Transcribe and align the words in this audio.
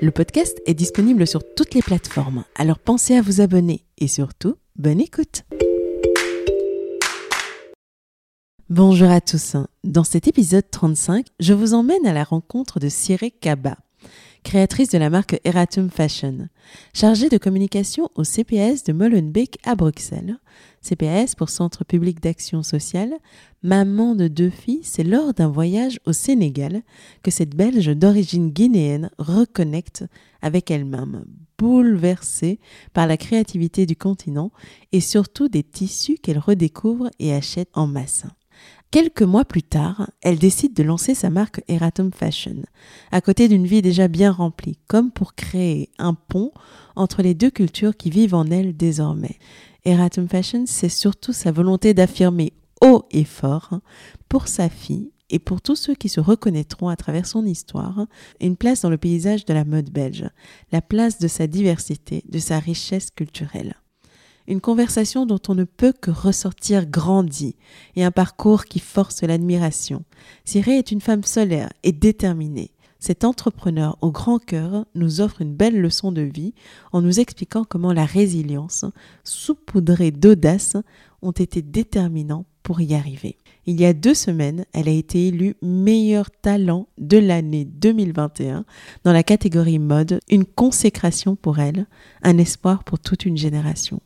Le 0.00 0.10
podcast 0.10 0.60
est 0.66 0.74
disponible 0.74 1.26
sur 1.26 1.42
toutes 1.54 1.74
les 1.74 1.82
plateformes, 1.82 2.44
alors 2.54 2.78
pensez 2.78 3.16
à 3.16 3.22
vous 3.22 3.40
abonner 3.40 3.84
et 3.98 4.08
surtout, 4.08 4.54
bonne 4.76 5.00
écoute. 5.00 5.42
Bonjour 8.70 9.10
à 9.10 9.20
tous. 9.20 9.56
Dans 9.82 10.04
cet 10.04 10.28
épisode 10.28 10.70
35, 10.70 11.26
je 11.40 11.54
vous 11.54 11.74
emmène 11.74 12.06
à 12.06 12.12
la 12.12 12.22
rencontre 12.22 12.78
de 12.78 12.88
Siré 12.88 13.30
Kaba, 13.30 13.76
créatrice 14.44 14.90
de 14.90 14.98
la 14.98 15.10
marque 15.10 15.40
Eratum 15.44 15.90
Fashion. 15.90 16.48
Chargée 16.94 17.28
de 17.28 17.38
communication 17.38 18.10
au 18.14 18.24
CPS 18.24 18.84
de 18.84 18.92
Molenbeek 18.92 19.58
à 19.64 19.74
Bruxelles, 19.74 20.36
CPS 20.82 21.34
pour 21.34 21.50
Centre 21.50 21.84
public 21.84 22.20
d'action 22.20 22.62
sociale, 22.62 23.12
maman 23.62 24.14
de 24.14 24.28
deux 24.28 24.50
filles, 24.50 24.82
c'est 24.82 25.04
lors 25.04 25.34
d'un 25.34 25.48
voyage 25.48 26.00
au 26.06 26.12
Sénégal 26.12 26.82
que 27.22 27.30
cette 27.30 27.56
Belge 27.56 27.88
d'origine 27.96 28.50
guinéenne 28.50 29.10
reconnecte 29.18 30.04
avec 30.42 30.70
elle-même, 30.70 31.24
bouleversée 31.58 32.60
par 32.92 33.06
la 33.06 33.16
créativité 33.16 33.86
du 33.86 33.96
continent 33.96 34.52
et 34.92 35.00
surtout 35.00 35.48
des 35.48 35.62
tissus 35.62 36.18
qu'elle 36.22 36.38
redécouvre 36.38 37.10
et 37.18 37.34
achète 37.34 37.70
en 37.74 37.86
masse. 37.86 38.24
Quelques 38.90 39.22
mois 39.22 39.44
plus 39.44 39.62
tard, 39.62 40.10
elle 40.22 40.38
décide 40.38 40.72
de 40.72 40.82
lancer 40.82 41.14
sa 41.14 41.28
marque 41.28 41.62
Eratum 41.68 42.10
Fashion, 42.10 42.62
à 43.12 43.20
côté 43.20 43.46
d'une 43.46 43.66
vie 43.66 43.82
déjà 43.82 44.08
bien 44.08 44.32
remplie, 44.32 44.78
comme 44.86 45.10
pour 45.10 45.34
créer 45.34 45.90
un 45.98 46.14
pont 46.14 46.52
entre 46.96 47.20
les 47.20 47.34
deux 47.34 47.50
cultures 47.50 47.98
qui 47.98 48.08
vivent 48.08 48.34
en 48.34 48.46
elle 48.46 48.74
désormais. 48.74 49.38
Eratum 49.84 50.28
Fashion, 50.28 50.64
c'est 50.66 50.88
surtout 50.88 51.32
sa 51.32 51.52
volonté 51.52 51.94
d'affirmer 51.94 52.52
haut 52.80 53.04
et 53.10 53.24
fort 53.24 53.80
pour 54.28 54.48
sa 54.48 54.68
fille 54.68 55.10
et 55.30 55.38
pour 55.38 55.60
tous 55.60 55.76
ceux 55.76 55.94
qui 55.94 56.08
se 56.08 56.20
reconnaîtront 56.20 56.88
à 56.88 56.96
travers 56.96 57.26
son 57.26 57.44
histoire, 57.44 58.06
une 58.40 58.56
place 58.56 58.82
dans 58.82 58.90
le 58.90 58.98
paysage 58.98 59.44
de 59.44 59.52
la 59.52 59.64
mode 59.64 59.90
belge, 59.90 60.28
la 60.72 60.80
place 60.80 61.18
de 61.18 61.28
sa 61.28 61.46
diversité, 61.46 62.22
de 62.28 62.38
sa 62.38 62.58
richesse 62.58 63.10
culturelle 63.10 63.74
une 64.48 64.60
conversation 64.62 65.26
dont 65.26 65.40
on 65.48 65.54
ne 65.54 65.64
peut 65.64 65.92
que 65.92 66.10
ressortir 66.10 66.86
grandi 66.86 67.54
et 67.96 68.04
un 68.04 68.10
parcours 68.10 68.64
qui 68.64 68.80
force 68.80 69.22
l'admiration. 69.22 70.04
Cyrée 70.44 70.78
est 70.78 70.90
une 70.90 71.02
femme 71.02 71.22
solaire 71.22 71.68
et 71.82 71.92
déterminée. 71.92 72.72
Cet 72.98 73.24
entrepreneur 73.24 73.96
au 74.00 74.10
grand 74.10 74.38
cœur 74.38 74.84
nous 74.94 75.20
offre 75.20 75.40
une 75.40 75.54
belle 75.54 75.80
leçon 75.80 76.10
de 76.10 76.22
vie 76.22 76.52
en 76.92 77.00
nous 77.00 77.20
expliquant 77.20 77.64
comment 77.64 77.92
la 77.92 78.04
résilience, 78.04 78.84
saupoudrée 79.22 80.10
d'audace, 80.10 80.76
ont 81.22 81.30
été 81.30 81.62
déterminants 81.62 82.44
pour 82.64 82.80
y 82.80 82.94
arriver. 82.94 83.38
Il 83.66 83.80
y 83.80 83.86
a 83.86 83.92
deux 83.92 84.14
semaines, 84.14 84.64
elle 84.72 84.88
a 84.88 84.92
été 84.92 85.28
élue 85.28 85.54
meilleur 85.62 86.30
talent 86.30 86.88
de 86.98 87.18
l'année 87.18 87.64
2021 87.64 88.64
dans 89.04 89.12
la 89.12 89.22
catégorie 89.22 89.78
mode, 89.78 90.20
une 90.28 90.44
consécration 90.44 91.36
pour 91.36 91.60
elle, 91.60 91.86
un 92.22 92.36
espoir 92.36 92.82
pour 92.82 92.98
toute 92.98 93.24
une 93.24 93.36
génération. 93.36 94.00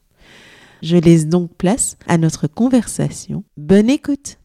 Je 0.83 0.97
laisse 0.97 1.29
donc 1.29 1.55
place 1.57 1.97
à 2.09 2.19
notre 2.19 2.47
conversation. 2.47 3.45
Bonne 3.57 3.89
écoute 3.89 4.39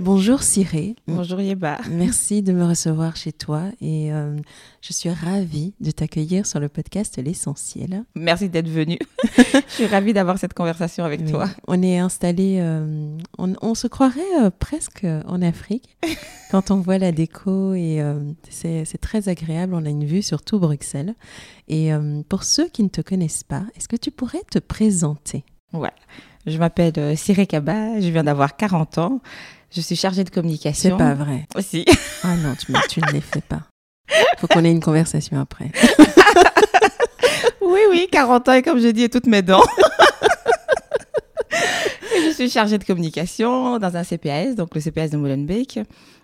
Bonjour 0.00 0.42
Cyré. 0.42 0.96
Bonjour 1.06 1.42
Yeba. 1.42 1.78
Merci 1.90 2.42
de 2.42 2.54
me 2.54 2.64
recevoir 2.64 3.16
chez 3.16 3.32
toi 3.32 3.64
et 3.82 4.10
euh, 4.10 4.34
je 4.80 4.94
suis 4.94 5.10
ravie 5.10 5.74
de 5.80 5.90
t'accueillir 5.90 6.46
sur 6.46 6.58
le 6.58 6.70
podcast 6.70 7.20
L'essentiel. 7.22 8.04
Merci 8.14 8.48
d'être 8.48 8.70
venu. 8.70 8.98
je 9.36 9.60
suis 9.68 9.86
ravie 9.86 10.14
d'avoir 10.14 10.38
cette 10.38 10.54
conversation 10.54 11.04
avec 11.04 11.26
toi. 11.26 11.50
On 11.68 11.82
est 11.82 11.98
installé, 11.98 12.60
euh, 12.60 13.18
on, 13.36 13.74
se 13.74 13.88
croirait 13.88 14.20
euh, 14.40 14.48
presque 14.58 15.06
en 15.26 15.42
Afrique 15.42 15.98
quand 16.50 16.70
on 16.70 16.76
voit 16.76 16.96
la 16.96 17.12
déco 17.12 17.74
et 17.74 18.02
c'est 18.48 19.00
très 19.02 19.28
agréable. 19.28 19.74
On 19.74 19.84
a 19.84 19.90
une 19.90 20.06
vue 20.06 20.22
sur 20.22 20.40
tout 20.40 20.58
Bruxelles. 20.58 21.14
Et 21.68 21.90
pour 22.28 22.44
ceux 22.44 22.68
qui 22.68 22.82
ne 22.82 22.88
te 22.88 23.02
connaissent 23.02 23.44
pas, 23.44 23.64
est-ce 23.76 23.86
que 23.86 23.96
tu 23.96 24.10
pourrais 24.10 24.42
te 24.50 24.58
présenter? 24.58 25.44
Ouais. 25.72 25.90
Je 26.46 26.56
m'appelle 26.58 27.16
Cyré 27.16 27.46
Kaba, 27.46 28.00
je 28.00 28.08
viens 28.08 28.24
d'avoir 28.24 28.56
40 28.56 28.98
ans. 28.98 29.20
Je 29.70 29.80
suis 29.80 29.96
chargée 29.96 30.24
de 30.24 30.30
communication. 30.30 30.96
C'est 30.98 31.04
pas 31.04 31.14
vrai. 31.14 31.46
Aussi. 31.54 31.84
Ah 32.24 32.34
non, 32.36 32.54
tu, 32.54 32.72
tu 32.88 33.00
ne 33.00 33.12
les 33.12 33.20
fais 33.20 33.40
pas. 33.40 33.60
Faut 34.38 34.48
qu'on 34.48 34.64
ait 34.64 34.70
une 34.70 34.80
conversation 34.80 35.38
après. 35.38 35.70
oui, 37.60 37.80
oui, 37.90 38.08
40 38.10 38.48
ans 38.48 38.52
et 38.54 38.62
comme 38.62 38.80
je 38.80 38.88
dis, 38.88 39.04
et 39.04 39.08
toutes 39.08 39.26
mes 39.26 39.42
dents. 39.42 39.62
je 42.24 42.32
suis 42.34 42.50
chargée 42.50 42.78
de 42.78 42.84
communication 42.84 43.78
dans 43.78 43.96
un 43.96 44.04
CPS, 44.04 44.54
donc 44.54 44.74
le 44.74 44.80
CPS 44.80 45.10
de 45.10 45.16
Molenbeek. 45.16 45.80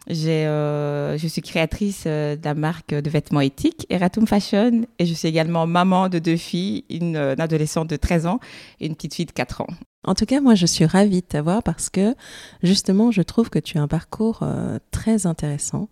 Euh, 0.09 1.19
je 1.19 1.27
suis 1.27 1.43
créatrice 1.43 2.05
euh, 2.07 2.37
de 2.37 2.45
la 2.45 2.55
marque 2.55 2.95
de 2.95 3.11
vêtements 3.11 3.41
éthiques 3.41 3.87
Eratum 3.91 4.27
Fashion 4.27 4.83
et 5.01 5.07
je 5.07 5.13
suis 5.15 5.27
également 5.27 5.67
maman 5.67 6.09
de 6.09 6.21
deux 6.21 6.37
filles, 6.37 6.85
une, 6.91 7.17
une 7.17 7.41
adolescente 7.41 7.91
de 7.91 7.97
13 7.97 8.27
ans 8.27 8.39
et 8.81 8.87
une 8.87 8.95
petite 8.95 9.15
fille 9.15 9.27
de 9.27 9.33
4 9.33 9.63
ans. 9.63 9.67
En 10.07 10.15
tout 10.15 10.25
cas, 10.25 10.41
moi, 10.41 10.55
je 10.55 10.67
suis 10.67 10.85
ravie 10.85 11.21
de 11.21 11.27
t'avoir 11.27 11.63
parce 11.65 11.91
que 11.91 12.15
justement, 12.63 13.11
je 13.11 13.23
trouve 13.23 13.51
que 13.51 13.59
tu 13.59 13.77
as 13.77 13.83
un 13.83 13.89
parcours 13.89 14.39
euh, 14.43 14.79
très 14.93 15.27
intéressant 15.27 15.89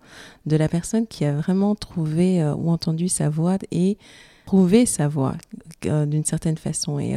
de 0.47 0.57
la 0.57 0.69
personne 0.69 1.09
qui 1.09 1.25
a 1.25 1.35
vraiment 1.35 1.75
trouvé 1.75 2.41
euh, 2.41 2.55
ou 2.55 2.71
entendu 2.71 3.09
sa 3.09 3.29
voix 3.29 3.59
et 3.73 3.99
prouvé 4.45 4.87
sa 4.87 5.09
voix 5.09 5.35
euh, 5.87 6.07
d'une 6.07 6.25
certaine 6.25 6.57
façon. 6.57 6.99
Et 6.99 7.17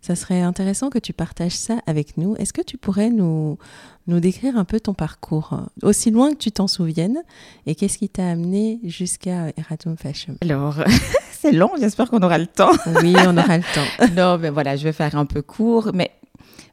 ça 0.00 0.14
serait 0.16 0.42
intéressant 0.42 0.90
que 0.90 0.98
tu 0.98 1.12
partages 1.12 1.56
ça 1.56 1.78
avec 1.86 2.16
nous. 2.16 2.36
Est-ce 2.36 2.52
que 2.52 2.62
tu 2.62 2.76
pourrais 2.76 3.10
nous, 3.10 3.58
nous 4.06 4.20
décrire 4.20 4.56
un 4.56 4.64
peu 4.64 4.80
ton 4.80 4.94
parcours, 4.94 5.60
aussi 5.82 6.10
loin 6.10 6.32
que 6.32 6.38
tu 6.38 6.52
t'en 6.52 6.66
souviennes, 6.66 7.22
et 7.66 7.74
qu'est-ce 7.74 7.98
qui 7.98 8.08
t'a 8.08 8.28
amené 8.28 8.80
jusqu'à 8.84 9.48
Eratum 9.56 9.96
Fashion? 9.96 10.36
Alors, 10.40 10.76
c'est 11.32 11.52
long, 11.52 11.70
j'espère 11.78 12.10
qu'on 12.10 12.22
aura 12.22 12.38
le 12.38 12.46
temps. 12.46 12.72
Oui, 13.02 13.14
on 13.26 13.36
aura 13.36 13.58
le 13.58 13.64
temps. 13.74 14.06
non, 14.16 14.38
mais 14.38 14.50
voilà, 14.50 14.76
je 14.76 14.84
vais 14.84 14.92
faire 14.92 15.16
un 15.16 15.26
peu 15.26 15.42
court, 15.42 15.90
mais 15.94 16.10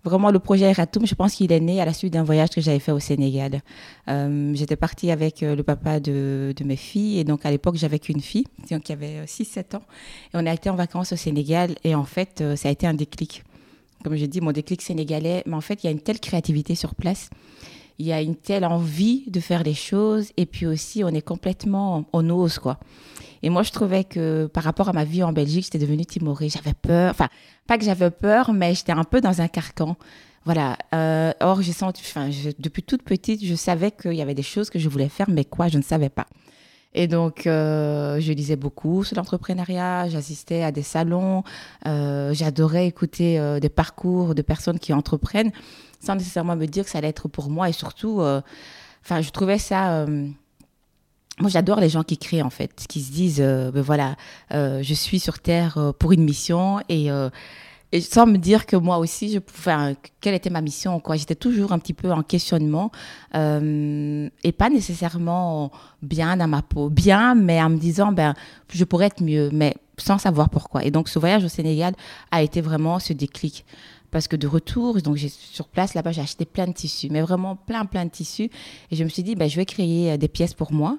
vraiment 0.04 0.32
le 0.32 0.40
projet 0.40 0.70
Eratum, 0.70 1.06
je 1.06 1.16
pense 1.16 1.36
qu'il 1.36 1.52
est 1.52 1.60
né 1.60 1.82
à 1.82 1.86
la 1.86 1.94
suite 1.94 2.14
d'un 2.14 2.24
voyage 2.24 2.50
que 2.50 2.62
j'avais 2.62 2.80
fait 2.80 2.92
au 2.92 3.00
Sénégal. 3.00 3.62
Euh, 4.08 4.52
j'étais 4.56 4.76
partie 4.76 5.12
avec 5.12 5.44
euh, 5.44 5.56
le 5.56 5.64
papa 5.64 6.00
de, 6.00 6.54
mes 6.64 6.76
filles 6.76 7.20
et 7.20 7.24
donc 7.24 7.46
à 7.46 7.52
l'époque 7.52 7.76
j'avais 7.76 8.00
qu'une 8.00 8.22
fille, 8.22 8.46
donc 8.70 8.84
qui 8.84 8.94
avait 8.94 9.26
6-7 9.26 9.58
euh, 9.74 9.78
ans. 9.78 9.84
Et 10.34 10.36
on 10.36 10.46
a 10.46 10.54
été 10.54 10.70
en 10.70 10.76
vacances 10.76 11.12
au 11.14 11.18
Sénégal 11.18 11.76
et 11.84 11.96
en 11.96 12.06
fait 12.06 12.44
ça 12.56 12.70
a 12.70 12.72
été 12.72 12.88
un 12.88 12.94
déclic. 12.94 13.44
Comme 14.04 14.16
j'ai 14.16 14.28
dit, 14.28 14.40
mon 14.40 14.54
déclic 14.54 14.82
sénégalais, 14.82 15.44
mais 15.46 15.56
en 15.56 15.62
fait 15.62 15.84
il 15.84 15.88
y 15.88 15.90
a 15.90 15.92
une 15.92 16.00
telle 16.00 16.20
créativité 16.20 16.76
sur 16.76 16.96
place 16.96 17.30
il 18.00 18.06
y 18.06 18.14
a 18.14 18.22
une 18.22 18.38
telle 18.38 18.64
envie 18.64 19.26
de 19.28 19.42
faire 19.42 19.62
les 19.62 19.74
choses 19.74 20.32
et 20.38 20.46
puis 20.46 20.66
aussi 20.66 21.04
on 21.04 21.10
est 21.10 21.22
complètement 21.22 22.06
on 22.14 22.30
ose 22.30 22.58
quoi 22.58 22.80
et 23.44 23.50
moi 23.50 23.64
je 23.64 23.72
trouvais 23.72 24.04
que 24.04 24.48
par 24.48 24.64
rapport 24.64 24.90
à 24.90 24.94
ma 24.94 25.04
vie 25.04 25.24
en 25.24 25.34
Belgique 25.34 25.66
j'étais 25.66 25.80
devenue 25.80 26.06
timorée. 26.06 26.50
J'avais 26.50 26.74
peur 26.74 27.12
enfin 27.12 27.30
pas 27.68 27.78
que 27.78 27.86
j'avais 27.86 28.12
peur 28.12 28.54
mais 28.54 28.74
j'étais 28.74 28.92
un 28.92 29.04
peu 29.04 29.22
dans 29.22 29.42
un 29.42 29.48
carcan. 29.48 29.96
Voilà 30.46 30.78
euh, 30.96 31.32
or 31.42 31.62
j'ai 31.62 31.74
senti 31.74 32.02
enfin 32.06 32.30
depuis 32.60 32.84
toute 32.84 33.04
petite 33.04 33.46
je 33.46 33.56
savais 33.56 33.92
qu'il 33.92 34.14
y 34.14 34.22
avait 34.22 34.36
des 34.36 34.44
choses 34.44 34.70
que 34.70 34.80
je 34.80 34.90
voulais 34.90 35.10
faire 35.10 35.30
mais 35.30 35.46
quoi 35.46 35.68
je 35.68 35.78
ne 35.78 35.84
savais 35.84 36.10
pas. 36.10 36.28
Et 36.94 37.08
donc, 37.08 37.46
euh, 37.46 38.20
je 38.20 38.34
lisais 38.34 38.56
beaucoup 38.56 39.04
sur 39.04 39.16
l'entrepreneuriat, 39.16 40.10
j'assistais 40.10 40.64
à 40.64 40.72
des 40.72 40.82
salons, 40.82 41.44
euh, 41.86 42.34
j'adorais 42.34 42.88
écouter 42.88 43.40
euh, 43.40 43.60
des 43.60 43.70
parcours 43.70 44.34
de 44.34 44.42
personnes 44.42 44.80
qui 44.80 44.92
entreprennent 44.94 45.52
sans 46.00 46.16
nécessairement 46.16 46.56
me 46.56 46.66
dire 46.66 46.86
que 46.86 46.90
ça 46.90 46.98
allait 46.98 47.10
être 47.10 47.28
pour 47.28 47.50
moi. 47.50 47.70
Et 47.70 47.74
surtout, 47.74 48.22
enfin, 49.04 49.22
je 49.22 49.30
trouvais 49.32 49.58
ça 49.58 50.06
moi, 51.40 51.50
j'adore 51.50 51.80
les 51.80 51.90
gens 51.90 52.04
qui 52.04 52.18
créent, 52.18 52.42
en 52.42 52.50
fait, 52.50 52.72
qui 52.88 53.02
se 53.02 53.12
disent, 53.12 53.42
euh, 53.42 53.72
ben 53.72 53.82
voilà, 53.82 54.16
euh, 54.54 54.82
je 54.84 54.94
suis 54.94 55.20
sur 55.20 55.40
Terre 55.40 55.78
euh, 55.78 55.92
pour 55.92 56.12
une 56.12 56.24
mission 56.24 56.80
et, 56.90 57.10
sans 58.02 58.28
me 58.28 58.38
dire 58.38 58.68
que 58.68 58.76
moi 58.76 59.00
aussi, 59.00 59.32
je, 59.32 59.40
enfin, 59.50 59.94
quelle 60.22 60.36
était 60.36 60.52
ma 60.52 60.62
mission, 60.62 61.00
quoi. 61.00 61.16
J'étais 61.16 61.36
toujours 61.36 61.72
un 61.72 61.80
petit 61.80 61.94
peu 61.96 62.12
en 62.12 62.22
questionnement 62.22 62.92
et 63.34 64.52
pas 64.58 64.70
nécessairement 64.70 65.72
bien 66.04 66.38
dans 66.38 66.48
ma 66.48 66.62
peau. 66.62 66.90
Bien, 66.90 67.34
mais 67.34 67.60
en 67.62 67.70
me 67.70 67.78
disant, 67.78 68.12
ben, 68.12 68.36
je 68.72 68.84
pourrais 68.84 69.08
être 69.08 69.24
mieux, 69.24 69.50
mais 69.52 69.76
sans 69.98 70.20
savoir 70.20 70.50
pourquoi. 70.50 70.86
Et 70.86 70.92
donc, 70.92 71.10
ce 71.10 71.18
voyage 71.18 71.44
au 71.44 71.48
Sénégal 71.48 71.96
a 72.30 72.44
été 72.44 72.62
vraiment 72.62 73.00
ce 73.00 73.14
déclic 73.14 73.66
parce 74.12 74.28
que 74.28 74.36
de 74.36 74.48
retour, 74.48 75.02
donc 75.02 75.16
j'ai 75.16 75.30
sur 75.30 75.68
place 75.68 75.94
là-bas, 75.94 76.12
j'ai 76.12 76.22
acheté 76.22 76.46
plein 76.46 76.68
de 76.68 76.74
tissus, 76.74 77.10
mais 77.10 77.22
vraiment 77.22 77.56
plein 77.56 77.86
plein 77.86 78.06
de 78.06 78.12
tissus, 78.12 78.50
et 78.92 78.96
je 78.96 79.04
me 79.04 79.10
suis 79.10 79.24
dit, 79.24 79.36
ben, 79.36 79.50
je 79.50 79.56
vais 79.56 79.66
créer 79.66 80.18
des 80.18 80.28
pièces 80.28 80.54
pour 80.54 80.72
moi 80.72 80.98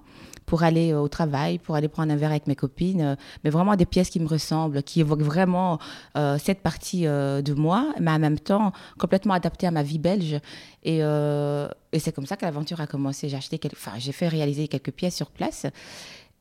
pour 0.51 0.65
aller 0.65 0.93
euh, 0.93 0.99
au 1.01 1.07
travail, 1.07 1.59
pour 1.59 1.77
aller 1.77 1.87
prendre 1.87 2.13
un 2.13 2.17
verre 2.17 2.33
avec 2.33 2.49
mes 2.49 2.57
copines, 2.57 3.03
euh, 3.03 3.15
mais 3.45 3.51
vraiment 3.51 3.77
des 3.77 3.87
pièces 3.87 4.11
qui 4.11 4.19
me 4.19 4.27
ressemblent, 4.27 4.83
qui 4.83 4.99
évoquent 4.99 5.23
vraiment 5.23 5.79
euh, 6.17 6.39
cette 6.39 6.61
partie 6.61 7.03
de 7.03 7.55
moi, 7.55 7.95
mais 8.01 8.11
en 8.11 8.19
même 8.19 8.39
temps 8.39 8.73
complètement 8.99 9.35
adaptée 9.35 9.69
à 9.69 9.71
ma 9.71 9.85
vie 9.85 10.01
belge. 10.01 10.41
Et, 10.83 10.99
c'est 11.99 12.13
comme 12.13 12.27
ça 12.27 12.37
que 12.37 12.45
l'aventure 12.45 12.81
a 12.81 12.87
commencé. 12.87 13.29
J'ai 13.29 14.13
fait 14.13 14.29
réaliser 14.29 14.67
quelques 14.67 14.91
pièces 14.91 15.17
sur 15.17 15.31
place. 15.31 15.67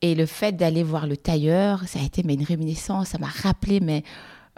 Et 0.02 0.14
le 0.14 0.26
fait 0.26 0.52
d'aller 0.52 0.82
voir 0.82 1.06
le 1.06 1.16
tailleur, 1.16 1.86
ça 1.86 2.00
a 2.00 2.02
été 2.02 2.22
mais, 2.24 2.34
une 2.34 2.44
réminiscence, 2.44 3.08
ça 3.08 3.18
m'a 3.18 3.28
rappelé 3.28 3.80
mais, 3.80 4.02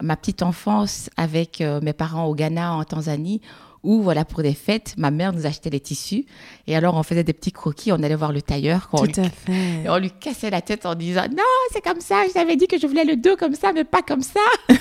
ma 0.02 0.16
petite 0.16 0.42
enfance 0.42 1.08
avec 1.16 1.62
mes 1.82 1.92
parents 1.92 2.26
au 2.26 2.34
Ghana, 2.34 2.74
en 2.74 2.84
Tanzanie, 2.84 3.40
où, 3.82 4.00
voilà, 4.00 4.24
pour 4.24 4.42
des 4.42 4.54
fêtes, 4.54 4.94
ma 4.96 5.10
mère 5.10 5.32
nous 5.32 5.46
achetait 5.46 5.70
les 5.70 5.80
tissus. 5.80 6.24
Et 6.66 6.76
alors, 6.76 6.94
on 6.94 7.02
faisait 7.02 7.24
des 7.24 7.32
petits 7.32 7.52
croquis, 7.52 7.92
on 7.92 8.02
allait 8.02 8.14
voir 8.14 8.32
le 8.32 8.40
tailleur. 8.40 8.88
Tout 8.90 9.20
à 9.20 9.28
fait. 9.28 9.82
Et 9.84 9.88
on 9.88 9.98
lui 9.98 10.10
cassait 10.10 10.50
la 10.50 10.60
tête 10.60 10.86
en 10.86 10.94
disant 10.94 11.24
Non, 11.30 11.42
c'est 11.72 11.82
comme 11.82 12.00
ça, 12.00 12.22
je 12.28 12.32
t'avais 12.32 12.56
dit 12.56 12.66
que 12.66 12.78
je 12.78 12.86
voulais 12.86 13.04
le 13.04 13.16
dos 13.16 13.36
comme 13.36 13.54
ça, 13.54 13.72
mais 13.72 13.84
pas 13.84 14.02
comme 14.02 14.22
ça. 14.22 14.40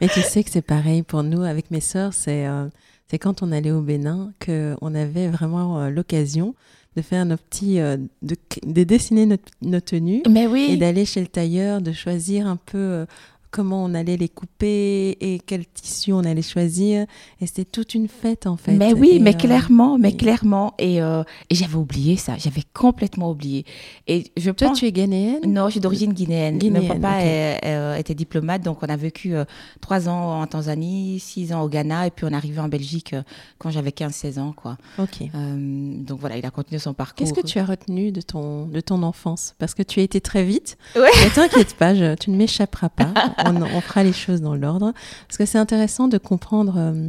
mais 0.00 0.08
tu 0.08 0.20
sais 0.22 0.42
que 0.42 0.50
c'est 0.50 0.62
pareil 0.62 1.02
pour 1.02 1.22
nous, 1.22 1.42
avec 1.42 1.70
mes 1.70 1.80
sœurs, 1.80 2.12
c'est 2.12 2.46
euh, 2.46 2.66
c'est 3.08 3.18
quand 3.18 3.42
on 3.42 3.52
allait 3.52 3.72
au 3.72 3.80
Bénin 3.80 4.32
qu'on 4.44 4.94
avait 4.94 5.28
vraiment 5.28 5.80
euh, 5.80 5.90
l'occasion 5.90 6.54
de 6.96 7.02
faire 7.02 7.24
nos 7.24 7.36
petits, 7.36 7.78
euh, 7.78 7.96
de, 8.22 8.34
de, 8.66 8.82
dessiner 8.82 9.26
notre, 9.26 9.52
notre 9.62 9.86
tenue. 9.86 10.22
Mais 10.28 10.48
oui. 10.48 10.70
Et 10.70 10.76
d'aller 10.76 11.04
chez 11.04 11.20
le 11.20 11.28
tailleur, 11.28 11.80
de 11.80 11.92
choisir 11.92 12.48
un 12.48 12.56
peu 12.56 13.06
comment 13.50 13.84
on 13.84 13.94
allait 13.94 14.16
les 14.16 14.28
couper 14.28 15.16
et 15.20 15.40
quel 15.44 15.66
tissu 15.66 16.12
on 16.12 16.20
allait 16.20 16.42
choisir. 16.42 17.06
Et 17.40 17.46
c'était 17.46 17.64
toute 17.64 17.94
une 17.94 18.08
fête 18.08 18.46
en 18.46 18.56
fait. 18.56 18.72
Mais 18.72 18.92
oui, 18.92 19.18
mais 19.20 19.34
euh, 19.34 19.38
clairement, 19.38 19.98
mais 19.98 20.16
clairement. 20.16 20.74
Et, 20.78 21.02
euh, 21.02 21.22
et 21.48 21.54
j'avais 21.54 21.76
oublié 21.76 22.16
ça, 22.16 22.36
j'avais 22.38 22.62
complètement 22.74 23.30
oublié. 23.30 23.64
Et 24.06 24.30
je 24.36 24.50
Toi, 24.50 24.70
tu 24.70 24.86
es 24.86 24.92
ghanéenne 24.92 25.40
Non, 25.46 25.66
je 25.66 25.72
suis 25.72 25.80
d'origine 25.80 26.12
guinéenne. 26.12 26.58
Mon 26.70 26.86
papa 26.86 27.20
euh, 27.22 27.96
était 27.96 28.14
diplomate, 28.14 28.62
donc 28.62 28.78
on 28.82 28.88
a 28.88 28.96
vécu 28.96 29.34
trois 29.80 30.08
ans 30.08 30.40
en 30.40 30.46
Tanzanie, 30.46 31.18
six 31.20 31.52
ans 31.52 31.62
au 31.62 31.68
Ghana, 31.68 32.06
et 32.06 32.10
puis 32.10 32.26
on 32.26 32.28
est 32.30 32.34
arrivé 32.34 32.60
en 32.60 32.68
Belgique 32.68 33.14
quand 33.58 33.70
j'avais 33.70 33.90
15-16 33.90 34.38
ans. 34.38 34.54
Quoi. 34.56 34.76
Ok. 34.98 35.22
donc 35.32 36.20
voilà, 36.20 36.36
il 36.36 36.46
a 36.46 36.50
continué 36.50 36.78
son 36.78 36.94
parcours. 36.94 37.16
Qu'est-ce 37.16 37.34
que 37.34 37.46
tu 37.46 37.58
as 37.58 37.64
retenu 37.64 38.12
de 38.12 38.20
ton, 38.20 38.66
de 38.66 38.80
ton 38.80 39.02
enfance? 39.02 39.54
Parce 39.58 39.74
que 39.74 39.82
tu 39.82 40.00
as 40.00 40.02
été 40.02 40.20
très 40.20 40.44
vite. 40.44 40.76
Ouais. 40.94 41.02
Ne 41.24 41.34
t'inquiète 41.34 41.74
pas, 41.74 41.94
tu 42.16 42.30
ne 42.30 42.36
m'échapperas 42.36 42.88
pas. 42.88 43.12
on, 43.46 43.80
fera 43.80 44.02
les 44.02 44.12
choses 44.12 44.40
dans 44.40 44.54
l'ordre. 44.54 44.92
Parce 45.26 45.38
que 45.38 45.46
c'est 45.46 45.58
intéressant 45.58 46.08
de 46.08 46.18
comprendre 46.18 46.74
euh, 46.76 47.08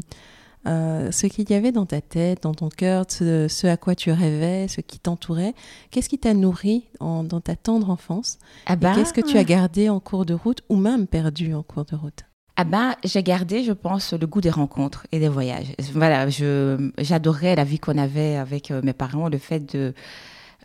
euh, 0.68 1.12
ce 1.12 1.28
qu'il 1.28 1.50
y 1.50 1.54
avait 1.54 1.72
dans 1.72 1.86
ta 1.86 2.02
tête, 2.02 2.44
dans 2.44 2.54
ton 2.54 2.70
cœur, 2.70 3.06
ce, 3.10 3.68
à 3.68 3.78
quoi 3.78 3.96
tu 3.96 4.12
rêvais, 4.12 4.68
ce 4.68 4.82
qui 4.82 5.00
t'entourait. 5.00 5.54
Qu'est-ce 5.90 6.10
qui 6.10 6.20
t'a 6.20 6.34
nourri 6.34 6.86
dans 7.00 7.42
ta 7.42 7.56
tendre 7.56 7.90
enfance? 7.90 8.38
Ah 8.68 8.76
bah, 8.76 8.94
Qu'est-ce 8.96 9.14
que 9.14 9.22
tu 9.22 9.38
as 9.38 9.44
gardé 9.44 9.90
en 9.90 10.00
cours 10.00 10.26
de 10.26 10.34
route 10.34 10.62
ou 10.70 10.76
même 10.76 11.08
perdu 11.08 11.54
en 11.54 11.64
cours 11.64 11.86
de 11.86 11.96
route? 11.96 12.26
Ah 12.58 12.64
ben, 12.64 12.96
j'ai 13.04 13.24
gardé, 13.24 13.64
je 13.64 13.72
pense, 13.72 14.14
le 14.14 14.28
goût 14.28 14.42
des 14.42 14.50
rencontres 14.52 15.08
et 15.12 15.20
des 15.20 15.30
voyages. 15.30 15.74
Voilà, 15.94 16.28
j'adorais 16.30 17.56
la 17.56 17.64
vie 17.64 17.80
qu'on 17.80 17.98
avait 17.98 18.36
avec 18.36 18.70
euh, 18.70 18.82
mes 18.84 18.94
parents, 18.94 19.30
le 19.30 19.40
fait 19.40 19.74
de, 19.74 19.96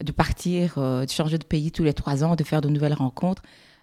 de 0.02 0.12
partir, 0.12 0.74
de 0.76 1.08
changer 1.08 1.38
de 1.38 1.44
pays 1.44 1.70
tous 1.72 1.84
les 1.84 1.94
trois 1.94 2.22
ans, 2.22 2.36
de 2.36 2.44
faire 2.44 2.60
de 2.60 2.68
nouvelles 2.68 2.92
rencontres. 2.92 3.42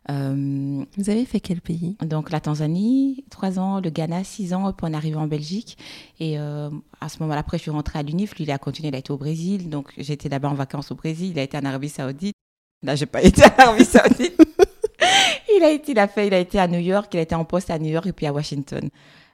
Euh, 0.10 0.84
Vous 0.98 1.10
avez 1.10 1.26
fait 1.26 1.40
quel 1.40 1.62
pays? 1.62 1.96
Donc 2.02 2.32
la 2.32 2.40
Tanzanie, 2.40 3.24
trois 3.30 3.60
ans, 3.60 3.80
le 3.80 3.90
Ghana, 3.90 4.24
six 4.24 4.54
ans, 4.54 4.72
puis 4.74 4.88
on 4.90 4.94
arrive 4.94 5.18
en 5.18 5.28
Belgique. 5.28 5.78
Et 6.20 6.38
euh, 6.38 6.70
à 7.00 7.10
ce 7.10 7.20
moment-là, 7.20 7.40
après, 7.40 7.58
je 7.58 7.64
suis 7.64 7.72
rentrée 7.72 8.00
à 8.00 8.04
l'UNIF. 8.04 8.36
Lui, 8.36 8.44
il 8.44 8.52
a 8.52 8.58
continué, 8.58 8.90
il 8.90 8.96
a 8.96 8.98
été 8.98 9.12
au 9.12 9.18
Brésil. 9.18 9.70
Donc 9.70 9.94
j'étais 9.98 10.30
d'abord 10.30 10.52
en 10.52 10.56
vacances 10.56 10.92
au 10.92 10.96
Brésil. 10.96 11.32
Il 11.32 11.40
a 11.40 11.44
été 11.44 11.58
en 11.58 11.66
Arabie 11.66 11.90
Saoudite. 11.90 12.36
Là, 12.84 12.96
j'ai 12.96 13.06
pas 13.06 13.22
été 13.24 13.44
en 13.44 13.54
Arabie 13.58 13.86
Saoudite. 13.86 14.36
il 15.56 15.64
a 15.64 15.72
été, 15.72 15.94
il 15.94 16.00
a 16.00 16.08
fait, 16.08 16.28
il 16.28 16.34
a 16.34 16.40
été 16.40 16.60
à 16.60 16.68
New 16.68 16.80
York. 16.80 17.14
Il 17.14 17.20
a 17.20 17.22
été 17.22 17.36
en 17.36 17.46
poste 17.46 17.70
à 17.70 17.80
New 17.80 17.90
York 17.92 18.06
et 18.08 18.14
puis 18.14 18.26
à 18.26 18.34
Washington. 18.34 18.90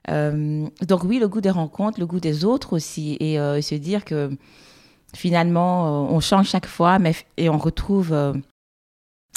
Euh, 0.09 0.67
donc 0.87 1.03
oui, 1.03 1.19
le 1.19 1.27
goût 1.27 1.41
des 1.41 1.49
rencontres, 1.49 1.99
le 1.99 2.05
goût 2.05 2.19
des 2.19 2.45
autres 2.45 2.73
aussi, 2.73 3.17
et 3.19 3.35
se 3.61 3.75
dire 3.75 4.05
que 4.05 4.29
finalement, 5.13 6.09
on 6.09 6.19
change 6.19 6.47
chaque 6.47 6.67
fois, 6.67 6.99
mais 6.99 7.13
et 7.37 7.49
on 7.49 7.57
retrouve 7.57 8.15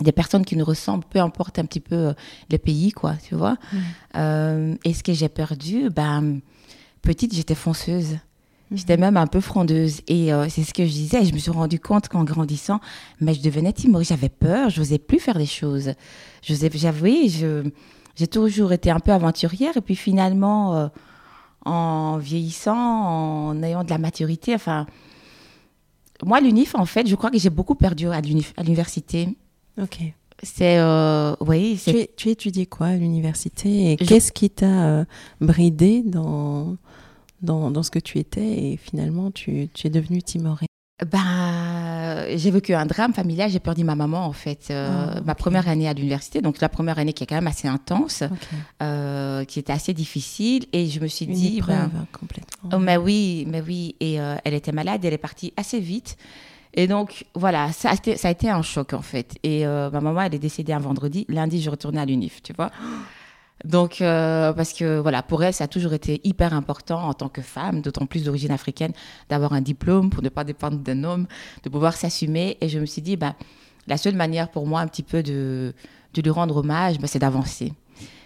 des 0.00 0.12
personnes 0.12 0.44
qui 0.44 0.56
nous 0.56 0.64
ressemblent, 0.64 1.04
peu 1.04 1.20
importe 1.20 1.58
un 1.58 1.64
petit 1.64 1.80
peu 1.80 1.94
euh, 1.94 2.12
les 2.50 2.58
pays, 2.58 2.92
quoi, 2.92 3.14
tu 3.14 3.34
vois. 3.34 3.56
Mm. 3.72 3.78
Euh, 4.16 4.74
et 4.84 4.94
ce 4.94 5.02
que 5.02 5.12
j'ai 5.12 5.28
perdu, 5.28 5.90
ben, 5.90 6.40
petite, 7.02 7.34
j'étais 7.34 7.54
fonceuse. 7.54 8.12
Mm-hmm. 8.14 8.76
J'étais 8.76 8.96
même 8.96 9.16
un 9.16 9.26
peu 9.26 9.40
frondeuse. 9.40 10.00
Et 10.08 10.32
euh, 10.32 10.48
c'est 10.48 10.64
ce 10.64 10.72
que 10.72 10.84
je 10.86 10.92
disais. 10.92 11.24
Je 11.24 11.32
me 11.34 11.38
suis 11.38 11.50
rendu 11.50 11.78
compte 11.78 12.08
qu'en 12.08 12.24
grandissant, 12.24 12.80
mais 13.20 13.34
je 13.34 13.42
devenais 13.42 13.72
timorée. 13.72 14.04
J'avais 14.04 14.30
peur. 14.30 14.70
Je 14.70 14.80
n'osais 14.80 14.98
plus 14.98 15.18
faire 15.18 15.36
des 15.36 15.46
choses. 15.46 15.92
J'avouais, 16.42 17.28
j'ai 18.16 18.26
toujours 18.26 18.72
été 18.72 18.90
un 18.90 19.00
peu 19.00 19.12
aventurière. 19.12 19.76
Et 19.76 19.82
puis 19.82 19.96
finalement, 19.96 20.90
en 21.64 22.16
vieillissant, 22.16 22.76
en 22.76 23.62
ayant 23.62 23.84
de 23.84 23.90
la 23.90 23.98
maturité, 23.98 24.54
enfin, 24.54 24.86
moi, 26.24 26.40
l'UNIF, 26.40 26.74
en 26.76 26.86
fait, 26.86 27.06
je 27.06 27.14
crois 27.14 27.30
que 27.30 27.38
j'ai 27.38 27.50
beaucoup 27.50 27.74
perdu 27.74 28.08
à 28.08 28.20
l'université. 28.20 29.36
Ok. 29.80 29.98
C'est 30.42 30.78
euh, 30.78 31.36
oui. 31.40 31.80
Tu, 31.84 32.06
tu 32.16 32.28
étudiais 32.30 32.66
quoi 32.66 32.88
à 32.88 32.96
l'université 32.96 33.92
et 33.92 33.96
qu'est-ce 33.96 34.32
qui 34.32 34.50
t'a 34.50 34.86
euh, 34.86 35.04
bridé 35.40 36.02
dans, 36.02 36.76
dans, 37.42 37.70
dans 37.70 37.82
ce 37.84 37.92
que 37.92 38.00
tu 38.00 38.18
étais 38.18 38.72
et 38.72 38.76
finalement 38.76 39.30
tu, 39.30 39.68
tu 39.72 39.86
es 39.86 39.90
devenue 39.90 40.20
timorée? 40.20 40.66
Ben, 41.10 42.26
j'ai 42.36 42.50
vécu 42.52 42.74
un 42.74 42.86
drame 42.86 43.12
familial, 43.12 43.50
j'ai 43.50 43.58
perdu 43.58 43.82
ma 43.82 43.96
maman 43.96 44.24
en 44.24 44.32
fait, 44.32 44.68
euh, 44.70 45.14
ah, 45.16 45.20
ma 45.24 45.34
première 45.34 45.68
année 45.68 45.88
à 45.88 45.94
l'université, 45.94 46.40
donc 46.40 46.60
la 46.60 46.68
première 46.68 46.98
année 46.98 47.12
qui 47.12 47.24
est 47.24 47.26
quand 47.26 47.34
même 47.34 47.48
assez 47.48 47.66
intense, 47.66 48.22
euh, 48.82 49.44
qui 49.44 49.58
était 49.58 49.72
assez 49.72 49.94
difficile, 49.94 50.66
et 50.72 50.86
je 50.86 51.00
me 51.00 51.08
suis 51.08 51.24
Une 51.24 51.34
dit, 51.34 51.56
épreuve, 51.58 51.88
ben, 51.92 52.06
complètement. 52.12 52.70
Oh, 52.72 52.78
mais 52.78 52.98
oui, 52.98 53.46
mais 53.48 53.60
oui, 53.60 53.96
et 53.98 54.14
elle 54.44 54.54
était 54.54 54.70
malade, 54.70 55.04
elle 55.04 55.14
est 55.14 55.18
partie 55.18 55.52
assez 55.56 55.80
vite, 55.80 56.16
et 56.74 56.86
donc, 56.86 57.26
voilà, 57.34 57.70
ça 57.72 57.90
a, 57.90 57.94
été, 57.94 58.16
ça 58.16 58.28
a 58.28 58.30
été 58.30 58.48
un 58.48 58.62
choc, 58.62 58.94
en 58.94 59.02
fait. 59.02 59.36
Et 59.42 59.66
euh, 59.66 59.90
ma 59.90 60.00
maman, 60.00 60.22
elle 60.22 60.34
est 60.34 60.38
décédée 60.38 60.72
un 60.72 60.78
vendredi. 60.78 61.26
Lundi, 61.28 61.60
je 61.60 61.68
retournais 61.68 62.00
à 62.00 62.06
l'UNIF, 62.06 62.42
tu 62.42 62.54
vois. 62.54 62.70
Donc, 63.64 64.00
euh, 64.00 64.52
parce 64.54 64.72
que, 64.72 64.98
voilà, 64.98 65.22
pour 65.22 65.44
elle, 65.44 65.52
ça 65.52 65.64
a 65.64 65.68
toujours 65.68 65.92
été 65.92 66.20
hyper 66.24 66.54
important 66.54 67.08
en 67.08 67.12
tant 67.12 67.28
que 67.28 67.42
femme, 67.42 67.82
d'autant 67.82 68.06
plus 68.06 68.24
d'origine 68.24 68.50
africaine, 68.50 68.92
d'avoir 69.28 69.52
un 69.52 69.60
diplôme 69.60 70.08
pour 70.08 70.22
ne 70.22 70.30
pas 70.30 70.44
dépendre 70.44 70.78
d'un 70.78 71.04
homme, 71.04 71.26
de 71.62 71.68
pouvoir 71.68 71.94
s'assumer. 71.94 72.56
Et 72.62 72.68
je 72.70 72.78
me 72.78 72.86
suis 72.86 73.02
dit, 73.02 73.16
ben, 73.16 73.34
la 73.86 73.98
seule 73.98 74.16
manière 74.16 74.48
pour 74.50 74.66
moi, 74.66 74.80
un 74.80 74.86
petit 74.86 75.02
peu, 75.02 75.22
de, 75.22 75.74
de 76.14 76.22
lui 76.22 76.30
rendre 76.30 76.56
hommage, 76.56 76.98
ben, 76.98 77.06
c'est 77.06 77.18
d'avancer. 77.18 77.74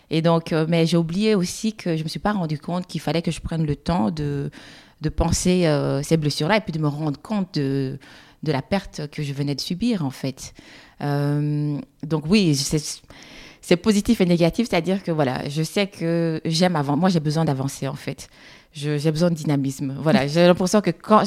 Et 0.09 0.23
donc, 0.23 0.53
euh, 0.53 0.67
mais 0.69 0.87
j'ai 0.87 0.97
oublié 0.97 1.35
aussi 1.35 1.73
que 1.73 1.95
je 1.95 1.99
ne 1.99 2.05
me 2.05 2.09
suis 2.09 2.21
pas 2.21 2.33
rendu 2.33 2.61
compte 2.61 2.87
qu'il 2.87 3.01
fallait 3.01 3.23
que 3.23 3.33
je 3.33 3.41
prenne 3.41 3.67
le 3.67 3.75
temps 3.75 4.13
de, 4.13 4.53
de 5.01 5.09
penser 5.09 5.69
ces 6.05 6.17
blessures-là 6.17 6.59
et 6.59 6.61
puis 6.61 6.73
de 6.73 6.79
me 6.79 6.87
rendre 6.87 7.21
compte 7.21 7.55
de, 7.55 7.99
de 8.47 8.53
la 8.53 8.63
perte 8.63 9.11
que 9.11 9.23
je 9.23 9.33
venais 9.33 9.55
de 9.55 9.61
subir, 9.61 10.05
en 10.05 10.11
fait. 10.11 10.55
Euh, 11.03 11.79
donc 12.03 12.25
oui, 12.29 12.57
c'est 13.61 13.77
positif 13.77 14.21
et 14.21 14.27
négatif, 14.27 14.69
c'est-à-dire 14.71 15.03
que 15.03 15.11
voilà, 15.11 15.49
je 15.49 15.63
sais 15.63 15.89
que 15.89 16.41
j'aime 16.45 16.77
avant. 16.77 16.97
Moi, 16.97 17.09
j'ai 17.11 17.21
besoin 17.21 17.45
d'avancer, 17.45 17.89
en 17.89 17.95
fait. 17.95 18.29
J'ai 18.73 19.11
besoin 19.11 19.31
de 19.31 19.35
dynamisme. 19.35 19.97
Voilà, 20.01 20.27
j'ai 20.27 20.47
l'impression 20.47 20.81
que 20.83 20.91
quand, 20.91 21.23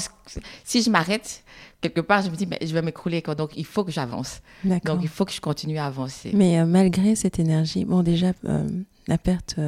si 0.64 0.84
je 0.84 0.90
m'arrête, 0.90 1.44
quelque 1.82 2.02
part, 2.02 2.22
je 2.22 2.30
me 2.30 2.36
dis, 2.36 2.46
mais 2.46 2.60
je 2.62 2.74
vais 2.74 2.84
m'écrouler. 2.84 3.22
Donc, 3.38 3.52
il 3.58 3.66
faut 3.66 3.84
que 3.84 3.92
j'avance. 3.92 4.42
Donc, 4.64 5.00
il 5.02 5.08
faut 5.08 5.26
que 5.26 5.34
je 5.34 5.42
continue 5.42 5.80
à 5.80 5.86
avancer. 5.86 6.32
Mais 6.34 6.60
euh, 6.60 6.66
malgré 6.66 7.16
cette 7.16 7.40
énergie, 7.40 7.86
bon, 7.86 8.04
déjà, 8.04 8.34
euh, 8.46 8.68
la 9.08 9.18
perte 9.18 9.60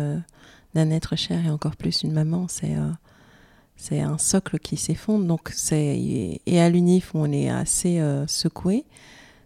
d'un 0.75 0.89
être 0.91 1.15
cher 1.17 1.45
et 1.45 1.49
encore 1.49 1.75
plus 1.75 2.03
une 2.03 2.13
maman, 2.13 2.45
c'est 2.47 2.75
c'est 3.81 3.99
un 3.99 4.19
socle 4.19 4.59
qui 4.59 4.77
s'effondre. 4.77 5.25
Donc 5.25 5.49
c'est 5.53 6.39
et 6.45 6.61
à 6.61 6.69
l'UNIF 6.69 7.15
on 7.15 7.31
est 7.31 7.49
assez 7.49 7.99
euh, 7.99 8.27
secoué. 8.27 8.85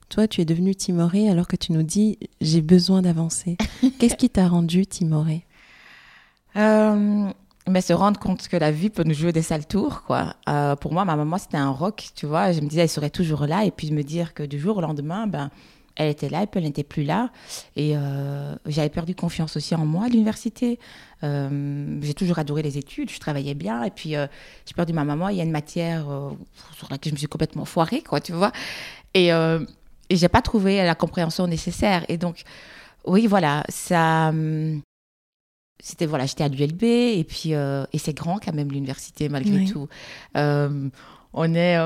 Toi, 0.09 0.27
tu 0.27 0.41
es 0.41 0.45
devenu 0.45 0.75
timoré 0.75 1.29
alors 1.29 1.47
que 1.47 1.55
tu 1.55 1.71
nous 1.71 1.83
dis 1.83 2.19
j'ai 2.41 2.61
besoin 2.61 3.01
d'avancer. 3.01 3.57
Qu'est-ce 3.99 4.17
qui 4.17 4.29
t'a 4.29 4.49
rendu 4.49 4.85
timoré? 4.85 5.45
Euh, 6.57 7.29
mais 7.67 7.81
se 7.81 7.93
rendre 7.93 8.19
compte 8.19 8.47
que 8.49 8.57
la 8.57 8.71
vie 8.71 8.89
peut 8.89 9.03
nous 9.03 9.13
jouer 9.13 9.31
des 9.31 9.41
sales 9.41 9.65
tours, 9.65 10.03
quoi. 10.03 10.35
Euh, 10.49 10.75
pour 10.75 10.93
moi, 10.93 11.05
ma 11.05 11.15
maman, 11.15 11.37
c'était 11.37 11.57
un 11.57 11.71
rock, 11.71 12.09
tu 12.13 12.25
vois. 12.25 12.51
Je 12.51 12.61
me 12.61 12.67
disais, 12.67 12.81
elle 12.81 12.89
serait 12.89 13.09
toujours 13.09 13.47
là. 13.47 13.65
Et 13.65 13.71
puis, 13.71 13.91
me 13.91 14.03
dire 14.03 14.33
que 14.33 14.43
du 14.43 14.59
jour 14.59 14.77
au 14.77 14.81
lendemain, 14.81 15.27
ben, 15.27 15.49
elle 15.95 16.09
était 16.09 16.29
là 16.29 16.43
et 16.43 16.47
puis 16.47 16.59
elle 16.59 16.65
n'était 16.65 16.83
plus 16.83 17.03
là. 17.03 17.29
Et 17.75 17.95
euh, 17.95 18.55
j'avais 18.65 18.89
perdu 18.89 19.15
confiance 19.15 19.55
aussi 19.57 19.75
en 19.75 19.85
moi 19.85 20.05
à 20.05 20.07
l'université. 20.09 20.79
Euh, 21.23 21.99
j'ai 22.01 22.13
toujours 22.13 22.39
adoré 22.39 22.61
les 22.61 22.77
études, 22.77 23.09
je 23.09 23.19
travaillais 23.19 23.53
bien. 23.53 23.83
Et 23.83 23.91
puis, 23.91 24.11
j'ai 24.11 24.73
perdu 24.75 24.93
ma 24.93 25.03
maman. 25.03 25.29
Il 25.29 25.37
y 25.37 25.41
a 25.41 25.43
une 25.43 25.51
matière 25.51 26.05
sur 26.77 26.87
laquelle 26.89 27.11
je 27.11 27.15
me 27.15 27.19
suis 27.19 27.27
complètement 27.27 27.65
foirée, 27.65 28.01
quoi, 28.01 28.19
tu 28.19 28.33
vois. 28.33 28.51
Et, 29.13 29.29
et 29.29 30.15
j'ai 30.15 30.29
pas 30.29 30.41
trouvé 30.41 30.77
la 30.83 30.95
compréhension 30.95 31.47
nécessaire. 31.47 32.05
Et 32.09 32.17
donc, 32.17 32.43
oui, 33.05 33.27
voilà, 33.27 33.63
ça. 33.69 34.29
Hum, 34.29 34.81
c'était 35.79 36.05
voilà, 36.05 36.25
j'étais 36.25 36.43
à 36.43 36.47
l'ULB 36.47 36.83
et 36.83 37.25
puis 37.27 37.53
euh, 37.53 37.85
et 37.93 37.97
c'est 37.97 38.13
grand 38.13 38.39
quand 38.39 38.53
même 38.53 38.71
l'université 38.71 39.29
malgré 39.29 39.65
tout. 39.65 39.87
Euh, 40.35 40.89
on 41.33 41.53
est. 41.53 41.77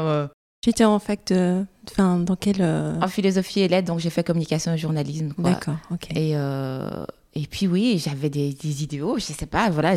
Euh, 0.59 0.61
tu 0.61 0.69
étais 0.71 0.85
en 0.85 0.99
fac 0.99 1.25
de, 1.27 1.65
enfin 1.89 2.17
dans 2.17 2.35
quelle 2.35 2.61
En 2.61 3.07
philosophie 3.07 3.61
et 3.61 3.67
lettres, 3.67 3.87
donc 3.87 3.99
j'ai 3.99 4.09
fait 4.09 4.23
communication 4.25 4.73
et 4.73 4.77
journalisme. 4.77 5.33
D'accord, 5.37 5.77
ok. 5.91 6.15
Et 6.15 6.35
et 7.35 7.45
puis 7.45 7.67
oui, 7.67 8.01
j'avais 8.03 8.29
des, 8.29 8.83
idéaux, 8.83 9.17
je 9.19 9.25
sais 9.25 9.45
pas, 9.45 9.69
voilà, 9.69 9.95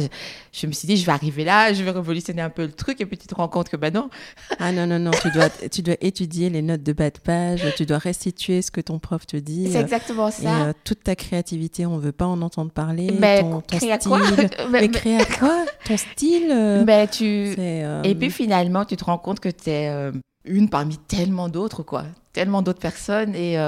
je, 0.52 0.66
me 0.66 0.72
suis 0.72 0.86
dit, 0.86 0.98
je 0.98 1.06
vais 1.06 1.12
arriver 1.12 1.44
là, 1.44 1.72
je 1.72 1.82
vais 1.82 1.90
révolutionner 1.90 2.42
un 2.42 2.50
peu 2.50 2.62
le 2.62 2.72
truc, 2.72 3.00
et 3.00 3.06
puis 3.06 3.16
tu 3.16 3.26
te 3.26 3.34
rends 3.34 3.48
compte 3.48 3.70
que 3.70 3.76
ben 3.76 3.92
non. 3.92 4.10
Ah 4.58 4.70
non, 4.70 4.86
non, 4.86 4.98
non, 4.98 5.10
tu 5.10 5.30
dois, 5.30 5.48
tu 5.48 5.80
dois 5.80 5.96
étudier 6.02 6.50
les 6.50 6.60
notes 6.60 6.82
de 6.82 6.92
bas 6.92 7.10
de 7.10 7.18
page, 7.18 7.64
tu 7.76 7.86
dois 7.86 7.98
restituer 7.98 8.60
ce 8.60 8.70
que 8.70 8.82
ton 8.82 8.98
prof 8.98 9.26
te 9.26 9.38
dit. 9.38 9.70
C'est 9.72 9.80
exactement 9.80 10.30
ça. 10.30 10.42
Et, 10.42 10.62
euh, 10.62 10.72
toute 10.84 11.04
ta 11.04 11.16
créativité, 11.16 11.86
on 11.86 11.96
veut 11.96 12.12
pas 12.12 12.26
en 12.26 12.42
entendre 12.42 12.70
parler. 12.70 13.10
Mais 13.18 13.40
ton, 13.40 13.62
ton 13.62 13.76
style. 13.78 13.98
Quoi? 14.04 14.20
Mais, 14.70 14.88
créer 14.90 15.16
à 15.16 15.24
quoi? 15.24 15.64
Ton 15.86 15.96
style 15.96 16.50
euh, 16.50 16.84
mais 16.86 17.08
tu... 17.08 17.54
Euh, 17.58 18.02
et 18.02 18.14
puis 18.14 18.30
finalement, 18.30 18.84
tu 18.84 18.96
te 18.96 19.04
rends 19.04 19.18
compte 19.18 19.40
que 19.40 19.48
tu 19.48 19.70
es 19.70 20.12
une 20.44 20.68
parmi 20.68 20.96
tellement 20.96 21.48
d'autres, 21.48 21.82
quoi. 21.82 22.04
Tellement 22.32 22.62
d'autres 22.62 22.80
personnes, 22.80 23.34
et 23.34 23.58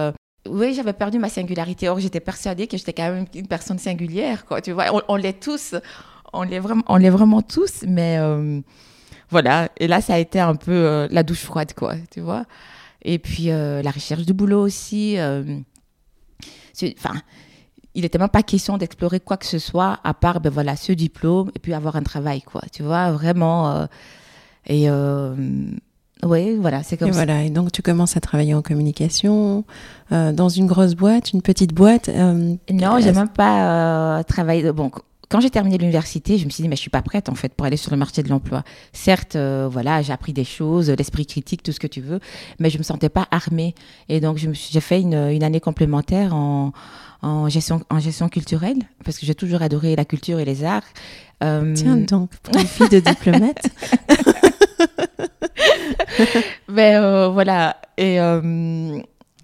oui, 0.48 0.74
j'avais 0.74 0.92
perdu 0.92 1.18
ma 1.18 1.28
singularité. 1.28 1.88
Or, 1.88 1.98
j'étais 2.00 2.20
persuadée 2.20 2.66
que 2.66 2.76
j'étais 2.76 2.92
quand 2.92 3.10
même 3.10 3.26
une 3.34 3.46
personne 3.46 3.78
singulière, 3.78 4.44
quoi. 4.44 4.60
Tu 4.60 4.72
vois, 4.72 4.86
on, 5.08 5.16
l'est 5.16 5.40
tous, 5.40 5.74
on 6.32 6.42
l'est 6.42 6.58
vraiment, 6.58 6.82
on 6.88 6.96
l'est 6.96 7.10
vraiment 7.10 7.42
tous, 7.42 7.84
mais 7.86 8.18
euh, 8.18 8.60
voilà. 9.30 9.68
Et 9.78 9.86
là, 9.86 10.00
ça 10.00 10.14
a 10.14 10.18
été 10.18 10.40
un 10.40 10.54
peu 10.54 10.72
euh, 10.72 11.08
la 11.10 11.22
douche 11.22 11.42
froide, 11.42 11.72
quoi. 11.74 11.94
Tu 12.10 12.20
vois. 12.20 12.44
Et 13.02 13.18
puis 13.18 13.50
euh, 13.50 13.82
la 13.82 13.90
recherche 13.90 14.24
du 14.24 14.32
boulot 14.32 14.62
aussi. 14.62 15.16
Enfin, 15.18 17.14
il 17.94 18.02
n'était 18.02 18.18
même 18.18 18.28
pas 18.28 18.42
question 18.42 18.76
d'explorer 18.76 19.20
quoi 19.20 19.36
que 19.36 19.46
ce 19.46 19.58
soit 19.58 20.00
à 20.02 20.14
part, 20.14 20.40
ben 20.40 20.50
voilà, 20.50 20.74
ce 20.74 20.92
diplôme 20.92 21.52
et 21.54 21.58
puis 21.58 21.72
avoir 21.72 21.96
un 21.96 22.02
travail, 22.02 22.42
quoi. 22.42 22.62
Tu 22.72 22.82
vois, 22.82 23.12
vraiment. 23.12 23.88
et 24.66 24.88
oui, 26.22 26.56
voilà, 26.56 26.82
c'est 26.82 26.96
comme 26.96 27.08
et 27.08 27.12
ça. 27.12 27.24
Voilà, 27.24 27.42
et 27.42 27.50
donc 27.50 27.72
tu 27.72 27.82
commences 27.82 28.16
à 28.16 28.20
travailler 28.20 28.54
en 28.54 28.62
communication 28.62 29.64
euh, 30.12 30.32
dans 30.32 30.48
une 30.48 30.66
grosse 30.66 30.94
boîte, 30.94 31.32
une 31.32 31.42
petite 31.42 31.74
boîte. 31.74 32.08
Euh, 32.08 32.54
non, 32.70 32.98
j'ai 33.00 33.12
même 33.12 33.28
pas 33.28 34.18
euh, 34.18 34.22
travaillé. 34.22 34.72
Bon, 34.72 34.90
quand 35.28 35.40
j'ai 35.40 35.50
terminé 35.50 35.76
l'université, 35.76 36.38
je 36.38 36.44
me 36.46 36.50
suis 36.50 36.62
dit 36.62 36.68
mais 36.68 36.76
je 36.76 36.80
suis 36.80 36.90
pas 36.90 37.02
prête 37.02 37.28
en 37.28 37.34
fait 37.34 37.52
pour 37.52 37.66
aller 37.66 37.76
sur 37.76 37.90
le 37.90 37.96
marché 37.96 38.22
de 38.22 38.28
l'emploi. 38.28 38.62
Certes, 38.92 39.36
voilà, 39.36 40.02
j'ai 40.02 40.12
appris 40.12 40.32
des 40.32 40.44
choses, 40.44 40.88
l'esprit 40.90 41.26
critique, 41.26 41.62
tout 41.62 41.72
ce 41.72 41.80
que 41.80 41.86
tu 41.86 42.00
veux, 42.00 42.20
mais 42.58 42.70
je 42.70 42.78
me 42.78 42.84
sentais 42.84 43.08
pas 43.08 43.26
armée. 43.30 43.74
Et 44.08 44.20
donc 44.20 44.38
j'ai 44.38 44.80
fait 44.80 45.00
une, 45.00 45.14
une, 45.14 45.42
année 45.42 45.60
complémentaire 45.60 46.34
en, 46.34 46.72
en 47.22 47.48
gestion, 47.48 47.82
en 47.90 47.98
gestion 47.98 48.28
culturelle 48.28 48.78
parce 49.04 49.18
que 49.18 49.26
j'ai 49.26 49.34
toujours 49.34 49.62
adoré 49.62 49.96
la 49.96 50.04
culture 50.04 50.38
et 50.38 50.44
les 50.44 50.64
arts. 50.64 50.84
Tiens 51.40 51.96
donc, 51.96 52.30
pour 52.36 52.56
une 52.56 52.66
fille 52.66 52.88
de 52.88 53.00
diplomate. 53.00 53.66
Mais 56.68 56.96
euh, 56.96 57.28
voilà. 57.28 57.76
Et, 57.96 58.20
euh, 58.20 58.98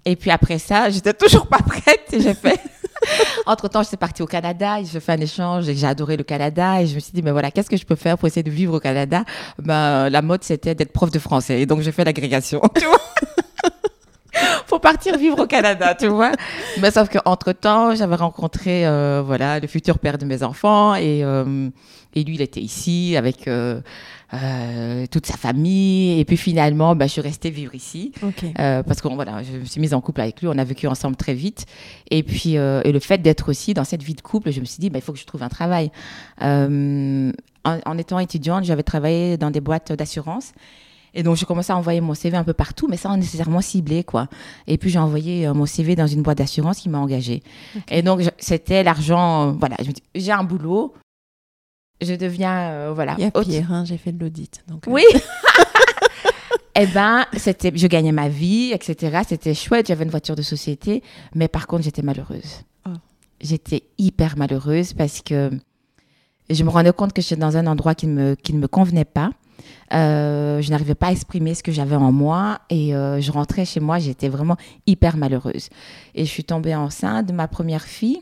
et 0.05 0.15
puis 0.15 0.31
après 0.31 0.57
ça, 0.57 0.89
j'étais 0.89 1.13
toujours 1.13 1.47
pas 1.47 1.59
prête 1.59 2.01
j'ai 2.19 2.33
fait. 2.33 2.59
Entre 3.45 3.67
temps, 3.67 3.83
j'étais 3.83 3.97
partie 3.97 4.21
au 4.21 4.27
Canada 4.27 4.79
et 4.79 4.85
j'ai 4.85 4.99
fait 4.99 5.13
un 5.13 5.21
échange 5.21 5.67
et 5.69 5.75
j'ai 5.75 5.87
adoré 5.87 6.17
le 6.17 6.23
Canada 6.23 6.81
et 6.81 6.87
je 6.87 6.95
me 6.95 6.99
suis 6.99 7.13
dit, 7.13 7.21
mais 7.21 7.31
voilà, 7.31 7.49
qu'est-ce 7.51 7.69
que 7.69 7.77
je 7.77 7.85
peux 7.85 7.95
faire 7.95 8.17
pour 8.17 8.27
essayer 8.27 8.43
de 8.43 8.51
vivre 8.51 8.75
au 8.75 8.79
Canada? 8.79 9.23
Ben, 9.57 10.09
La 10.09 10.21
mode, 10.21 10.43
c'était 10.43 10.75
d'être 10.75 10.91
prof 10.91 11.09
de 11.09 11.19
français 11.19 11.61
et 11.61 11.65
donc 11.65 11.81
j'ai 11.81 11.91
fait 11.91 12.03
l'agrégation, 12.03 12.61
tu 12.75 12.85
vois 12.85 12.99
pour 14.67 14.79
partir 14.79 15.17
vivre 15.17 15.43
au 15.43 15.47
Canada, 15.47 15.93
tu 15.93 16.07
vois. 16.07 16.31
Mais 16.79 16.91
sauf 16.91 17.09
qu'entre 17.09 17.51
temps, 17.51 17.93
j'avais 17.93 18.15
rencontré, 18.15 18.87
euh, 18.87 19.21
voilà, 19.25 19.59
le 19.59 19.67
futur 19.67 19.99
père 19.99 20.17
de 20.17 20.25
mes 20.25 20.41
enfants 20.43 20.95
et, 20.95 21.19
et 21.19 22.23
lui, 22.23 22.35
il 22.35 22.41
était 22.41 22.61
ici 22.61 23.15
avec 23.17 23.49
toute 25.11 25.25
sa 25.25 25.37
famille. 25.37 26.19
Et 26.19 26.25
puis 26.25 26.37
finalement, 26.37 26.95
bah, 26.95 27.07
je 27.07 27.13
suis 27.13 27.21
restée 27.21 27.49
vivre 27.49 27.75
ici. 27.75 28.11
Euh, 28.59 28.83
parce 28.83 29.01
que 29.01 29.07
voilà, 29.07 29.43
je 29.43 29.57
me 29.57 29.65
suis 29.65 29.81
mise 29.81 29.93
en 29.93 30.01
couple 30.01 30.21
avec 30.21 30.41
lui. 30.41 30.47
On 30.47 30.57
a 30.57 30.63
vécu 30.63 30.87
ensemble 30.87 31.15
très 31.15 31.33
vite. 31.33 31.65
Et 32.09 32.23
puis, 32.23 32.57
euh, 32.57 32.81
et 32.85 32.91
le 32.91 32.99
fait 32.99 33.19
d'être 33.19 33.49
aussi 33.49 33.73
dans 33.73 33.83
cette 33.83 34.03
vie 34.03 34.13
de 34.13 34.21
couple, 34.21 34.51
je 34.51 34.59
me 34.59 34.65
suis 34.65 34.79
dit, 34.79 34.89
bah, 34.89 34.99
il 34.99 35.01
faut 35.01 35.13
que 35.13 35.19
je 35.19 35.25
trouve 35.25 35.43
un 35.43 35.49
travail. 35.49 35.91
En, 36.39 37.31
en, 37.63 37.97
étant 37.97 38.19
étudiante, 38.19 38.63
j'avais 38.63 38.83
travaillé 38.83 39.37
dans 39.37 39.51
des 39.51 39.61
boîtes 39.61 39.91
d'assurance. 39.91 40.53
Et 41.13 41.23
donc, 41.23 41.35
j'ai 41.35 41.45
commencé 41.45 41.73
à 41.73 41.77
envoyer 41.77 41.99
mon 41.99 42.13
CV 42.13 42.37
un 42.37 42.45
peu 42.45 42.53
partout, 42.53 42.87
mais 42.89 42.95
sans 42.95 43.17
nécessairement 43.17 43.59
ciblé, 43.59 44.03
quoi. 44.03 44.29
Et 44.65 44.77
puis, 44.77 44.89
j'ai 44.89 44.97
envoyé 44.97 45.47
mon 45.53 45.65
CV 45.65 45.95
dans 45.95 46.07
une 46.07 46.21
boîte 46.21 46.37
d'assurance 46.37 46.79
qui 46.79 46.89
m'a 46.89 46.99
engagée. 46.99 47.43
Et 47.89 48.01
donc, 48.01 48.21
c'était 48.37 48.81
l'argent, 48.81 49.51
voilà, 49.51 49.75
j'ai 50.15 50.31
un 50.31 50.45
boulot, 50.45 50.93
je 52.01 52.13
deviens 52.15 52.71
euh, 52.71 52.91
voilà. 52.93 53.15
Il 53.17 53.23
y 53.23 53.27
a 53.27 53.31
pire, 53.31 53.71
hein, 53.71 53.85
j'ai 53.85 53.97
fait 53.97 54.11
de 54.11 54.19
l'audit. 54.19 54.63
Donc, 54.67 54.87
euh. 54.87 54.91
Oui. 54.91 55.03
eh 56.75 56.87
ben, 56.87 57.25
c'était, 57.37 57.71
je 57.73 57.87
gagnais 57.87 58.11
ma 58.11 58.29
vie, 58.29 58.71
etc. 58.73 59.21
C'était 59.27 59.53
chouette. 59.53 59.87
J'avais 59.87 60.03
une 60.03 60.09
voiture 60.09 60.35
de 60.35 60.41
société, 60.41 61.03
mais 61.35 61.47
par 61.47 61.67
contre, 61.67 61.83
j'étais 61.83 62.01
malheureuse. 62.01 62.61
Oh. 62.85 62.93
J'étais 63.39 63.83
hyper 63.97 64.37
malheureuse 64.37 64.93
parce 64.93 65.21
que 65.21 65.51
je 66.49 66.63
me 66.63 66.69
rendais 66.69 66.93
compte 66.93 67.13
que 67.13 67.21
j'étais 67.21 67.35
dans 67.35 67.57
un 67.57 67.67
endroit 67.67 67.95
qui 67.95 68.07
ne 68.07 68.13
me, 68.13 68.35
qui 68.35 68.53
ne 68.53 68.59
me 68.59 68.67
convenait 68.67 69.05
pas. 69.05 69.31
Euh, 69.93 70.61
je 70.61 70.71
n'arrivais 70.71 70.95
pas 70.95 71.07
à 71.07 71.11
exprimer 71.11 71.53
ce 71.53 71.61
que 71.61 71.71
j'avais 71.71 71.95
en 71.95 72.11
moi 72.11 72.59
et 72.69 72.91
je 72.91 73.31
rentrais 73.31 73.65
chez 73.65 73.79
moi, 73.79 73.99
j'étais 73.99 74.27
vraiment 74.27 74.57
hyper 74.87 75.17
malheureuse. 75.17 75.69
Et 76.15 76.25
je 76.25 76.29
suis 76.29 76.43
tombée 76.43 76.73
enceinte 76.73 77.27
de 77.27 77.33
ma 77.33 77.47
première 77.47 77.83
fille 77.83 78.21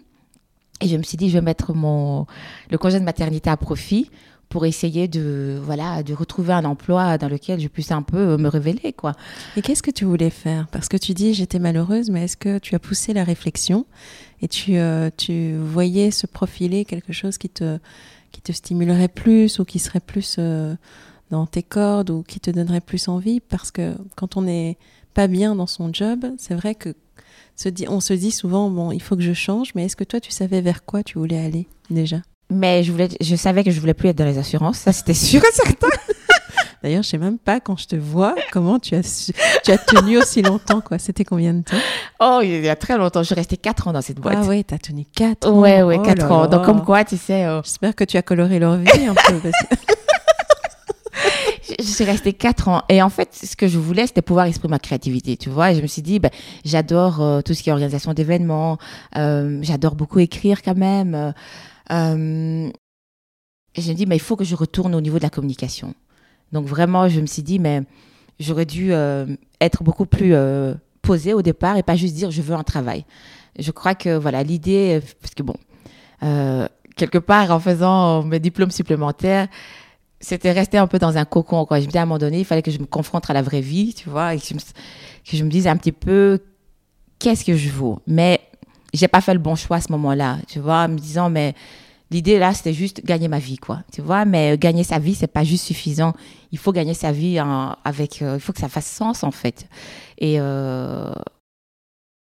et 0.81 0.87
je 0.87 0.97
me 0.97 1.03
suis 1.03 1.17
dit, 1.17 1.29
je 1.29 1.35
vais 1.35 1.43
mettre 1.43 1.73
mon, 1.73 2.25
le 2.69 2.77
congé 2.77 2.99
de 2.99 3.05
maternité 3.05 3.49
à 3.49 3.57
profit 3.57 4.09
pour 4.49 4.65
essayer 4.65 5.07
de, 5.07 5.59
voilà, 5.63 6.01
de 6.01 6.13
retrouver 6.13 6.53
un 6.53 6.65
emploi 6.65 7.17
dans 7.19 7.29
lequel 7.29 7.59
je 7.59 7.67
puisse 7.67 7.91
un 7.91 8.01
peu 8.01 8.35
me 8.37 8.47
révéler. 8.47 8.93
Quoi. 8.93 9.13
Et 9.55 9.61
qu'est-ce 9.61 9.83
que 9.83 9.91
tu 9.91 10.05
voulais 10.05 10.31
faire? 10.31 10.67
Parce 10.71 10.89
que 10.89 10.97
tu 10.97 11.13
dis, 11.13 11.35
j'étais 11.35 11.59
malheureuse, 11.59 12.09
mais 12.09 12.23
est-ce 12.23 12.37
que 12.37 12.57
tu 12.57 12.73
as 12.73 12.79
poussé 12.79 13.13
la 13.13 13.23
réflexion 13.23 13.85
et 14.41 14.47
tu, 14.47 14.77
euh, 14.77 15.11
tu 15.15 15.55
voyais 15.55 16.09
se 16.09 16.25
profiler 16.25 16.83
quelque 16.83 17.13
chose 17.13 17.37
qui 17.37 17.49
te, 17.49 17.77
qui 18.31 18.41
te 18.41 18.51
stimulerait 18.51 19.07
plus 19.07 19.59
ou 19.59 19.65
qui 19.65 19.77
serait 19.77 19.99
plus 19.99 20.37
euh, 20.39 20.75
dans 21.29 21.45
tes 21.45 21.63
cordes 21.63 22.09
ou 22.09 22.23
qui 22.23 22.39
te 22.39 22.49
donnerait 22.49 22.81
plus 22.81 23.07
envie? 23.07 23.41
Parce 23.41 23.69
que 23.69 23.93
quand 24.15 24.35
on 24.35 24.41
n'est 24.41 24.77
pas 25.13 25.27
bien 25.27 25.53
dans 25.53 25.67
son 25.67 25.93
job, 25.93 26.25
c'est 26.39 26.55
vrai 26.55 26.73
que 26.73 26.95
on 27.87 27.99
se 27.99 28.13
dit 28.13 28.31
souvent, 28.31 28.69
bon, 28.69 28.91
il 28.91 29.01
faut 29.01 29.15
que 29.15 29.21
je 29.21 29.33
change, 29.33 29.71
mais 29.75 29.85
est-ce 29.85 29.95
que 29.95 30.03
toi, 30.03 30.19
tu 30.19 30.31
savais 30.31 30.61
vers 30.61 30.85
quoi 30.85 31.03
tu 31.03 31.17
voulais 31.17 31.39
aller 31.43 31.67
déjà? 31.89 32.17
Mais 32.51 32.83
je, 32.83 32.91
voulais, 32.91 33.09
je 33.21 33.35
savais 33.35 33.63
que 33.63 33.71
je 33.71 33.79
voulais 33.79 33.93
plus 33.93 34.09
être 34.09 34.17
dans 34.17 34.25
les 34.25 34.39
assurances, 34.39 34.79
ça 34.79 34.91
c'était 34.91 35.13
sûr 35.13 35.41
et 35.43 35.51
certain. 35.53 35.87
D'ailleurs, 36.83 37.03
je 37.03 37.09
sais 37.09 37.17
même 37.17 37.37
pas 37.37 37.59
quand 37.59 37.77
je 37.77 37.87
te 37.87 37.95
vois 37.97 38.35
comment 38.51 38.79
tu 38.79 38.95
as, 38.95 39.31
tu 39.63 39.71
as 39.71 39.77
tenu 39.77 40.17
aussi 40.17 40.41
longtemps, 40.41 40.79
quoi? 40.79 40.97
C'était 40.97 41.25
combien 41.25 41.53
de 41.53 41.61
temps? 41.61 41.77
Oh, 42.21 42.39
il 42.41 42.63
y 42.63 42.69
a 42.69 42.75
très 42.77 42.97
longtemps. 42.97 43.19
Je 43.21 43.27
suis 43.27 43.35
restée 43.35 43.57
4 43.57 43.89
ans 43.89 43.93
dans 43.93 44.01
cette 44.01 44.19
boîte. 44.19 44.37
Ah 44.41 44.45
oui, 44.47 44.63
tu 44.63 44.73
as 44.73 44.77
tenu 44.77 45.05
4 45.13 45.49
ans. 45.49 45.59
Ouais, 45.59 45.83
ouais, 45.83 46.01
4 46.01 46.31
ans. 46.31 46.47
Donc, 46.47 46.63
comme 46.63 46.83
quoi, 46.85 47.03
tu 47.03 47.17
sais. 47.17 47.45
Euh, 47.45 47.61
J'espère 47.63 47.95
que 47.95 48.05
tu 48.05 48.15
as 48.15 48.21
coloré 48.21 48.59
leur 48.59 48.77
vie 48.77 49.05
un 49.05 49.13
peu. 49.13 49.41
je 51.77 51.83
suis 51.83 52.03
restée 52.03 52.33
quatre 52.33 52.67
ans. 52.67 52.83
Et 52.89 53.01
en 53.01 53.09
fait, 53.09 53.33
ce 53.33 53.55
que 53.55 53.67
je 53.67 53.77
voulais, 53.77 54.07
c'était 54.07 54.21
pouvoir 54.21 54.45
exprimer 54.45 54.71
ma 54.71 54.79
créativité, 54.79 55.37
tu 55.37 55.49
vois. 55.49 55.71
Et 55.71 55.75
je 55.75 55.81
me 55.81 55.87
suis 55.87 56.01
dit, 56.01 56.19
ben, 56.19 56.31
j'adore 56.65 57.21
euh, 57.21 57.41
tout 57.41 57.53
ce 57.53 57.63
qui 57.63 57.69
est 57.69 57.71
organisation 57.71 58.13
d'événements. 58.13 58.77
Euh, 59.15 59.59
j'adore 59.61 59.95
beaucoup 59.95 60.19
écrire 60.19 60.61
quand 60.61 60.77
même. 60.77 61.33
Euh, 61.91 62.69
et 63.75 63.81
je 63.81 63.89
me 63.89 63.95
dis, 63.95 64.05
mais 64.05 64.15
il 64.15 64.21
faut 64.21 64.35
que 64.35 64.43
je 64.43 64.55
retourne 64.55 64.95
au 64.95 65.01
niveau 65.01 65.17
de 65.17 65.23
la 65.23 65.29
communication. 65.29 65.93
Donc 66.51 66.65
vraiment, 66.65 67.07
je 67.07 67.19
me 67.19 67.25
suis 67.25 67.43
dit, 67.43 67.59
mais 67.59 67.81
j'aurais 68.39 68.65
dû 68.65 68.91
être 69.61 69.83
beaucoup 69.83 70.05
plus 70.05 70.33
posée 71.01 71.33
au 71.33 71.41
départ 71.41 71.77
et 71.77 71.83
pas 71.83 71.95
juste 71.95 72.15
dire, 72.15 72.31
je 72.31 72.41
veux 72.41 72.55
un 72.55 72.63
travail. 72.63 73.05
Je 73.57 73.71
crois 73.71 73.93
que, 73.93 74.17
voilà, 74.17 74.41
l'idée, 74.41 74.99
parce 75.21 75.35
que 75.35 75.43
bon, 75.43 75.55
quelque 76.95 77.19
part, 77.19 77.51
en 77.51 77.59
faisant 77.59 78.23
mes 78.23 78.39
diplômes 78.39 78.71
supplémentaires, 78.71 79.47
c'était 80.19 80.51
resté 80.51 80.77
un 80.77 80.87
peu 80.87 80.99
dans 80.99 81.17
un 81.17 81.25
cocon. 81.25 81.65
Quoi. 81.65 81.79
Je 81.79 81.85
me 81.85 81.91
dis 81.91 81.97
à 81.97 82.01
un 82.01 82.05
moment 82.05 82.17
donné, 82.17 82.39
il 82.39 82.45
fallait 82.45 82.61
que 82.61 82.71
je 82.71 82.79
me 82.79 82.85
confronte 82.85 83.29
à 83.29 83.33
la 83.33 83.41
vraie 83.41 83.61
vie, 83.61 83.93
tu 83.93 84.09
vois, 84.09 84.35
et 84.35 84.39
que 84.39 84.45
je 84.45 84.53
me, 84.53 84.59
que 84.59 85.49
dise 85.49 85.67
un 85.67 85.77
petit 85.77 85.91
peu 85.91 86.39
qu'est-ce 87.19 87.45
que 87.45 87.55
je 87.55 87.69
vaux? 87.69 87.99
Mais 88.07 88.41
j'ai 88.93 89.07
pas 89.07 89.21
fait 89.21 89.33
le 89.33 89.39
bon 89.39 89.55
choix 89.55 89.77
à 89.77 89.81
ce 89.81 89.91
moment-là, 89.91 90.37
tu 90.47 90.59
vois, 90.59 90.83
en 90.83 90.89
me 90.89 90.97
disant, 90.97 91.29
mais 91.29 91.53
l'idée 92.11 92.39
là, 92.39 92.53
c'était 92.53 92.73
juste 92.73 93.05
gagner 93.05 93.27
ma 93.27 93.39
vie, 93.39 93.57
quoi. 93.57 93.83
Tu 93.93 94.01
vois, 94.01 94.25
mais 94.25 94.57
gagner 94.57 94.83
sa 94.83 94.99
vie, 94.99 95.15
c'est 95.15 95.27
pas 95.27 95.43
juste 95.43 95.65
suffisant. 95.65 96.13
Il 96.51 96.57
faut 96.57 96.71
gagner 96.71 96.93
sa 96.93 97.11
vie 97.11 97.39
avec, 97.83 98.21
il 98.21 98.39
faut 98.39 98.51
que 98.53 98.59
ça 98.59 98.69
fasse 98.69 98.87
sens 98.87 99.23
en 99.23 99.31
fait. 99.31 99.67
Et, 100.17 100.35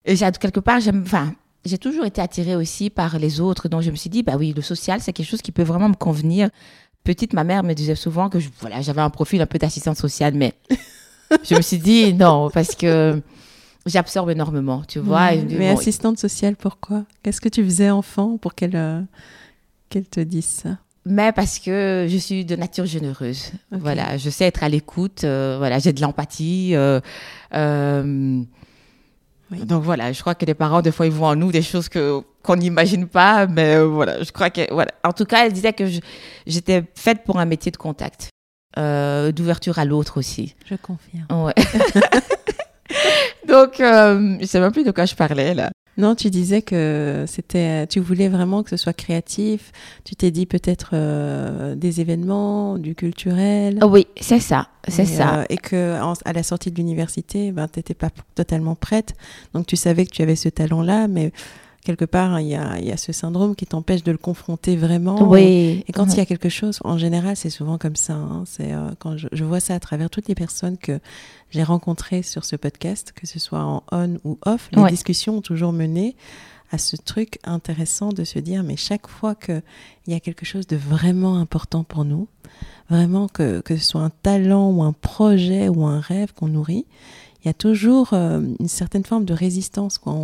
et 0.06 0.16
quelque 0.16 0.60
part, 0.60 0.80
j'ai 1.64 1.78
toujours 1.78 2.04
été 2.04 2.20
attirée 2.20 2.56
aussi 2.56 2.90
par 2.90 3.18
les 3.18 3.40
autres. 3.40 3.68
Donc, 3.68 3.82
je 3.82 3.90
me 3.90 3.96
suis 3.96 4.10
dit, 4.10 4.22
bah 4.22 4.36
oui, 4.38 4.52
le 4.54 4.62
social, 4.62 5.00
c'est 5.00 5.12
quelque 5.12 5.28
chose 5.28 5.42
qui 5.42 5.50
peut 5.50 5.62
vraiment 5.62 5.88
me 5.88 5.94
convenir. 5.94 6.50
Petite, 7.04 7.34
ma 7.34 7.44
mère 7.44 7.62
me 7.62 7.74
disait 7.74 7.94
souvent 7.94 8.30
que 8.30 8.40
je, 8.40 8.48
voilà, 8.60 8.80
j'avais 8.80 9.02
un 9.02 9.10
profil 9.10 9.40
un 9.42 9.46
peu 9.46 9.58
d'assistante 9.58 9.98
sociale, 9.98 10.34
mais 10.34 10.54
je 11.44 11.54
me 11.54 11.60
suis 11.60 11.78
dit 11.78 12.14
non, 12.14 12.50
parce 12.50 12.74
que 12.74 13.20
j'absorbe 13.86 14.30
énormément, 14.30 14.82
tu 14.88 14.98
vois. 14.98 15.32
mais 15.34 15.68
assistante 15.68 16.18
sociale, 16.18 16.56
pourquoi? 16.56 17.04
Qu'est-ce 17.22 17.40
que 17.40 17.50
tu 17.50 17.62
faisais 17.62 17.90
enfant 17.90 18.38
pour 18.38 18.54
qu'elle 18.54 18.76
euh, 18.76 19.02
qu'elle 19.90 20.06
te 20.06 20.20
dise 20.20 20.46
ça? 20.46 20.78
Mais 21.06 21.32
parce 21.32 21.58
que 21.58 22.06
je 22.08 22.16
suis 22.16 22.46
de 22.46 22.56
nature 22.56 22.86
généreuse. 22.86 23.52
Voilà, 23.70 24.16
je 24.16 24.30
sais 24.30 24.46
être 24.46 24.62
à 24.62 24.70
l'écoute. 24.70 25.24
Euh, 25.24 25.56
voilà, 25.58 25.78
j'ai 25.78 25.92
de 25.92 26.00
l'empathie. 26.00 26.70
Euh, 26.74 27.00
donc 29.50 29.82
voilà, 29.82 30.12
je 30.12 30.20
crois 30.22 30.34
que 30.34 30.46
les 30.46 30.54
parents, 30.54 30.80
des 30.80 30.92
fois, 30.92 31.04
ils 31.04 31.12
voient 31.12 31.28
en 31.28 31.36
nous 31.36 31.52
des 31.52 31.60
choses 31.60 31.90
que 31.90 32.22
qu'on 32.44 32.56
n'imagine 32.56 33.08
pas, 33.08 33.46
mais 33.46 33.76
euh, 33.76 33.86
voilà, 33.86 34.22
je 34.22 34.30
crois 34.30 34.50
que 34.50 34.72
voilà. 34.72 34.92
En 35.02 35.12
tout 35.12 35.24
cas, 35.24 35.46
elle 35.46 35.52
disait 35.52 35.72
que 35.72 35.84
j'étais 36.46 36.84
faite 36.94 37.24
pour 37.24 37.40
un 37.40 37.46
métier 37.46 37.72
de 37.72 37.76
contact, 37.76 38.28
euh, 38.78 39.32
d'ouverture 39.32 39.78
à 39.78 39.84
l'autre 39.84 40.18
aussi. 40.18 40.54
Je 40.66 40.76
confirme. 40.76 41.26
Ouais. 41.30 41.54
Donc, 43.48 43.80
euh, 43.80 44.36
je 44.40 44.46
sais 44.46 44.60
même 44.60 44.72
plus 44.72 44.84
de 44.84 44.90
quoi 44.90 45.06
je 45.06 45.14
parlais 45.14 45.54
là. 45.54 45.70
Non, 45.96 46.16
tu 46.16 46.28
disais 46.28 46.62
que 46.62 47.24
c'était, 47.28 47.86
tu 47.86 48.00
voulais 48.00 48.28
vraiment 48.28 48.64
que 48.64 48.70
ce 48.70 48.76
soit 48.76 48.92
créatif. 48.92 49.70
Tu 50.04 50.16
t'es 50.16 50.32
dit 50.32 50.44
peut-être 50.44 50.90
euh, 50.92 51.76
des 51.76 52.00
événements, 52.00 52.78
du 52.78 52.96
culturel. 52.96 53.78
Oui, 53.84 54.08
c'est 54.20 54.40
ça, 54.40 54.68
c'est 54.88 55.04
ça. 55.04 55.40
Euh, 55.40 55.44
et 55.50 55.56
que 55.56 55.96
à 56.24 56.32
la 56.32 56.42
sortie 56.42 56.72
de 56.72 56.76
l'université, 56.76 57.52
ben, 57.52 57.68
tu 57.68 57.78
n'étais 57.78 57.94
pas 57.94 58.10
totalement 58.34 58.74
prête. 58.74 59.14
Donc 59.52 59.66
tu 59.66 59.76
savais 59.76 60.04
que 60.04 60.10
tu 60.10 60.22
avais 60.22 60.36
ce 60.36 60.48
talent-là, 60.48 61.06
mais 61.06 61.30
quelque 61.84 62.04
part, 62.04 62.40
il 62.40 62.48
y 62.48 62.54
a, 62.54 62.80
y 62.80 62.90
a, 62.90 62.96
ce 62.96 63.12
syndrome 63.12 63.54
qui 63.54 63.66
t'empêche 63.66 64.02
de 64.02 64.10
le 64.10 64.18
confronter 64.18 64.76
vraiment. 64.76 65.22
Oui. 65.22 65.84
Et 65.86 65.92
quand 65.92 66.06
il 66.06 66.16
y 66.16 66.20
a 66.20 66.26
quelque 66.26 66.48
chose, 66.48 66.80
en 66.82 66.98
général, 66.98 67.36
c'est 67.36 67.50
souvent 67.50 67.78
comme 67.78 67.94
ça. 67.94 68.14
Hein. 68.14 68.44
c'est 68.46 68.72
euh, 68.72 68.90
quand 68.98 69.16
je, 69.16 69.28
je, 69.30 69.44
vois 69.44 69.60
ça 69.60 69.74
à 69.74 69.80
travers 69.80 70.10
toutes 70.10 70.26
les 70.26 70.34
personnes 70.34 70.78
que 70.78 70.98
j'ai 71.50 71.62
rencontrées 71.62 72.22
sur 72.22 72.44
ce 72.44 72.56
podcast, 72.56 73.12
que 73.14 73.26
ce 73.26 73.38
soit 73.38 73.62
en 73.62 73.82
on 73.92 74.18
ou 74.24 74.38
off, 74.46 74.70
les 74.72 74.90
discussions 74.90 75.36
ont 75.36 75.42
toujours 75.42 75.72
mené 75.72 76.16
à 76.72 76.78
ce 76.78 76.96
truc 76.96 77.38
intéressant 77.44 78.08
de 78.08 78.24
se 78.24 78.38
dire, 78.40 78.64
mais 78.64 78.76
chaque 78.76 79.06
fois 79.06 79.34
qu'il 79.36 79.62
y 80.08 80.14
a 80.14 80.20
quelque 80.20 80.44
chose 80.44 80.66
de 80.66 80.76
vraiment 80.76 81.36
important 81.36 81.84
pour 81.84 82.04
nous, 82.04 82.26
vraiment 82.90 83.28
que, 83.28 83.60
que 83.60 83.76
ce 83.76 83.84
soit 83.84 84.00
un 84.00 84.10
talent 84.10 84.70
ou 84.70 84.82
un 84.82 84.92
projet 84.92 85.68
ou 85.68 85.84
un 85.84 86.00
rêve 86.00 86.32
qu'on 86.34 86.48
nourrit, 86.48 86.86
il 87.44 87.48
y 87.48 87.50
a 87.50 87.54
toujours 87.54 88.10
euh, 88.14 88.40
une 88.58 88.68
certaine 88.68 89.04
forme 89.04 89.26
de 89.26 89.34
résistance. 89.34 89.98
Quoi. 89.98 90.14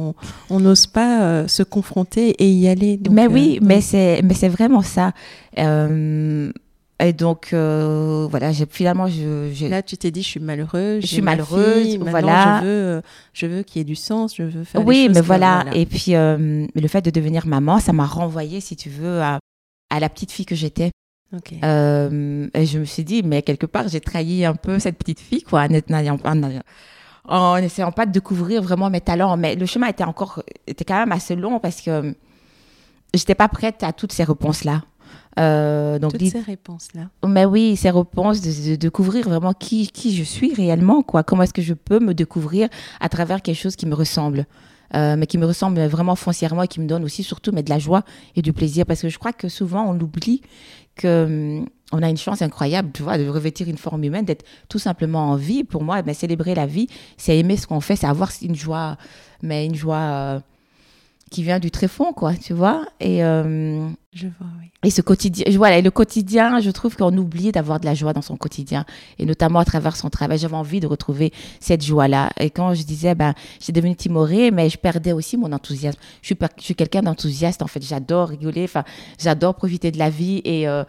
On 0.48 0.60
n'ose 0.60 0.86
pas 0.86 1.22
euh, 1.22 1.48
se 1.48 1.62
confronter 1.62 2.30
et 2.42 2.50
y 2.50 2.66
aller. 2.66 2.98
mais 3.10 3.26
oui, 3.26 3.58
euh, 3.60 3.64
mais 3.66 3.82
c'est 3.82 4.22
mais 4.22 4.32
c'est 4.32 4.48
vraiment 4.48 4.80
ça. 4.80 5.12
et 5.56 7.12
donc 7.12 7.48
voilà, 7.52 8.52
finalement 8.70 9.06
je, 9.06 9.66
là 9.68 9.82
tu 9.82 9.98
t'es 9.98 10.10
dit 10.10 10.22
je 10.22 10.28
suis 10.28 10.40
malheureuse, 10.40 11.02
je 11.02 11.06
suis 11.06 11.20
malheureuse, 11.22 11.98
voilà. 11.98 12.60
Je 12.62 12.66
veux 12.66 13.02
je 13.34 13.46
veux 13.46 13.62
qu'il 13.64 13.80
y 13.80 13.82
ait 13.82 13.84
du 13.84 13.96
sens, 13.96 14.36
je 14.36 14.44
veux 14.44 14.64
faire. 14.64 14.86
Oui, 14.86 15.10
mais 15.12 15.20
voilà. 15.20 15.66
Et 15.74 15.84
puis 15.84 16.12
le 16.12 16.88
fait 16.88 17.02
de 17.02 17.10
devenir 17.10 17.46
maman, 17.46 17.80
ça 17.80 17.92
m'a 17.92 18.06
renvoyé, 18.06 18.60
si 18.62 18.76
tu 18.76 18.88
veux, 18.88 19.20
à, 19.20 19.40
à 19.90 20.00
la 20.00 20.08
petite 20.08 20.32
fille 20.32 20.46
que 20.46 20.54
j'étais. 20.54 20.90
Okay. 21.36 21.56
et 21.56 22.66
je 22.66 22.78
me 22.78 22.84
suis 22.84 23.04
dit, 23.04 23.22
mais 23.22 23.42
quelque 23.42 23.66
part, 23.66 23.86
j'ai 23.88 24.00
trahi 24.00 24.44
un 24.44 24.54
peu 24.54 24.80
cette 24.80 24.96
petite 24.96 25.20
fille, 25.20 25.42
quoi, 25.42 25.68
en, 25.70 25.94
en, 26.24 26.42
en 26.42 26.60
essayant 27.58 27.92
pas 27.92 28.06
de 28.06 28.12
découvrir 28.12 28.62
vraiment 28.62 28.90
mes 28.90 29.00
talents. 29.00 29.36
Mais 29.36 29.54
le 29.54 29.66
chemin 29.66 29.88
était 29.88 30.04
encore, 30.04 30.42
était 30.66 30.84
quand 30.84 30.98
même 30.98 31.12
assez 31.12 31.36
long 31.36 31.60
parce 31.60 31.80
que 31.80 32.14
j'étais 33.14 33.34
pas 33.34 33.48
prête 33.48 33.82
à 33.82 33.92
toutes 33.92 34.12
ces 34.12 34.24
réponses-là. 34.24 34.82
Euh, 35.38 35.98
donc 35.98 36.12
toutes 36.12 36.28
ces 36.28 36.40
réponses-là. 36.40 37.08
Mais 37.26 37.44
oui, 37.44 37.76
ces 37.76 37.90
réponses, 37.90 38.40
de, 38.40 38.74
découvrir 38.74 39.28
vraiment 39.28 39.52
qui, 39.52 39.88
qui 39.88 40.14
je 40.14 40.24
suis 40.24 40.52
réellement, 40.52 41.02
quoi. 41.02 41.22
Comment 41.22 41.44
est-ce 41.44 41.54
que 41.54 41.62
je 41.62 41.74
peux 41.74 42.00
me 42.00 42.14
découvrir 42.14 42.68
à 43.00 43.08
travers 43.08 43.42
quelque 43.42 43.58
chose 43.58 43.76
qui 43.76 43.86
me 43.86 43.94
ressemble. 43.94 44.46
Euh, 44.96 45.14
mais 45.16 45.26
qui 45.26 45.38
me 45.38 45.46
ressemble 45.46 45.80
vraiment 45.86 46.16
foncièrement 46.16 46.64
et 46.64 46.68
qui 46.68 46.80
me 46.80 46.86
donne 46.86 47.04
aussi 47.04 47.22
surtout 47.22 47.52
mais 47.52 47.62
de 47.62 47.70
la 47.70 47.78
joie 47.78 48.02
et 48.34 48.42
du 48.42 48.52
plaisir 48.52 48.84
parce 48.86 49.02
que 49.02 49.08
je 49.08 49.20
crois 49.20 49.32
que 49.32 49.48
souvent 49.48 49.88
on 49.88 49.96
oublie 50.00 50.42
que 50.96 51.60
hum, 51.60 51.66
on 51.92 52.02
a 52.02 52.08
une 52.08 52.16
chance 52.16 52.42
incroyable, 52.42 52.90
tu 52.92 53.02
vois, 53.02 53.18
de 53.18 53.28
revêtir 53.28 53.68
une 53.68 53.78
forme 53.78 54.04
humaine, 54.04 54.24
d'être 54.24 54.44
tout 54.68 54.78
simplement 54.78 55.30
en 55.30 55.36
vie. 55.36 55.64
Pour 55.64 55.82
moi, 55.82 56.02
ben, 56.02 56.14
célébrer 56.14 56.54
la 56.54 56.66
vie, 56.66 56.86
c'est 57.16 57.36
aimer 57.36 57.56
ce 57.56 57.66
qu'on 57.66 57.80
fait, 57.80 57.96
c'est 57.96 58.06
avoir 58.06 58.30
une 58.42 58.54
joie, 58.54 58.96
mais 59.42 59.66
une 59.66 59.74
joie 59.74 59.96
euh, 59.96 60.40
qui 61.30 61.44
vient 61.44 61.60
du 61.60 61.70
tréfonds, 61.70 62.12
quoi, 62.12 62.34
tu 62.34 62.52
vois. 62.52 62.86
Et, 62.98 63.24
euh, 63.24 63.88
je 64.12 64.26
vois, 64.26 64.48
oui. 64.60 64.70
Et 64.82 64.90
ce 64.90 65.02
quotidien, 65.02 65.44
voilà, 65.56 65.76
et 65.78 65.82
le 65.82 65.90
quotidien, 65.90 66.58
je 66.58 66.70
trouve 66.70 66.96
qu'on 66.96 67.14
oublie 67.16 67.52
d'avoir 67.52 67.78
de 67.80 67.84
la 67.84 67.94
joie 67.94 68.14
dans 68.14 68.22
son 68.22 68.36
quotidien, 68.36 68.86
et 69.18 69.26
notamment 69.26 69.58
à 69.58 69.64
travers 69.64 69.94
son 69.94 70.08
travail. 70.08 70.38
J'avais 70.38 70.56
envie 70.56 70.80
de 70.80 70.86
retrouver 70.86 71.32
cette 71.60 71.84
joie-là. 71.84 72.30
Et 72.40 72.48
quand 72.48 72.72
je 72.74 72.82
disais, 72.82 73.14
ben, 73.14 73.34
j'ai 73.60 73.72
devenu 73.72 73.94
timorée, 73.94 74.50
mais 74.50 74.70
je 74.70 74.78
perdais 74.78 75.12
aussi 75.12 75.36
mon 75.36 75.52
enthousiasme. 75.52 75.98
Je 76.22 76.28
suis, 76.28 76.36
je 76.58 76.64
suis 76.64 76.74
quelqu'un 76.74 77.02
d'enthousiaste, 77.02 77.60
en 77.60 77.66
fait. 77.66 77.82
J'adore 77.84 78.30
rigoler, 78.30 78.64
enfin, 78.64 78.84
j'adore 79.18 79.54
profiter 79.54 79.90
de 79.92 79.98
la 79.98 80.08
vie, 80.08 80.40
et, 80.44 80.66
euh, 80.66 80.82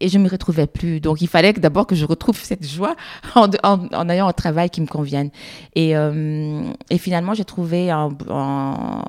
et 0.00 0.10
je 0.10 0.18
me 0.18 0.28
retrouvais 0.28 0.66
plus. 0.66 1.00
Donc, 1.00 1.22
il 1.22 1.28
fallait 1.28 1.54
d'abord 1.54 1.86
que 1.86 1.96
je 1.96 2.04
retrouve 2.04 2.38
cette 2.38 2.68
joie 2.68 2.96
en, 3.34 3.48
en, 3.64 4.08
ayant 4.10 4.28
un 4.28 4.32
travail 4.34 4.68
qui 4.68 4.82
me 4.82 4.86
convienne. 4.86 5.30
Et, 5.74 5.96
euh, 5.96 6.62
et 6.90 6.98
finalement, 6.98 7.32
j'ai 7.32 7.46
trouvé 7.46 7.90
un, 7.90 8.10
un 8.28 9.02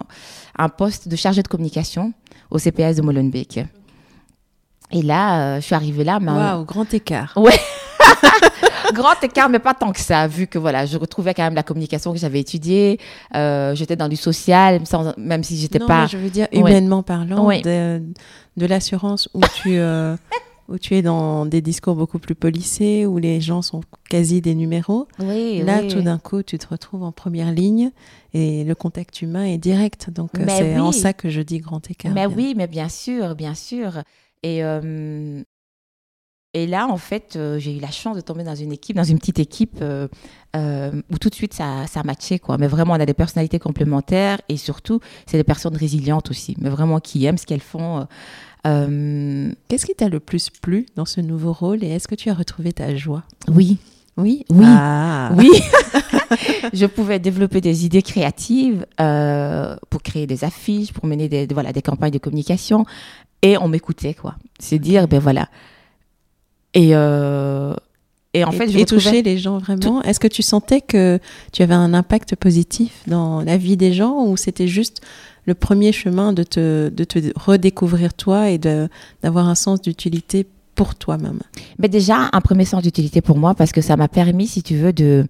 un 0.60 0.70
poste 0.70 1.08
de 1.08 1.16
chargé 1.16 1.42
de 1.42 1.48
communication 1.48 2.14
au 2.52 2.60
CPS 2.60 2.98
de 2.98 3.02
Molenbeek. 3.02 3.62
Et 4.92 5.02
là, 5.02 5.40
euh, 5.40 5.56
je 5.56 5.66
suis 5.66 5.76
arrivée 5.76 6.04
là. 6.04 6.20
Waouh, 6.20 6.66
grand 6.66 6.94
écart. 6.94 7.34
Ouais. 7.38 7.60
grand 8.94 9.22
écart, 9.24 9.50
mais 9.50 9.60
pas 9.60 9.74
tant 9.74 9.92
que 9.92 10.00
ça, 10.00 10.28
vu 10.28 10.48
que 10.48 10.58
voilà, 10.60 10.86
je 10.86 10.98
retrouvais 10.98 11.34
quand 11.34 11.44
même 11.44 11.56
la 11.56 11.64
communication 11.64 12.12
que 12.12 12.18
j'avais 12.20 12.40
étudiée. 12.40 13.00
Euh, 13.36 13.74
j'étais 13.76 13.96
dans 13.96 14.10
du 14.10 14.16
social, 14.16 14.82
même 15.18 15.44
si 15.44 15.58
j'étais 15.58 15.80
pas. 15.80 16.08
je 16.08 16.18
veux 16.18 16.30
dire, 16.30 16.48
humainement 16.52 17.04
parlant, 17.04 17.48
de, 17.48 18.02
de 18.58 18.66
l'assurance 18.66 19.30
où 19.34 19.42
tu. 19.62 19.78
Euh, 19.78 20.16
où 20.70 20.78
tu 20.78 20.96
es 20.96 21.02
dans 21.02 21.46
des 21.46 21.62
discours 21.62 21.96
beaucoup 21.96 22.20
plus 22.20 22.36
polissés, 22.36 23.06
où 23.06 23.18
les 23.18 23.42
gens 23.42 23.62
sont 23.62 23.82
quasi 24.10 24.40
des 24.40 24.54
numéros. 24.56 25.08
Oui, 25.20 25.64
Là, 25.64 25.84
tout 25.84 26.02
d'un 26.02 26.20
coup, 26.20 26.44
tu 26.44 26.58
te 26.58 26.68
retrouves 26.68 27.04
en 27.04 27.12
première 27.12 27.52
ligne 27.52 27.92
et 28.34 28.64
le 28.64 28.76
contact 28.76 29.22
humain 29.22 29.46
est 29.46 29.58
direct. 29.58 30.10
Donc, 30.12 30.38
euh, 30.38 30.46
c'est 30.48 30.78
en 30.78 30.92
ça 30.92 31.14
que 31.14 31.30
je 31.30 31.42
dis 31.42 31.60
grand 31.60 31.90
écart. 31.90 32.14
Mais 32.14 32.28
oui, 32.28 32.54
mais 32.56 32.68
bien 32.68 32.88
sûr, 32.88 33.36
bien 33.36 33.56
sûr. 33.56 34.04
Et, 34.44 34.64
euh, 34.64 35.42
et 36.54 36.68
là, 36.68 36.88
en 36.88 36.98
fait, 36.98 37.36
euh, 37.36 37.58
j'ai 37.58 37.76
eu 37.76 37.80
la 37.80 37.92
chance 37.92 38.16
de 38.16 38.22
tomber 38.22 38.44
dans 38.44 38.56
une 38.56 38.72
équipe, 38.72 38.96
dans 38.96 39.04
une 39.04 39.18
petite 39.18 39.40
équipe 39.40 39.84
où 39.84 41.18
tout 41.20 41.30
de 41.30 41.36
suite 41.36 41.56
ça, 41.56 41.88
ça 41.88 42.04
matchait. 42.04 42.38
Quoi. 42.38 42.60
Mais 42.60 42.68
vraiment, 42.68 42.94
on 42.94 43.00
a 43.00 43.08
des 43.08 43.16
personnalités 43.16 43.60
complémentaires 43.60 44.40
et 44.50 44.58
surtout, 44.58 45.00
c'est 45.26 45.38
des 45.38 45.44
personnes 45.44 45.76
résilientes 45.76 46.30
aussi, 46.30 46.56
mais 46.60 46.70
vraiment 46.70 47.00
qui 47.00 47.26
aiment 47.26 47.40
ce 47.40 47.48
qu'elles 47.48 47.60
font. 47.60 48.08
Euh, 48.68 49.52
Qu'est-ce 49.68 49.86
qui 49.86 49.96
t'a 49.96 50.10
le 50.10 50.20
plus 50.20 50.50
plu 50.50 50.86
dans 50.96 51.06
ce 51.06 51.22
nouveau 51.22 51.54
rôle 51.54 51.84
et 51.84 51.88
est-ce 51.90 52.08
que 52.08 52.16
tu 52.16 52.30
as 52.30 52.34
retrouvé 52.34 52.74
ta 52.74 52.96
joie 52.96 53.24
Oui. 53.48 53.78
Oui, 54.18 54.44
oui, 54.50 54.66
ah. 54.68 55.32
oui. 55.38 55.50
je 56.74 56.86
pouvais 56.88 57.20
développer 57.20 57.62
des 57.62 57.86
idées 57.86 58.02
créatives 58.02 58.86
euh, 59.00 59.78
pour 59.90 60.02
créer 60.02 60.28
des 60.28 60.44
affiches, 60.44 60.92
pour 60.92 61.06
mener 61.06 61.30
des, 61.30 61.48
voilà, 61.48 61.72
des 61.72 61.82
campagnes 61.82 62.12
de 62.12 62.18
communication, 62.18 62.86
et 63.42 63.58
on 63.58 63.70
m'écoutait 63.70 64.14
quoi. 64.14 64.36
C'est 64.60 64.78
dire 64.78 65.08
ben 65.08 65.20
voilà. 65.20 65.48
Et 66.74 66.90
euh, 66.96 67.74
et 68.34 68.44
en 68.44 68.52
fait, 68.52 68.70
je 68.70 68.78
et 68.78 68.86
toucher 68.86 69.24
les 69.24 69.38
gens 69.38 69.58
vraiment. 69.58 70.04
Est-ce 70.04 70.20
que 70.20 70.28
tu 70.28 70.44
sentais 70.44 70.82
que 70.82 71.20
tu 71.52 71.64
avais 71.64 71.74
un 71.74 71.94
impact 71.94 72.36
positif 72.36 73.02
dans 73.08 73.42
la 73.42 73.58
vie 73.58 73.76
des 73.76 73.92
gens 73.92 74.26
ou 74.26 74.38
c'était 74.38 74.68
juste 74.68 75.02
le 75.50 75.56
premier 75.56 75.92
chemin 75.92 76.32
de 76.32 76.44
te, 76.44 76.90
de 76.90 77.04
te 77.04 77.20
redécouvrir 77.36 78.14
toi 78.14 78.50
et 78.50 78.60
d'avoir 78.60 79.50
un 79.50 79.56
sens 79.56 79.82
d'utilité 79.82 80.46
pour 80.76 80.94
toi-même 80.94 81.40
Mais 81.80 81.90
déjà, 81.90 82.30
un 82.32 82.42
premier 82.42 82.66
sens 82.66 82.84
d'utilité 82.84 83.20
pour 83.20 83.38
moi 83.38 83.56
parce 83.56 83.72
que 83.72 83.82
ça 83.82 83.98
m'a 83.98 84.08
permis, 84.08 84.48
si 84.48 84.62
tu 84.62 84.76
veux, 84.78 84.94
de, 84.94 85.26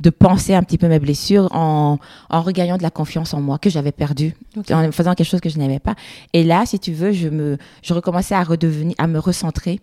de 0.00 0.10
penser 0.10 0.54
un 0.54 0.64
petit 0.64 0.76
peu 0.76 0.88
mes 0.88 0.98
blessures 0.98 1.48
en, 1.52 1.98
en 2.30 2.42
regagnant 2.42 2.78
de 2.78 2.82
la 2.82 2.90
confiance 2.90 3.32
en 3.32 3.40
moi 3.40 3.58
que 3.58 3.70
j'avais 3.70 3.92
perdue 3.92 4.34
en 4.70 4.90
faisant 4.90 5.14
quelque 5.14 5.28
chose 5.28 5.40
que 5.40 5.48
je 5.48 5.58
n'aimais 5.58 5.78
pas. 5.78 5.94
Et 6.32 6.42
là, 6.42 6.66
si 6.66 6.80
tu 6.80 6.92
veux, 6.92 7.12
je 7.12 7.28
me, 7.28 7.56
je 7.82 7.94
recommençais 7.94 8.34
à 8.34 8.42
redevenir, 8.42 8.96
à 8.98 9.06
me 9.06 9.20
recentrer, 9.20 9.78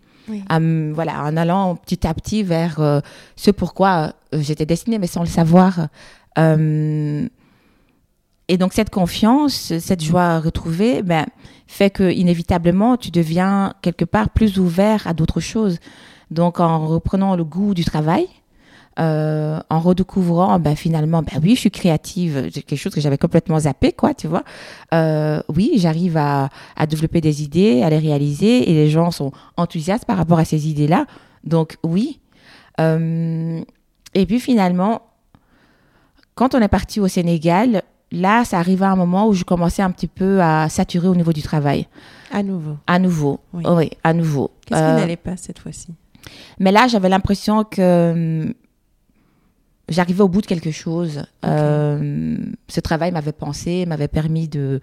à 0.49 0.59
voilà, 0.93 1.23
en 1.23 1.37
allant 1.37 1.77
petit 1.77 2.05
à 2.05 2.13
petit 2.13 2.43
vers 2.43 2.81
euh, 2.81 2.99
ce 3.37 3.51
pourquoi 3.51 4.11
euh, 4.33 4.41
j'étais 4.41 4.65
destinée, 4.65 4.99
mais 4.99 5.07
sans 5.07 5.21
le 5.21 5.27
savoir. 5.27 5.87
Euh, 6.37 7.27
et 8.47 8.57
donc 8.57 8.73
cette 8.73 8.89
confiance, 8.89 9.77
cette 9.79 10.03
joie 10.03 10.39
retrouvée, 10.39 11.03
ben, 11.03 11.25
fait 11.67 11.89
que 11.89 12.11
inévitablement 12.11 12.97
tu 12.97 13.11
deviens 13.11 13.73
quelque 13.81 14.05
part 14.05 14.29
plus 14.29 14.57
ouvert 14.57 15.05
à 15.07 15.13
d'autres 15.13 15.41
choses. 15.41 15.79
Donc 16.31 16.59
en 16.59 16.87
reprenant 16.87 17.35
le 17.35 17.43
goût 17.43 17.73
du 17.73 17.83
travail, 17.85 18.27
euh, 18.99 19.59
en 19.69 19.79
redécouvrant, 19.79 20.59
ben 20.59 20.75
finalement, 20.75 21.21
ben 21.21 21.39
oui, 21.43 21.53
je 21.53 21.59
suis 21.59 21.71
créative, 21.71 22.49
c'est 22.51 22.63
quelque 22.63 22.79
chose 22.79 22.95
que 22.95 23.01
j'avais 23.01 23.19
complètement 23.19 23.59
zappé, 23.59 23.91
quoi, 23.91 24.15
tu 24.15 24.27
vois. 24.27 24.43
Euh, 24.91 25.39
oui, 25.55 25.73
j'arrive 25.75 26.17
à, 26.17 26.49
à, 26.75 26.87
développer 26.87 27.21
des 27.21 27.43
idées, 27.43 27.83
à 27.83 27.91
les 27.91 27.99
réaliser, 27.99 28.69
et 28.69 28.73
les 28.73 28.89
gens 28.89 29.11
sont 29.11 29.31
enthousiastes 29.55 30.05
par 30.05 30.17
rapport 30.17 30.39
à 30.39 30.45
ces 30.45 30.67
idées-là. 30.67 31.05
Donc 31.43 31.77
oui. 31.83 32.19
Euh, 32.81 33.61
et 34.15 34.25
puis 34.25 34.39
finalement, 34.39 35.03
quand 36.33 36.55
on 36.55 36.59
est 36.59 36.67
parti 36.67 36.99
au 36.99 37.07
Sénégal, 37.07 37.83
là, 38.11 38.45
ça 38.45 38.59
arrivait 38.59 38.85
à 38.85 38.91
un 38.91 38.95
moment 38.95 39.27
où 39.27 39.33
je 39.33 39.43
commençais 39.43 39.81
un 39.81 39.91
petit 39.91 40.07
peu 40.07 40.41
à 40.41 40.69
saturer 40.69 41.07
au 41.07 41.15
niveau 41.15 41.33
du 41.33 41.41
travail. 41.41 41.87
À 42.31 42.43
nouveau. 42.43 42.77
À 42.87 42.99
nouveau. 42.99 43.39
Oui, 43.53 43.63
oui 43.67 43.89
à 44.03 44.13
nouveau. 44.13 44.51
Qu'est-ce 44.65 44.79
qui 44.79 45.01
n'allait 45.01 45.15
pas 45.15 45.37
cette 45.37 45.59
fois-ci? 45.59 45.87
Mais 46.59 46.71
là, 46.71 46.87
j'avais 46.87 47.09
l'impression 47.09 47.63
que 47.63 48.53
j'arrivais 49.89 50.21
au 50.21 50.27
bout 50.27 50.41
de 50.41 50.47
quelque 50.47 50.71
chose. 50.71 51.23
Euh, 51.45 52.37
ce 52.67 52.79
travail 52.79 53.11
m'avait 53.11 53.31
pensé, 53.31 53.85
m'avait 53.85 54.07
permis 54.07 54.47
de 54.47 54.81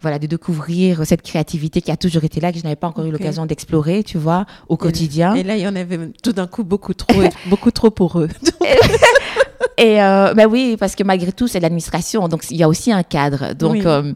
voilà 0.00 0.18
de 0.18 0.26
découvrir 0.26 1.06
cette 1.06 1.22
créativité 1.22 1.80
qui 1.80 1.90
a 1.90 1.96
toujours 1.96 2.24
été 2.24 2.38
là 2.38 2.52
que 2.52 2.58
je 2.58 2.64
n'avais 2.64 2.76
pas 2.76 2.88
encore 2.88 3.06
eu 3.06 3.10
l'occasion 3.10 3.46
d'explorer, 3.46 4.02
tu 4.02 4.18
vois, 4.18 4.44
au 4.68 4.76
quotidien. 4.76 5.34
Et 5.34 5.42
là, 5.42 5.56
il 5.56 5.62
y 5.62 5.68
en 5.68 5.76
avait 5.76 5.98
tout 6.22 6.32
d'un 6.32 6.46
coup 6.46 6.62
beaucoup 6.62 6.92
trop, 6.92 7.22
beaucoup 7.46 7.70
trop 7.70 7.90
pour 7.90 8.20
eux. 8.20 8.28
et 9.76 10.02
euh, 10.02 10.34
ben 10.34 10.46
oui, 10.46 10.76
parce 10.78 10.94
que 10.94 11.02
malgré 11.02 11.32
tout, 11.32 11.48
c'est 11.48 11.60
l'administration, 11.60 12.28
donc 12.28 12.44
il 12.50 12.56
y 12.56 12.62
a 12.62 12.68
aussi 12.68 12.92
un 12.92 13.02
cadre. 13.02 13.54
Donc 13.54 13.84
euh, 13.84 14.12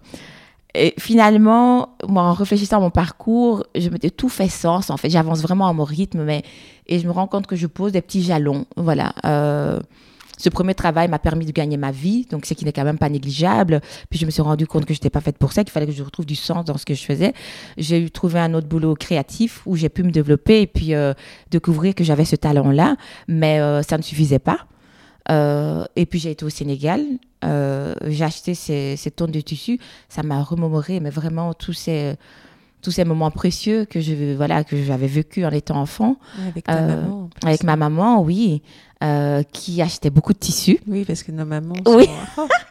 et 0.75 0.95
finalement, 0.99 1.97
moi, 2.07 2.23
en 2.23 2.33
réfléchissant 2.35 2.77
à 2.77 2.81
mon 2.81 2.91
parcours, 2.91 3.65
je 3.75 3.89
m'étais 3.89 4.11
tout 4.11 4.29
fait 4.29 4.49
sens. 4.49 4.91
En 4.91 4.97
fait, 4.97 5.11
j'avance 5.11 5.41
vraiment 5.41 5.67
à 5.67 5.73
mon 5.73 5.85
rythme, 5.85 6.23
mais 6.23 6.43
et 6.87 6.99
je 6.99 7.07
me 7.07 7.13
rends 7.13 7.27
compte 7.27 7.47
que 7.47 7.57
je 7.57 7.67
pose 7.67 7.93
des 7.93 8.03
petits 8.03 8.23
jalons. 8.23 8.67
Voilà. 8.77 9.13
Euh, 9.25 9.81
ce 10.37 10.49
premier 10.51 10.75
travail 10.75 11.09
m'a 11.09 11.19
permis 11.19 11.47
de 11.47 11.53
gagner 11.53 11.77
ma 11.77 11.91
vie, 11.91 12.27
donc 12.31 12.47
ce 12.47 12.55
qui 12.55 12.65
n'est 12.65 12.73
quand 12.73 12.85
même 12.85 12.99
pas 12.99 13.09
négligeable. 13.09 13.81
Puis 14.09 14.21
je 14.21 14.27
me 14.27 14.31
suis 14.31 14.43
rendu 14.43 14.69
compte 14.69 14.85
que 14.85 14.95
je 14.95 14.99
n'étais 14.99 15.11
pas 15.11 15.21
faite 15.21 15.37
pour 15.37 15.53
ça, 15.53 15.65
qu'il 15.65 15.73
fallait 15.73 15.87
que 15.87 15.93
je 15.93 16.03
retrouve 16.03 16.27
du 16.27 16.37
sens 16.37 16.65
dans 16.65 16.79
ce 16.79 16.87
que 16.87 16.95
je 16.95 17.03
faisais. 17.03 17.33
J'ai 17.77 18.01
eu 18.01 18.11
trouvé 18.11 18.39
un 18.39 18.55
autre 18.55 18.69
boulot 18.69 18.95
créatif 18.95 19.63
où 19.67 19.75
j'ai 19.75 19.89
pu 19.89 20.05
me 20.05 20.13
développer 20.13 20.61
et 20.61 20.67
puis 20.69 20.95
euh, 20.95 21.13
découvrir 21.51 21.95
que 21.97 22.05
j'avais 22.05 22.25
ce 22.25 22.37
talent-là, 22.37 22.97
mais 23.27 23.59
euh, 23.59 23.83
ça 23.83 23.99
ne 23.99 24.03
suffisait 24.03 24.39
pas. 24.39 24.59
Euh, 25.31 25.85
et 25.97 26.07
puis 26.07 26.19
j'ai 26.19 26.31
été 26.31 26.45
au 26.45 26.51
Sénégal, 26.51 27.05
j'ai 27.43 28.25
acheté 28.25 28.55
ces, 28.55 28.97
ces, 28.97 29.11
tonnes 29.11 29.31
de 29.31 29.41
tissus, 29.41 29.79
ça 30.09 30.23
m'a 30.23 30.43
remémoré, 30.43 31.01
mais 31.01 31.11
vraiment 31.11 31.55
tous 31.55 31.73
ces 31.73 32.15
tous 32.81 32.93
ces 32.93 33.05
moments 33.05 33.33
précieux 33.33 33.87
que 33.87 34.01
je 34.01 34.37
voilà 34.37 34.63
que 34.63 34.81
j'avais 34.85 35.09
vécu 35.09 35.45
en 35.45 35.51
étant 35.51 35.81
enfant 35.81 36.17
avec 36.49 36.65
ta 36.65 36.81
maman 36.81 37.29
avec 37.43 37.65
ma 37.65 37.75
maman 37.75 38.23
oui 38.23 38.63
euh, 39.01 39.45
qui 39.53 39.81
achetait 39.81 40.11
beaucoup 40.11 40.33
de 40.33 40.39
tissus. 40.39 40.81
Oui, 40.89 41.05
parce 41.05 41.23
que 41.23 41.31
nos 41.31 41.45
mamans. 41.45 41.77
Oui. 41.87 42.09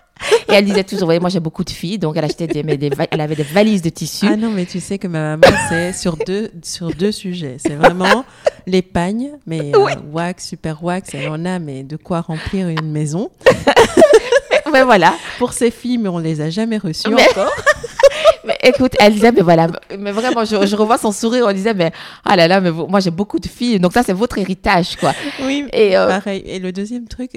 Et 0.50 0.54
elle 0.54 0.66
disait 0.66 0.84
toujours, 0.84 1.08
voyez, 1.08 1.20
moi 1.20 1.30
j'ai 1.30 1.40
beaucoup 1.40 1.64
de 1.64 1.70
filles, 1.70 1.98
donc 1.98 2.16
elle 2.18 2.26
achetait 2.26 2.48
des, 2.48 2.64
des, 2.64 2.90
elle 3.12 3.22
avait 3.22 3.36
des 3.36 3.44
valises 3.44 3.82
de 3.82 3.90
tissus. 3.90 4.28
Ah 4.30 4.36
non, 4.36 4.52
mais 4.52 4.66
tu 4.66 4.80
sais 4.80 4.98
que 4.98 5.08
ma 5.08 5.38
maman, 5.38 5.58
c'est 5.70 5.94
sur 5.94 6.18
deux, 6.18 6.52
sur 6.64 6.90
deux 6.92 7.12
sujets. 7.12 7.58
C'est 7.60 7.76
vraiment 7.76 8.26
les 8.66 8.82
pagnes, 8.82 9.32
mais 9.46 9.72
euh, 9.76 9.96
wax, 10.12 10.48
super 10.48 10.84
wax, 10.84 11.10
elle 11.14 11.30
en 11.30 11.46
a, 11.46 11.60
mais 11.60 11.84
de 11.84 11.98
quoi 11.98 12.22
remplir 12.22 12.70
une 12.70 12.92
maison? 12.92 13.30
mais 14.72 14.84
voilà. 14.84 15.14
Pour 15.38 15.54
ses 15.54 15.72
filles, 15.72 15.98
mais 15.98 16.10
on 16.10 16.20
les 16.20 16.42
a 16.42 16.50
jamais 16.50 16.78
reçues 16.78 17.14
encore. 17.14 17.54
mais 18.48 18.58
écoute, 18.64 18.94
elle 19.00 19.14
disait, 19.14 19.32
mais 19.34 19.42
voilà, 19.42 19.68
mais 20.00 20.12
vraiment, 20.12 20.46
je, 20.46 20.66
je, 20.66 20.76
revois 20.76 20.98
son 20.98 21.12
sourire, 21.12 21.46
on 21.48 21.52
disait, 21.52 21.74
mais 21.74 21.92
ah 22.24 22.36
là 22.38 22.48
là, 22.48 22.62
mais 22.62 22.72
moi 22.72 23.02
j'ai 23.02 23.12
beaucoup 23.12 23.40
de 23.40 23.48
filles, 23.48 23.80
donc 23.80 23.92
ça 23.92 24.04
c'est 24.04 24.14
votre 24.14 24.38
héritage, 24.38 24.96
quoi. 24.96 25.14
Oui, 25.42 25.66
et 25.74 25.98
euh, 25.98 26.08
pareil. 26.08 26.44
Et 26.46 26.60
le 26.60 26.72
deuxième 26.72 27.08
truc, 27.08 27.32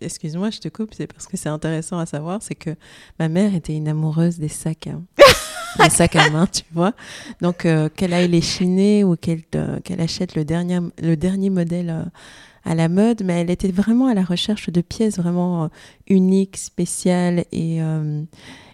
excuse-moi, 0.00 0.50
je 0.50 0.58
te 0.58 0.68
coupe, 0.68 0.90
c'est 0.96 1.06
parce 1.06 1.26
que 1.26 1.36
c'est 1.36 1.48
intéressant 1.48 1.98
à 1.98 2.06
savoir, 2.06 2.40
c'est 2.42 2.56
que 2.56 2.70
ma 3.20 3.28
mère 3.28 3.54
était 3.54 3.74
une 3.74 3.86
amoureuse 3.86 4.38
des 4.38 4.48
sacs. 4.48 4.88
Hein. 4.88 5.02
des 5.82 5.90
sacs 5.90 6.16
à 6.16 6.30
main, 6.30 6.46
tu 6.46 6.62
vois. 6.72 6.92
Donc, 7.40 7.64
euh, 7.64 7.88
qu'elle 7.88 8.12
aille 8.12 8.28
les 8.28 8.40
chiner 8.40 9.04
ou 9.04 9.14
qu'elle 9.14 9.42
euh, 9.54 9.78
qu'elle 9.84 10.00
achète 10.00 10.34
le 10.34 10.44
dernier, 10.44 10.80
le 11.00 11.16
dernier 11.16 11.50
modèle 11.50 12.06
à 12.64 12.74
la 12.74 12.88
mode, 12.88 13.22
mais 13.24 13.40
elle 13.40 13.50
était 13.50 13.70
vraiment 13.70 14.08
à 14.08 14.14
la 14.14 14.24
recherche 14.24 14.70
de 14.70 14.80
pièces 14.80 15.18
vraiment 15.18 15.70
uniques, 16.08 16.56
spéciales 16.56 17.44
et 17.52 17.80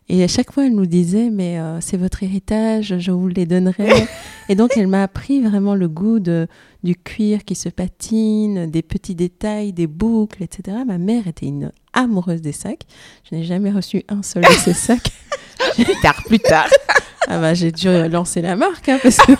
et 0.08 0.22
à 0.22 0.28
chaque 0.28 0.52
fois, 0.52 0.66
elle 0.66 0.74
nous 0.74 0.86
disait, 0.86 1.30
mais 1.30 1.58
euh, 1.58 1.80
c'est 1.80 1.96
votre 1.96 2.22
héritage, 2.22 2.98
je 2.98 3.10
vous 3.10 3.28
les 3.28 3.46
donnerai. 3.46 4.06
et 4.48 4.54
donc, 4.54 4.72
elle 4.76 4.88
m'a 4.88 5.02
appris 5.02 5.40
vraiment 5.40 5.74
le 5.74 5.88
goût 5.88 6.18
de, 6.18 6.48
du 6.82 6.96
cuir 6.96 7.44
qui 7.44 7.54
se 7.54 7.68
patine, 7.68 8.70
des 8.70 8.82
petits 8.82 9.14
détails, 9.14 9.72
des 9.72 9.86
boucles, 9.86 10.42
etc. 10.42 10.78
Ma 10.86 10.98
mère 10.98 11.28
était 11.28 11.46
une 11.46 11.72
amoureuse 11.92 12.42
des 12.42 12.52
sacs. 12.52 12.82
Je 13.30 13.36
n'ai 13.36 13.44
jamais 13.44 13.70
reçu 13.70 14.02
un 14.08 14.22
seul 14.22 14.42
de 14.42 14.48
ces 14.48 14.74
sacs. 14.74 15.12
plus 15.74 16.00
tard, 16.02 16.22
plus 16.26 16.40
tard. 16.40 16.68
ah 17.28 17.38
bah, 17.38 17.54
j'ai 17.54 17.70
dû 17.72 17.88
lancer 18.08 18.42
la 18.42 18.56
marque, 18.56 18.88
hein, 18.88 18.98
parce 19.02 19.18
que... 19.18 19.32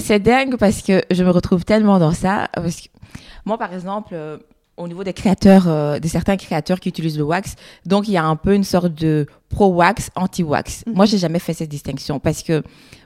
c'est 0.00 0.18
dingue 0.18 0.56
parce 0.56 0.82
que 0.82 1.02
je 1.10 1.22
me 1.22 1.30
retrouve 1.30 1.64
tellement 1.64 1.98
dans 1.98 2.12
ça. 2.12 2.48
Parce 2.54 2.80
que 2.80 2.88
moi, 3.44 3.58
par 3.58 3.72
exemple, 3.72 4.14
euh, 4.14 4.38
au 4.78 4.88
niveau 4.88 5.04
des 5.04 5.12
créateurs, 5.12 5.68
euh, 5.68 5.98
de 5.98 6.08
certains 6.08 6.36
créateurs 6.36 6.80
qui 6.80 6.88
utilisent 6.88 7.18
le 7.18 7.24
wax. 7.24 7.56
Donc, 7.84 8.08
il 8.08 8.12
y 8.12 8.16
a 8.16 8.24
un 8.24 8.36
peu 8.36 8.54
une 8.54 8.64
sorte 8.64 8.94
de 8.94 9.26
pro-wax, 9.50 10.10
anti-wax. 10.16 10.84
Mhm. 10.86 10.94
Moi, 10.94 11.04
j'ai 11.04 11.18
jamais 11.18 11.38
fait 11.38 11.52
cette 11.52 11.68
distinction 11.68 12.18
parce 12.18 12.42
que 12.42 12.62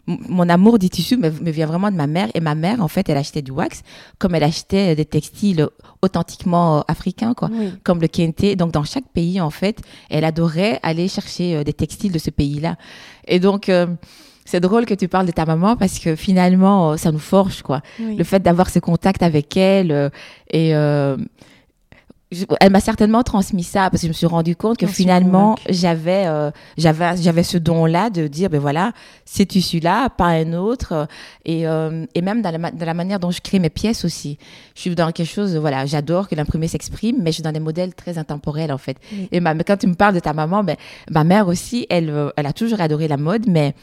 mon 0.06 0.48
amour 0.48 0.78
des 0.78 0.88
tissus 0.88 1.16
me, 1.16 1.28
vient 1.28 1.66
vraiment 1.66 1.90
de 1.90 1.96
ma 1.96 2.06
mère. 2.06 2.28
Et 2.34 2.40
ma 2.40 2.54
mère, 2.54 2.80
en 2.80 2.86
fait, 2.86 3.08
elle 3.08 3.16
achetait 3.16 3.42
du 3.42 3.50
wax 3.50 3.82
comme 4.18 4.36
elle 4.36 4.44
achetait 4.44 4.94
des 4.94 5.04
textiles 5.04 5.68
authentiquement 6.02 6.78
euh, 6.78 6.82
africains, 6.86 7.34
quoi, 7.34 7.50
comme 7.82 8.00
le 8.00 8.06
kente. 8.06 8.56
Donc, 8.56 8.70
dans 8.70 8.84
chaque 8.84 9.08
pays, 9.12 9.40
en 9.40 9.50
fait, 9.50 9.80
elle 10.08 10.24
adorait 10.24 10.78
aller 10.84 11.08
chercher 11.08 11.56
euh, 11.56 11.64
des 11.64 11.72
textiles 11.72 12.12
de 12.12 12.20
ce 12.20 12.30
pays-là. 12.30 12.76
Et 13.26 13.40
donc, 13.40 13.72
c'est 14.44 14.60
drôle 14.60 14.86
que 14.86 14.94
tu 14.94 15.08
parles 15.08 15.26
de 15.26 15.32
ta 15.32 15.44
maman 15.44 15.74
parce 15.74 15.98
que 15.98 16.14
finalement, 16.14 16.96
ça 16.96 17.10
nous 17.10 17.18
forge, 17.18 17.62
quoi. 17.62 17.80
Le 17.98 18.22
fait 18.22 18.38
d'avoir 18.38 18.70
ce 18.70 18.78
contact 18.78 19.24
avec 19.24 19.56
elle 19.56 20.12
et 20.52 20.72
elle 22.60 22.72
m'a 22.72 22.80
certainement 22.80 23.22
transmis 23.22 23.62
ça 23.62 23.88
parce 23.88 24.02
que 24.02 24.06
je 24.06 24.08
me 24.08 24.12
suis 24.12 24.26
rendu 24.26 24.56
compte 24.56 24.78
que 24.78 24.86
finalement 24.88 25.56
j'avais 25.68 26.26
euh, 26.26 26.50
j'avais 26.76 27.16
j'avais 27.16 27.44
ce 27.44 27.56
don 27.56 27.86
là 27.86 28.10
de 28.10 28.26
dire 28.26 28.50
ben 28.50 28.58
voilà 28.60 28.92
c'est 29.24 29.46
tissu-là 29.46 30.10
pas 30.10 30.26
un 30.26 30.52
autre. 30.52 31.06
Et, 31.44 31.68
euh, 31.68 32.04
et 32.14 32.22
même 32.22 32.42
dans 32.42 32.50
la, 32.50 32.70
dans 32.72 32.84
la, 32.84 32.94
manière 32.94 33.20
dont 33.20 33.30
je 33.30 33.40
crée 33.40 33.60
mes 33.60 33.70
pièces 33.70 34.04
aussi. 34.04 34.38
Je 34.74 34.80
suis 34.80 34.94
dans 34.96 35.12
quelque 35.12 35.32
chose 35.32 35.56
voilà 35.56 35.86
j'adore 35.86 36.28
que 36.28 36.34
l'imprimé 36.34 36.66
s'exprime 36.66 37.18
mais 37.20 37.30
je 37.30 37.34
suis 37.36 37.42
dans 37.44 37.52
des 37.52 37.60
modèles 37.60 37.94
très 37.94 38.18
intemporels 38.18 38.72
en 38.72 38.78
fait. 38.78 38.96
Et 39.30 39.38
ma, 39.38 39.54
quand 39.54 39.76
tu 39.76 39.86
me 39.86 39.94
parles 39.94 40.14
de 40.14 40.20
ta 40.20 40.32
maman 40.32 40.64
ben 40.64 40.76
ma 41.08 41.22
mère 41.22 41.46
aussi 41.46 41.86
elle 41.90 42.10
euh, 42.10 42.30
elle 42.36 42.46
a 42.46 42.52
toujours 42.52 42.80
adoré 42.80 43.06
la 43.06 43.18
mode 43.18 43.46
mais 43.46 43.74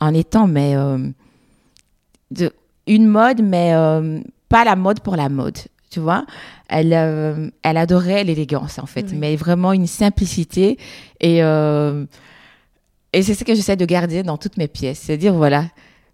en 0.00 0.14
étant 0.14 0.46
mais 0.46 0.74
de 2.30 2.50
une 2.86 3.06
mode 3.06 3.42
mais 3.42 3.74
pas 4.48 4.64
la 4.64 4.74
mode 4.74 5.00
pour 5.00 5.16
la 5.16 5.28
mode 5.28 5.58
tu 5.90 6.00
vois. 6.00 6.24
Elle, 6.68 6.92
euh, 6.94 7.50
elle 7.62 7.76
adorait 7.76 8.24
l'élégance, 8.24 8.78
en 8.78 8.86
fait, 8.86 9.12
mais 9.12 9.36
vraiment 9.36 9.72
une 9.72 9.86
simplicité. 9.86 10.78
Et, 11.20 11.42
euh, 11.42 12.06
et 13.12 13.22
c'est 13.22 13.34
ce 13.34 13.44
que 13.44 13.54
j'essaie 13.54 13.76
de 13.76 13.84
garder 13.84 14.22
dans 14.22 14.38
toutes 14.38 14.56
mes 14.56 14.68
pièces. 14.68 15.00
C'est 15.00 15.16
dire, 15.16 15.34
voilà, 15.34 15.64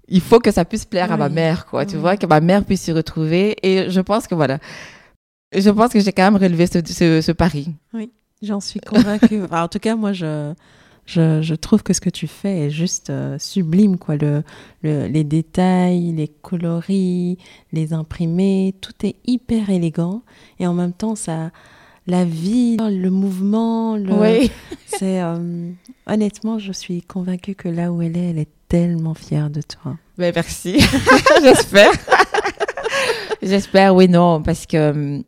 il 0.08 0.20
faut 0.20 0.40
que 0.40 0.50
ça 0.50 0.64
puisse 0.64 0.86
plaire 0.86 1.12
à 1.12 1.16
ma 1.16 1.28
mère, 1.28 1.66
quoi, 1.66 1.84
tu 1.84 1.96
vois, 1.96 2.16
que 2.16 2.26
ma 2.26 2.40
mère 2.40 2.64
puisse 2.64 2.82
s'y 2.82 2.92
retrouver. 2.92 3.56
Et 3.62 3.90
je 3.90 4.00
pense 4.00 4.26
que, 4.26 4.34
voilà, 4.34 4.58
je 5.54 5.70
pense 5.70 5.92
que 5.92 6.00
j'ai 6.00 6.12
quand 6.12 6.30
même 6.30 6.42
relevé 6.42 6.66
ce, 6.66 6.78
ce, 6.84 7.20
ce 7.20 7.32
pari. 7.32 7.74
Oui, 7.92 8.10
j'en 8.42 8.60
suis 8.60 8.80
convaincue. 8.80 9.42
en 9.50 9.68
tout 9.68 9.78
cas, 9.78 9.94
moi, 9.94 10.12
je 10.12 10.54
je, 11.07 11.40
je, 11.40 11.55
trouve 11.55 11.83
que 11.83 11.92
ce 11.92 12.01
que 12.01 12.11
tu 12.11 12.27
fais 12.27 12.66
est 12.66 12.71
juste 12.71 13.11
euh, 13.11 13.38
sublime, 13.38 13.97
quoi. 13.97 14.16
Le, 14.16 14.42
le, 14.83 15.07
les 15.07 15.25
détails, 15.25 16.12
les 16.12 16.29
coloris, 16.29 17.38
les 17.73 17.92
imprimés, 17.92 18.75
tout 18.81 18.92
est 19.05 19.14
hyper 19.25 19.71
élégant. 19.71 20.23
Et 20.59 20.66
en 20.66 20.75
même 20.75 20.92
temps, 20.92 21.14
ça, 21.14 21.51
la 22.07 22.25
vie, 22.25 22.77
le 22.77 23.09
mouvement, 23.09 23.97
le, 23.97 24.12
oui. 24.12 24.51
c'est 24.87 25.23
euh, 25.23 25.71
honnêtement, 26.07 26.59
je 26.59 26.73
suis 26.73 27.03
convaincue 27.03 27.55
que 27.55 27.69
là 27.69 27.92
où 27.92 28.03
elle 28.03 28.16
est, 28.16 28.31
elle 28.31 28.38
est 28.38 28.51
tellement 28.69 29.14
fière 29.14 29.49
de 29.49 29.62
toi. 29.62 29.97
Ben, 30.19 30.33
merci, 30.35 30.81
j'espère. 31.42 31.92
j'espère, 33.42 33.95
oui, 33.95 34.09
non, 34.09 34.42
parce 34.42 34.66
que 34.66 35.23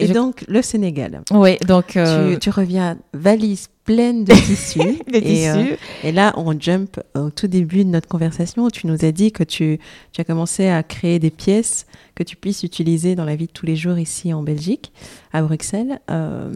et 0.00 0.08
donc, 0.08 0.44
le 0.46 0.62
Sénégal. 0.62 1.22
Oui, 1.32 1.56
donc. 1.66 1.96
Euh... 1.96 2.34
Tu, 2.34 2.38
tu, 2.38 2.50
reviens 2.50 2.98
valise 3.12 3.68
pleine 3.88 4.24
de 4.24 4.34
tissus. 4.34 4.98
des 5.10 5.18
et, 5.18 5.48
euh, 5.48 5.64
tissus. 5.64 5.76
et 6.04 6.12
là, 6.12 6.34
on 6.36 6.58
jump 6.60 7.00
au 7.14 7.30
tout 7.30 7.46
début 7.46 7.84
de 7.84 7.88
notre 7.88 8.06
conversation 8.06 8.64
où 8.64 8.70
tu 8.70 8.86
nous 8.86 9.02
as 9.02 9.12
dit 9.12 9.32
que 9.32 9.42
tu, 9.42 9.78
tu 10.12 10.20
as 10.20 10.24
commencé 10.24 10.68
à 10.68 10.82
créer 10.82 11.18
des 11.18 11.30
pièces 11.30 11.86
que 12.14 12.22
tu 12.22 12.36
puisses 12.36 12.64
utiliser 12.64 13.14
dans 13.14 13.24
la 13.24 13.34
vie 13.34 13.46
de 13.46 13.52
tous 13.52 13.64
les 13.64 13.76
jours 13.76 13.98
ici 13.98 14.34
en 14.34 14.42
Belgique, 14.42 14.92
à 15.32 15.40
Bruxelles. 15.40 16.00
Euh, 16.10 16.52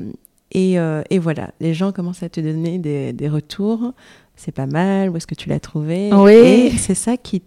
et, 0.51 0.79
euh, 0.79 1.01
et 1.09 1.19
voilà, 1.19 1.53
les 1.59 1.73
gens 1.73 1.91
commencent 1.91 2.23
à 2.23 2.29
te 2.29 2.41
donner 2.43 2.79
des, 2.79 3.15
des 3.15 3.31
retours. 3.31 3.95
C'est 4.37 4.53
pas 4.53 4.67
mal, 4.67 5.09
où 5.09 5.17
est-ce 5.17 5.27
que 5.27 5.35
tu 5.35 5.49
l'as 5.49 5.61
trouvé? 5.61 6.11
Oui. 6.13 6.33
Et 6.33 6.71
c'est 6.77 6.95
ça 6.95 7.17
qui 7.17 7.43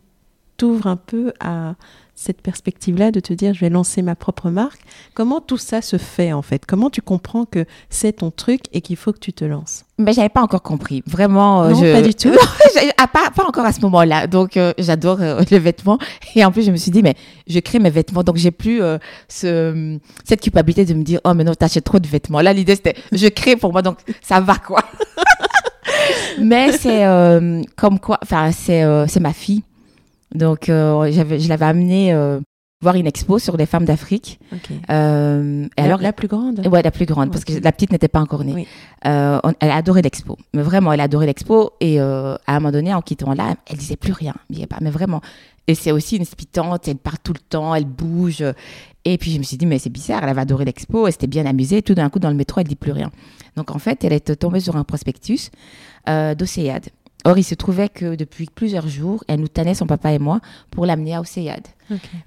t'ouvre 0.58 0.88
un 0.88 0.96
peu 0.96 1.32
à 1.40 1.76
cette 2.16 2.42
perspective-là 2.42 3.12
de 3.12 3.20
te 3.20 3.34
dire 3.34 3.54
je 3.54 3.60
vais 3.60 3.70
lancer 3.70 4.02
ma 4.02 4.16
propre 4.16 4.50
marque. 4.50 4.82
Comment 5.14 5.42
tout 5.42 5.58
ça 5.58 5.82
se 5.82 5.98
fait 5.98 6.34
en 6.34 6.42
fait? 6.42 6.66
Comment 6.66 6.90
tu 6.90 7.02
comprends 7.02 7.46
que 7.46 7.66
c'est 7.90 8.14
ton 8.14 8.32
truc 8.32 8.62
et 8.74 8.82
qu'il 8.82 8.96
faut 8.96 9.12
que 9.12 9.20
tu 9.20 9.34
te 9.34 9.46
lances? 9.46 9.84
Mais 9.98 10.14
j'avais 10.14 10.30
pas 10.30 10.42
encore 10.42 10.62
compris. 10.62 11.04
Vraiment, 11.06 11.64
euh, 11.64 11.70
Non, 11.70 11.76
je... 11.76 11.94
pas 11.94 12.02
du 12.02 12.14
tout. 12.14 12.32
Ah, 12.98 13.08
pas, 13.08 13.30
pas 13.30 13.46
encore 13.46 13.66
à 13.66 13.72
ce 13.72 13.82
moment-là. 13.82 14.28
Donc, 14.28 14.58
euh, 14.58 14.74
j'adore 14.78 15.22
euh, 15.22 15.42
les 15.50 15.60
vêtements. 15.60 15.98
Et 16.36 16.44
en 16.44 16.52
plus, 16.52 16.66
je 16.66 16.72
me 16.72 16.78
suis 16.78 16.92
dit, 16.92 17.02
mais 17.02 17.16
je 17.48 17.60
crée 17.60 17.80
mes 17.80 17.90
vêtements. 17.90 18.24
Donc, 18.24 18.38
j'ai 18.38 18.52
plus 18.52 18.82
euh, 18.82 18.98
ce, 19.28 19.98
cette 20.24 20.42
culpabilité 20.42 20.86
de 20.86 20.94
me 20.94 21.04
dire, 21.04 21.20
oh, 21.24 21.34
mais 21.34 21.44
non, 21.44 21.54
t'achètes 21.54 21.84
trop 21.84 22.00
de 22.00 22.08
vêtements. 22.08 22.42
Là, 22.42 22.54
l'idée, 22.54 22.76
c'était, 22.76 22.96
je 23.12 23.28
crée 23.28 23.56
pour 23.56 23.72
moi. 23.72 23.82
Donc, 23.82 24.00
ça 24.22 24.40
va, 24.40 24.56
quoi. 24.56 24.82
mais 26.40 26.72
c'est 26.74 27.06
comme 27.76 28.00
quoi, 28.00 28.20
enfin, 28.24 28.52
c'est 28.52 28.84
c'est 29.08 29.20
ma 29.20 29.34
fille. 29.34 29.64
Donc, 30.36 30.70
euh, 30.70 31.12
je 31.12 31.50
l'avais 31.50 31.66
amenée 31.66 32.14
euh, 32.14 32.40
voir 32.82 32.96
une 32.96 33.08
expo 33.08 33.40
sur 33.40 33.58
les 33.58 33.66
femmes 33.66 33.86
d'Afrique. 33.86 34.40
Euh, 34.90 35.66
et 35.78 35.82
Et 35.82 35.84
alors, 35.84 36.02
la 36.02 36.14
plus 36.14 36.28
grande? 36.28 36.66
Ouais, 36.68 36.82
la 36.82 36.92
plus 36.92 37.06
grande, 37.06 37.32
parce 37.32 37.46
que 37.46 37.54
la 37.54 37.72
petite 37.72 37.92
n'était 37.92 38.08
pas 38.08 38.20
encore 38.20 38.44
née. 38.44 38.54
Oui. 38.54 38.68
Euh, 39.08 39.40
on- 39.44 39.54
elle 39.60 39.72
a 39.72 39.76
adoré 39.78 40.02
l'expo. 40.02 40.38
Mais 40.54 40.62
vraiment, 40.62 40.92
elle 40.94 41.00
a 41.00 41.04
adoré 41.06 41.26
l'expo. 41.26 41.72
Et 41.80 42.00
à 42.00 42.38
un 42.48 42.60
moment 42.60 42.72
donné, 42.72 42.94
en 42.94 43.02
quittant 43.02 43.34
là, 43.34 43.56
elle 43.68 43.78
disait 43.78 43.96
plus 43.96 44.14
rien. 44.14 44.36
Pas, 44.70 44.78
mais 44.82 44.92
vraiment. 44.92 45.22
Et 45.68 45.74
c'est 45.74 45.92
aussi 45.92 46.18
une 46.18 46.22
inspirante, 46.22 46.88
elle 46.88 46.98
part 46.98 47.18
tout 47.20 47.34
le 47.34 47.40
temps, 47.40 47.74
elle 47.74 47.86
bouge. 47.86 48.44
Et 49.04 49.18
puis 49.18 49.32
je 49.32 49.40
me 49.40 49.44
suis 49.44 49.58
dit, 49.58 49.66
mais 49.66 49.80
c'est 49.80 49.90
bizarre, 49.90 50.22
elle 50.24 50.30
avait 50.30 50.42
adoré 50.42 50.64
l'expo, 50.66 51.08
elle 51.08 51.14
s'était 51.14 51.26
bien 51.28 51.46
amusée. 51.48 51.82
Tout 51.82 51.96
d'un 51.96 52.10
coup, 52.10 52.20
dans 52.20 52.30
le 52.30 52.36
métro, 52.36 52.62
elle 52.62 52.68
dit 52.68 52.76
plus 52.76 52.92
rien. 52.92 53.10
Donc 53.56 53.72
en 53.72 53.80
fait, 53.80 54.04
elle 54.04 54.14
est 54.14 54.36
tombée 54.36 54.60
sur 54.60 54.76
un 54.76 54.84
prospectus 54.84 55.50
d'Océade. 56.38 56.86
Or, 57.26 57.38
il 57.40 57.44
se 57.44 57.56
trouvait 57.56 57.90
que 57.90 58.16
depuis 58.16 58.46
plusieurs 58.54 58.88
jours, 58.88 59.24
elle 59.28 59.40
nous 59.40 59.48
tannait, 59.48 59.74
son 59.74 59.88
papa 59.88 60.14
et 60.14 60.20
moi, 60.20 60.40
pour 60.70 60.86
l'amener 60.86 61.16
à 61.16 61.22
Océade. 61.22 61.68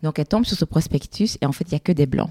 Donc 0.03 0.19
elle 0.19 0.27
tombe 0.27 0.45
sur 0.45 0.57
ce 0.57 0.65
prospectus 0.65 1.39
et 1.41 1.47
en 1.47 1.53
fait, 1.53 1.65
il 1.69 1.71
n'y 1.71 1.77
a 1.77 1.81
que 1.81 1.93
des 1.93 2.07
blancs 2.07 2.31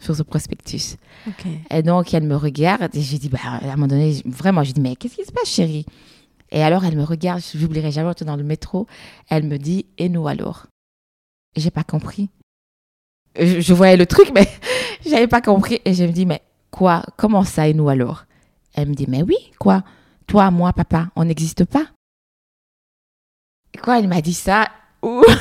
sur 0.00 0.16
ce 0.16 0.22
prospectus. 0.22 0.96
Ok. 1.28 1.46
Et 1.70 1.82
donc, 1.82 2.12
elle 2.12 2.24
me 2.24 2.34
regarde 2.34 2.94
et 2.94 3.00
j'ai 3.00 3.18
dit, 3.18 3.28
bah, 3.28 3.38
à 3.44 3.64
un 3.64 3.76
moment 3.76 3.86
donné, 3.86 4.20
vraiment, 4.24 4.64
j'ai 4.64 4.72
dit, 4.72 4.80
mais 4.80 4.96
qu'est-ce 4.96 5.16
qui 5.16 5.24
se 5.24 5.32
passe, 5.32 5.48
chérie? 5.48 5.86
Et 6.50 6.62
alors, 6.62 6.84
elle 6.84 6.96
me 6.96 7.04
regarde, 7.04 7.40
je 7.40 7.58
n'oublierai 7.58 7.92
jamais, 7.92 8.08
on 8.08 8.12
était 8.12 8.24
dans 8.24 8.36
le 8.36 8.42
métro, 8.42 8.86
elle 9.28 9.44
me 9.44 9.58
dit, 9.58 9.86
et 9.98 10.08
nous 10.08 10.26
alors? 10.26 10.66
J'ai 11.56 11.70
pas 11.70 11.84
compris. 11.84 12.30
Je, 13.38 13.60
je 13.60 13.74
voyais 13.74 13.96
le 13.96 14.06
truc, 14.06 14.32
mais 14.34 14.48
j'avais 15.06 15.28
pas 15.28 15.40
compris. 15.40 15.80
Et 15.84 15.94
je 15.94 16.04
me 16.04 16.12
dis, 16.12 16.26
mais 16.26 16.42
quoi? 16.70 17.04
Comment 17.16 17.44
ça, 17.44 17.68
et 17.68 17.74
nous 17.74 17.88
alors? 17.88 18.24
Elle 18.74 18.88
me 18.88 18.94
dit, 18.94 19.06
mais 19.08 19.22
oui, 19.22 19.36
quoi? 19.58 19.84
Toi, 20.26 20.50
moi, 20.50 20.72
papa, 20.72 21.08
on 21.16 21.24
n'existe 21.24 21.64
pas. 21.64 21.86
Et 23.74 23.78
quoi, 23.78 23.98
elle 23.98 24.08
m'a 24.08 24.20
dit 24.20 24.34
ça 24.34 24.68
Ouh. 25.02 25.22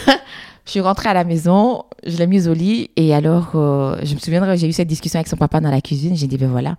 Je 0.66 0.72
suis 0.72 0.80
rentrée 0.80 1.10
à 1.10 1.14
la 1.16 1.24
maison, 1.24 1.86
je 2.06 2.16
l'ai 2.18 2.28
mise 2.28 2.48
au 2.48 2.54
lit 2.54 2.92
et 2.96 3.16
alors 3.16 3.56
euh, 3.56 3.98
je 4.04 4.14
me 4.14 4.20
souviendrai, 4.20 4.58
j'ai 4.58 4.68
eu 4.70 4.72
cette 4.72 4.88
discussion 4.88 5.18
avec 5.18 5.28
son 5.28 5.36
papa 5.36 5.60
dans 5.60 5.72
la 5.72 5.82
cuisine. 5.82 6.16
J'ai 6.16 6.28
dit 6.28 6.38
ben 6.38 6.50
voilà, 6.52 6.76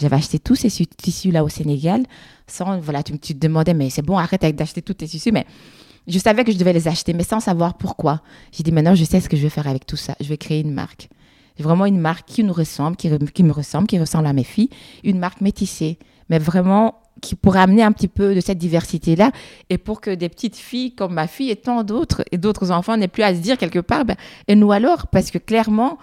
j'avais 0.00 0.14
acheté 0.14 0.38
tous 0.38 0.54
ces 0.54 0.70
su- 0.70 0.86
tissus 0.86 1.32
là 1.32 1.42
au 1.42 1.48
Sénégal 1.48 2.04
sans 2.46 2.78
voilà, 2.78 3.02
tu, 3.02 3.18
tu 3.18 3.34
te 3.34 3.38
demandais 3.40 3.74
mais 3.74 3.90
c'est 3.90 4.02
bon 4.02 4.16
arrête 4.18 4.42
d'acheter 4.56 4.82
tous 4.82 4.94
tes 4.94 5.08
tissus 5.08 5.32
mais 5.32 5.46
je 6.06 6.16
savais 6.20 6.44
que 6.44 6.52
je 6.52 6.56
devais 6.56 6.72
les 6.72 6.86
acheter 6.86 7.12
mais 7.12 7.24
sans 7.24 7.40
savoir 7.40 7.74
pourquoi. 7.76 8.22
J'ai 8.52 8.62
dit 8.62 8.70
maintenant 8.70 8.94
je 8.94 9.04
sais 9.04 9.20
ce 9.20 9.28
que 9.28 9.36
je 9.36 9.42
vais 9.42 9.50
faire 9.50 9.66
avec 9.66 9.84
tout 9.84 9.96
ça. 9.96 10.14
Je 10.20 10.28
vais 10.28 10.38
créer 10.38 10.60
une 10.60 10.72
marque. 10.72 11.08
Vraiment 11.58 11.86
une 11.86 11.98
marque 11.98 12.26
qui 12.28 12.44
nous 12.44 12.52
ressemble, 12.54 12.96
qui, 12.96 13.10
qui 13.34 13.42
me 13.42 13.52
ressemble, 13.52 13.88
qui 13.88 13.98
ressemble 13.98 14.26
à 14.26 14.32
mes 14.32 14.44
filles, 14.44 14.70
une 15.02 15.18
marque 15.18 15.40
métissée, 15.40 15.98
mais 16.30 16.38
vraiment 16.38 16.94
qui 17.22 17.34
pourrait 17.34 17.60
amener 17.60 17.82
un 17.82 17.92
petit 17.92 18.08
peu 18.08 18.34
de 18.34 18.40
cette 18.40 18.58
diversité-là 18.58 19.30
et 19.70 19.78
pour 19.78 20.00
que 20.00 20.10
des 20.14 20.28
petites 20.28 20.56
filles 20.56 20.94
comme 20.94 21.14
ma 21.14 21.26
fille 21.26 21.50
et 21.50 21.56
tant 21.56 21.82
d'autres 21.84 22.22
et 22.32 22.38
d'autres 22.38 22.70
enfants 22.70 22.96
n'aient 22.96 23.08
plus 23.08 23.22
à 23.22 23.34
se 23.34 23.40
dire 23.40 23.56
quelque 23.58 23.78
part, 23.78 24.04
ben, 24.04 24.16
et 24.48 24.54
nous 24.56 24.72
alors? 24.72 25.06
Parce 25.06 25.30
que 25.30 25.38
clairement, 25.38 25.98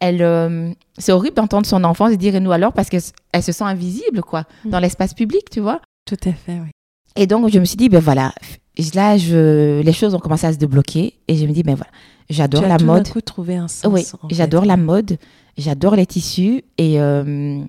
elle, 0.00 0.22
euh, 0.22 0.70
c'est 0.98 1.12
horrible 1.12 1.36
d'entendre 1.36 1.66
son 1.66 1.84
enfant 1.84 2.08
se 2.10 2.14
dire 2.16 2.34
et 2.34 2.40
nous 2.40 2.52
alors 2.52 2.72
parce 2.72 2.88
qu'elle 2.88 3.00
se 3.42 3.52
sent 3.52 3.64
invisible, 3.64 4.22
quoi, 4.22 4.44
Mm. 4.64 4.70
dans 4.70 4.80
l'espace 4.80 5.14
public, 5.14 5.48
tu 5.50 5.60
vois? 5.60 5.80
Tout 6.06 6.16
à 6.24 6.32
fait, 6.32 6.54
oui. 6.60 6.70
Et 7.16 7.26
donc, 7.28 7.48
je 7.50 7.58
me 7.60 7.64
suis 7.64 7.76
dit, 7.76 7.88
ben 7.88 8.00
voilà, 8.00 8.32
là, 8.94 9.16
je, 9.16 9.80
les 9.80 9.92
choses 9.92 10.14
ont 10.14 10.18
commencé 10.18 10.46
à 10.46 10.52
se 10.52 10.58
débloquer 10.58 11.14
et 11.28 11.36
je 11.36 11.46
me 11.46 11.52
dis, 11.52 11.62
ben 11.62 11.76
voilà, 11.76 11.90
j'adore 12.28 12.62
tu 12.62 12.66
as 12.66 12.68
la 12.68 12.76
tout 12.78 12.84
mode. 12.86 13.08
coup 13.08 13.20
trouvé 13.20 13.54
un 13.56 13.68
sens. 13.68 13.90
Oui, 13.92 14.04
j'adore 14.30 14.64
la 14.64 14.76
mode, 14.76 15.16
j'adore 15.56 15.94
les 15.94 16.06
tissus 16.06 16.64
et, 16.76 17.00
euh, 17.00 17.60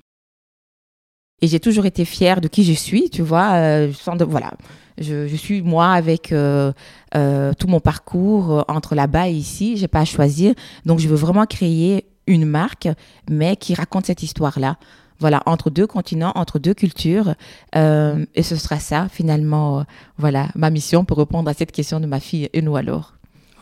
et 1.42 1.48
j'ai 1.48 1.60
toujours 1.60 1.86
été 1.86 2.04
fière 2.04 2.40
de 2.40 2.48
qui 2.48 2.64
je 2.64 2.72
suis, 2.72 3.10
tu 3.10 3.22
vois. 3.22 3.54
euh, 3.54 3.92
sans 3.92 4.16
de, 4.16 4.24
voilà, 4.24 4.52
je, 4.98 5.26
je 5.28 5.36
suis 5.36 5.62
moi 5.62 5.92
avec 5.92 6.32
euh, 6.32 6.72
euh, 7.14 7.52
tout 7.58 7.68
mon 7.68 7.80
parcours 7.80 8.64
entre 8.68 8.94
là-bas 8.94 9.28
et 9.28 9.32
ici, 9.32 9.76
j'ai 9.76 9.88
pas 9.88 10.00
à 10.00 10.04
choisir. 10.04 10.54
Donc, 10.84 10.98
je 10.98 11.08
veux 11.08 11.16
vraiment 11.16 11.46
créer 11.46 12.06
une 12.26 12.46
marque, 12.46 12.88
mais 13.30 13.56
qui 13.56 13.74
raconte 13.74 14.06
cette 14.06 14.22
histoire-là. 14.22 14.76
Voilà, 15.18 15.42
entre 15.46 15.70
deux 15.70 15.86
continents, 15.86 16.32
entre 16.34 16.58
deux 16.58 16.74
cultures. 16.74 17.34
Et 17.74 18.42
ce 18.42 18.56
sera 18.56 18.78
ça, 18.78 19.08
finalement, 19.10 19.84
voilà, 20.18 20.48
ma 20.54 20.68
mission 20.70 21.04
pour 21.06 21.16
répondre 21.18 21.48
à 21.48 21.54
cette 21.54 21.72
question 21.72 22.00
de 22.00 22.06
ma 22.06 22.20
fille 22.20 22.50
et 22.52 22.60
nous 22.60 22.76
alors. 22.76 23.16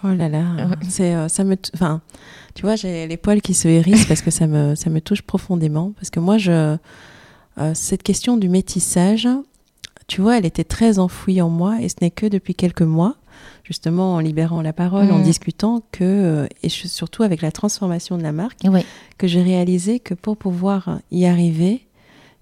Oh 0.07 0.13
là 0.13 0.29
là, 0.29 0.45
c'est 0.87 1.15
euh, 1.15 1.29
ça 1.29 1.45
me, 1.45 1.57
enfin, 1.73 2.03
tu 2.55 2.63
vois, 2.63 2.77
j'ai 2.77 3.07
les 3.07 3.17
poils 3.17 3.41
qui 3.41 3.55
se 3.55 3.69
hérissent 3.69 4.05
parce 4.05 4.21
que 4.21 4.31
ça 4.31 4.47
me, 4.47 4.75
ça 4.75 4.91
me 4.91 5.01
touche 5.01 5.23
profondément. 5.23 5.93
Parce 5.97 6.11
que 6.11 6.21
moi, 6.21 6.37
je, 6.37 6.77
euh, 7.59 7.73
cette 7.75 8.03
question 8.03 8.37
du 8.37 8.49
métissage, 8.49 9.29
tu 10.07 10.21
vois, 10.21 10.39
elle 10.39 10.47
était 10.47 10.65
très 10.65 10.99
enfouie 10.99 11.41
en 11.41 11.49
moi 11.49 11.81
et 11.81 11.89
ce 11.89 11.97
n'est 12.03 12.11
que 12.11 12.27
depuis 12.27 12.55
quelques 12.55 12.83
mois, 12.83 13.17
justement 13.63 14.15
en 14.15 14.19
libérant 14.21 14.61
la 14.63 14.73
parole, 14.73 15.11
en 15.11 15.19
Mhm. 15.19 15.25
discutant 15.25 15.83
que, 15.93 16.05
euh, 16.05 16.47
et 16.63 16.69
surtout 16.69 17.23
avec 17.23 17.41
la 17.43 17.51
transformation 17.53 18.19
de 18.19 18.23
la 18.23 18.33
marque, 18.33 18.59
Oui, 18.65 18.85
que 19.19 19.27
j'ai 19.27 19.43
réalisé 19.43 20.01
que 20.01 20.15
pour 20.15 20.37
pouvoir 20.37 20.99
y 21.11 21.25
arriver, 21.27 21.87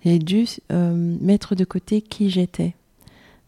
j'ai 0.05 0.18
dû 0.18 0.46
euh, 0.72 1.16
mettre 1.20 1.55
de 1.55 1.64
côté 1.64 2.01
qui 2.01 2.29
j'étais, 2.31 2.75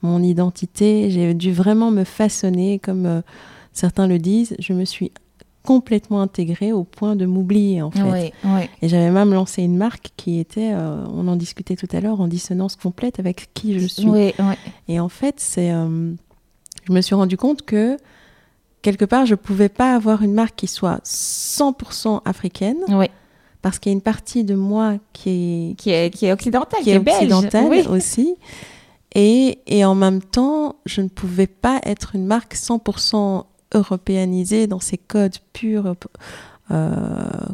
mon 0.03 0.23
identité. 0.23 1.11
J'ai 1.11 1.35
dû 1.35 1.51
vraiment 1.53 1.91
me 1.91 2.05
façonner, 2.05 2.79
comme 2.79 3.07
euh, 3.07 3.23
certains 3.73 4.07
le 4.07 4.19
disent. 4.19 4.55
Je 4.61 4.73
me 4.73 4.85
suis 4.85 5.11
complètement 5.65 6.21
intégrée 6.21 6.73
au 6.73 6.85
point 6.85 7.17
de 7.17 7.27
m'oublier 7.27 7.83
en 7.83 7.91
fait. 7.91 8.03
oui, 8.03 8.33
oui. 8.45 8.69
Et 8.83 8.89
j'avais 8.89 9.11
même 9.11 9.33
lancé 9.33 9.63
une 9.63 9.77
marque 9.77 10.11
qui 10.17 10.39
était, 10.39 10.73
euh, 10.73 11.05
on 11.09 11.27
en 11.27 11.37
discutait 11.37 11.75
tout 11.75 11.89
à 11.93 12.01
l'heure, 12.01 12.21
en 12.21 12.29
dissonance 12.29 12.77
complète 12.77 13.19
avec 13.19 13.49
qui 13.55 13.79
je 13.81 13.87
suis. 13.87 14.07
Oui. 14.07 14.35
Et 14.89 15.01
en 15.01 15.09
fait, 15.09 15.37
c'est, 15.39 15.73
euh, 15.73 16.13
je 16.87 16.93
me 16.93 17.01
suis 17.01 17.15
rendu 17.15 17.37
compte 17.37 17.63
que 17.63 17.97
quelque 18.83 19.07
part, 19.07 19.25
je 19.25 19.35
pouvais 19.35 19.71
pas 19.71 19.95
avoir 19.95 20.23
une 20.23 20.35
marque 20.35 20.57
qui 20.57 20.67
soit 20.67 21.01
100% 21.05 22.21
africaine 22.25 22.79
parce 23.63 23.79
qu'il 23.79 23.91
y 23.91 23.95
a 23.95 23.97
une 23.97 24.03
partie 24.03 24.45
de 24.45 24.55
moi 24.55 24.97
qui 25.15 25.31
est, 25.31 25.75
qui 25.77 25.91
est, 25.91 26.11
qui 26.15 26.27
est 26.27 26.33
occidentale, 26.33 26.81
qui 26.83 26.91
est 26.91 26.99
belge. 26.99 27.33
occidentale 27.33 27.89
aussi. 27.89 28.37
Et, 29.15 29.61
et 29.67 29.85
en 29.87 29.95
même 29.95 30.21
temps, 30.21 30.77
je 30.85 31.01
ne 31.01 31.09
pouvais 31.09 31.47
pas 31.47 31.81
être 31.85 32.15
une 32.15 32.27
marque 32.27 32.55
100% 32.55 33.45
européanisée 33.75 34.67
dans 34.67 34.81
ses 34.81 34.99
codes 34.99 35.37
purs 35.53 35.95
euh, 36.71 37.07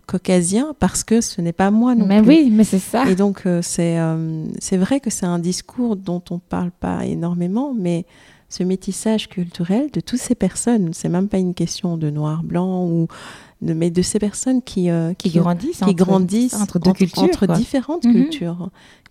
caucasiens 0.07 0.75
parce 0.79 1.03
que 1.03 1.21
ce 1.21 1.41
n'est 1.41 1.53
pas 1.53 1.71
moi 1.71 1.95
non 1.97 2.07
mais 2.07 2.21
plus. 2.23 2.29
oui, 2.29 2.51
mais 2.53 2.65
c'est 2.65 2.79
ça. 2.79 3.09
Et 3.11 3.17
donc, 3.17 3.43
euh, 3.47 3.61
c'est 3.63 3.99
euh, 3.99 4.45
c'est 4.61 4.77
vrai 4.77 5.01
que 5.01 5.11
c'est 5.11 5.27
un 5.27 5.39
discours 5.41 5.97
dont 5.97 6.23
on 6.31 6.35
ne 6.35 6.41
parle 6.49 6.71
pas 6.71 7.05
énormément, 7.07 7.75
mais 7.77 8.05
ce 8.49 8.63
métissage 8.63 9.29
culturel 9.29 9.91
de 9.93 10.01
toutes 10.01 10.21
ces 10.21 10.35
personnes, 10.35 10.91
c'est 10.93 11.09
même 11.09 11.29
pas 11.29 11.39
une 11.39 11.55
question 11.55 11.97
de 11.97 12.11
noir-blanc, 12.11 12.85
ou 12.87 13.07
de, 13.63 13.75
mais 13.75 13.91
de 13.91 14.03
ces 14.03 14.19
personnes 14.19 14.63
qui, 14.63 14.91
euh, 14.91 15.13
qui 15.15 15.31
grandissent, 15.31 15.79
qui 15.79 15.85
entre, 15.85 15.95
grandissent 15.95 16.55
entre 16.55 16.79
deux 16.79 16.93
cultures. 16.93 17.23
entre 17.25 17.47
quoi. 17.47 17.57
différentes 17.57 18.05
Mhm. 18.05 18.13
cultures. 18.13 18.71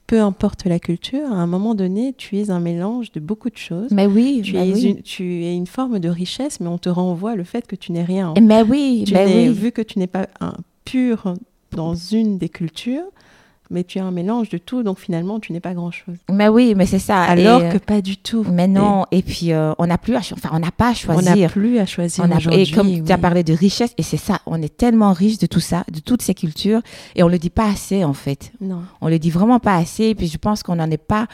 Peu 0.10 0.20
importe 0.22 0.66
la 0.66 0.80
culture, 0.80 1.32
à 1.32 1.36
un 1.36 1.46
moment 1.46 1.76
donné, 1.76 2.16
tu 2.18 2.40
es 2.40 2.50
un 2.50 2.60
mélange 2.60 3.12
de 3.12 3.20
beaucoup 3.20 3.52
de 3.52 3.58
choses. 3.58 3.92
Mais 3.92 4.08
oui, 4.08 4.42
Tu, 4.44 4.54
mais 4.54 4.68
es 4.68 4.74
oui. 4.74 4.82
une, 4.86 5.02
tu 5.04 5.44
es 5.44 5.56
une 5.56 5.68
forme 5.68 6.00
de 6.00 6.10
richesse, 6.10 6.60
mais 6.60 6.66
on 6.68 6.80
te 6.80 6.90
renvoie 6.90 7.36
le 7.36 7.44
fait 7.44 7.68
que 7.68 7.76
tu 7.76 7.92
n'es 7.92 8.02
rien. 8.04 8.34
Mais 8.42 8.64
oui, 8.64 9.04
Tu 9.06 9.14
mais 9.14 9.28
oui. 9.28 9.54
Vu 9.54 9.72
que 9.72 9.84
tu 9.84 10.00
n'es 10.00 10.08
pas 10.08 10.28
un 10.40 10.54
pur 10.84 11.36
dans 11.74 11.94
une 11.94 12.40
des 12.40 12.50
cultures, 12.50 13.04
mais 13.72 13.84
tu 13.84 13.98
es 14.00 14.02
un 14.02 14.12
mélange 14.12 14.50
de 14.50 14.58
tout, 14.58 14.82
donc 14.84 15.00
finalement, 15.00 15.40
tu 15.40 15.54
n'es 15.54 15.60
pas 15.60 15.74
grand-chose. 15.74 16.16
Mais 16.32 16.48
oui, 16.48 16.74
mais 16.76 16.86
c'est 16.86 17.00
ça. 17.00 17.22
Alors 17.22 17.62
Et, 17.64 17.70
que 17.70 17.78
pas 17.78 18.02
du 18.02 18.18
tout. 18.18 18.46
Mais 18.52 18.68
non, 18.68 19.06
et, 19.12 19.22
puis 19.22 19.52
euh, 19.54 19.74
on 19.78 19.88
n'a 19.88 19.98
plus 19.98 20.16
à, 20.16 20.20
enfin, 20.20 20.50
on 20.54 20.60
n'a 20.60 20.72
pas 20.72 20.88
à 20.88 20.92
On 20.92 20.94
choisir. 20.96 21.36
n'a 21.38 21.50
plus 21.50 21.78
à 21.80 21.86
choisir 21.86 22.26
On 22.28 22.32
a- 22.32 22.56
et 22.56 22.66
comme 22.72 23.04
tu 23.04 23.12
as 23.12 23.18
parlé 23.18 23.44
de 23.44 23.54
richesse, 23.54 23.94
et 23.98 24.04
c'est 24.04 24.18
ça, 24.18 24.40
on 24.46 24.62
est 24.62 24.76
tellement 24.76 25.14
riche 25.14 25.38
de 25.38 25.46
tout 25.46 25.60
ça, 25.60 25.84
de 25.92 26.00
toutes 26.00 26.22
ces 26.22 26.34
cultures, 26.34 26.82
et 27.16 27.24
on 27.24 27.28
le 27.28 27.38
dit 27.38 27.50
pas 27.52 27.68
assez 27.70 28.04
en 28.04 28.14
fait. 28.14 28.52
Non. 28.62 28.82
On 29.02 29.08
le 29.08 29.20
dit 29.20 29.30
vraiment 29.30 29.60
pas 29.60 29.76
assez, 29.76 30.06
et 30.06 30.16
puis 30.16 30.28
je 30.28 30.38
pense 30.38 30.64
qu'on 30.64 30.76
n'en 30.78 30.90
est 30.90 30.98
pas 30.98 31.28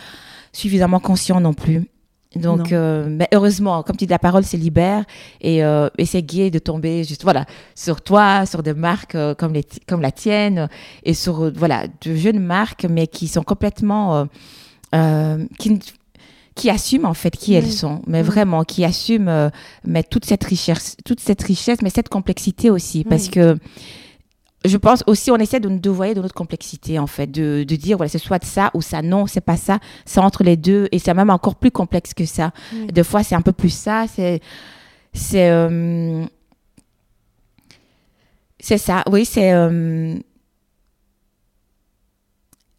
suffisamment 0.51 0.99
conscient 0.99 1.39
non 1.41 1.53
plus. 1.53 1.87
Donc, 2.35 2.71
euh, 2.73 3.07
mais 3.09 3.27
heureusement, 3.33 3.81
comme 3.83 3.95
tu 3.95 4.05
dis, 4.05 4.11
la 4.11 4.19
parole 4.19 4.43
se 4.43 4.57
libère 4.57 5.03
et, 5.41 5.63
euh, 5.63 5.89
et 5.97 6.05
c'est 6.05 6.21
gai 6.21 6.51
de 6.51 6.59
tomber 6.59 7.03
juste, 7.03 7.23
voilà, 7.23 7.45
sur 7.75 8.01
toi, 8.01 8.45
sur 8.45 8.61
des 8.63 8.73
marques 8.73 9.15
euh, 9.15 9.33
comme, 9.35 9.53
les, 9.53 9.65
comme 9.87 10.01
la 10.01 10.11
tienne 10.11 10.67
et 11.03 11.13
sur, 11.13 11.45
euh, 11.45 11.53
voilà, 11.55 11.85
de 12.01 12.15
jeunes 12.15 12.39
marques, 12.39 12.85
mais 12.89 13.07
qui 13.07 13.27
sont 13.27 13.43
complètement, 13.43 14.15
euh, 14.17 14.25
euh, 14.95 15.45
qui, 15.59 15.79
qui 16.55 16.69
assument 16.69 17.05
en 17.05 17.13
fait 17.13 17.35
qui 17.35 17.53
elles 17.53 17.71
sont, 17.71 18.01
mais 18.07 18.19
Oui. 18.21 18.25
vraiment, 18.27 18.63
qui 18.63 18.85
assument 18.85 19.27
euh, 19.29 19.49
mais 19.85 20.03
toute 20.03 20.25
cette 20.25 20.43
richesse, 20.43 20.95
toute 21.05 21.19
cette 21.19 21.43
richesse, 21.43 21.81
mais 21.81 21.89
cette 21.89 22.09
complexité 22.09 22.69
aussi, 22.69 23.03
parce 23.03 23.27
que 23.29 23.57
je 24.67 24.78
pense 24.78 25.04
aussi, 25.08 25.32
on 25.32 25.38
essaie 25.38 25.60
de 25.60 25.69
nous 25.69 25.80
dévoyer 25.80 26.13
de 26.13 26.21
notre 26.21 26.34
complexité, 26.34 26.97
en 26.99 27.08
fait, 27.08 27.28
de, 27.28 27.63
de 27.67 27.75
dire, 27.75 27.97
voilà, 27.97 28.10
c'est 28.10 28.17
soit 28.17 28.43
ça 28.43 28.71
ou 28.73 28.82
ça, 28.82 29.01
non, 29.01 29.28
c'est 29.28 29.41
pas 29.41 29.58
ça, 29.58 29.80
c'est 30.06 30.19
entre 30.19 30.43
les 30.43 30.58
deux, 30.58 30.88
et 30.91 30.99
c'est 30.99 31.13
même 31.13 31.30
encore 31.30 31.56
plus 31.56 31.71
complexe 31.71 32.13
que 32.13 32.25
ça. 32.25 32.51
Oui. 32.73 32.88
Des 32.88 33.04
fois, 33.04 33.23
c'est 33.23 33.36
un 33.36 33.41
peu 33.41 33.51
plus 33.51 33.69
ça, 33.73 34.06
c'est. 34.08 34.41
C'est. 35.13 35.49
euh, 35.49 36.25
c'est 38.60 38.78
ça, 38.78 39.04
oui, 39.12 39.25
c'est. 39.25 39.54
euh, 39.54 40.15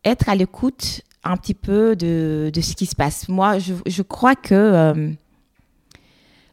être 0.04 0.28
à 0.28 0.34
l'écoute 0.34 1.02
un 1.24 1.36
petit 1.36 1.54
peu 1.54 1.96
de, 1.96 2.50
de 2.52 2.60
ce 2.60 2.74
qui 2.74 2.86
se 2.86 2.94
passe. 2.94 3.28
Moi, 3.28 3.58
je, 3.58 3.74
je 3.86 4.02
crois 4.02 4.36
que 4.36 4.54
euh, 4.54 5.10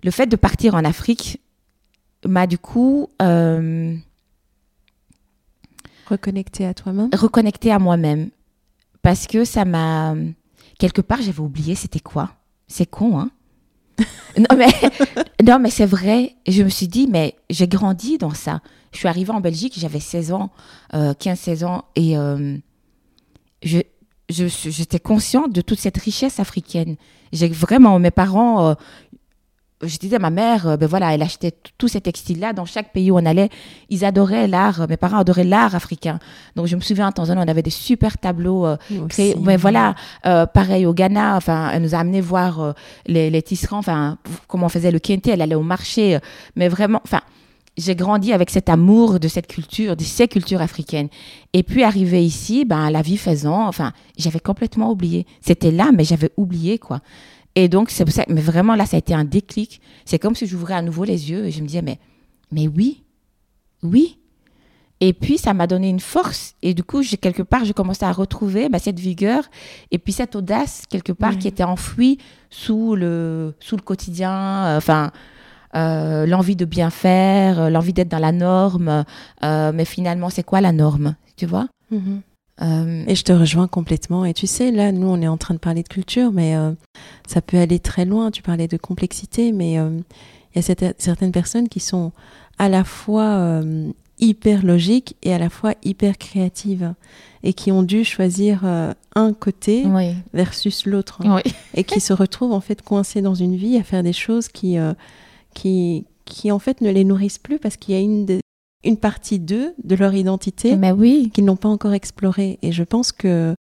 le 0.04 0.12
fait 0.12 0.26
de 0.26 0.36
partir 0.36 0.74
en 0.76 0.84
Afrique 0.84 1.40
m'a 2.26 2.48
du 2.48 2.58
coup. 2.58 3.10
Euh, 6.06 6.10
Reconnecter 6.12 6.66
à 6.66 6.74
toi-même? 6.74 7.10
reconnecter 7.14 7.72
à 7.72 7.80
moi-même. 7.80 8.30
Parce 9.02 9.28
que 9.28 9.46
ça 9.46 9.66
m'a. 9.66 10.16
Quelque 10.80 11.02
part, 11.02 11.22
j'avais 11.22 11.40
oublié 11.40 11.76
c'était 11.76 12.00
quoi. 12.00 12.32
C'est 12.68 12.86
con, 12.86 13.20
hein? 13.20 13.32
non, 14.38 14.58
mais, 14.58 14.68
non, 15.44 15.60
mais 15.60 15.70
c'est 15.70 15.86
vrai. 15.86 16.36
Je 16.48 16.64
me 16.64 16.70
suis 16.70 16.88
dit, 16.88 17.08
mais 17.08 17.36
j'ai 17.50 17.68
grandi 17.68 18.18
dans 18.18 18.34
ça. 18.34 18.62
Je 18.92 18.98
suis 19.00 19.08
arrivée 19.08 19.32
en 19.32 19.42
Belgique, 19.42 19.74
j'avais 19.78 20.00
16 20.00 20.32
ans, 20.32 20.52
euh, 20.94 21.14
15-16 21.14 21.66
ans, 21.66 21.86
et 21.96 22.18
euh, 22.18 22.58
je, 23.64 23.80
j'étais 24.30 25.00
consciente 25.00 25.52
de 25.52 25.62
toute 25.62 25.80
cette 25.80 25.98
richesse 25.98 26.40
africaine. 26.40 26.96
J'ai 27.32 27.48
vraiment, 27.50 27.98
mes 28.00 28.12
parents, 28.12 28.68
euh, 28.70 28.74
je 29.84 29.98
disais 29.98 30.16
à 30.16 30.20
ma 30.20 30.30
mère, 30.30 30.68
euh, 30.68 30.78
ben 30.78 30.88
voilà, 30.88 31.14
elle 31.14 31.22
achetait 31.22 31.54
tous 31.78 31.88
ces 31.88 32.02
textiles-là 32.02 32.54
dans 32.54 32.66
chaque 32.66 32.92
pays 32.94 33.12
où 33.12 33.16
on 33.18 33.26
allait. 33.26 33.50
Ils 33.90 34.04
adoraient 34.06 34.48
l'art, 34.48 34.88
mes 34.90 34.98
parents 34.98 35.20
adoraient 35.20 35.44
l'art 35.44 35.76
africain. 35.76 36.20
Donc 36.56 36.68
je 36.68 36.76
me 36.76 36.82
souviens 36.82 37.08
en 37.08 37.12
Tanzanie, 37.12 37.42
on 37.44 37.48
avait 37.48 37.62
des 37.62 37.70
super 37.70 38.18
tableaux 38.18 38.66
euh, 38.66 38.78
créés. 39.10 39.36
Mais 39.42 39.58
voilà, 39.58 39.96
euh, 40.26 40.46
pareil 40.46 40.86
au 40.86 40.94
Ghana, 40.94 41.36
enfin, 41.36 41.70
elle 41.74 41.82
nous 41.84 41.96
a 41.96 42.00
amené 42.00 42.22
voir 42.22 42.62
euh, 42.62 42.74
les, 43.08 43.30
les 43.30 43.42
tisserands, 43.42 43.80
enfin, 43.80 44.18
comment 44.48 44.66
on 44.66 44.70
faisait 44.70 44.92
le 44.92 45.00
kente, 45.00 45.28
elle 45.28 45.42
allait 45.42 45.56
au 45.56 45.62
marché. 45.64 46.16
euh, 46.16 46.20
mais 46.56 46.68
vraiment, 46.70 47.02
enfin, 47.04 47.22
j'ai 47.76 47.96
grandi 47.96 48.34
avec 48.34 48.52
cet 48.52 48.70
amour 48.70 49.20
de 49.20 49.28
cette 49.28 49.48
culture, 49.48 49.96
de 49.96 50.04
ces 50.04 50.28
cultures 50.28 50.62
africaines. 50.62 51.10
Et 51.54 51.64
puis 51.64 51.84
arrivé 51.84 52.24
ici, 52.24 52.66
ben 52.66 52.92
la 52.92 53.02
vie 53.02 53.18
faisant, 53.18 53.68
enfin, 53.68 53.94
j'avais 54.16 54.40
complètement 54.40 54.92
oublié. 54.92 55.26
C'était 55.42 55.72
là, 55.72 55.92
mais 55.92 56.04
j'avais 56.04 56.30
oublié 56.38 56.78
quoi. 56.78 57.02
Et 57.56 57.68
donc 57.70 57.90
c'est 57.92 58.04
pour 58.06 58.14
ça, 58.14 58.26
mais 58.30 58.42
vraiment 58.42 58.76
là, 58.76 58.86
ça 58.86 58.98
a 58.98 59.00
été 59.00 59.14
un 59.14 59.26
déclic. 59.26 59.80
C'est 60.06 60.20
comme 60.20 60.36
si 60.36 60.48
j'ouvrais 60.48 60.74
à 60.74 60.82
nouveau 60.82 61.04
les 61.04 61.30
yeux 61.30 61.46
et 61.46 61.52
je 61.52 61.62
me 61.62 61.68
disais 61.68 61.82
mais, 61.84 62.00
mais 62.52 62.68
oui, 62.68 63.04
oui. 63.84 64.18
Et 65.00 65.12
puis 65.14 65.38
ça 65.38 65.54
m'a 65.54 65.68
donné 65.68 65.90
une 65.90 66.00
force 66.00 66.56
et 66.62 66.74
du 66.74 66.84
coup, 66.84 67.02
quelque 67.22 67.44
part, 67.44 67.66
j'ai 67.66 67.74
commencé 67.74 68.06
à 68.06 68.12
retrouver 68.14 68.70
ben, 68.70 68.80
cette 68.80 69.00
vigueur 69.00 69.44
et 69.92 69.98
puis 70.00 70.14
cette 70.14 70.36
audace 70.36 70.84
quelque 70.90 71.12
part 71.12 71.32
qui 71.40 71.48
était 71.50 71.64
enfouie 71.66 72.18
sous 72.50 72.96
le 72.96 73.54
sous 73.60 73.76
le 73.76 73.82
quotidien. 73.82 74.32
euh, 74.66 74.78
Enfin. 74.78 75.12
euh, 75.76 76.26
l'envie 76.28 76.56
de 76.56 76.66
bien 76.66 76.90
faire, 76.92 77.60
euh, 77.60 77.70
l'envie 77.72 77.94
d'être 77.94 78.10
dans 78.10 78.20
la 78.20 78.32
norme, 78.32 79.04
euh, 79.44 79.72
mais 79.74 79.86
finalement, 79.86 80.30
c'est 80.30 80.44
quoi 80.44 80.62
la 80.62 80.72
norme, 80.72 81.16
tu 81.36 81.48
vois? 81.48 81.68
Mhm. 81.90 82.22
Euh, 82.62 83.04
Et 83.08 83.16
je 83.16 83.24
te 83.24 83.32
rejoins 83.34 83.68
complètement. 83.68 84.26
Et 84.26 84.34
tu 84.34 84.46
sais, 84.48 84.72
là, 84.72 84.92
nous, 84.92 85.08
on 85.08 85.22
est 85.22 85.28
en 85.28 85.38
train 85.38 85.54
de 85.56 85.60
parler 85.60 85.82
de 85.84 85.88
culture, 85.88 86.32
mais 86.32 86.56
euh, 86.56 86.72
ça 87.28 87.42
peut 87.42 87.58
aller 87.58 87.80
très 87.80 88.06
loin. 88.06 88.30
Tu 88.32 88.42
parlais 88.42 88.68
de 88.68 88.78
complexité, 88.78 89.52
mais 89.52 89.80
euh, 89.80 89.90
il 90.54 90.58
y 90.58 90.60
a 90.60 90.62
cette- 90.62 91.02
certaines 91.02 91.32
personnes 91.32 91.68
qui 91.68 91.80
sont 91.80 92.12
à 92.60 92.70
la 92.70 92.84
fois 92.84 93.62
hyper 94.20 94.64
logiques 94.64 95.16
et 95.24 95.34
à 95.34 95.40
la 95.40 95.50
fois 95.50 95.74
hyper 95.84 96.20
créatives 96.20 96.94
et 97.42 97.54
qui 97.54 97.72
ont 97.72 97.82
dû 97.82 98.04
choisir 98.06 98.64
un 99.16 99.34
côté 99.34 99.84
Oui, 99.88 100.14
versus 100.34 100.86
l'autre 100.86 101.22
hein, 101.26 101.42
oui. 101.44 101.52
et 101.74 101.84
qui 101.84 102.00
se 102.00 102.14
retrouvent 102.14 102.54
en 102.54 102.62
fait 102.62 102.84
coincés 102.84 103.22
dans 103.24 103.34
une 103.34 103.56
vie 103.56 103.76
à 103.78 103.84
faire 103.84 104.04
des 104.04 104.14
choses 104.14 104.48
qui, 104.50 104.78
qui, 105.56 106.06
qui 106.26 106.52
en 106.52 106.60
fait 106.60 106.82
ne 106.82 106.92
les 106.92 107.04
nourrissent 107.04 107.40
plus 107.40 107.58
parce 107.58 107.76
qu'il 107.76 107.96
y 107.96 107.98
a 107.98 108.02
une, 108.02 108.26
de- 108.28 108.40
une 108.84 108.98
partie 108.98 109.40
d'eux, 109.40 109.74
de 109.84 109.96
leur 109.96 110.14
identité, 110.14 110.76
Mais 110.76 110.92
oui, 110.92 111.32
qu'ils 111.34 111.46
n'ont 111.46 111.56
pas 111.56 111.70
encore 111.70 111.94
exploré. 111.94 112.60
Et 112.62 112.72
je 112.72 112.84
pense 112.84 113.12
que 113.12 113.56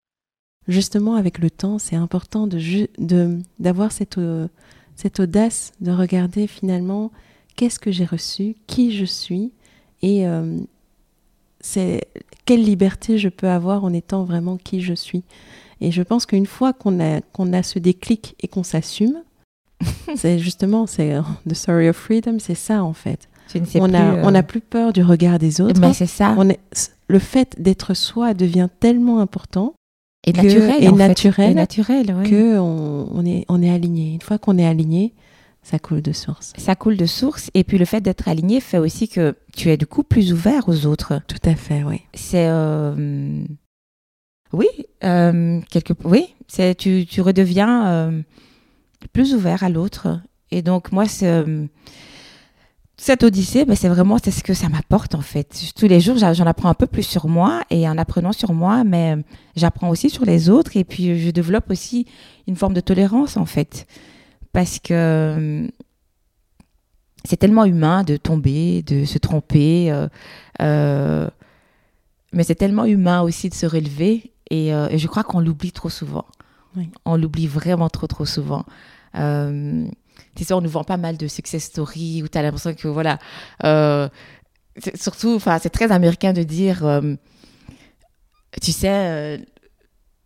justement 0.68 1.14
avec 1.14 1.38
le 1.38 1.50
temps, 1.50 1.78
c'est 1.78 1.96
important 1.96 2.46
de 2.46 3.38
d'avoir 3.58 3.92
cette 3.92 4.18
euh, 4.18 4.48
cette 4.94 5.20
audace 5.20 5.72
de 5.80 5.90
regarder 5.90 6.46
finalement 6.46 7.10
qu'est-ce 7.56 7.78
que 7.78 7.90
j'ai 7.90 8.04
reçu, 8.04 8.56
qui 8.66 8.92
je 8.92 9.04
suis 9.04 9.52
et 10.02 10.26
euh, 10.26 10.58
c'est 11.60 12.02
quelle 12.44 12.62
liberté 12.62 13.18
je 13.18 13.28
peux 13.28 13.48
avoir 13.48 13.84
en 13.84 13.92
étant 13.92 14.24
vraiment 14.24 14.56
qui 14.56 14.80
je 14.80 14.94
suis. 14.94 15.22
Et 15.80 15.92
je 15.92 16.02
pense 16.02 16.26
qu'une 16.26 16.46
fois 16.46 16.72
qu'on 16.72 17.00
a 17.00 17.20
qu'on 17.20 17.52
a 17.52 17.62
ce 17.62 17.78
déclic 17.78 18.36
et 18.40 18.48
qu'on 18.48 18.62
s'assume, 18.62 19.22
c'est 20.16 20.38
justement 20.38 20.86
c'est 20.86 21.20
the 21.48 21.54
story 21.54 21.88
of 21.88 21.96
freedom, 21.96 22.38
c'est 22.38 22.56
ça 22.56 22.82
en 22.82 22.92
fait. 22.92 23.28
On 23.60 23.86
plus. 23.88 23.94
a 23.96 24.14
euh, 24.14 24.22
on 24.24 24.30
n'a 24.30 24.42
plus 24.42 24.60
peur 24.60 24.92
du 24.92 25.02
regard 25.02 25.38
des 25.38 25.60
autres. 25.60 25.80
Mais 25.80 25.92
c'est 25.92 26.06
ça. 26.06 26.34
On 26.38 26.48
est, 26.48 26.60
le 27.08 27.18
fait 27.18 27.60
d'être 27.60 27.94
soi 27.94 28.34
devient 28.34 28.68
tellement 28.80 29.20
important 29.20 29.74
Et 30.26 30.32
que- 30.32 30.38
naturel. 30.42 30.82
et 30.84 30.88
en 30.88 30.96
fait. 30.96 31.08
naturel 31.08 31.50
Et 31.50 31.54
naturel, 31.54 32.14
oui. 32.18 32.30
que 32.30 32.58
on, 32.58 33.08
on 33.12 33.24
est, 33.26 33.44
on 33.48 33.62
est 33.62 33.70
aligné. 33.70 34.14
Une 34.14 34.20
fois 34.20 34.38
qu'on 34.38 34.58
est 34.58 34.66
aligné, 34.66 35.12
ça 35.62 35.78
coule 35.78 36.02
de 36.02 36.12
source. 36.12 36.52
Ça 36.56 36.74
coule 36.74 36.96
de 36.96 37.06
source. 37.06 37.50
Et 37.54 37.62
puis 37.64 37.78
le 37.78 37.84
fait 37.84 38.00
d'être 38.00 38.26
aligné 38.28 38.60
fait 38.60 38.78
aussi 38.78 39.08
que 39.08 39.36
tu 39.56 39.70
es 39.70 39.76
du 39.76 39.86
coup 39.86 40.02
plus 40.02 40.32
ouvert 40.32 40.68
aux 40.68 40.86
autres. 40.86 41.20
Tout 41.28 41.36
à 41.44 41.54
fait, 41.54 41.82
oui. 41.84 42.00
C'est. 42.14 42.46
euh, 42.48 43.44
Oui, 44.52 44.66
euh, 45.04 45.60
quelque... 45.70 45.92
oui 46.04 46.34
tu 46.76 47.20
redeviens 47.22 47.86
euh, 47.86 48.22
plus 49.14 49.34
ouvert 49.34 49.62
à 49.62 49.68
l'autre. 49.70 50.20
Et 50.50 50.60
donc, 50.62 50.92
moi, 50.92 51.06
c'est. 51.06 51.44
Cette 53.04 53.24
odyssée, 53.24 53.64
ben, 53.64 53.74
c'est 53.74 53.88
vraiment 53.88 54.16
c'est 54.22 54.30
ce 54.30 54.44
que 54.44 54.54
ça 54.54 54.68
m'apporte 54.68 55.16
en 55.16 55.22
fait. 55.22 55.72
Tous 55.74 55.88
les 55.88 55.98
jours, 55.98 56.18
j'en 56.18 56.46
apprends 56.46 56.68
un 56.68 56.74
peu 56.74 56.86
plus 56.86 57.02
sur 57.02 57.26
moi 57.26 57.64
et 57.68 57.88
en 57.88 57.98
apprenant 57.98 58.30
sur 58.30 58.52
moi, 58.52 58.84
mais 58.84 59.16
euh, 59.16 59.22
j'apprends 59.56 59.88
aussi 59.88 60.08
sur 60.08 60.24
les 60.24 60.48
autres 60.48 60.76
et 60.76 60.84
puis 60.84 61.18
je 61.18 61.30
développe 61.30 61.68
aussi 61.68 62.06
une 62.46 62.54
forme 62.54 62.74
de 62.74 62.80
tolérance 62.80 63.36
en 63.36 63.44
fait. 63.44 63.88
Parce 64.52 64.78
que 64.78 64.94
euh, 64.94 65.68
c'est 67.24 67.38
tellement 67.38 67.64
humain 67.64 68.04
de 68.04 68.16
tomber, 68.16 68.82
de 68.82 69.04
se 69.04 69.18
tromper, 69.18 69.90
euh, 69.90 70.06
euh, 70.60 71.28
mais 72.32 72.44
c'est 72.44 72.54
tellement 72.54 72.84
humain 72.84 73.22
aussi 73.22 73.48
de 73.48 73.54
se 73.54 73.66
relever 73.66 74.30
et, 74.48 74.72
euh, 74.72 74.86
et 74.90 74.98
je 74.98 75.08
crois 75.08 75.24
qu'on 75.24 75.40
l'oublie 75.40 75.72
trop 75.72 75.90
souvent. 75.90 76.26
Oui. 76.76 76.88
On 77.04 77.16
l'oublie 77.16 77.48
vraiment 77.48 77.88
trop 77.88 78.06
trop 78.06 78.26
souvent. 78.26 78.64
Tu 80.34 80.44
sais, 80.44 80.54
on 80.54 80.60
nous 80.60 80.70
vend 80.70 80.84
pas 80.84 80.96
mal 80.96 81.16
de 81.16 81.28
success 81.28 81.64
stories 81.64 82.22
où 82.22 82.28
tu 82.28 82.38
as 82.38 82.42
l'impression 82.42 82.74
que 82.74 82.88
voilà, 82.88 83.18
euh, 83.64 84.08
surtout, 84.94 85.34
enfin, 85.34 85.58
c'est 85.58 85.70
très 85.70 85.92
américain 85.92 86.32
de 86.32 86.42
dire, 86.42 86.84
euh, 86.84 87.14
tu 88.60 88.72
sais, 88.72 88.88
euh, 88.90 89.38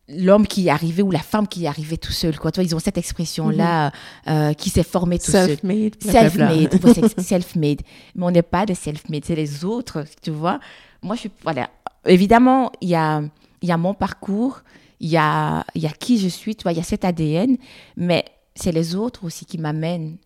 l'homme 0.09 0.47
qui 0.47 0.69
est 0.69 0.71
arrivé 0.71 1.03
ou 1.03 1.11
la 1.11 1.21
femme 1.21 1.49
qui 1.49 1.65
est 1.65 1.69
arrivée 1.69 1.99
tout 1.99 2.13
seul, 2.13 2.39
quoi. 2.39 2.53
Toi, 2.53 2.63
ils 2.63 2.75
ont 2.75 2.79
cette 2.79 2.99
expression-là, 2.99 3.93
euh, 4.29 4.53
qui 4.55 4.71
s'est 4.71 4.85
formé 4.85 5.19
tout 5.19 5.31
seul. 5.31 5.51
Self-made. 5.51 5.95
Self-made, 6.03 7.19
self-made. 7.21 7.81
Mais 8.15 8.25
on 8.25 8.31
n'est 8.31 8.43
pas 8.43 8.67
des 8.67 8.75
self-made, 8.75 9.25
c'est 9.25 9.35
les 9.35 9.65
autres, 9.65 10.05
tu 10.23 10.31
vois. 10.31 10.61
Moi, 11.03 11.17
je 11.17 11.21
suis, 11.21 11.31
voilà. 11.43 11.71
Évidemment, 12.07 12.71
il 12.81 12.89
y 12.89 12.95
a, 12.95 13.23
y 13.63 13.73
a 13.73 13.77
mon 13.77 13.95
parcours, 13.95 14.63
il 15.01 15.09
y 15.09 15.17
a, 15.17 15.65
y 15.75 15.87
a 15.87 15.91
qui 15.91 16.19
je 16.19 16.29
suis, 16.29 16.55
tu 16.55 16.63
vois, 16.63 16.73
il 16.73 16.79
y 16.79 16.81
a 16.81 16.85
cet 16.85 17.05
ADN, 17.05 17.57
mais 17.97 18.25
c'est 18.57 18.73
les 18.73 18.97
autres 18.97 19.25
aussi 19.25 19.45
qui 19.45 19.59
m'amènent, 19.59 20.17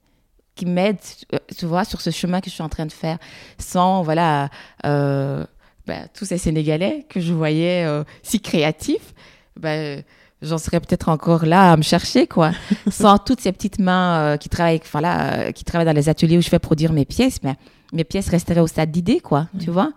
qui 0.55 0.65
m'aident, 0.67 0.99
euh, 1.35 1.39
tu 1.57 1.67
vois, 1.67 1.85
sur 1.85 2.01
ce 2.01 2.11
chemin 2.11 2.41
que 2.41 2.49
je 2.49 2.55
suis 2.55 2.63
en 2.63 2.69
train 2.69 2.87
de 2.87 2.93
faire, 2.93 3.19
sans, 3.59 4.03
voilà, 4.03 4.49
euh, 4.87 5.45
ben, 5.87 6.07
tous 6.15 6.25
ces 6.25 6.39
Sénégalais 6.39 7.05
que 7.09 7.21
je 7.21 7.33
voyais 7.33 7.85
euh, 7.85 8.05
si 8.23 8.41
créatifs, 8.41 9.15
ben, 9.59 10.03
j'en 10.43 10.59
serais 10.59 10.81
peut-être 10.81 11.09
encore 11.09 11.45
là 11.47 11.73
à 11.73 11.77
me 11.77 11.83
chercher, 11.83 12.27
quoi. 12.27 12.53
Sans 12.91 13.19
toutes 13.19 13.41
ces 13.41 13.53
petites 13.53 13.79
mains 13.79 14.21
euh, 14.21 14.37
qui, 14.37 14.49
travaillent, 14.49 14.81
voilà, 14.93 15.53
qui 15.53 15.65
travaillent 15.65 15.87
dans 15.87 15.93
les 15.93 16.09
ateliers 16.09 16.39
où 16.39 16.43
je 16.43 16.49
fais 16.49 16.59
produire 16.59 16.93
mes 16.93 17.05
pièces, 17.05 17.43
mais 17.43 17.57
mes 17.93 18.05
pièces 18.05 18.29
resteraient 18.29 18.61
au 18.61 18.67
stade 18.67 18.91
d'idée, 18.91 19.21
quoi, 19.21 19.49
tu 19.59 19.71
vois. 19.71 19.93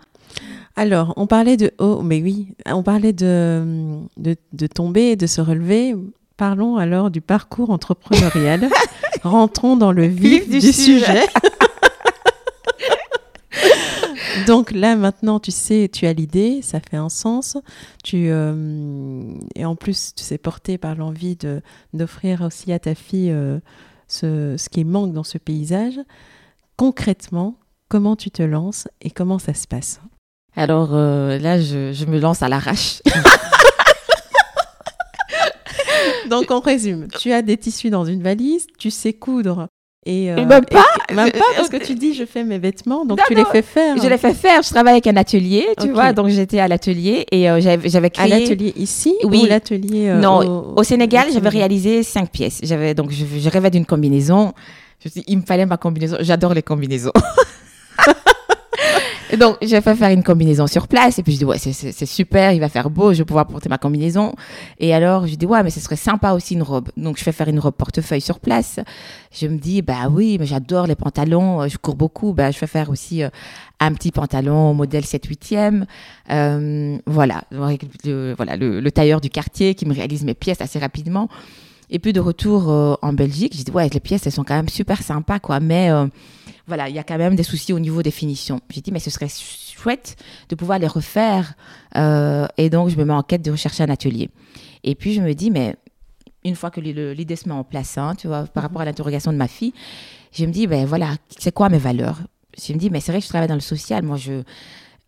Alors, 0.76 1.14
on 1.18 1.28
parlait 1.28 1.58
de 1.58 1.72
oh, 1.78 2.02
mais 2.02 2.22
oui, 2.22 2.56
on 2.66 2.82
parlait 2.82 3.14
de, 3.14 4.00
de, 4.18 4.36
de 4.52 4.68
tomber, 4.68 5.16
de 5.16 5.28
se 5.28 5.42
relever. 5.42 5.96
Parlons 6.44 6.76
alors 6.76 7.10
du 7.10 7.22
parcours 7.22 7.70
entrepreneurial. 7.70 8.68
Rentrons 9.24 9.78
dans 9.78 9.94
le 9.94 10.04
vif, 10.04 10.50
du, 10.50 10.60
sujet. 10.60 11.26
Donc 14.48 14.72
là 14.72 14.98
maintenant, 14.98 15.40
tu 15.40 15.52
sais, 15.52 15.90
tu 15.90 16.06
as 16.06 16.12
l'idée, 16.12 16.62
ça 16.62 16.82
fait 16.82 16.98
un 16.98 17.08
sens. 17.08 17.56
Tu 18.04 18.26
euh, 18.28 19.24
et 19.56 19.64
en 19.64 19.78
plus, 19.78 20.12
tu 20.18 20.24
sais 20.26 20.38
porté 20.38 20.78
par 20.78 20.96
l'envie 20.96 21.38
de 21.38 21.62
d'offrir 21.94 22.42
aussi 22.42 22.74
à 22.74 22.80
ta 22.80 22.94
fille 22.94 23.32
euh, 23.32 23.60
ce, 24.10 24.56
ce 24.58 24.68
qui 24.68 24.84
manque 24.84 25.14
dans 25.14 25.24
ce 25.24 25.38
paysage. 25.38 25.98
Concrètement, 26.76 27.56
comment 27.88 28.18
tu 28.18 28.32
te 28.32 28.44
lances 28.44 28.90
et 29.00 29.12
comment 29.12 29.40
ça 29.40 29.54
se 29.54 29.66
passe? 29.66 30.02
Alors 30.58 30.90
euh, 30.92 31.40
là, 31.40 31.62
je, 31.62 31.94
je 31.94 32.06
me 32.06 32.20
lance 32.20 32.44
à 32.44 32.50
l'arrache. 32.50 33.02
Donc 36.30 36.46
on 36.52 36.60
résume, 36.60 37.08
tu 37.20 37.32
as 37.32 37.42
des 37.42 37.58
tissus 37.58 37.90
dans 37.90 38.06
une 38.06 38.22
valise, 38.24 38.68
tu 38.78 38.92
sais 38.92 39.14
coudre 39.14 39.68
et, 40.06 40.30
euh, 40.32 40.46
même 40.46 40.66
pas, 40.66 40.84
et- 41.10 41.14
même 41.14 41.32
pas 41.32 41.40
parce 41.56 41.70
que 41.70 41.78
tu 41.78 41.96
dis 41.96 42.14
je 42.14 42.26
fais 42.26 42.44
mes 42.44 42.60
vêtements, 42.60 43.06
donc 43.06 43.20
Non, 43.20 43.24
tu 43.26 43.36
non, 43.36 43.40
les 43.46 43.50
fais 43.50 43.62
faire. 43.62 43.96
Je 44.02 44.06
l'ai 44.10 44.18
fait 44.18 44.34
faire. 44.34 44.62
Je 44.62 44.70
travaille 44.70 44.92
avec 44.94 45.08
un 45.08 45.16
atelier, 45.16 45.66
tu 45.80 45.92
vois. 45.92 46.12
Donc 46.12 46.28
j'étais 46.28 46.60
à 46.60 46.68
l'atelier 46.68 47.26
et 47.32 47.50
euh, 47.50 47.62
j'avais 47.62 47.88
j'avais 47.90 48.08
à 48.08 48.10
créé. 48.10 48.28
l'atelier 48.30 48.74
ici 48.76 49.16
Oui. 49.24 49.44
ou 49.44 49.46
l'atelier 49.46 50.10
euh, 50.10 50.20
non, 50.20 50.74
au, 50.76 50.84
Sénégal, 50.84 51.28
j'avais 51.32 51.48
réalisé 51.50 52.04
cinq 52.04 52.30
pièces. 52.32 52.60
J'avais 52.64 52.94
donc 52.94 53.12
je, 53.12 53.24
je 53.40 53.50
rêvais 53.50 53.70
d'une 53.70 53.86
combinaison. 53.86 54.52
Je 55.00 55.08
me 55.08 55.12
suis 55.12 55.20
dit, 55.22 55.26
il 55.30 55.38
me 55.38 55.44
fallait 55.44 55.66
ma 55.66 55.78
combinaison. 55.78 56.18
J'adore 56.20 56.54
les 56.54 56.64
combinaisons. 56.64 57.12
Donc, 59.38 59.58
j'ai 59.62 59.82
fait 59.82 59.96
faire 59.96 60.12
une 60.12 60.24
combinaison 60.24 60.68
sur 60.68 60.88
place. 60.88 61.18
Et 61.20 61.24
puis, 61.24 61.34
je 61.34 61.38
dis, 61.40 61.46
ouais, 61.46 61.58
c'est- 61.58 62.06
super, 62.06 62.52
il 62.52 62.60
va 62.60 62.70
faire 62.70 62.90
beau, 62.90 63.14
je 63.14 63.20
vais 63.20 63.26
pouvoir 63.26 63.48
porter 63.48 63.70
ma 63.70 63.78
combinaison. 63.78 64.34
Et 64.80 64.94
alors, 64.94 65.26
je 65.28 65.36
dis, 65.36 65.46
ouais, 65.46 65.64
mais 65.64 65.70
ce 65.70 65.80
serait 65.80 65.96
sympa 65.96 66.34
aussi 66.34 66.54
une 66.54 66.64
robe. 66.64 66.90
Donc, 66.98 67.18
je 67.18 67.24
fais 67.24 67.32
faire 67.32 67.48
une 67.48 67.60
robe 67.60 67.74
portefeuille 67.76 68.22
sur 68.22 68.40
place. 68.40 68.80
Je 69.32 69.48
me 69.48 69.58
dis, 69.58 69.82
bah 69.82 70.10
oui, 70.12 70.38
mais 70.40 70.46
j'adore 70.46 70.86
les 70.88 70.96
pantalons, 70.96 71.62
euh, 71.62 71.68
je 71.68 71.78
cours 71.78 71.96
beaucoup. 71.96 72.34
Bah, 72.34 72.52
je 72.52 72.58
fais 72.58 72.68
faire 72.68 72.90
aussi 72.90 73.24
euh, 73.24 73.30
un 73.80 73.94
petit 73.94 74.12
pantalon 74.12 74.74
modèle 74.74 75.04
7-8e. 75.06 75.86
Euh, 76.30 76.98
voilà, 77.08 77.44
voilà 77.52 78.56
le 78.58 78.90
tailleur 78.92 79.22
du 79.22 79.30
quartier 79.30 79.74
qui 79.76 79.86
me 79.86 79.94
réalise 79.94 80.24
mes 80.24 80.34
pièces 80.36 80.62
assez 80.62 80.80
rapidement. 80.80 81.30
Et 81.90 82.00
puis 82.00 82.14
de 82.14 82.20
retour 82.20 82.70
euh, 82.70 82.96
en 83.02 83.14
Belgique, 83.14 83.54
j'ai 83.56 83.64
dit 83.64 83.72
ouais, 83.72 83.90
les 83.90 84.00
pièces 84.00 84.26
elles 84.26 84.34
sont 84.34 84.44
quand 84.44 84.56
même 84.56 84.70
super 84.70 85.02
sympas 85.02 85.40
quoi, 85.40 85.60
mais 85.60 85.92
euh, 85.92 86.08
voilà, 86.68 86.90
il 86.90 86.96
y 86.96 87.00
a 87.00 87.04
quand 87.04 87.18
même 87.18 87.36
des 87.36 87.44
soucis 87.44 87.74
au 87.74 87.80
niveau 87.80 88.02
des 88.02 88.12
finitions. 88.12 88.62
J'ai 88.70 88.82
dit 88.82 88.92
mais 88.92 89.00
ce 89.00 89.10
serait 89.10 89.30
chouette 89.30 90.16
de 90.50 90.56
pouvoir 90.56 90.80
les 90.80 90.88
refaire 90.88 91.54
euh, 91.96 92.48
et 92.58 92.70
donc 92.70 92.90
je 92.90 92.98
me 92.98 93.06
mets 93.06 93.14
en 93.14 93.24
quête 93.24 93.42
de 93.42 93.52
rechercher 93.52 93.84
un 93.84 93.90
atelier. 93.90 94.30
Et 94.84 94.96
puis 94.96 95.14
je 95.14 95.22
me 95.22 95.34
dis 95.34 95.52
mais 95.52 95.76
une 96.46 96.56
fois 96.56 96.72
que 96.72 96.82
l'idée 96.82 97.36
se 97.36 97.48
met 97.48 97.56
en 97.56 97.64
place, 97.64 97.98
hein, 97.98 98.16
tu 98.18 98.28
vois, 98.28 98.44
par 98.44 98.64
rapport 98.64 98.82
à 98.82 98.86
l'interrogation 98.86 99.32
de 99.32 99.38
ma 99.38 99.48
fille, 99.48 99.74
je 100.32 100.46
me 100.46 100.52
dis 100.52 100.68
ben 100.68 100.86
voilà, 100.86 101.12
c'est 101.38 101.54
quoi 101.54 101.70
mes 101.70 101.78
valeurs? 101.78 102.20
Je 102.58 102.74
me 102.74 102.78
dis 102.78 102.90
mais 102.90 103.00
c'est 103.00 103.12
vrai 103.12 103.20
que 103.20 103.26
je 103.26 103.30
travaille 103.30 103.48
dans 103.48 103.56
le 103.56 103.62
social, 103.62 104.04
moi 104.04 104.18
je 104.18 104.44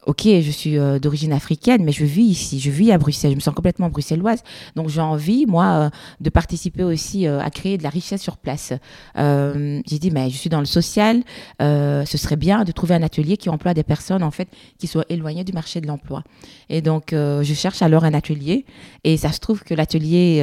Ok, 0.05 0.21
je 0.25 0.51
suis 0.51 0.77
euh, 0.77 0.99
d'origine 0.99 1.33
africaine, 1.33 1.83
mais 1.83 1.91
je 1.91 2.05
vis 2.05 2.23
ici, 2.25 2.59
je 2.59 2.69
vis 2.69 2.91
à 2.91 2.97
Bruxelles, 2.99 3.31
je 3.31 3.35
me 3.35 3.41
sens 3.41 3.55
complètement 3.55 3.89
bruxelloise. 3.89 4.43
Donc 4.75 4.89
j'ai 4.89 5.01
envie, 5.01 5.45
moi, 5.47 5.65
euh, 5.65 5.89
de 6.21 6.29
participer 6.29 6.83
aussi 6.83 7.25
euh, 7.25 7.39
à 7.41 7.49
créer 7.49 7.77
de 7.79 7.83
la 7.83 7.89
richesse 7.89 8.21
sur 8.21 8.37
place. 8.37 8.71
J'ai 9.15 9.99
dit, 9.99 10.11
mais 10.11 10.29
je 10.29 10.37
suis 10.37 10.49
dans 10.49 10.59
le 10.59 10.65
social, 10.65 11.23
ce 11.59 12.17
serait 12.17 12.35
bien 12.35 12.63
de 12.63 12.71
trouver 12.71 12.95
un 12.95 13.03
atelier 13.03 13.37
qui 13.37 13.49
emploie 13.49 13.73
des 13.73 13.83
personnes, 13.83 14.23
en 14.23 14.31
fait, 14.31 14.47
qui 14.77 14.87
soient 14.87 15.05
éloignées 15.09 15.43
du 15.43 15.53
marché 15.53 15.81
de 15.81 15.87
l'emploi. 15.87 16.23
Et 16.69 16.81
donc, 16.81 17.07
je 17.11 17.53
cherche 17.55 17.81
alors 17.81 18.03
un 18.03 18.13
atelier, 18.13 18.65
et 19.03 19.17
ça 19.17 19.31
se 19.31 19.39
trouve 19.39 19.63
que 19.63 19.73
l'atelier 19.73 20.39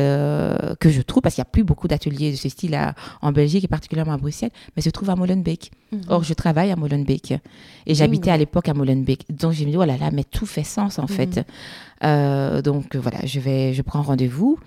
que 0.80 0.90
je 0.90 1.02
trouve, 1.02 1.22
parce 1.22 1.34
qu'il 1.34 1.42
n'y 1.42 1.48
a 1.48 1.52
plus 1.52 1.64
beaucoup 1.64 1.88
d'ateliers 1.88 2.32
de 2.32 2.36
ce 2.36 2.48
style 2.48 2.74
à- 2.74 2.94
en 3.20 3.32
Belgique, 3.32 3.64
et 3.64 3.68
particulièrement 3.68 4.12
à 4.14 4.16
Bruxelles, 4.18 4.50
mais 4.76 4.82
se 4.82 4.90
trouve 4.90 5.10
à 5.10 5.16
Molenbeek. 5.16 5.70
Or, 6.08 6.24
je 6.24 6.32
travaille 6.34 6.70
à 6.70 6.76
Molenbeek. 6.76 7.32
Et 7.86 7.94
j'habitais 7.94 8.30
à 8.30 8.36
l'époque 8.38 8.68
à 8.68 8.74
Molenbeek. 8.74 9.26
Donc, 9.30 9.51
je 9.52 9.64
me 9.64 9.70
dis, 9.70 9.76
oh 9.76 9.84
là 9.84 9.96
là, 9.96 10.10
mais 10.12 10.24
tout 10.24 10.46
fait 10.46 10.64
sens, 10.64 10.98
en 10.98 11.06
fait. 11.06 11.46
Euh, 12.04 12.62
donc, 12.62 12.96
voilà, 12.96 13.18
je, 13.24 13.40
vais, 13.40 13.74
je 13.74 13.82
prends 13.82 14.02
rendez-vous. 14.02 14.58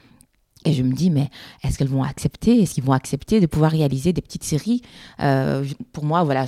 Et 0.67 0.73
je 0.73 0.81
me 0.81 0.93
dis, 0.93 1.11
mais 1.11 1.29
est-ce 1.63 1.77
qu'elles 1.77 1.89
vont 1.89 2.03
accepter? 2.03 2.61
Est-ce 2.61 2.73
qu'ils 2.73 2.83
vont 2.83 2.93
accepter 2.93 3.39
de 3.39 3.45
pouvoir 3.45 3.71
réaliser 3.71 4.13
des 4.13 4.21
petites 4.21 4.43
séries? 4.43 4.81
Euh, 5.21 5.63
Pour 5.93 6.05
moi, 6.05 6.23
voilà, 6.23 6.45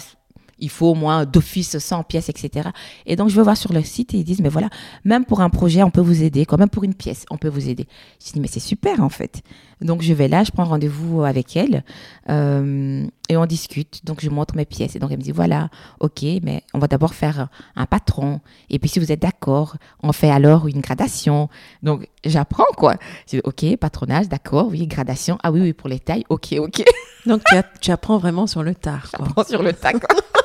il 0.59 0.69
faut 0.69 0.87
au 0.87 0.95
moins 0.95 1.25
d'office 1.25 1.77
100 1.77 2.03
pièces, 2.03 2.29
etc. 2.29 2.69
Et 3.05 3.15
donc, 3.15 3.29
je 3.29 3.35
vais 3.35 3.43
voir 3.43 3.57
sur 3.57 3.73
le 3.73 3.83
site 3.83 4.13
et 4.13 4.17
ils 4.17 4.23
disent, 4.23 4.41
mais 4.41 4.49
voilà, 4.49 4.69
même 5.05 5.25
pour 5.25 5.41
un 5.41 5.49
projet, 5.49 5.83
on 5.83 5.91
peut 5.91 6.01
vous 6.01 6.23
aider, 6.23 6.45
quand 6.45 6.57
même 6.57 6.69
pour 6.69 6.83
une 6.83 6.93
pièce, 6.93 7.25
on 7.29 7.37
peut 7.37 7.49
vous 7.49 7.69
aider. 7.69 7.87
Je 8.25 8.33
dis, 8.33 8.39
mais 8.39 8.47
c'est 8.47 8.59
super, 8.59 9.01
en 9.01 9.09
fait. 9.09 9.41
Donc, 9.81 10.01
je 10.01 10.13
vais 10.13 10.27
là, 10.27 10.43
je 10.43 10.51
prends 10.51 10.65
rendez-vous 10.65 11.23
avec 11.23 11.55
elle 11.55 11.83
euh, 12.29 13.05
et 13.29 13.37
on 13.37 13.45
discute. 13.45 14.03
Donc, 14.05 14.21
je 14.21 14.29
montre 14.29 14.55
mes 14.55 14.65
pièces. 14.65 14.95
Et 14.95 14.99
donc, 14.99 15.11
elle 15.11 15.17
me 15.17 15.23
dit, 15.23 15.31
voilà, 15.31 15.69
ok, 15.99 16.23
mais 16.41 16.63
on 16.73 16.79
va 16.79 16.87
d'abord 16.87 17.13
faire 17.13 17.49
un 17.75 17.85
patron. 17.85 18.41
Et 18.69 18.79
puis, 18.79 18.89
si 18.89 18.99
vous 18.99 19.11
êtes 19.11 19.21
d'accord, 19.21 19.77
on 20.01 20.11
fait 20.11 20.31
alors 20.31 20.67
une 20.67 20.81
gradation. 20.81 21.49
Donc, 21.83 22.07
j'apprends, 22.25 22.71
quoi. 22.75 22.95
Je 23.27 23.37
dis, 23.37 23.41
ok, 23.43 23.77
patronage, 23.77 24.27
d'accord, 24.27 24.67
oui, 24.69 24.87
gradation. 24.87 25.37
Ah 25.43 25.51
oui, 25.51 25.61
oui, 25.61 25.73
pour 25.73 25.89
les 25.89 25.99
tailles, 25.99 26.25
ok, 26.29 26.55
ok. 26.59 26.83
Donc 27.27 27.41
tu, 27.81 27.91
apprends 27.91 28.17
vraiment 28.17 28.47
sur 28.47 28.63
le 28.63 28.73
tard. 28.73 29.11
quoi. 29.11 29.43
Sur 29.43 29.61
le 29.61 29.73
tac. 29.73 29.99
quoi. 29.99 30.15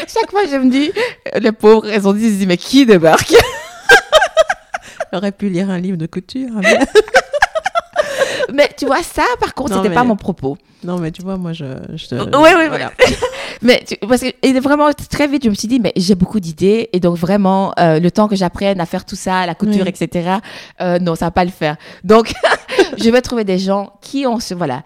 Chaque 0.12 0.30
fois, 0.30 0.42
je 0.50 0.56
me 0.56 0.70
dis, 0.70 0.92
les 1.38 1.52
pauvres, 1.52 1.88
elles 1.88 2.06
ont 2.06 2.12
dit, 2.12 2.24
ils 2.26 2.36
disent, 2.38 2.46
mais 2.46 2.56
qui 2.56 2.86
débarque 2.86 3.32
J'aurais 5.12 5.32
pu 5.32 5.48
lire 5.48 5.70
un 5.70 5.78
livre 5.78 5.96
de 5.96 6.06
couture. 6.06 6.48
hein, 6.56 6.60
mais- 6.62 6.78
Mais 8.52 8.70
tu 8.76 8.86
vois, 8.86 9.02
ça, 9.02 9.24
par 9.40 9.54
contre, 9.54 9.74
c'était 9.74 9.88
mais- 9.88 9.94
pas 9.94 10.04
mon 10.04 10.16
propos. 10.16 10.56
non, 10.84 10.98
mais 10.98 11.10
tu 11.10 11.22
vois, 11.22 11.36
moi, 11.36 11.52
je. 11.52 11.64
je 11.94 12.14
Oui, 12.14 12.50
oui, 12.56 12.68
voilà. 12.68 12.92
mais 13.62 13.82
tu- 13.86 13.96
parce 14.06 14.20
que 14.20 14.28
et 14.42 14.52
vraiment 14.60 14.88
très 15.10 15.26
vite, 15.26 15.44
je 15.44 15.48
me 15.50 15.54
suis 15.54 15.66
dit, 15.68 15.80
mais 15.80 15.92
j'ai 15.96 16.14
beaucoup 16.14 16.38
d'idées 16.38 16.88
et 16.92 17.00
donc 17.00 17.16
vraiment 17.16 17.72
euh, 17.78 17.98
le 17.98 18.10
temps 18.10 18.28
que 18.28 18.36
j'apprenne 18.36 18.80
à 18.80 18.86
faire 18.86 19.04
tout 19.04 19.16
ça, 19.16 19.46
la 19.46 19.54
couture, 19.54 19.84
Oui. 19.84 19.88
etc. 19.88 20.36
euh, 20.80 20.98
non, 21.00 21.14
ça 21.16 21.24
va 21.26 21.30
pas 21.32 21.44
le 21.44 21.50
faire. 21.50 21.76
Donc, 22.04 22.32
je 22.98 23.10
vais 23.10 23.20
trouver 23.20 23.44
des 23.44 23.58
gens 23.58 23.94
qui 24.00 24.26
ont 24.26 24.38
ce 24.38 24.54
voilà, 24.54 24.82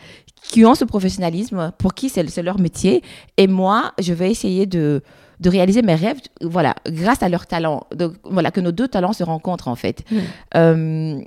qui 0.50 0.64
ont 0.64 0.74
ce 0.74 0.84
professionnalisme, 0.84 1.72
pour 1.78 1.94
qui 1.94 2.08
c'est 2.08 2.42
leur 2.42 2.58
métier, 2.58 3.02
et 3.36 3.46
moi, 3.46 3.92
je 3.98 4.12
vais 4.12 4.30
essayer 4.30 4.66
de 4.66 5.02
de 5.38 5.48
réaliser 5.48 5.80
mes 5.80 5.94
rêves, 5.94 6.18
voilà, 6.42 6.74
grâce 6.86 7.22
à 7.22 7.30
leur 7.30 7.46
talent. 7.46 7.86
Donc, 7.94 8.12
voilà, 8.24 8.50
que 8.50 8.60
nos 8.60 8.72
deux 8.72 8.88
talents 8.88 9.14
se 9.14 9.24
rencontrent 9.24 9.68
en 9.68 9.74
fait. 9.74 10.04
Oui. 10.12 10.20
Euh, 10.54 11.18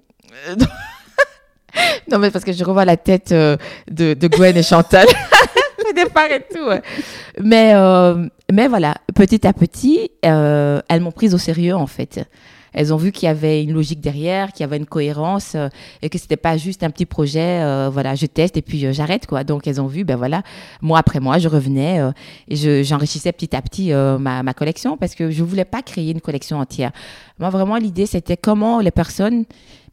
non, 2.11 2.19
mais 2.19 2.29
parce 2.29 2.45
que 2.45 2.53
je 2.53 2.63
revois 2.63 2.85
la 2.85 2.95
tête 2.95 3.31
euh, 3.31 3.57
de, 3.89 4.13
de 4.13 4.27
Gwen 4.27 4.55
et 4.55 4.61
Chantal. 4.61 5.07
au 5.89 5.93
départ 5.93 6.29
et 6.29 6.45
tout. 6.53 6.63
ouais. 6.63 6.83
Mais, 7.41 7.71
euh, 7.73 8.27
mais 8.51 8.67
voilà, 8.67 8.93
petit 9.15 9.47
à 9.47 9.53
petit, 9.53 10.11
elles 10.21 11.01
m'ont 11.01 11.11
prise 11.11 11.33
au 11.33 11.39
sérieux 11.39 11.75
en 11.75 11.87
fait. 11.87 12.19
Elles 12.73 12.93
ont 12.93 12.97
vu 12.97 13.11
qu'il 13.11 13.25
y 13.27 13.29
avait 13.29 13.63
une 13.63 13.73
logique 13.73 14.01
derrière, 14.01 14.51
qu'il 14.51 14.61
y 14.61 14.63
avait 14.63 14.77
une 14.77 14.85
cohérence 14.85 15.55
euh, 15.55 15.69
et 16.01 16.09
que 16.09 16.17
c'était 16.17 16.37
pas 16.37 16.57
juste 16.57 16.83
un 16.83 16.89
petit 16.89 17.05
projet. 17.05 17.61
euh, 17.61 17.89
voilà, 17.91 18.15
je 18.15 18.25
teste 18.25 18.57
et 18.57 18.61
puis 18.61 18.85
euh, 18.85 18.93
j'arrête 18.93 19.27
quoi. 19.27 19.43
Donc 19.43 19.67
elles 19.67 19.79
ont 19.81 19.87
vu, 19.87 20.03
ben 20.03 20.15
voilà, 20.15 20.43
mois 20.81 20.99
après 20.99 21.19
mois, 21.19 21.37
je 21.37 21.47
revenais 21.47 21.99
euh, 21.99 22.11
et 22.47 22.55
je- 22.55 22.83
j'enrichissais 22.83 23.31
petit 23.31 23.55
à 23.55 23.61
petit 23.61 23.93
euh, 23.93 24.17
ma, 24.17 24.43
ma 24.43 24.53
collection 24.53 24.97
parce 24.97 25.15
que 25.15 25.31
je 25.31 25.43
voulais 25.43 25.65
pas 25.65 25.81
créer 25.81 26.11
une 26.11 26.21
collection 26.21 26.57
entière. 26.59 26.91
Moi 27.43 27.49
vraiment 27.49 27.75
l'idée 27.75 28.05
c'était 28.05 28.37
comment 28.37 28.79
les 28.79 28.89
personnes, 28.89 29.43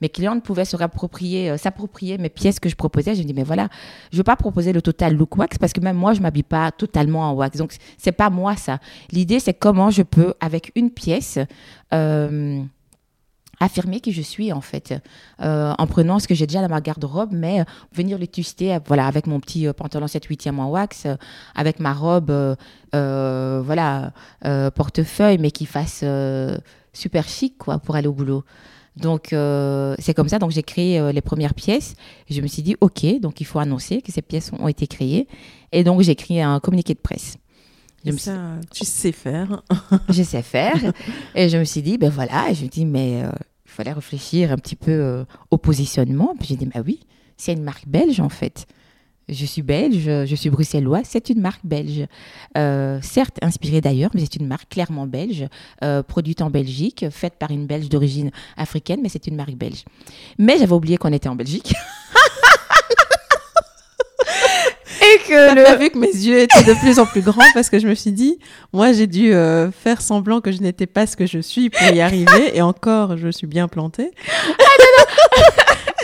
mes 0.00 0.08
clientes 0.08 0.44
pouvaient 0.44 0.64
se 0.64 0.76
réapproprier, 0.76 1.50
euh, 1.50 1.56
s'approprier 1.56 2.16
mes 2.16 2.28
pièces 2.28 2.60
que 2.60 2.68
je 2.68 2.76
proposais. 2.76 3.16
Je 3.16 3.22
me 3.22 3.26
dis 3.26 3.34
mais 3.34 3.42
voilà, 3.42 3.68
je 4.12 4.18
veux 4.18 4.22
pas 4.22 4.36
proposer 4.36 4.72
le 4.72 4.80
total 4.80 5.16
look 5.16 5.36
wax 5.36 5.58
parce 5.58 5.72
que 5.72 5.80
même 5.80 5.96
moi 5.96 6.14
je 6.14 6.20
m'habille 6.20 6.44
pas 6.44 6.70
totalement 6.70 7.28
en 7.28 7.32
wax. 7.32 7.58
Donc 7.58 7.74
c'est 7.98 8.12
pas 8.12 8.30
moi 8.30 8.54
ça. 8.54 8.78
L'idée 9.10 9.40
c'est 9.40 9.52
comment 9.52 9.90
je 9.90 10.02
peux 10.02 10.34
avec 10.40 10.70
une 10.76 10.92
pièce 10.92 11.40
euh, 11.92 12.62
affirmer 13.60 14.00
qui 14.00 14.12
je 14.12 14.22
suis 14.22 14.52
en 14.52 14.62
fait 14.62 14.94
euh, 15.42 15.72
en 15.76 15.86
prenant 15.86 16.18
ce 16.18 16.26
que 16.26 16.34
j'ai 16.34 16.46
déjà 16.46 16.62
dans 16.62 16.68
ma 16.68 16.80
garde-robe 16.80 17.30
mais 17.32 17.60
euh, 17.60 17.64
venir 17.92 18.18
le 18.18 18.26
twister 18.26 18.74
euh, 18.74 18.78
voilà 18.86 19.06
avec 19.06 19.26
mon 19.26 19.38
petit 19.38 19.68
pantalon 19.74 20.08
7 20.08 20.24
8 20.24 20.48
en 20.48 20.70
wax 20.70 21.06
avec 21.54 21.78
ma 21.78 21.92
robe 21.92 22.56
voilà 22.92 24.12
portefeuille 24.74 25.38
mais 25.38 25.50
qui 25.50 25.66
fasse 25.66 26.02
super 26.92 27.28
chic 27.28 27.56
quoi 27.58 27.78
pour 27.78 27.96
aller 27.96 28.08
au 28.08 28.12
boulot 28.12 28.44
donc 28.96 29.32
euh, 29.32 29.94
c'est 29.98 30.14
comme 30.14 30.28
ça 30.28 30.38
donc 30.38 30.50
j'ai 30.50 30.62
créé 30.62 30.98
euh, 30.98 31.12
les 31.12 31.20
premières 31.20 31.54
pièces 31.54 31.94
je 32.28 32.40
me 32.40 32.46
suis 32.46 32.62
dit 32.62 32.76
ok 32.80 33.20
donc 33.20 33.40
il 33.40 33.44
faut 33.44 33.58
annoncer 33.58 34.02
que 34.02 34.12
ces 34.12 34.22
pièces 34.22 34.50
ont 34.58 34.68
été 34.68 34.86
créées 34.86 35.28
et 35.72 35.84
donc 35.84 36.02
j'ai 36.02 36.16
créé 36.16 36.42
un 36.42 36.60
communiqué 36.60 36.94
de 36.94 37.00
presse 37.00 37.36
Je 38.04 38.12
ça, 38.16 38.56
tu 38.72 38.84
sais 38.84 39.12
faire. 39.12 39.62
je 40.08 40.22
sais 40.22 40.42
faire. 40.42 40.92
Et 41.34 41.50
je 41.50 41.58
me 41.58 41.64
suis 41.64 41.82
dit, 41.82 41.98
ben 41.98 42.08
voilà, 42.08 42.50
et 42.50 42.54
je 42.54 42.64
me 42.64 42.68
dis, 42.68 42.86
mais 42.86 43.22
euh, 43.22 43.30
il 43.66 43.70
fallait 43.70 43.92
réfléchir 43.92 44.52
un 44.52 44.56
petit 44.56 44.74
peu 44.74 45.24
au 45.50 45.58
positionnement. 45.58 46.34
Puis 46.38 46.48
j'ai 46.48 46.56
dit, 46.56 46.64
bah 46.64 46.80
oui, 46.84 47.00
c'est 47.36 47.52
une 47.52 47.62
marque 47.62 47.86
belge 47.86 48.18
en 48.20 48.30
fait. 48.30 48.66
Je 49.30 49.46
suis 49.46 49.62
belge, 49.62 50.26
je 50.26 50.34
suis 50.34 50.50
bruxellois, 50.50 51.00
c'est 51.04 51.30
une 51.30 51.40
marque 51.40 51.64
belge. 51.64 52.06
Euh, 52.58 52.98
certes 53.02 53.38
inspirée 53.42 53.80
d'ailleurs, 53.80 54.10
mais 54.14 54.20
c'est 54.22 54.36
une 54.36 54.46
marque 54.46 54.68
clairement 54.68 55.06
belge, 55.06 55.46
produite 56.08 56.42
en 56.42 56.50
Belgique, 56.50 57.06
faite 57.10 57.34
par 57.38 57.50
une 57.50 57.66
belge 57.66 57.88
d'origine 57.88 58.30
africaine, 58.56 59.00
mais 59.02 59.08
c'est 59.08 59.26
une 59.26 59.36
marque 59.36 59.54
belge. 59.54 59.84
Mais 60.38 60.58
j'avais 60.58 60.72
oublié 60.72 60.96
qu'on 60.96 61.12
était 61.12 61.28
en 61.28 61.36
Belgique. 61.36 61.72
et 65.00 65.18
que 65.28 65.54
le... 65.54 65.78
vu 65.78 65.90
que 65.90 65.98
mes 65.98 66.06
yeux 66.06 66.40
étaient 66.40 66.64
de 66.64 66.74
plus 66.74 66.98
en 66.98 67.06
plus 67.06 67.22
grands 67.22 67.44
parce 67.54 67.70
que 67.70 67.78
je 67.78 67.86
me 67.86 67.94
suis 67.94 68.12
dit, 68.12 68.38
moi 68.72 68.92
j'ai 68.92 69.06
dû 69.06 69.32
euh, 69.32 69.70
faire 69.70 70.00
semblant 70.00 70.40
que 70.40 70.52
je 70.52 70.60
n'étais 70.60 70.86
pas 70.86 71.06
ce 71.06 71.16
que 71.16 71.26
je 71.26 71.38
suis 71.38 71.70
pour 71.70 71.86
y 71.88 72.00
arriver 72.00 72.56
et 72.56 72.62
encore 72.62 73.16
je 73.16 73.28
suis 73.28 73.46
bien 73.46 73.68
plantée. 73.68 74.10
Ah, 74.58 74.64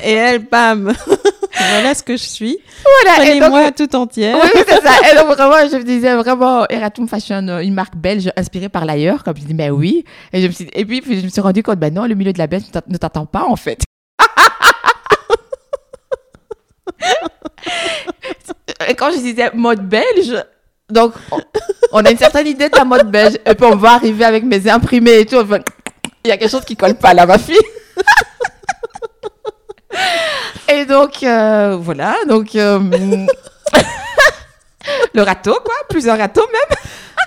et 0.02 0.12
elle, 0.12 0.38
bam, 0.46 0.92
voilà 1.58 1.94
ce 1.94 2.02
que 2.02 2.16
je 2.16 2.24
suis. 2.24 2.58
Voilà. 3.04 3.30
Et 3.30 3.40
moi 3.40 3.72
tout 3.72 3.94
entière. 3.96 4.36
Oui, 4.42 4.50
c'est 4.66 4.82
ça. 4.82 4.92
Et 5.12 5.16
donc 5.16 5.26
vraiment, 5.26 5.68
je 5.70 5.76
me 5.76 5.82
disais 5.82 6.14
vraiment 6.14 6.66
Eratum 6.68 7.08
Fashion, 7.08 7.46
euh, 7.48 7.60
une 7.60 7.74
marque 7.74 7.96
belge 7.96 8.30
inspirée 8.36 8.68
par 8.68 8.84
l'ailleurs, 8.84 9.24
comme 9.24 9.36
je 9.36 9.44
dis, 9.44 9.54
mais 9.54 9.70
oui. 9.70 10.04
Et 10.32 10.42
je 10.42 10.46
me 10.46 10.52
suis, 10.52 10.68
et 10.72 10.84
puis, 10.84 11.02
je 11.04 11.24
me 11.24 11.28
suis 11.28 11.40
rendu 11.40 11.62
compte, 11.62 11.78
ben 11.78 11.92
non, 11.92 12.04
le 12.06 12.14
milieu 12.14 12.32
de 12.32 12.38
la 12.38 12.46
Belge 12.46 12.64
ne 12.86 12.96
t'attend 12.96 13.26
pas 13.26 13.44
en 13.44 13.56
fait. 13.56 13.80
Et 18.88 18.94
quand 18.94 19.10
je 19.10 19.18
disais 19.18 19.50
mode 19.54 19.88
belge, 19.88 20.44
donc 20.88 21.14
on, 21.92 22.04
a 22.04 22.10
une 22.10 22.18
certaine 22.18 22.46
idée 22.46 22.68
de 22.68 22.76
la 22.76 22.84
mode 22.84 23.10
belge. 23.10 23.34
Et 23.44 23.54
puis 23.54 23.66
on 23.66 23.76
va 23.76 23.94
arriver 23.94 24.24
avec 24.24 24.44
mes 24.44 24.68
imprimés 24.68 25.20
et 25.20 25.26
tout. 25.26 25.36
il 26.24 26.28
y 26.28 26.30
a 26.30 26.36
quelque 26.36 26.50
chose 26.50 26.64
qui 26.64 26.76
colle 26.76 26.94
pas 26.94 27.14
là, 27.14 27.26
ma 27.26 27.38
fille. 27.38 27.56
et 30.68 30.84
donc, 30.84 31.22
euh, 31.22 31.76
voilà. 31.80 32.14
Donc, 32.28 32.54
euh, 32.54 32.78
le 35.14 35.22
râteau, 35.22 35.58
quoi. 35.64 35.74
Plusieurs 35.88 36.18
râteaux 36.18 36.46
même. 36.46 36.78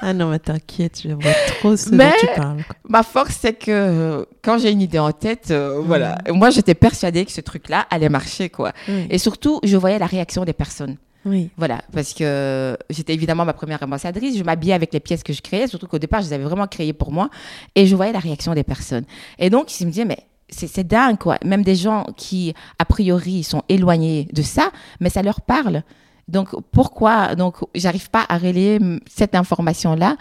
Ah 0.02 0.14
non, 0.14 0.30
mais 0.30 0.40
t'inquiète, 0.40 1.02
je 1.04 1.10
vois 1.10 1.34
trop 1.48 1.76
ce 1.76 1.90
dont 1.90 2.12
tu 2.20 2.28
parles. 2.36 2.64
Ma 2.88 3.04
force, 3.04 3.38
c'est 3.42 3.54
que 3.54 3.70
euh, 3.70 4.26
quand 4.42 4.58
j'ai 4.58 4.72
une 4.72 4.82
idée 4.82 5.00
en 5.00 5.12
tête, 5.12 5.54
voilà. 5.86 6.18
Moi, 6.30 6.50
j'étais 6.52 6.76
persuadée 6.76 7.26
que 7.26 7.32
ce 7.32 7.42
truc-là 7.42 7.86
allait 7.90 8.10
marcher, 8.10 8.50
quoi. 8.50 8.72
Et 9.10 9.18
surtout, 9.18 9.60
je 9.64 9.76
voyais 9.76 10.00
la 10.00 10.06
réaction 10.06 10.46
des 10.46 10.54
personnes. 10.54 10.98
Oui. 11.26 11.50
Voilà, 11.58 11.82
parce 11.92 12.14
que 12.14 12.78
j'étais 12.90 13.14
évidemment 13.14 13.44
ma 13.44 13.52
première 13.52 13.84
ambassadrice, 13.84 14.38
je 14.38 14.44
m'habillais 14.44 14.74
avec 14.74 14.94
les 14.94 15.02
pièces 15.02 15.22
que 15.22 15.34
je 15.34 15.42
créais, 15.42 15.68
surtout 15.68 15.86
qu'au 15.86 16.00
départ, 16.00 16.22
je 16.22 16.28
les 16.28 16.34
avais 16.34 16.46
vraiment 16.46 16.66
créées 16.66 16.94
pour 16.94 17.12
moi, 17.12 17.30
et 17.76 17.86
je 17.86 17.96
voyais 17.96 18.14
la 18.14 18.20
réaction 18.20 18.54
des 18.54 18.64
personnes. 18.64 19.04
Et 19.38 19.50
donc, 19.50 19.70
je 19.78 19.84
me 19.84 19.90
disais, 19.90 20.06
mais 20.06 20.20
c'est 20.52 20.88
dingue, 20.88 21.18
quoi. 21.18 21.38
Même 21.46 21.64
des 21.64 21.76
gens 21.76 22.06
qui, 22.18 22.54
a 22.78 22.86
priori, 22.86 23.44
sont 23.44 23.64
éloignés 23.70 24.28
de 24.34 24.42
ça, 24.42 24.72
mais 25.00 25.10
ça 25.10 25.22
leur 25.22 25.42
parle. 25.42 25.84
Donc, 26.28 26.50
pourquoi 26.72 27.36
Donc, 27.36 27.58
j'arrive 27.76 28.10
pas 28.10 28.26
à 28.30 28.38
relayer 28.38 28.80
cette 29.10 29.36
information-là 29.36 30.16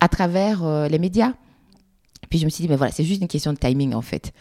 à 0.00 0.08
travers 0.08 0.64
euh, 0.64 0.88
les 0.88 0.98
médias. 0.98 1.32
Puis 2.28 2.38
je 2.38 2.44
me 2.44 2.50
suis 2.50 2.62
dit, 2.62 2.68
mais 2.68 2.76
voilà, 2.76 2.92
c'est 2.92 3.04
juste 3.04 3.22
une 3.22 3.28
question 3.28 3.52
de 3.52 3.58
timing, 3.58 3.94
en 3.94 4.02
fait. 4.02 4.32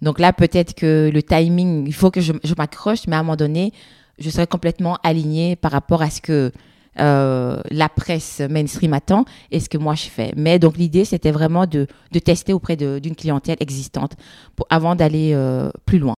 Donc 0.00 0.18
là, 0.18 0.32
peut-être 0.32 0.74
que 0.74 1.10
le 1.12 1.22
timing, 1.22 1.86
il 1.86 1.94
faut 1.94 2.10
que 2.10 2.20
je, 2.20 2.32
je 2.42 2.54
m'accroche, 2.56 3.06
mais 3.06 3.16
à 3.16 3.20
un 3.20 3.22
moment 3.22 3.36
donné, 3.36 3.72
je 4.18 4.30
serais 4.30 4.46
complètement 4.46 4.98
alignée 5.02 5.56
par 5.56 5.72
rapport 5.72 6.02
à 6.02 6.10
ce 6.10 6.20
que 6.20 6.52
euh, 7.00 7.60
la 7.70 7.88
presse 7.88 8.40
mainstream 8.40 8.92
attend 8.92 9.24
et 9.50 9.60
ce 9.60 9.68
que 9.68 9.78
moi 9.78 9.94
je 9.94 10.04
fais. 10.04 10.32
Mais 10.36 10.58
donc 10.58 10.76
l'idée, 10.76 11.04
c'était 11.04 11.30
vraiment 11.30 11.66
de, 11.66 11.86
de, 12.10 12.18
tester 12.18 12.52
auprès 12.52 12.76
d'une 12.76 13.16
clientèle 13.16 13.56
existante 13.60 14.12
pour, 14.56 14.66
avant 14.68 14.94
d'aller 14.94 15.32
euh, 15.32 15.70
plus 15.86 15.98
loin. 15.98 16.14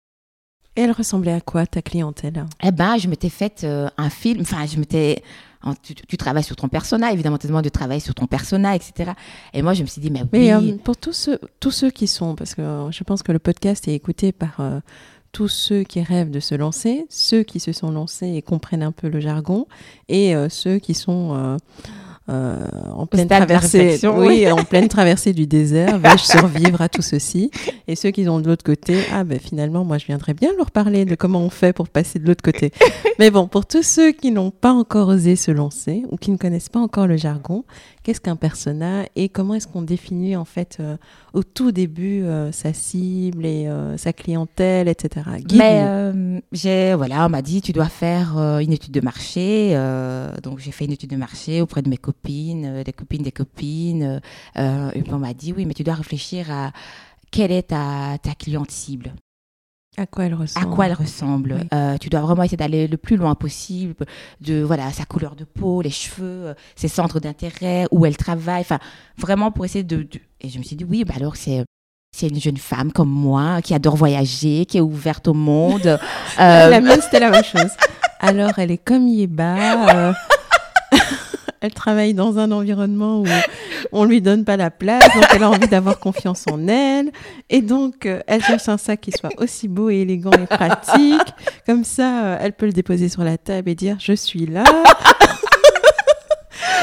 Et 0.74 0.80
elle 0.80 0.92
ressemblait 0.92 1.34
à 1.34 1.42
quoi 1.42 1.66
ta 1.66 1.82
clientèle? 1.82 2.46
Eh 2.62 2.70
ben, 2.70 2.96
je 2.96 3.06
m'étais 3.08 3.28
faite 3.28 3.62
euh, 3.64 3.90
un 3.98 4.08
film. 4.08 4.40
Enfin, 4.40 4.64
je 4.64 4.78
m'étais 4.78 5.22
tu, 5.82 6.16
travailles 6.16 6.42
sur 6.42 6.56
ton 6.56 6.68
persona, 6.68 7.12
évidemment, 7.12 7.38
tu 7.38 7.46
demandes 7.46 7.62
de 7.62 7.68
travailler 7.68 8.00
sur 8.00 8.14
ton 8.14 8.26
persona, 8.26 8.74
etc. 8.74 9.12
Et 9.52 9.62
moi, 9.62 9.74
je 9.74 9.82
me 9.82 9.86
suis 9.86 10.00
dit, 10.00 10.10
mais, 10.10 10.24
oui. 10.32 10.78
pour 10.82 10.96
tous 10.96 11.12
ceux, 11.12 11.38
tous 11.60 11.70
ceux 11.70 11.90
qui 11.90 12.08
sont, 12.08 12.34
parce 12.34 12.56
que 12.56 12.88
je 12.90 13.04
pense 13.04 13.22
que 13.22 13.30
le 13.30 13.38
podcast 13.38 13.86
est 13.86 13.94
écouté 13.94 14.32
par 14.32 14.60
tous 15.32 15.48
ceux 15.48 15.82
qui 15.82 16.02
rêvent 16.02 16.30
de 16.30 16.40
se 16.40 16.54
lancer, 16.54 17.06
ceux 17.08 17.42
qui 17.42 17.58
se 17.58 17.72
sont 17.72 17.90
lancés 17.90 18.34
et 18.34 18.42
comprennent 18.42 18.82
un 18.82 18.92
peu 18.92 19.08
le 19.08 19.18
jargon, 19.18 19.66
et 20.08 20.36
euh, 20.36 20.48
ceux 20.50 20.78
qui 20.78 20.92
sont 20.94 21.34
euh, 21.34 21.56
euh, 22.28 22.66
en 22.94 23.06
pleine 23.06 23.26
traversée, 23.26 23.98
oui, 24.06 24.50
en 24.50 24.62
pleine 24.62 24.88
traversée 24.88 25.32
du 25.32 25.46
désert, 25.46 25.98
vais-je 26.02 26.22
survivre 26.22 26.80
à 26.80 26.88
tout 26.88 27.02
ceci? 27.02 27.50
Et 27.88 27.96
ceux 27.96 28.10
qui 28.10 28.26
sont 28.26 28.40
de 28.40 28.46
l'autre 28.46 28.62
côté, 28.62 28.98
ah 29.12 29.24
ben 29.24 29.40
finalement, 29.40 29.84
moi 29.84 29.98
je 29.98 30.06
viendrais 30.06 30.34
bien 30.34 30.50
leur 30.56 30.70
parler 30.70 31.04
de 31.04 31.14
comment 31.16 31.40
on 31.40 31.50
fait 31.50 31.72
pour 31.72 31.88
passer 31.88 32.20
de 32.20 32.26
l'autre 32.26 32.42
côté. 32.42 32.70
Mais 33.18 33.30
bon, 33.30 33.48
pour 33.48 33.66
tous 33.66 33.82
ceux 33.82 34.12
qui 34.12 34.30
n'ont 34.30 34.52
pas 34.52 34.72
encore 34.72 35.08
osé 35.08 35.34
se 35.34 35.50
lancer 35.50 36.04
ou 36.10 36.16
qui 36.16 36.30
ne 36.30 36.36
connaissent 36.36 36.68
pas 36.68 36.78
encore 36.78 37.08
le 37.08 37.16
jargon, 37.16 37.64
qu'est-ce 38.02 38.20
qu'un 38.20 38.36
persona 38.36 39.04
et 39.16 39.28
comment 39.28 39.54
est-ce 39.54 39.68
qu'on 39.68 39.82
définit 39.82 40.36
en 40.36 40.44
fait 40.44 40.78
euh, 40.80 40.96
au 41.32 41.42
tout 41.42 41.72
début 41.72 42.22
euh, 42.24 42.52
sa 42.52 42.72
cible 42.72 43.46
et 43.46 43.68
sa 43.96 44.12
clientèle, 44.12 44.88
etc. 44.88 45.26
Mais 45.54 46.42
j'ai 46.52 46.94
voilà, 46.94 47.26
on 47.26 47.28
m'a 47.28 47.42
dit 47.42 47.62
tu 47.62 47.72
dois 47.72 47.88
faire 47.88 48.36
une 48.60 48.72
étude 48.72 48.92
de 48.92 49.00
marché, 49.00 49.74
donc 50.42 50.58
j'ai 50.58 50.72
fait 50.72 50.84
une 50.84 50.92
étude 50.92 51.10
de 51.10 51.16
marché 51.16 51.60
auprès 51.60 51.82
de 51.82 51.88
mes 51.88 51.96
copines, 51.96 52.66
euh, 52.66 52.84
des 52.84 52.92
copines 52.92 53.22
des 53.22 53.32
copines. 53.32 54.20
Euh, 54.56 54.90
et 54.94 55.02
puis 55.02 55.12
on 55.14 55.18
m'a 55.18 55.34
dit, 55.34 55.52
oui, 55.52 55.66
mais 55.66 55.74
tu 55.74 55.84
dois 55.84 55.94
réfléchir 55.94 56.50
à 56.50 56.72
quelle 57.30 57.52
est 57.52 57.68
ta, 57.68 58.18
ta 58.22 58.34
cliente 58.34 58.70
cible. 58.70 59.14
À 59.98 60.06
quoi 60.06 60.24
elle 60.24 60.34
ressemble? 60.34 60.66
À 60.66 60.74
quoi 60.74 60.86
elle 60.86 60.94
ressemble? 60.94 61.66
Euh, 61.74 61.98
tu 61.98 62.08
dois 62.08 62.20
vraiment 62.20 62.42
essayer 62.42 62.56
d'aller 62.56 62.88
le 62.88 62.96
plus 62.96 63.16
loin 63.16 63.34
possible, 63.34 64.06
de 64.40 64.62
voilà 64.62 64.90
sa 64.90 65.04
couleur 65.04 65.36
de 65.36 65.44
peau, 65.44 65.82
les 65.82 65.90
cheveux, 65.90 66.54
ses 66.76 66.88
centres 66.88 67.20
d'intérêt, 67.20 67.86
où 67.90 68.06
elle 68.06 68.16
travaille, 68.16 68.62
enfin 68.62 68.78
vraiment 69.18 69.50
pour 69.50 69.66
essayer 69.66 69.84
de, 69.84 70.06
Et 70.40 70.48
je 70.48 70.58
me 70.58 70.62
suis 70.62 70.76
dit 70.76 70.84
oui, 70.84 71.04
bah 71.04 71.14
alors 71.16 71.36
c'est 71.36 71.64
c'est 72.16 72.28
une 72.28 72.40
jeune 72.40 72.56
femme 72.56 72.90
comme 72.90 73.10
moi 73.10 73.60
qui 73.62 73.74
adore 73.74 73.96
voyager, 73.96 74.64
qui 74.64 74.78
est 74.78 74.82
ouverte 74.82 75.28
au 75.28 75.34
monde. 75.34 75.98
La 76.38 76.80
mienne 76.80 77.00
c'était 77.02 77.20
la 77.20 77.30
même 77.30 77.44
chose. 77.44 77.70
Alors 78.20 78.58
elle 78.58 78.70
est 78.70 78.78
comme 78.78 79.08
Yeba 79.08 80.14
elle 81.62 81.72
travaille 81.72 82.12
dans 82.12 82.38
un 82.38 82.50
environnement 82.50 83.20
où 83.20 83.26
on 83.92 84.04
lui 84.04 84.20
donne 84.20 84.44
pas 84.44 84.56
la 84.56 84.70
place, 84.70 85.04
donc 85.14 85.24
elle 85.34 85.44
a 85.44 85.50
envie 85.50 85.68
d'avoir 85.68 85.98
confiance 86.00 86.44
en 86.50 86.66
elle, 86.66 87.12
et 87.48 87.62
donc 87.62 88.04
euh, 88.04 88.20
elle 88.26 88.42
cherche 88.42 88.68
un 88.68 88.78
sac 88.78 89.00
qui 89.00 89.12
soit 89.12 89.30
aussi 89.38 89.68
beau 89.68 89.88
et 89.88 89.98
élégant 89.98 90.32
et 90.32 90.46
pratique. 90.46 91.32
Comme 91.64 91.84
ça, 91.84 92.24
euh, 92.24 92.36
elle 92.40 92.52
peut 92.52 92.66
le 92.66 92.72
déposer 92.72 93.08
sur 93.08 93.22
la 93.22 93.38
table 93.38 93.70
et 93.70 93.76
dire 93.76 93.96
je 94.00 94.12
suis 94.12 94.46
là. 94.46 94.64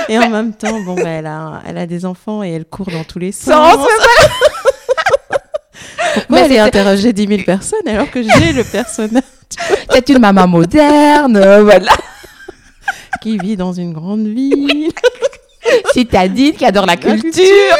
et 0.07 0.17
en 0.17 0.29
même 0.29 0.53
temps, 0.53 0.79
bon, 0.81 0.95
bah, 0.95 1.09
elle, 1.09 1.27
a, 1.27 1.61
elle 1.67 1.77
a 1.77 1.85
des 1.85 2.05
enfants 2.05 2.41
et 2.41 2.51
elle 2.51 2.65
court 2.65 2.89
dans 2.89 3.03
tous 3.03 3.19
les 3.19 3.33
sens. 3.33 3.77
Pourquoi 6.13 6.39
elle 6.39 6.53
est 6.53 6.59
interrogée 6.59 7.11
10 7.11 7.27
000 7.27 7.41
personnes 7.43 7.87
alors 7.87 8.09
que 8.09 8.23
j'ai 8.23 8.53
le 8.53 8.63
personnage? 8.63 9.23
C'est 9.91 10.07
une 10.09 10.19
maman 10.19 10.47
moderne, 10.47 11.35
euh, 11.35 11.63
voilà 11.63 11.91
qui 13.21 13.37
vit 13.37 13.57
dans 13.57 13.73
une 13.73 13.93
grande 13.93 14.27
ville. 14.27 14.91
Citadine, 15.93 16.53
qui 16.53 16.65
adore 16.65 16.85
la 16.85 16.97
culture. 16.97 17.75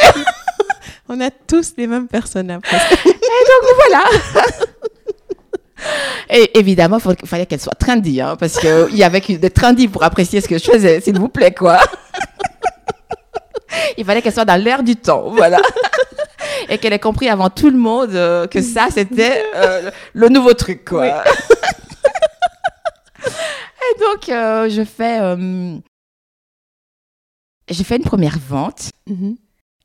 On 1.08 1.20
a 1.22 1.30
tous 1.32 1.74
les 1.78 1.88
mêmes 1.88 2.08
personnages. 2.08 2.62
Et 2.72 3.10
donc 3.10 3.76
voilà. 3.78 4.04
Et 6.30 6.60
évidemment, 6.60 7.00
il 7.22 7.28
fallait 7.28 7.46
qu'elle 7.46 7.60
soit 7.60 7.74
trendy, 7.74 8.22
hein, 8.22 8.36
parce 8.40 8.60
qu'il 8.60 8.96
y 8.96 9.04
avait 9.04 9.22
des 9.22 9.50
trendy 9.50 9.88
pour 9.88 10.04
apprécier 10.04 10.42
ce 10.42 10.48
que 10.48 10.58
je 10.58 10.66
faisais, 10.66 11.02
s'il 11.02 11.18
vous 11.18 11.30
plaît, 11.30 11.54
quoi. 11.54 11.80
Il 13.98 14.06
fallait 14.06 14.22
qu'elle 14.22 14.34
soit 14.34 14.46
dans 14.46 14.62
l'air 14.62 14.84
du 14.84 14.96
temps, 14.96 15.32
voilà. 15.32 15.60
Et 16.68 16.78
qu'elle 16.78 16.94
ait 16.94 17.00
compris 17.00 17.30
avant 17.30 17.50
tout 17.50 17.70
le 17.70 17.78
monde 17.78 18.14
euh, 18.14 18.46
que 18.46 18.62
ça, 18.62 18.88
c'était 18.94 19.44
euh, 19.56 19.90
le 20.14 20.30
nouveau 20.30 20.54
truc, 20.54 20.86
quoi 20.86 21.24
donc, 24.00 24.30
euh, 24.30 24.70
je 24.70 24.84
fais. 24.84 25.20
Euh, 25.22 25.78
j'ai 27.70 27.84
fait 27.84 27.98
une 27.98 28.04
première 28.04 28.40
vente. 28.40 28.90
Mm-hmm. 29.08 29.38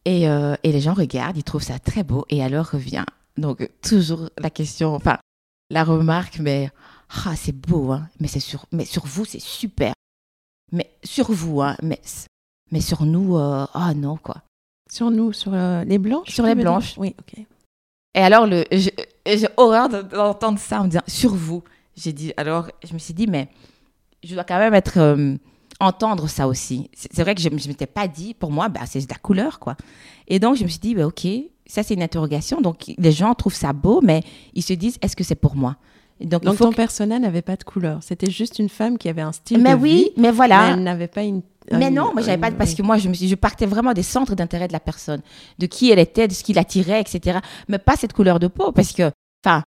Et, 0.07 0.29
euh, 0.29 0.55
et, 0.63 0.73
les 0.73 0.81
gens 0.81 0.95
regardent, 0.95 1.37
ils 1.37 1.45
trouvent 1.45 1.63
ça 1.63 1.79
très 1.79 2.03
beau. 2.03 2.25
Et 2.29 2.43
alors 2.43 2.67
revient. 2.71 3.05
Donc, 3.37 3.69
toujours 3.83 4.29
la 4.39 4.51
question, 4.51 4.95
enfin, 4.95 5.19
la 5.71 5.85
remarque, 5.85 6.39
mais. 6.39 6.71
Ah, 7.27 7.37
c'est 7.37 7.53
beau, 7.53 7.93
hein. 7.93 8.09
Mais, 8.21 8.29
c'est 8.29 8.41
sur, 8.41 8.67
mais 8.73 8.85
sur 8.85 9.07
vous, 9.07 9.25
c'est 9.25 9.41
super. 9.41 9.93
Mais 10.73 10.91
sur 11.05 11.31
vous, 11.31 11.63
hein. 11.63 11.77
Mais, 11.83 12.01
mais 12.73 12.81
sur 12.81 13.05
nous, 13.05 13.37
ah 13.37 13.69
oh 13.75 13.95
non, 13.95 14.17
quoi. 14.17 14.43
Sur 14.91 15.11
nous, 15.11 15.33
sur 15.33 15.53
les 15.53 15.99
blanches 15.99 16.31
Sur 16.31 16.45
les 16.45 16.55
blanches. 16.55 16.95
Oui, 16.99 17.15
ok. 17.19 17.45
Et 18.15 18.21
alors, 18.21 18.47
le, 18.47 18.65
j'ai 18.71 19.49
horreur 19.57 19.89
d'entendre 19.89 20.59
ça 20.59 20.81
en 20.81 20.85
me 20.85 20.89
disant 20.89 21.03
sur 21.07 21.35
vous. 21.35 21.63
J'ai 21.97 22.13
dit, 22.13 22.33
alors, 22.37 22.71
je 22.85 22.93
me 22.95 22.99
suis 22.99 23.15
dit, 23.15 23.27
mais 23.27 23.49
je 24.25 24.35
dois 24.35 24.45
quand 24.45 24.59
même 24.59 24.75
être 24.75 24.99
euh, 24.99 25.37
entendre 25.81 26.29
ça 26.29 26.49
aussi. 26.49 26.91
C'est 26.95 27.23
vrai 27.23 27.35
que 27.35 27.41
je 27.41 27.49
ne 27.49 27.55
m'étais 27.55 27.87
pas 27.87 28.09
dit, 28.09 28.35
pour 28.35 28.51
moi, 28.51 28.69
bah, 28.69 28.81
c'est 28.87 29.01
de 29.01 29.11
la 29.11 29.19
couleur, 29.19 29.59
quoi. 29.59 29.77
Et 30.29 30.39
donc, 30.39 30.57
je 30.57 30.65
me 30.65 30.69
suis 30.69 30.79
dit, 30.79 30.95
bah, 30.95 31.07
OK, 31.07 31.27
ça, 31.67 31.83
c'est 31.83 31.95
une 31.95 32.03
interrogation. 32.03 32.61
Donc, 32.61 32.93
les 32.97 33.13
gens 33.13 33.35
trouvent 33.35 33.55
ça 33.55 33.73
beau, 33.73 34.01
mais 34.03 34.23
ils 34.55 34.63
se 34.63 34.73
disent, 34.73 34.99
est-ce 35.03 35.17
que 35.17 35.25
c'est 35.25 35.35
pour 35.35 35.57
moi? 35.57 35.77
Donc, 36.21 36.45
donc 36.45 36.59
ton 36.59 36.73
personnel 36.73 37.23
n'avait 37.23 37.43
pas 37.43 37.57
de 37.57 37.65
couleur. 37.65 37.99
C'était 38.03 38.31
juste 38.31 38.59
une 38.59 38.69
femme 38.69 38.99
qui 38.99 39.09
avait 39.09 39.23
un 39.23 39.33
style 39.33 39.61
mais 39.61 39.75
de 39.75 39.81
oui, 39.81 39.95
vie. 39.95 40.11
Mais 40.17 40.31
voilà. 40.31 40.67
Mais 40.69 40.73
elle 40.75 40.83
n'avait 40.83 41.09
pas 41.09 41.23
une. 41.23 41.43
Mais 41.73 41.91
non, 41.91 42.13
moi 42.13 42.23
j'avais 42.23 42.39
pas 42.39 42.51
parce 42.51 42.75
que 42.75 42.83
moi 42.83 42.99
je 42.99 43.09
me 43.09 43.15
suis, 43.15 43.27
je 43.27 43.35
partais 43.35 43.65
vraiment 43.65 43.95
des 43.95 44.03
centres 44.03 44.35
d'intérêt 44.35 44.69
de 44.69 44.73
la 44.75 44.81
personne, 44.81 45.23
de 45.59 45.67
qui 45.67 45.91
elle 45.91 45.99
était, 45.99 46.29
de 46.29 46.35
ce 46.35 46.45
qui 46.45 46.53
l'attirait, 46.53 47.01
etc. 47.01 47.39
Mais 47.69 47.79
pas 47.79 47.97
cette 47.97 48.13
couleur 48.13 48.39
de 48.39 48.49
peau 48.49 48.71
parce 48.71 48.93
que, 48.93 49.11
enfin, 49.45 49.63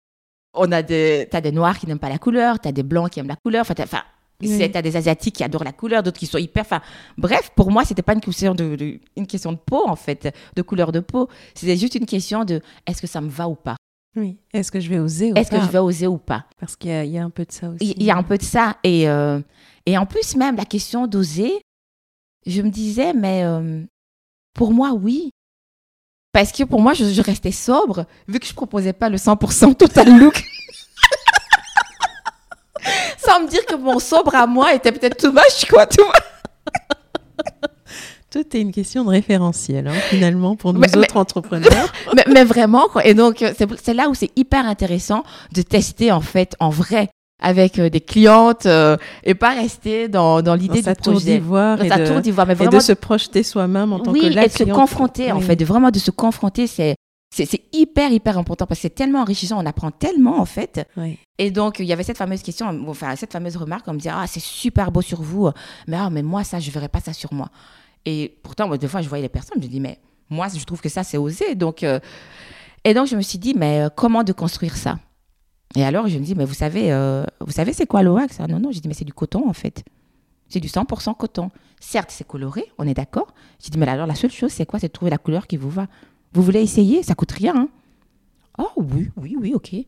on 0.55 0.73
a 0.73 0.83
des, 0.83 1.29
t'as 1.31 1.41
des 1.41 1.53
noirs 1.53 1.79
qui 1.79 1.87
n'aiment 1.87 2.01
pas 2.01 2.09
la 2.09 2.19
couleur, 2.19 2.59
t'as 2.59 2.73
des 2.73 2.83
blancs 2.83 3.11
qui 3.11 3.21
aiment 3.21 3.29
la 3.29 3.37
couleur, 3.37 3.65
enfin, 3.69 4.03
enfin, 4.43 4.69
t'as 4.73 4.83
des 4.83 4.97
asiatiques 4.97 5.37
qui 5.37 5.45
adorent 5.45 5.65
la 5.65 5.73
couleur, 5.73 6.03
d'autres 6.03 6.19
qui 6.19 6.27
sont 6.27 6.39
hyper, 6.39 6.63
enfin, 6.63 6.81
bref, 7.19 7.51
pour 7.55 7.71
moi 7.71 7.85
c'était 7.85 8.03
pas 8.03 8.15
une 8.15 8.21
question 8.21 8.55
de, 8.55 8.99
une 9.17 9.27
question 9.27 9.53
de 9.53 9.59
peau 9.59 9.87
en 9.87 9.97
fait, 9.97 10.35
de 10.57 10.63
couleur 10.63 10.93
de 10.93 11.01
peau, 11.01 11.29
c'était 11.55 11.77
juste 11.77 11.95
une 11.95 12.07
question 12.07 12.45
de 12.45 12.61
est-ce 12.87 13.01
que 13.01 13.07
ça 13.07 13.21
me 13.21 13.29
va 13.29 13.49
ou 13.49 13.55
pas? 13.55 13.77
Oui. 14.17 14.37
Est-ce 14.53 14.71
que 14.71 14.81
je 14.81 14.89
vais 14.89 14.99
oser 14.99 15.33
ou 15.33 15.37
Est-ce 15.37 15.51
que 15.51 15.61
je 15.61 15.71
vais 15.71 15.79
oser 15.79 16.07
ou 16.07 16.19
pas? 16.19 16.47
Parce 16.59 16.77
qu'il 16.77 17.07
y, 17.07 17.19
a 17.19 17.25
un 17.25 17.31
peu 17.31 17.45
de 17.45 17.53
ça 17.53 17.69
aussi. 17.69 17.95
Il 17.97 18.03
y 18.03 18.11
a 18.11 18.17
un 18.17 18.23
peu 18.23 18.39
de 18.39 18.45
ça. 18.45 18.77
Et, 18.85 19.09
euh, 19.09 19.41
et 19.87 19.99
en 19.99 20.07
plus, 20.07 20.37
même 20.37 20.57
la 20.57 20.65
question 20.65 21.09
d'oser, 21.09 21.61
je 22.47 22.63
me 22.63 22.71
disais, 22.71 23.13
mais 23.13 23.43
euh, 23.45 23.83
pour 24.55 24.73
moi, 24.73 24.93
oui. 24.93 25.31
Parce 26.33 26.53
que 26.53 26.65
pour 26.65 26.81
moi, 26.81 26.95
je, 26.95 27.21
restais 27.21 27.53
sobre, 27.53 28.07
vu 28.27 28.41
que 28.41 28.47
je 28.47 28.55
proposais 28.55 28.93
pas 28.93 29.09
le 29.09 29.17
100% 29.17 29.77
total 29.77 30.19
look. 30.19 30.43
Sans 33.27 33.41
me 33.41 33.49
dire 33.49 33.65
que 33.67 33.75
mon 33.75 33.99
sobre 33.99 34.35
à 34.35 34.47
moi 34.47 34.75
était 34.75 34.93
peut-être 34.93 35.17
too 35.17 35.33
much, 35.33 35.67
quoi, 35.71 35.87
vois. 35.97 36.13
Tout 38.31 38.57
est 38.57 38.61
une 38.61 38.73
question 38.73 39.05
de 39.05 39.11
référentiel, 39.11 39.87
hein, 39.87 39.93
finalement, 40.09 40.57
pour 40.57 40.73
nous 40.73 40.83
autres 40.83 41.17
entrepreneurs. 41.17 41.93
mais, 42.17 42.25
mais, 42.29 42.45
vraiment, 42.45 42.89
quoi. 42.89 43.07
Et 43.07 43.15
donc, 43.15 43.45
c'est 43.81 43.95
là 43.95 44.09
où 44.09 44.15
c'est 44.15 44.31
hyper 44.35 44.67
intéressant 44.67 45.23
de 45.55 45.63
tester, 45.63 46.11
en 46.11 46.21
fait, 46.21 46.57
en 46.59 46.71
vrai, 46.71 47.11
avec 47.41 47.79
euh, 47.79 47.91
des 47.91 48.01
clientes 48.01 48.67
euh, 48.67 48.97
et 49.23 49.35
pas 49.35 49.51
rester 49.51 50.09
dans, 50.09 50.43
dans 50.43 50.55
l'idée 50.55 50.83
du 50.83 50.93
tour 50.95 51.21
d'ivoire 51.21 51.83
et, 51.83 51.89
de, 51.89 52.21
d'ivoire 52.21 52.47
mais 52.47 52.55
vraiment 52.55 52.73
et 52.73 52.77
de 52.77 52.81
se 52.81 52.93
projeter 52.93 53.43
soi-même 53.43 53.93
en 53.93 54.01
tant 54.01 54.13
que 54.13 54.27
la 54.27 54.47
et 54.47 54.49
de 54.49 54.53
se 54.53 54.65
confronter 54.65 55.33
en 55.33 55.41
fait 55.41 55.57
de 55.57 55.65
vraiment 55.65 55.91
de 55.91 55.99
se 55.99 56.11
confronter 56.11 56.67
c'est 56.67 56.95
c'est 57.35 57.63
hyper 57.73 58.13
hyper 58.13 58.39
important 58.39 58.67
parce 58.67 58.79
que 58.79 58.83
c'est 58.83 58.95
tellement 58.95 59.21
enrichissant 59.21 59.61
on 59.61 59.67
apprend 59.67 59.91
tellement 59.91 60.39
en 60.39 60.45
fait 60.45 60.89
oui. 60.97 61.19
et 61.39 61.51
donc 61.51 61.81
il 61.81 61.87
y 61.87 61.93
avait 61.93 62.05
cette 62.05 62.19
fameuse 62.19 62.43
question 62.43 62.67
enfin 62.89 63.17
cette 63.17 63.33
fameuse 63.33 63.57
remarque 63.57 63.89
on 63.89 63.95
me 63.95 63.99
disait 63.99 64.13
ah 64.15 64.27
c'est 64.27 64.41
super 64.41 64.93
beau 64.93 65.03
sur 65.03 65.21
vous 65.21 65.51
mais 65.89 65.97
ah 65.97 66.11
mais 66.11 66.23
moi 66.23 66.45
ça 66.45 66.61
je 66.61 66.71
verrais 66.71 66.89
pas 66.89 67.01
ça 67.01 67.13
sur 67.13 67.33
moi 67.35 67.51
et 68.07 68.37
pourtant, 68.43 68.69
moi, 68.69 68.79
des 68.79 68.89
fois, 68.89 69.01
je 69.03 69.09
voyais 69.09 69.23
les 69.23 69.29
personnes, 69.29 69.59
je 69.61 69.67
me 69.67 69.71
dis, 69.71 69.81
mais 69.81 69.99
moi, 70.31 70.49
je 70.55 70.65
trouve 70.65 70.81
que 70.81 70.89
ça, 70.89 71.03
c'est 71.03 71.17
osé. 71.17 71.55
Donc, 71.55 71.83
euh, 71.83 72.01
et 72.85 72.95
donc, 72.95 73.07
je 73.07 73.17
me 73.17 73.23
suis 73.23 73.39
dit, 73.39 73.55
mais 73.57 73.83
euh, 73.83 73.89
comment 73.95 74.25
de 74.25 74.33
construire 74.33 74.77
ça? 74.77 74.99
Et 75.77 75.85
alors, 75.85 76.07
je 76.09 76.19
me 76.19 76.25
dis, 76.25 76.35
mais 76.35 76.45
vous 76.45 76.55
savez, 76.55 76.93
euh, 76.93 77.25
vous 77.41 77.53
savez, 77.53 77.73
c'est 77.73 77.87
quoi 77.87 78.03
l'OAX 78.03 78.41
Non, 78.41 78.61
non, 78.61 78.71
j'ai 78.71 78.81
dit, 78.81 78.89
mais 78.89 78.95
c'est 78.95 79.05
du 79.05 79.15
coton, 79.15 79.49
en 79.49 79.53
fait. 79.53 79.85
C'est 80.49 80.61
du 80.61 80.69
100% 80.69 81.17
coton. 81.17 81.51
Certes, 81.81 82.11
c'est 82.11 82.27
coloré, 82.27 82.71
on 82.79 82.87
est 82.87 82.95
d'accord. 82.95 83.35
J'ai 83.63 83.71
dit, 83.71 83.79
mais 83.79 83.89
alors, 83.89 84.07
la 84.07 84.15
seule 84.15 84.31
chose, 84.31 84.53
c'est 84.53 84.67
quoi? 84.67 84.79
C'est 84.79 84.89
de 84.89 84.93
trouver 84.93 85.11
la 85.11 85.19
couleur 85.19 85.47
qui 85.47 85.57
vous 85.57 85.71
va. 85.71 85.87
Vous 86.35 86.43
voulez 86.43 86.61
essayer 86.61 87.03
Ça 87.03 87.15
coûte 87.15 87.33
rien. 87.33 87.55
Hein 87.57 87.69
oh, 88.59 88.71
oui, 88.77 89.11
oui, 89.17 89.37
oui, 89.39 89.55
ok. 89.55 89.73
Et 89.75 89.87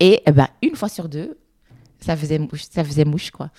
eh 0.00 0.32
ben, 0.32 0.48
une 0.62 0.76
fois 0.76 0.88
sur 0.88 1.08
deux, 1.08 1.38
ça 2.00 2.16
faisait 2.16 2.38
mouche, 2.38 2.64
ça 2.70 2.84
faisait 2.84 3.04
mouche, 3.04 3.30
quoi. 3.30 3.50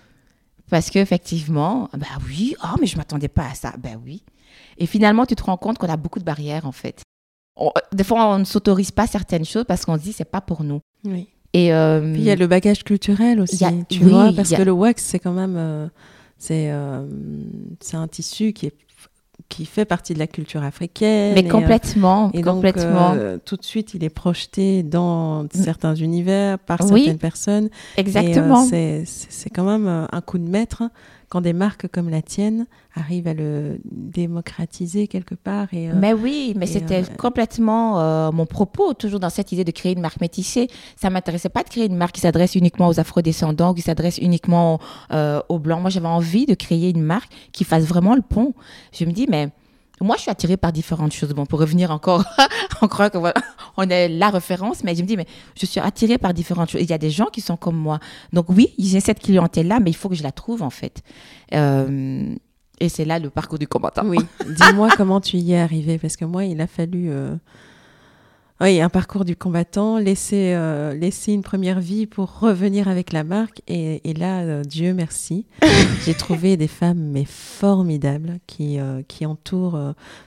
Parce 0.69 0.89
qu'effectivement, 0.89 1.89
bah 1.93 2.07
oui, 2.27 2.55
oh, 2.63 2.75
mais 2.79 2.87
je 2.87 2.95
ne 2.95 2.97
m'attendais 2.99 3.27
pas 3.27 3.47
à 3.47 3.53
ça. 3.53 3.73
Ben 3.77 3.99
oui. 4.03 4.23
Et 4.77 4.85
finalement, 4.85 5.25
tu 5.25 5.35
te 5.35 5.43
rends 5.43 5.57
compte 5.57 5.77
qu'on 5.77 5.89
a 5.89 5.97
beaucoup 5.97 6.19
de 6.19 6.23
barrières, 6.23 6.65
en 6.65 6.71
fait. 6.71 7.03
des 7.93 8.03
fois, 8.03 8.33
on 8.33 8.39
ne 8.39 8.43
s'autorise 8.43 8.91
pas 8.91 9.07
certaines 9.07 9.45
choses 9.45 9.65
parce 9.67 9.85
qu'on 9.85 9.97
se 9.97 10.03
dit, 10.03 10.13
c'est 10.13 10.25
pas 10.25 10.41
pour 10.41 10.63
nous. 10.63 10.81
Oui. 11.03 11.29
Et 11.53 11.73
euh, 11.73 12.11
Puis 12.11 12.21
il 12.21 12.25
y 12.25 12.31
a 12.31 12.35
le 12.35 12.47
bagage 12.47 12.83
culturel 12.83 13.39
aussi, 13.39 13.63
tu 13.87 14.03
vois, 14.03 14.33
parce 14.35 14.51
que 14.51 14.61
le 14.61 14.71
wax, 14.71 15.01
c'est 15.01 15.19
quand 15.19 15.31
même, 15.31 15.55
euh, 15.55 15.87
c'est, 16.37 16.69
euh, 16.69 17.07
c'est 17.79 17.95
un 17.95 18.09
tissu 18.09 18.51
qui 18.51 18.65
est 18.65 18.73
qui 19.49 19.65
fait 19.65 19.85
partie 19.85 20.13
de 20.13 20.19
la 20.19 20.27
culture 20.27 20.63
africaine. 20.63 21.33
Mais 21.35 21.47
complètement, 21.47 22.31
et, 22.33 22.41
complètement. 22.41 23.15
Donc, 23.15 23.45
tout 23.45 23.57
de 23.57 23.63
suite, 23.63 23.93
il 23.93 24.03
est 24.03 24.09
projeté 24.09 24.83
dans 24.83 25.43
mm. 25.43 25.49
certains 25.53 25.95
univers 25.95 26.59
par 26.59 26.81
certaines 26.81 27.19
personnes. 27.19 27.69
Exactement. 27.97 28.65
c'est 28.65 29.49
quand 29.53 29.65
même 29.65 30.07
un 30.11 30.21
coup 30.21 30.37
de 30.37 30.47
maître 30.47 30.83
quand 31.35 31.41
des 31.41 31.51
marques 31.51 31.89
comme 31.89 32.09
la 32.09 32.21
tienne 32.21 32.65
arrivent 32.95 33.27
à 33.27 33.33
le 33.33 33.81
démocratiser 33.83 35.09
quelque 35.09 35.35
part. 35.35 35.67
Et, 35.73 35.89
euh, 35.89 35.93
mais 35.93 36.13
oui, 36.13 36.53
mais 36.55 36.65
c'était 36.65 37.03
euh, 37.03 37.15
complètement 37.17 37.99
euh, 37.99 38.31
mon 38.31 38.45
propos, 38.45 38.93
toujours 38.93 39.19
dans 39.19 39.29
cette 39.29 39.51
idée 39.51 39.65
de 39.65 39.71
créer 39.71 39.91
une 39.91 39.99
marque 39.99 40.21
métissée. 40.21 40.69
Ça 40.95 41.09
m'intéressait 41.09 41.49
pas 41.49 41.63
de 41.63 41.67
créer 41.67 41.87
une 41.87 41.97
marque 41.97 42.15
qui 42.15 42.21
s'adresse 42.21 42.55
uniquement 42.55 42.87
aux 42.87 43.01
afrodescendants, 43.01 43.73
qui 43.73 43.81
s'adresse 43.81 44.17
uniquement 44.17 44.79
aux 45.11 45.59
blancs. 45.59 45.81
Moi, 45.81 45.89
j'avais 45.89 46.07
envie 46.07 46.45
de 46.45 46.53
créer 46.53 46.91
une 46.91 47.03
marque 47.03 47.33
qui 47.51 47.65
fasse 47.65 47.83
vraiment 47.83 48.15
le 48.15 48.21
pont. 48.21 48.53
Je 48.93 49.03
me 49.03 49.11
dis, 49.11 49.27
mais 49.29 49.49
moi, 50.01 50.15
je 50.17 50.23
suis 50.23 50.31
attirée 50.31 50.57
par 50.57 50.71
différentes 50.73 51.13
choses. 51.13 51.29
Bon, 51.29 51.45
pour 51.45 51.59
revenir 51.59 51.91
encore, 51.91 52.23
encore 52.81 53.09
que 53.11 53.17
voilà, 53.17 53.35
on 53.77 53.89
est 53.89 54.09
la 54.09 54.29
référence, 54.29 54.83
mais 54.83 54.95
je 54.95 55.01
me 55.01 55.07
dis, 55.07 55.17
mais 55.17 55.27
je 55.59 55.65
suis 55.65 55.79
attirée 55.79 56.17
par 56.17 56.33
différentes 56.33 56.69
choses. 56.69 56.81
Il 56.81 56.89
y 56.89 56.93
a 56.93 56.97
des 56.97 57.09
gens 57.09 57.27
qui 57.27 57.41
sont 57.41 57.57
comme 57.57 57.77
moi. 57.77 57.99
Donc 58.33 58.47
oui, 58.49 58.73
j'ai 58.77 58.99
cette 58.99 59.19
clientèle-là, 59.19 59.79
mais 59.79 59.91
il 59.91 59.95
faut 59.95 60.09
que 60.09 60.15
je 60.15 60.23
la 60.23 60.31
trouve, 60.31 60.61
en 60.63 60.69
fait. 60.69 61.01
Euh, 61.53 62.35
et 62.79 62.89
c'est 62.89 63.05
là 63.05 63.19
le 63.19 63.29
parcours 63.29 63.57
du 63.59 63.67
combattant. 63.67 64.05
Oui. 64.05 64.17
Dis-moi 64.45 64.89
comment 64.97 65.21
tu 65.21 65.37
y 65.37 65.53
es 65.53 65.59
arrivé, 65.59 65.97
parce 65.97 66.17
que 66.17 66.25
moi, 66.25 66.43
il 66.43 66.59
a 66.59 66.67
fallu 66.67 67.09
euh, 67.09 67.35
oui, 68.61 68.79
un 68.79 68.87
parcours 68.87 69.25
du 69.25 69.35
combattant, 69.35 69.97
laisser, 69.97 70.53
euh, 70.55 70.93
laisser 70.93 71.33
une 71.33 71.41
première 71.41 71.81
vie 71.81 72.05
pour 72.05 72.39
revenir 72.39 72.87
avec 72.87 73.11
la 73.11 73.25
marque. 73.25 73.61
Et, 73.67 74.09
et 74.09 74.13
là, 74.13 74.43
euh, 74.43 74.63
Dieu 74.63 74.93
merci, 74.93 75.45
j'ai 76.05 76.13
trouvé 76.13 76.55
des 76.55 76.69
femmes 76.69 77.11
mais 77.11 77.25
formidables 77.25 78.39
qui, 78.47 78.79
euh, 78.79 79.01
qui 79.09 79.25
entourent, 79.25 79.77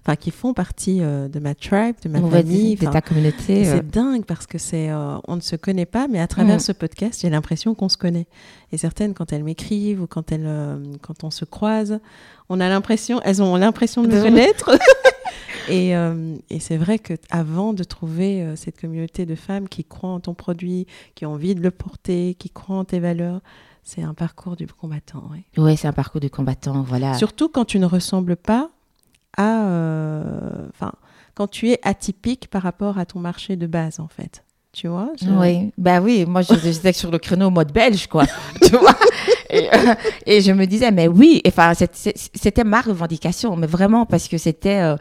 enfin 0.03 0.15
qui 0.17 0.31
font 0.31 0.53
partie 0.53 0.99
de 0.99 1.39
ma 1.41 1.55
tribe, 1.55 1.97
de 2.05 2.11
ma 2.11 2.21
famille, 2.21 2.77
de 2.77 2.87
ta 2.87 3.01
communauté. 3.01 3.65
C'est 3.65 3.89
dingue 3.89 4.27
parce 4.27 4.47
que 4.47 4.59
c'est, 4.59 4.91
on 4.93 5.37
ne 5.37 5.41
se 5.41 5.57
connaît 5.57 5.87
pas, 5.87 6.07
mais 6.07 6.21
à 6.21 6.27
travers 6.27 6.61
ce 6.61 6.73
podcast, 6.73 7.21
j'ai 7.23 7.31
l'impression 7.31 7.75
qu'on 7.75 7.89
se 7.89 7.97
connaît. 7.97 8.27
Et 8.73 8.77
certaines, 8.77 9.15
quand 9.15 9.33
elles 9.33 9.45
m'écrivent 9.45 10.03
ou 10.03 10.07
quand 10.07 10.33
elles, 10.33 10.49
quand 11.01 11.25
on 11.25 11.31
se 11.31 11.47
croise, 11.47 11.99
on 12.51 12.61
a 12.61 12.69
l'impression, 12.69 13.21
elles 13.25 13.43
ont 13.43 13.57
l'impression 13.57 14.03
de 14.03 14.09
me 14.09 14.23
connaître. 14.23 14.71
Et, 15.69 15.97
euh, 15.97 16.37
et 16.51 16.61
c'est 16.61 16.77
vrai 16.77 16.99
qu'avant 16.99 17.73
de 17.73 17.85
trouver 17.85 18.43
euh, 18.43 18.57
cette 18.57 18.81
communauté 18.81 19.27
de 19.27 19.35
femmes 19.35 19.69
qui 19.69 19.85
croient 19.85 20.11
en 20.11 20.21
ton 20.21 20.35
produit, 20.35 20.87
qui 21.15 21.27
ont 21.27 21.33
envie 21.33 21.55
de 21.55 21.61
le 21.61 21.71
porter, 21.71 22.35
qui 22.39 22.51
croient 22.51 22.77
en 22.77 22.85
tes 22.85 23.01
valeurs, 23.01 23.41
c'est 23.83 24.03
un 24.03 24.15
parcours 24.15 24.57
du 24.57 24.67
combattant. 24.67 25.31
Oui, 25.31 25.63
ouais, 25.63 25.77
c'est 25.77 25.89
un 25.89 25.93
parcours 25.93 26.21
du 26.21 26.31
combattant, 26.31 26.83
voilà. 26.83 27.15
Surtout 27.15 27.49
quand 27.49 27.65
tu 27.65 27.79
ne 27.79 27.87
ressembles 27.87 28.37
pas 28.37 28.71
à... 29.37 29.67
Euh, 29.67 30.67
enfin, 30.71 30.93
quand 31.35 31.49
tu 31.49 31.71
es 31.71 31.79
atypique 31.83 32.49
par 32.49 32.63
rapport 32.63 32.99
à 32.99 33.07
ton 33.07 33.21
marché 33.21 33.57
de 33.57 33.67
base, 33.67 34.01
en 34.01 34.09
fait. 34.09 34.45
Tu 34.73 34.89
vois 34.89 35.13
Oui, 35.27 35.73
bah 35.79 36.01
oui, 36.01 36.27
moi 36.27 36.43
j'étais 36.43 36.93
sur 36.93 37.11
le 37.11 37.19
créneau 37.19 37.49
mode 37.51 37.73
belge, 37.73 38.07
quoi. 38.07 38.27
tu 38.63 38.77
vois? 38.77 38.95
Et, 39.51 39.69
et, 40.27 40.41
je 40.43 40.53
me 40.53 40.67
disais, 40.67 40.91
mais 40.91 41.09
oui, 41.09 41.41
enfin, 41.47 41.73
c'était 41.75 42.65
ma 42.65 42.83
revendication, 42.83 43.57
mais 43.57 43.67
vraiment 43.67 44.05
parce 44.05 44.29
que 44.29 44.37
c'était 44.37 44.95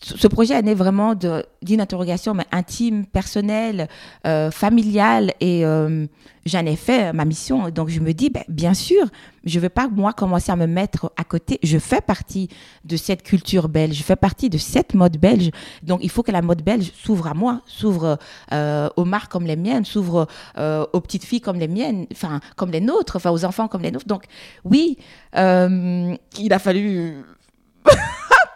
ce 0.00 0.28
projet 0.28 0.54
est 0.54 0.62
né 0.62 0.74
vraiment 0.74 1.14
d'une 1.14 1.80
interrogation 1.80 2.32
mais 2.32 2.46
intime, 2.52 3.04
personnelle, 3.04 3.88
euh, 4.26 4.50
familiale 4.52 5.32
et 5.40 5.64
euh, 5.66 6.06
j'en 6.46 6.64
ai 6.64 6.76
fait 6.76 7.12
ma 7.12 7.24
mission. 7.24 7.68
Donc 7.70 7.88
je 7.88 7.98
me 7.98 8.12
dis, 8.12 8.30
ben, 8.30 8.44
bien 8.48 8.74
sûr, 8.74 9.08
je 9.44 9.56
ne 9.56 9.62
vais 9.62 9.68
pas 9.68 9.88
moi 9.88 10.12
commencer 10.12 10.52
à 10.52 10.56
me 10.56 10.66
mettre 10.66 11.12
à 11.16 11.24
côté. 11.24 11.58
Je 11.64 11.78
fais 11.78 12.00
partie 12.00 12.48
de 12.84 12.96
cette 12.96 13.24
culture 13.24 13.68
belge, 13.68 13.96
je 13.96 14.04
fais 14.04 14.14
partie 14.14 14.48
de 14.48 14.58
cette 14.58 14.94
mode 14.94 15.16
belge. 15.16 15.50
Donc 15.82 16.00
il 16.04 16.10
faut 16.10 16.22
que 16.22 16.32
la 16.32 16.42
mode 16.42 16.62
belge 16.62 16.92
s'ouvre 16.94 17.26
à 17.26 17.34
moi, 17.34 17.62
s'ouvre 17.66 18.18
euh, 18.52 18.88
aux 18.96 19.04
marques 19.04 19.32
comme 19.32 19.46
les 19.46 19.56
miennes, 19.56 19.84
s'ouvre 19.84 20.28
aux 20.56 21.00
petites 21.00 21.24
filles 21.24 21.40
comme 21.40 21.58
les 21.58 21.68
miennes, 21.68 22.06
enfin 22.12 22.40
comme 22.54 22.70
les 22.70 22.80
nôtres, 22.80 23.16
enfin 23.16 23.30
aux 23.30 23.44
enfants 23.44 23.66
comme 23.66 23.82
les 23.82 23.90
nôtres. 23.90 24.06
Donc 24.06 24.24
oui, 24.64 24.96
il 25.34 26.52
a 26.52 26.58
fallu 26.60 27.24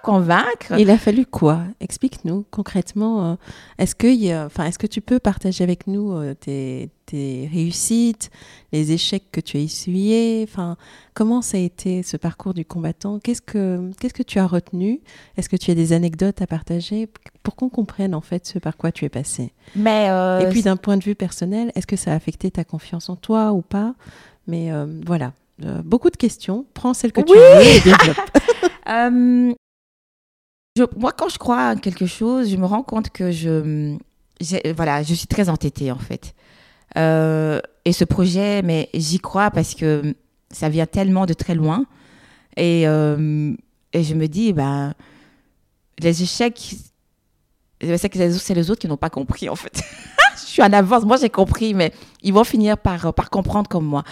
convaincre. 0.03 0.79
Il 0.79 0.91
a 0.91 0.99
fallu 0.99 1.27
quoi? 1.27 1.61
Explique-nous 1.81 2.45
concrètement. 2.51 3.33
Euh, 3.33 3.35
est-ce 3.79 3.95
que, 3.95 4.47
enfin, 4.47 4.65
est-ce 4.67 4.79
que 4.79 4.87
tu 4.87 5.01
peux 5.01 5.19
partager 5.19 5.65
avec 5.65 5.87
nous 5.87 6.13
euh, 6.13 6.35
tes, 6.35 6.91
réussites, 7.13 8.31
les 8.73 8.93
échecs 8.93 9.25
que 9.33 9.41
tu 9.41 9.57
as 9.57 9.61
essuyés? 9.61 10.47
Enfin, 10.49 10.77
comment 11.15 11.43
ça 11.43 11.59
a 11.59 11.61
été 11.61 12.03
ce 12.03 12.17
parcours 12.17 12.55
du 12.55 12.65
combattant? 12.65 13.19
Qu'est-ce 13.19 13.43
que, 13.43 13.91
qu'est-ce 14.01 14.15
que 14.15 14.23
tu 14.23 14.39
as 14.39 14.47
retenu? 14.47 15.01
Est-ce 15.37 15.49
que 15.49 15.57
tu 15.57 15.71
as 15.71 15.75
des 15.75 15.93
anecdotes 15.93 16.41
à 16.43 16.47
partager? 16.47 17.09
Pour 17.43 17.57
qu'on 17.57 17.69
comprenne 17.69 18.15
en 18.15 18.21
fait 18.21 18.47
ce 18.47 18.59
par 18.59 18.77
quoi 18.77 18.93
tu 18.93 19.05
es 19.05 19.09
passé 19.09 19.53
Mais 19.77 20.09
euh, 20.09 20.41
et 20.41 20.49
puis 20.49 20.63
d'un 20.63 20.77
point 20.77 20.97
de 20.97 21.05
vue 21.05 21.15
personnel, 21.15 21.73
est-ce 21.75 21.87
que 21.87 21.97
ça 21.97 22.13
a 22.13 22.15
affecté 22.15 22.51
ta 22.51 22.65
confiance 22.65 23.09
en 23.09 23.17
toi 23.17 23.53
ou 23.53 23.63
pas? 23.63 23.95
Mais 24.49 24.73
voilà, 25.07 25.33
euh, 25.65 25.83
beaucoup 25.85 26.11
de 26.11 26.17
questions. 26.17 26.67
Prends 26.75 26.95
celle 26.95 27.13
que 27.13 27.21
tu 27.21 27.35
veux 27.35 27.63
et 27.63 27.81
développe. 27.85 28.31
Euh, 28.89 29.53
moi, 30.97 31.13
quand 31.13 31.29
je 31.29 31.39
crois 31.39 31.69
à 31.69 31.77
quelque 31.77 32.07
chose, 32.07 32.51
je 32.51 32.57
me 32.57 32.65
rends 32.67 32.83
compte 32.83 33.11
que 33.11 33.31
je, 33.31 33.97
voilà, 34.75 35.03
je 35.03 35.15
suis 35.15 35.27
très 35.27 35.49
entêtée 35.49 35.93
en 35.93 35.99
fait. 35.99 36.35
Euh, 36.97 37.61
et 37.85 37.93
ce 37.93 38.05
projet, 38.05 38.63
mais 38.63 38.89
j'y 38.95 39.19
crois 39.19 39.51
parce 39.51 39.75
que 39.75 40.15
ça 40.51 40.69
vient 40.69 40.87
tellement 40.87 41.27
de 41.27 41.35
très 41.35 41.55
loin. 41.55 41.85
Et, 42.57 42.87
euh, 42.87 43.53
je 43.95 44.15
me 44.15 44.27
dis, 44.27 44.53
ben, 44.53 44.95
les 45.99 46.23
échecs, 46.23 46.75
c'est 47.81 48.55
les 48.55 48.71
autres- 48.71 48.81
qui 48.81 48.89
n'ont 48.89 48.97
pas 48.97 49.11
compris 49.11 49.49
en 49.49 49.57
fait. 49.57 49.83
je 50.37 50.43
suis 50.43 50.63
en 50.63 50.73
avance, 50.73 51.05
moi 51.05 51.17
j'ai 51.19 51.29
compris, 51.31 51.75
mais 51.75 51.93
ils 52.23 52.33
vont 52.33 52.45
finir 52.45 52.79
par 52.79 53.31
comprendre 53.31 53.69
comme 53.69 53.85
moi. 53.85 54.05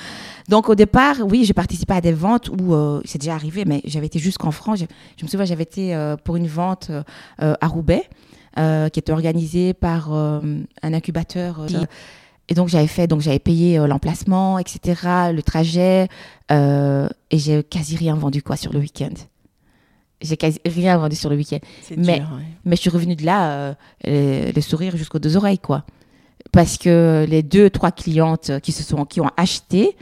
Donc 0.51 0.68
au 0.68 0.74
départ, 0.74 1.18
oui, 1.24 1.44
j'ai 1.44 1.55
participé 1.55 1.94
à 1.94 2.01
des 2.01 2.12
ventes 2.12 2.48
où 2.48 2.74
euh, 2.74 3.01
c'est 3.05 3.18
déjà 3.18 3.34
arrivé, 3.34 3.64
mais 3.64 3.80
j'avais 3.84 4.07
été 4.07 4.18
jusqu'en 4.18 4.51
France. 4.51 4.80
Je, 4.80 4.84
je 5.16 5.24
me 5.24 5.28
souviens, 5.30 5.46
j'avais 5.46 5.62
été 5.62 5.94
euh, 5.94 6.16
pour 6.16 6.34
une 6.34 6.48
vente 6.48 6.90
euh, 6.90 7.55
à 7.61 7.66
Roubaix, 7.68 8.09
qui 8.57 8.98
était 8.98 9.12
organisée 9.12 9.74
par 9.74 10.12
un 10.12 10.64
incubateur. 10.82 11.64
et 12.48 12.55
donc 12.55 12.68
j'avais 12.68 12.88
fait, 12.88 13.07
donc 13.07 13.20
j'avais 13.20 13.38
payé 13.38 13.78
l'emplacement, 13.86 14.59
etc., 14.59 15.30
le 15.32 15.40
trajet, 15.40 16.09
et 16.51 17.38
j'ai 17.38 17.62
quasi 17.62 17.96
rien 17.96 18.16
vendu 18.16 18.42
quoi 18.42 18.57
sur 18.57 18.72
le 18.72 18.80
week-end. 18.80 19.14
J'ai 20.20 20.36
quasi 20.36 20.59
rien 20.66 20.98
vendu 20.98 21.14
sur 21.14 21.30
le 21.30 21.36
week-end. 21.36 21.61
Mais- 21.96 22.18
dur, 22.18 22.28
ouais. 22.34 22.42
Mais 22.64 22.74
je 22.74 22.80
suis 22.80 22.90
revenue 22.90 23.14
de 23.14 23.24
là, 23.24 23.76
les, 24.05 24.51
les 24.51 24.61
sourires 24.61 24.96
jusqu'aux 24.96 25.20
deux 25.20 25.36
oreilles, 25.36 25.61
quoi. 25.61 25.84
Parce 26.51 26.76
que 26.76 27.24
les 27.28 27.44
deux, 27.44 27.70
trois 27.70 27.92
clientes 27.92 28.51
qui 28.62 28.72
se 28.72 28.82
sont, 28.82 29.05
qui 29.05 29.20
ont 29.20 29.30
acheté, 29.36 29.96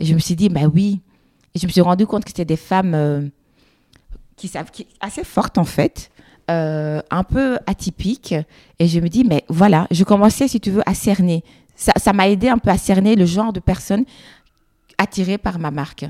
et 0.00 0.04
je 0.06 0.14
me 0.14 0.18
suis 0.18 0.34
dit, 0.34 0.48
bah 0.48 0.62
oui. 0.74 1.00
Et 1.54 1.58
je 1.58 1.66
me 1.66 1.70
suis 1.70 1.82
rendu 1.82 2.06
compte 2.06 2.24
que 2.24 2.30
c'était 2.30 2.46
des 2.46 2.56
femmes 2.56 2.94
euh, 2.94 3.28
qui 4.36 4.48
savent, 4.48 4.70
assez 5.00 5.24
fortes 5.24 5.58
en 5.58 5.64
fait, 5.64 6.10
euh, 6.50 7.02
un 7.10 7.22
peu 7.22 7.58
atypiques. 7.66 8.34
Et 8.78 8.88
je 8.88 8.98
me 8.98 9.08
dis, 9.08 9.24
mais 9.24 9.44
voilà, 9.48 9.86
je 9.90 10.02
commençais, 10.02 10.48
si 10.48 10.58
tu 10.58 10.70
veux, 10.70 10.82
à 10.88 10.94
cerner. 10.94 11.44
Ça, 11.76 11.92
ça 11.96 12.12
m'a 12.14 12.28
aidé 12.28 12.48
un 12.48 12.58
peu 12.58 12.70
à 12.70 12.78
cerner 12.78 13.14
le 13.14 13.26
genre 13.26 13.52
de 13.52 13.60
personnes 13.60 14.04
attirées 14.96 15.38
par 15.38 15.58
ma 15.58 15.70
marque. 15.70 16.06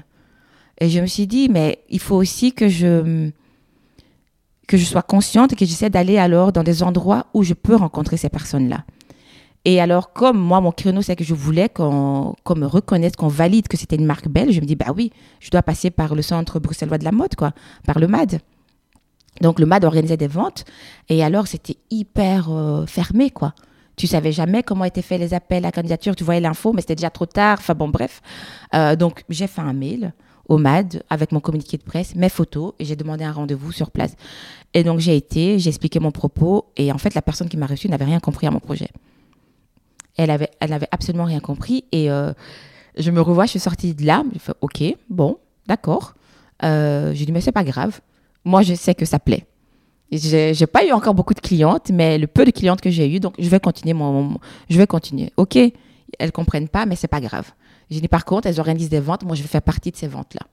Et 0.78 0.88
je 0.88 1.00
me 1.00 1.06
suis 1.06 1.26
dit, 1.26 1.48
mais 1.48 1.80
il 1.88 2.00
faut 2.00 2.16
aussi 2.16 2.52
que 2.52 2.68
je 2.68 3.30
que 4.68 4.76
je 4.76 4.84
sois 4.84 5.02
consciente 5.02 5.52
et 5.52 5.56
que 5.56 5.64
j'essaie 5.64 5.90
d'aller 5.90 6.16
alors 6.16 6.52
dans 6.52 6.62
des 6.62 6.84
endroits 6.84 7.26
où 7.34 7.42
je 7.42 7.54
peux 7.54 7.74
rencontrer 7.74 8.16
ces 8.16 8.28
personnes-là. 8.28 8.84
Et 9.64 9.80
alors, 9.80 10.12
comme 10.12 10.38
moi, 10.38 10.60
mon 10.60 10.72
créneau, 10.72 11.02
c'est 11.02 11.16
que 11.16 11.24
je 11.24 11.34
voulais 11.34 11.68
qu'on 11.68 12.34
me 12.56 12.66
reconnaisse, 12.66 13.12
qu'on 13.14 13.28
valide 13.28 13.68
que 13.68 13.76
c'était 13.76 13.96
une 13.96 14.06
marque 14.06 14.28
belge, 14.28 14.54
je 14.54 14.60
me 14.60 14.66
dis, 14.66 14.76
bah 14.76 14.92
oui, 14.96 15.12
je 15.38 15.50
dois 15.50 15.62
passer 15.62 15.90
par 15.90 16.14
le 16.14 16.22
centre 16.22 16.58
bruxellois 16.58 16.96
de 16.96 17.04
la 17.04 17.12
mode, 17.12 17.34
quoi, 17.36 17.52
par 17.84 17.98
le 17.98 18.06
MAD. 18.06 18.40
Donc, 19.42 19.60
le 19.60 19.66
MAD 19.66 19.84
organisait 19.84 20.16
des 20.16 20.28
ventes. 20.28 20.64
Et 21.08 21.22
alors, 21.22 21.46
c'était 21.46 21.76
hyper 21.90 22.50
euh, 22.50 22.86
fermé, 22.86 23.30
quoi. 23.30 23.54
Tu 23.96 24.06
savais 24.06 24.32
jamais 24.32 24.62
comment 24.62 24.84
étaient 24.84 25.02
faits 25.02 25.20
les 25.20 25.34
appels 25.34 25.66
à 25.66 25.72
candidature. 25.72 26.16
Tu 26.16 26.24
voyais 26.24 26.40
l'info, 26.40 26.72
mais 26.72 26.80
c'était 26.80 26.96
déjà 26.96 27.10
trop 27.10 27.26
tard. 27.26 27.58
Enfin, 27.60 27.74
bon, 27.74 27.88
bref. 27.88 28.22
Euh, 28.74 28.96
donc, 28.96 29.24
j'ai 29.28 29.46
fait 29.46 29.60
un 29.60 29.74
mail 29.74 30.14
au 30.48 30.56
MAD 30.56 31.02
avec 31.10 31.32
mon 31.32 31.40
communiqué 31.40 31.76
de 31.76 31.82
presse, 31.82 32.14
mes 32.16 32.30
photos, 32.30 32.72
et 32.78 32.84
j'ai 32.86 32.96
demandé 32.96 33.24
un 33.24 33.32
rendez-vous 33.32 33.72
sur 33.72 33.90
place. 33.90 34.14
Et 34.72 34.84
donc, 34.84 35.00
j'ai 35.00 35.16
été, 35.16 35.58
j'ai 35.58 35.68
expliqué 35.68 36.00
mon 36.00 36.12
propos, 36.12 36.72
et 36.76 36.90
en 36.92 36.98
fait, 36.98 37.14
la 37.14 37.22
personne 37.22 37.48
qui 37.48 37.58
m'a 37.58 37.66
reçu 37.66 37.88
n'avait 37.88 38.06
rien 38.06 38.20
compris 38.20 38.46
à 38.46 38.50
mon 38.50 38.58
projet. 38.58 38.88
Elle 40.22 40.30
avait, 40.30 40.50
elle 40.60 40.72
avait 40.72 40.88
absolument 40.90 41.24
rien 41.24 41.40
compris, 41.40 41.84
et 41.92 42.10
euh, 42.10 42.32
je 42.98 43.10
me 43.10 43.20
revois, 43.20 43.46
je 43.46 43.50
suis 43.50 43.60
sortie 43.60 43.94
de 43.94 44.04
là, 44.04 44.22
je 44.34 44.38
fais, 44.38 44.52
ok, 44.60 44.82
bon, 45.08 45.38
d'accord. 45.66 46.14
Euh, 46.62 47.12
j'ai 47.14 47.24
dit, 47.24 47.32
mais 47.32 47.40
c'est 47.40 47.52
pas 47.52 47.64
grave. 47.64 48.00
Moi, 48.44 48.60
je 48.62 48.74
sais 48.74 48.94
que 48.94 49.04
ça 49.06 49.18
plaît. 49.18 49.46
J'ai 50.12 50.52
j'ai 50.54 50.66
pas 50.66 50.84
eu 50.84 50.90
encore 50.92 51.14
beaucoup 51.14 51.34
de 51.34 51.40
clientes, 51.40 51.90
mais 51.92 52.18
le 52.18 52.26
peu 52.26 52.44
de 52.44 52.50
clientes 52.50 52.80
que 52.80 52.90
j'ai 52.90 53.08
eu, 53.14 53.20
donc 53.20 53.34
je 53.38 53.48
vais 53.48 53.60
continuer 53.60 53.94
mon, 53.94 54.22
mon- 54.22 54.38
je 54.68 54.76
vais 54.76 54.86
continuer. 54.86 55.32
Ok, 55.36 55.56
elles 56.18 56.32
comprennent 56.32 56.68
pas, 56.68 56.84
mais 56.84 56.96
c'est 56.96 57.06
pas 57.08 57.20
grave. 57.20 57.52
J'ai 57.90 58.00
dit 58.00 58.08
par 58.08 58.24
contre, 58.24 58.48
elles 58.48 58.58
organisent 58.60 58.88
des 58.88 58.98
ventes, 59.00 59.22
moi 59.24 59.36
je 59.36 59.42
vais 59.42 59.48
faire 59.48 59.62
partie 59.62 59.90
de 59.92 59.96
ces 59.96 60.08
ventes 60.08 60.34
là. 60.34 60.46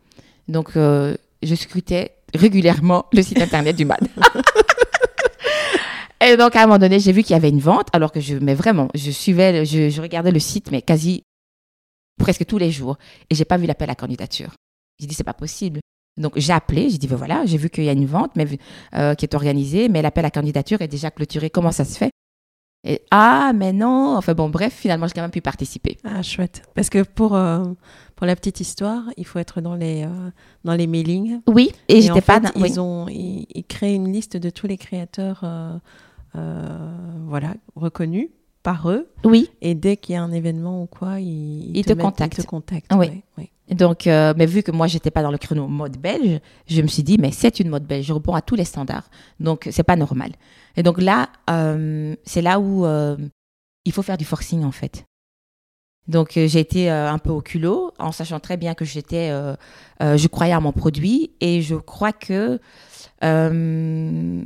Donc 0.47 0.77
euh, 0.77 1.15
je 1.43 1.55
scrutais 1.55 2.11
régulièrement 2.35 3.05
le 3.13 3.21
site 3.23 3.41
internet 3.41 3.75
du 3.75 3.83
MAD. 3.85 4.07
Et 6.25 6.35
donc 6.37 6.55
à 6.55 6.63
un 6.63 6.65
moment 6.67 6.79
donné, 6.79 6.99
j'ai 6.99 7.11
vu 7.11 7.21
qu'il 7.23 7.33
y 7.33 7.37
avait 7.37 7.49
une 7.49 7.59
vente, 7.59 7.87
alors 7.93 8.11
que 8.11 8.19
je, 8.19 8.35
mais 8.37 8.55
vraiment, 8.55 8.89
je 8.95 9.11
suivais, 9.11 9.65
je, 9.65 9.89
je 9.89 10.01
regardais 10.01 10.31
le 10.31 10.39
site, 10.39 10.71
mais 10.71 10.81
quasi 10.81 11.23
presque 12.19 12.45
tous 12.45 12.57
les 12.57 12.71
jours, 12.71 12.97
et 13.29 13.35
j'ai 13.35 13.45
pas 13.45 13.57
vu 13.57 13.67
l'appel 13.67 13.89
à 13.89 13.95
candidature. 13.95 14.49
J'ai 14.99 15.05
dit 15.07 15.13
c'est 15.13 15.23
pas 15.23 15.33
possible. 15.33 15.79
Donc 16.19 16.33
j'ai 16.35 16.53
appelé, 16.53 16.89
j'ai 16.89 16.97
dit 16.97 17.07
ben 17.07 17.15
voilà, 17.15 17.45
j'ai 17.45 17.57
vu 17.57 17.69
qu'il 17.69 17.83
y 17.83 17.89
a 17.89 17.91
une 17.91 18.07
vente 18.07 18.31
mais, 18.35 18.47
euh, 18.95 19.13
qui 19.13 19.25
est 19.25 19.35
organisée, 19.35 19.87
mais 19.89 20.01
l'appel 20.01 20.25
à 20.25 20.31
candidature 20.31 20.81
est 20.81 20.87
déjà 20.87 21.11
clôturé. 21.11 21.51
Comment 21.51 21.71
ça 21.71 21.85
se 21.85 21.95
fait? 21.95 22.09
Et 22.87 23.01
ah 23.11 23.51
mais 23.53 23.71
non, 23.73 24.15
enfin 24.17 24.33
bon 24.33 24.49
bref, 24.49 24.73
finalement 24.73 25.05
j'ai 25.07 25.13
quand 25.13 25.21
même 25.21 25.29
pu 25.29 25.41
participer. 25.41 25.97
Ah, 26.03 26.23
chouette. 26.23 26.63
Parce 26.73 26.89
que 26.89 27.03
pour, 27.03 27.35
euh, 27.35 27.63
pour 28.15 28.25
la 28.25 28.35
petite 28.35 28.59
histoire, 28.59 29.03
il 29.17 29.25
faut 29.27 29.37
être 29.37 29.61
dans 29.61 29.75
les, 29.75 30.05
euh, 30.05 30.31
dans 30.63 30.73
les 30.73 30.87
mailings. 30.87 31.41
Oui, 31.47 31.71
et, 31.87 31.97
Et 31.97 32.01
j'étais 32.01 32.21
pas. 32.21 32.35
fait, 32.35 32.51
dans- 32.55 32.61
oui. 32.61 32.69
ils, 32.71 32.79
ont, 32.79 33.07
ils, 33.09 33.45
ils 33.53 33.63
créent 33.65 33.93
une 33.93 34.11
liste 34.11 34.37
de 34.37 34.49
tous 34.49 34.65
les 34.65 34.77
créateurs 34.77 35.41
euh, 35.43 35.77
voilà, 37.27 37.53
reconnus 37.75 38.29
par 38.63 38.89
eux. 38.89 39.09
Oui, 39.23 39.49
Et 39.61 39.75
dès 39.75 39.97
qu'il 39.97 40.15
y 40.15 40.17
a 40.17 40.23
un 40.23 40.31
événement 40.31 40.83
ou 40.83 40.87
quoi, 40.87 41.19
ils, 41.19 41.75
Ils 41.77 41.85
te 41.85 41.93
contactent. 41.93 42.37
Ils 42.37 42.43
te 42.43 42.47
contactent. 42.47 42.91
Oui. 42.93 43.07
ouais, 43.07 43.23
ouais. 43.37 43.49
Donc, 43.75 44.07
euh, 44.07 44.33
mais 44.37 44.45
vu 44.45 44.63
que 44.63 44.71
moi, 44.71 44.87
j'étais 44.87 45.11
pas 45.11 45.21
dans 45.21 45.31
le 45.31 45.37
créneau 45.37 45.67
mode 45.67 45.97
belge, 45.97 46.39
je 46.67 46.81
me 46.81 46.87
suis 46.87 47.03
dit, 47.03 47.17
mais 47.19 47.31
c'est 47.31 47.59
une 47.59 47.69
mode 47.69 47.85
belge, 47.85 48.05
je 48.05 48.13
réponds 48.13 48.33
à 48.33 48.41
tous 48.41 48.55
les 48.55 48.63
standards. 48.63 49.09
Donc, 49.39 49.67
c'est 49.71 49.83
pas 49.83 49.95
normal. 49.97 50.31
Et 50.77 50.83
donc 50.83 51.01
là, 51.01 51.29
euh, 51.49 52.15
c'est 52.23 52.41
là 52.41 52.59
où 52.59 52.85
euh, 52.85 53.17
il 53.85 53.91
faut 53.91 54.01
faire 54.03 54.17
du 54.17 54.25
forcing, 54.25 54.63
en 54.63 54.71
fait. 54.71 55.05
Donc, 56.07 56.37
euh, 56.37 56.47
j'ai 56.47 56.59
été 56.61 56.89
euh, 56.89 57.11
un 57.11 57.17
peu 57.17 57.31
au 57.31 57.41
culot, 57.41 57.91
en 57.99 58.13
sachant 58.13 58.39
très 58.39 58.55
bien 58.55 58.73
que 58.73 58.85
j'étais, 58.85 59.29
euh, 59.31 59.55
euh, 60.01 60.15
je 60.15 60.27
croyais 60.29 60.53
à 60.53 60.61
mon 60.61 60.71
produit, 60.71 61.31
et 61.41 61.61
je 61.61 61.75
crois 61.75 62.13
que 62.13 62.59
euh, 63.23 64.43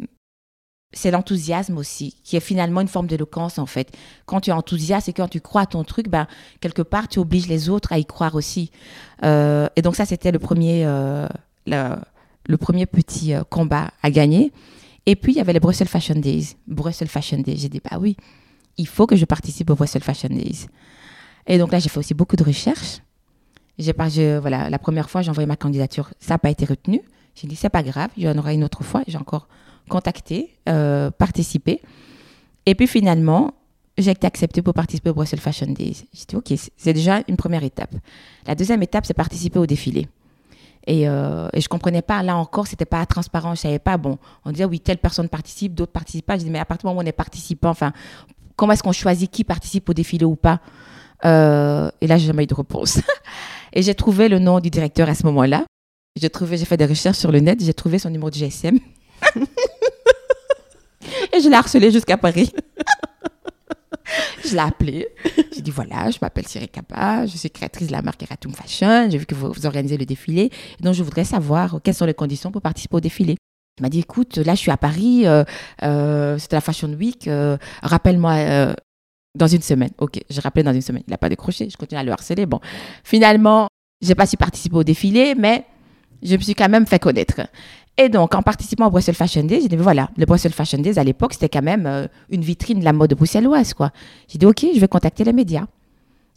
c'est 0.93 1.11
l'enthousiasme 1.11 1.77
aussi, 1.77 2.15
qui 2.23 2.35
est 2.35 2.41
finalement 2.41 2.81
une 2.81 2.87
forme 2.87 3.07
d'éloquence, 3.07 3.57
en 3.59 3.65
fait. 3.65 3.95
Quand 4.25 4.41
tu 4.41 4.49
es 4.49 4.53
enthousiaste 4.53 5.07
et 5.09 5.13
quand 5.13 5.27
tu 5.29 5.39
crois 5.39 5.61
à 5.61 5.65
ton 5.65 5.83
truc, 5.83 6.09
ben, 6.09 6.27
quelque 6.59 6.81
part, 6.81 7.07
tu 7.07 7.19
obliges 7.19 7.47
les 7.47 7.69
autres 7.69 7.93
à 7.93 7.97
y 7.99 8.05
croire 8.05 8.35
aussi. 8.35 8.71
Euh, 9.23 9.67
et 9.75 9.81
donc 9.81 9.95
ça, 9.95 10.05
c'était 10.05 10.31
le 10.31 10.39
premier, 10.39 10.83
euh, 10.85 11.27
le, 11.65 12.57
premier 12.57 12.85
petit 12.85 13.33
euh, 13.33 13.43
combat 13.49 13.91
à 14.03 14.11
gagner. 14.11 14.51
Et 15.05 15.15
puis, 15.15 15.31
il 15.31 15.37
y 15.37 15.41
avait 15.41 15.53
les 15.53 15.59
Brussels 15.61 15.87
Fashion 15.87 16.15
Days. 16.15 16.55
Brussels 16.67 17.07
Fashion 17.07 17.37
Days. 17.39 17.57
J'ai 17.57 17.69
dit, 17.69 17.81
bah 17.89 17.97
oui, 17.99 18.17
il 18.77 18.87
faut 18.87 19.07
que 19.07 19.15
je 19.15 19.25
participe 19.25 19.69
aux 19.69 19.75
Brussels 19.75 20.03
Fashion 20.03 20.29
Days. 20.29 20.67
Et 21.47 21.57
donc 21.57 21.71
là, 21.71 21.79
j'ai 21.79 21.89
fait 21.89 21.99
aussi 21.99 22.13
beaucoup 22.13 22.35
de 22.35 22.43
recherches. 22.43 22.99
J'ai 23.79 23.93
pas, 23.93 24.09
je- 24.09 24.37
voilà, 24.39 24.69
la 24.69 24.77
première 24.77 25.09
fois, 25.09 25.21
j'ai 25.21 25.29
envoyé 25.31 25.47
ma 25.47 25.55
candidature. 25.55 26.09
Ça 26.19 26.33
n'a 26.33 26.37
pas 26.37 26.49
été 26.49 26.65
retenu. 26.65 27.01
J'ai 27.33 27.47
dit, 27.47 27.55
c'est 27.55 27.69
pas 27.69 27.81
grave, 27.81 28.09
il 28.17 28.23
y 28.23 28.29
en 28.29 28.37
aura 28.37 28.53
une 28.53 28.63
autre 28.65 28.83
fois. 28.83 29.03
J'ai 29.07 29.17
encore 29.17 29.47
contacté, 29.89 30.55
euh, 30.69 31.11
participé. 31.11 31.81
Et 32.65 32.75
puis 32.75 32.87
finalement, 32.87 33.53
j'ai 33.97 34.11
été 34.11 34.25
acceptée 34.27 34.61
pour 34.61 34.73
participer 34.73 35.09
au 35.09 35.13
Brussels 35.13 35.39
Fashion 35.39 35.67
Days. 35.67 36.05
J'ai 36.13 36.25
dit, 36.27 36.35
OK, 36.35 36.53
c'est- 36.77 36.93
déjà 36.93 37.21
une 37.27 37.35
première 37.37 37.63
étape. 37.63 37.93
La 38.47 38.55
deuxième 38.55 38.81
étape, 38.83 39.05
c'est 39.05 39.13
participer 39.13 39.59
au 39.59 39.65
défilé. 39.65 40.07
Et, 40.87 41.07
euh, 41.07 41.47
et 41.53 41.61
je 41.61 41.67
comprenais 41.69 42.01
pas, 42.01 42.23
là 42.23 42.35
encore, 42.37 42.65
c'était 42.67 42.85
pas 42.85 43.05
transparent. 43.05 43.53
Je 43.53 43.61
savais 43.61 43.79
pas, 43.79 43.97
bon, 43.97 44.17
on 44.45 44.51
disait, 44.51 44.65
oui, 44.65 44.79
telle 44.79 44.97
personne 44.97 45.29
participe, 45.29 45.75
d'autres 45.75 45.91
participent 45.91 46.25
pas. 46.25 46.37
Je 46.37 46.43
dis, 46.45 46.49
mais 46.49 46.59
à 46.59 46.65
partir 46.65 46.83
du 46.83 46.87
moment 46.89 47.01
où 47.01 47.03
on 47.03 47.07
est 47.07 47.11
participant, 47.11 47.69
enfin, 47.69 47.91
comment 48.55 48.73
est-ce 48.73 48.81
qu'on 48.81 48.91
choisit 48.91 49.29
qui 49.29 49.43
participe 49.43 49.87
au 49.89 49.93
défilé 49.93 50.25
ou 50.25 50.35
pas? 50.35 50.59
Euh, 51.25 51.91
Et 52.01 52.07
là, 52.07 52.17
j'ai 52.17 52.27
jamais 52.27 52.43
eu 52.43 52.47
de 52.47 52.55
réponse. 52.55 52.99
et 53.73 53.83
j'ai 53.83 53.93
trouvé 53.93 54.27
le 54.29 54.39
nom 54.39 54.59
du 54.59 54.69
directeur 54.71 55.07
à 55.09 55.13
ce 55.15 55.23
moment-là. 55.27 55.65
J'ai 56.19 56.29
fait 56.65 56.77
des 56.77 56.85
recherches 56.85 57.17
sur 57.19 57.31
le 57.31 57.39
net, 57.39 57.63
j'ai 57.63 57.73
trouvé 57.73 57.99
son 57.99 58.09
numéro 58.09 58.29
de 58.29 58.35
GSM. 58.35 58.79
et 61.33 61.41
je 61.41 61.49
l'ai 61.49 61.55
harcelé 61.55 61.91
jusqu'à 61.91 62.17
Paris. 62.17 62.51
je 64.45 64.51
l'ai 64.51 64.59
appelé. 64.59 65.07
J'ai 65.53 65.61
dit 65.61 65.71
voilà, 65.71 66.09
je 66.09 66.17
m'appelle 66.21 66.47
Cyril 66.47 66.69
Kappa, 66.69 67.25
je 67.25 67.37
suis 67.37 67.49
créatrice 67.49 67.87
de 67.87 67.93
la 67.93 68.01
marque 68.01 68.23
Eratum 68.23 68.53
Fashion. 68.53 69.09
J'ai 69.09 69.17
vu 69.17 69.25
que 69.25 69.35
vous, 69.35 69.51
vous 69.51 69.65
organisez 69.65 69.97
le 69.97 70.05
défilé. 70.05 70.49
Donc, 70.79 70.93
je 70.93 71.03
voudrais 71.03 71.25
savoir 71.25 71.79
quelles 71.83 71.95
sont 71.95 72.05
les 72.05 72.13
conditions 72.13 72.51
pour 72.51 72.61
participer 72.61 72.97
au 72.97 73.01
défilé. 73.01 73.35
Il 73.79 73.83
m'a 73.83 73.89
dit 73.89 73.99
écoute, 73.99 74.37
là, 74.37 74.53
je 74.53 74.59
suis 74.59 74.71
à 74.71 74.77
Paris, 74.77 75.25
euh, 75.25 75.43
euh, 75.83 76.37
c'était 76.37 76.55
la 76.55 76.61
Fashion 76.61 76.89
Week, 76.89 77.27
euh, 77.27 77.57
rappelle-moi 77.81 78.33
euh, 78.33 78.73
dans 79.37 79.47
une 79.47 79.61
semaine. 79.61 79.91
Ok, 79.97 80.19
j'ai 80.29 80.41
rappelé 80.41 80.63
dans 80.63 80.73
une 80.73 80.81
semaine. 80.81 81.03
Il 81.07 81.11
n'a 81.11 81.17
pas 81.17 81.29
décroché, 81.29 81.69
je 81.69 81.77
continue 81.77 81.99
à 81.99 82.03
le 82.03 82.11
harceler. 82.11 82.45
Bon, 82.45 82.59
finalement, 83.03 83.67
j'ai 84.01 84.15
pas 84.15 84.25
su 84.25 84.35
participer 84.35 84.75
au 84.75 84.83
défilé, 84.83 85.35
mais 85.35 85.65
je 86.21 86.35
me 86.35 86.41
suis 86.41 86.53
quand 86.53 86.69
même 86.69 86.85
fait 86.85 86.99
connaître. 86.99 87.41
Et 87.97 88.09
donc, 88.09 88.33
en 88.35 88.41
participant 88.41 88.87
au 88.87 88.89
Brussels 88.89 89.15
Fashion 89.15 89.43
Days, 89.43 89.61
j'ai 89.61 89.67
dit, 89.67 89.75
voilà, 89.75 90.09
le 90.17 90.25
Brussels 90.25 90.53
Fashion 90.53 90.79
Days, 90.79 90.97
à 90.97 91.03
l'époque, 91.03 91.33
c'était 91.33 91.49
quand 91.49 91.61
même 91.61 91.85
euh, 91.85 92.07
une 92.29 92.41
vitrine 92.41 92.79
de 92.79 92.85
la 92.85 92.93
mode 92.93 93.13
bruxelloise, 93.13 93.73
quoi. 93.73 93.91
J'ai 94.27 94.39
dit, 94.39 94.45
OK, 94.45 94.65
je 94.73 94.79
vais 94.79 94.87
contacter 94.87 95.23
les 95.23 95.33
médias. 95.33 95.65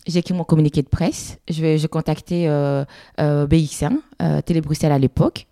j'ai 0.07 0.19
écrit 0.19 0.35
mon 0.35 0.45
communiqué 0.45 0.83
de 0.83 0.89
presse. 0.89 1.39
Je 1.49 1.63
vais, 1.63 1.79
j'ai 1.79 1.89
contacté 1.89 2.49
euh, 2.49 2.85
euh, 3.21 3.47
BX1, 3.47 3.99
euh, 4.21 4.41
Télé 4.43 4.61
Bruxelles 4.61 4.93
à 4.93 4.99
l'époque, 4.99 5.47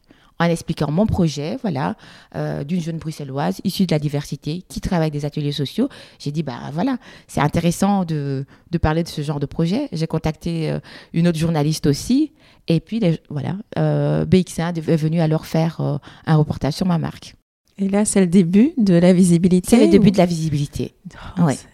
en 0.47 0.51
expliquant 0.51 0.90
mon 0.90 1.07
projet, 1.07 1.57
voilà, 1.62 1.97
euh, 2.36 2.64
d'une 2.64 2.80
jeune 2.80 2.99
bruxelloise 2.99 3.61
issue 3.64 3.86
de 3.86 3.93
la 3.95 3.99
diversité 3.99 4.62
qui 4.68 4.80
travaille 4.80 5.11
des 5.11 5.24
ateliers 5.24 5.53
sociaux. 5.53 5.88
J'ai 6.18 6.30
dit, 6.32 6.43
bah 6.43 6.59
voilà, 6.72 6.99
c'est 7.26 7.40
intéressant 7.40 8.05
de, 8.05 8.45
de 8.70 8.78
parler 8.78 9.03
de 9.03 9.09
ce 9.09 9.22
genre 9.22 9.40
de 9.40 9.47
projet. 9.47 9.88
J'ai 9.93 10.07
contacté 10.07 10.70
euh, 10.70 10.80
une 11.12 11.28
autre 11.28 11.38
journaliste 11.38 11.86
aussi. 11.86 12.32
Et 12.68 12.80
puis, 12.80 13.01
les- 13.01 13.20
voilà, 13.30 13.57
euh, 13.78 14.24
BX1 14.24 14.74
est 14.76 14.97
venu 14.97 15.20
alors 15.20 15.47
faire 15.47 15.80
un 16.26 16.36
reportage 16.36 16.74
sur 16.74 16.86
ma 16.86 16.99
marque. 16.99 17.34
Et 17.78 17.88
là, 17.88 18.05
c'est 18.05 18.20
le 18.20 18.26
début 18.26 18.72
de 18.78 18.95
la 18.95 19.12
visibilité. 19.12 19.76
C'est 19.76 19.84
le 19.86 19.90
début 19.90 20.09
ou- 20.09 20.12
de 20.12 20.18
la 20.18 20.26
visibilité. 20.26 20.95
Oh, 21.38 21.43
ouais. 21.43 21.55
c'est- 21.57 21.66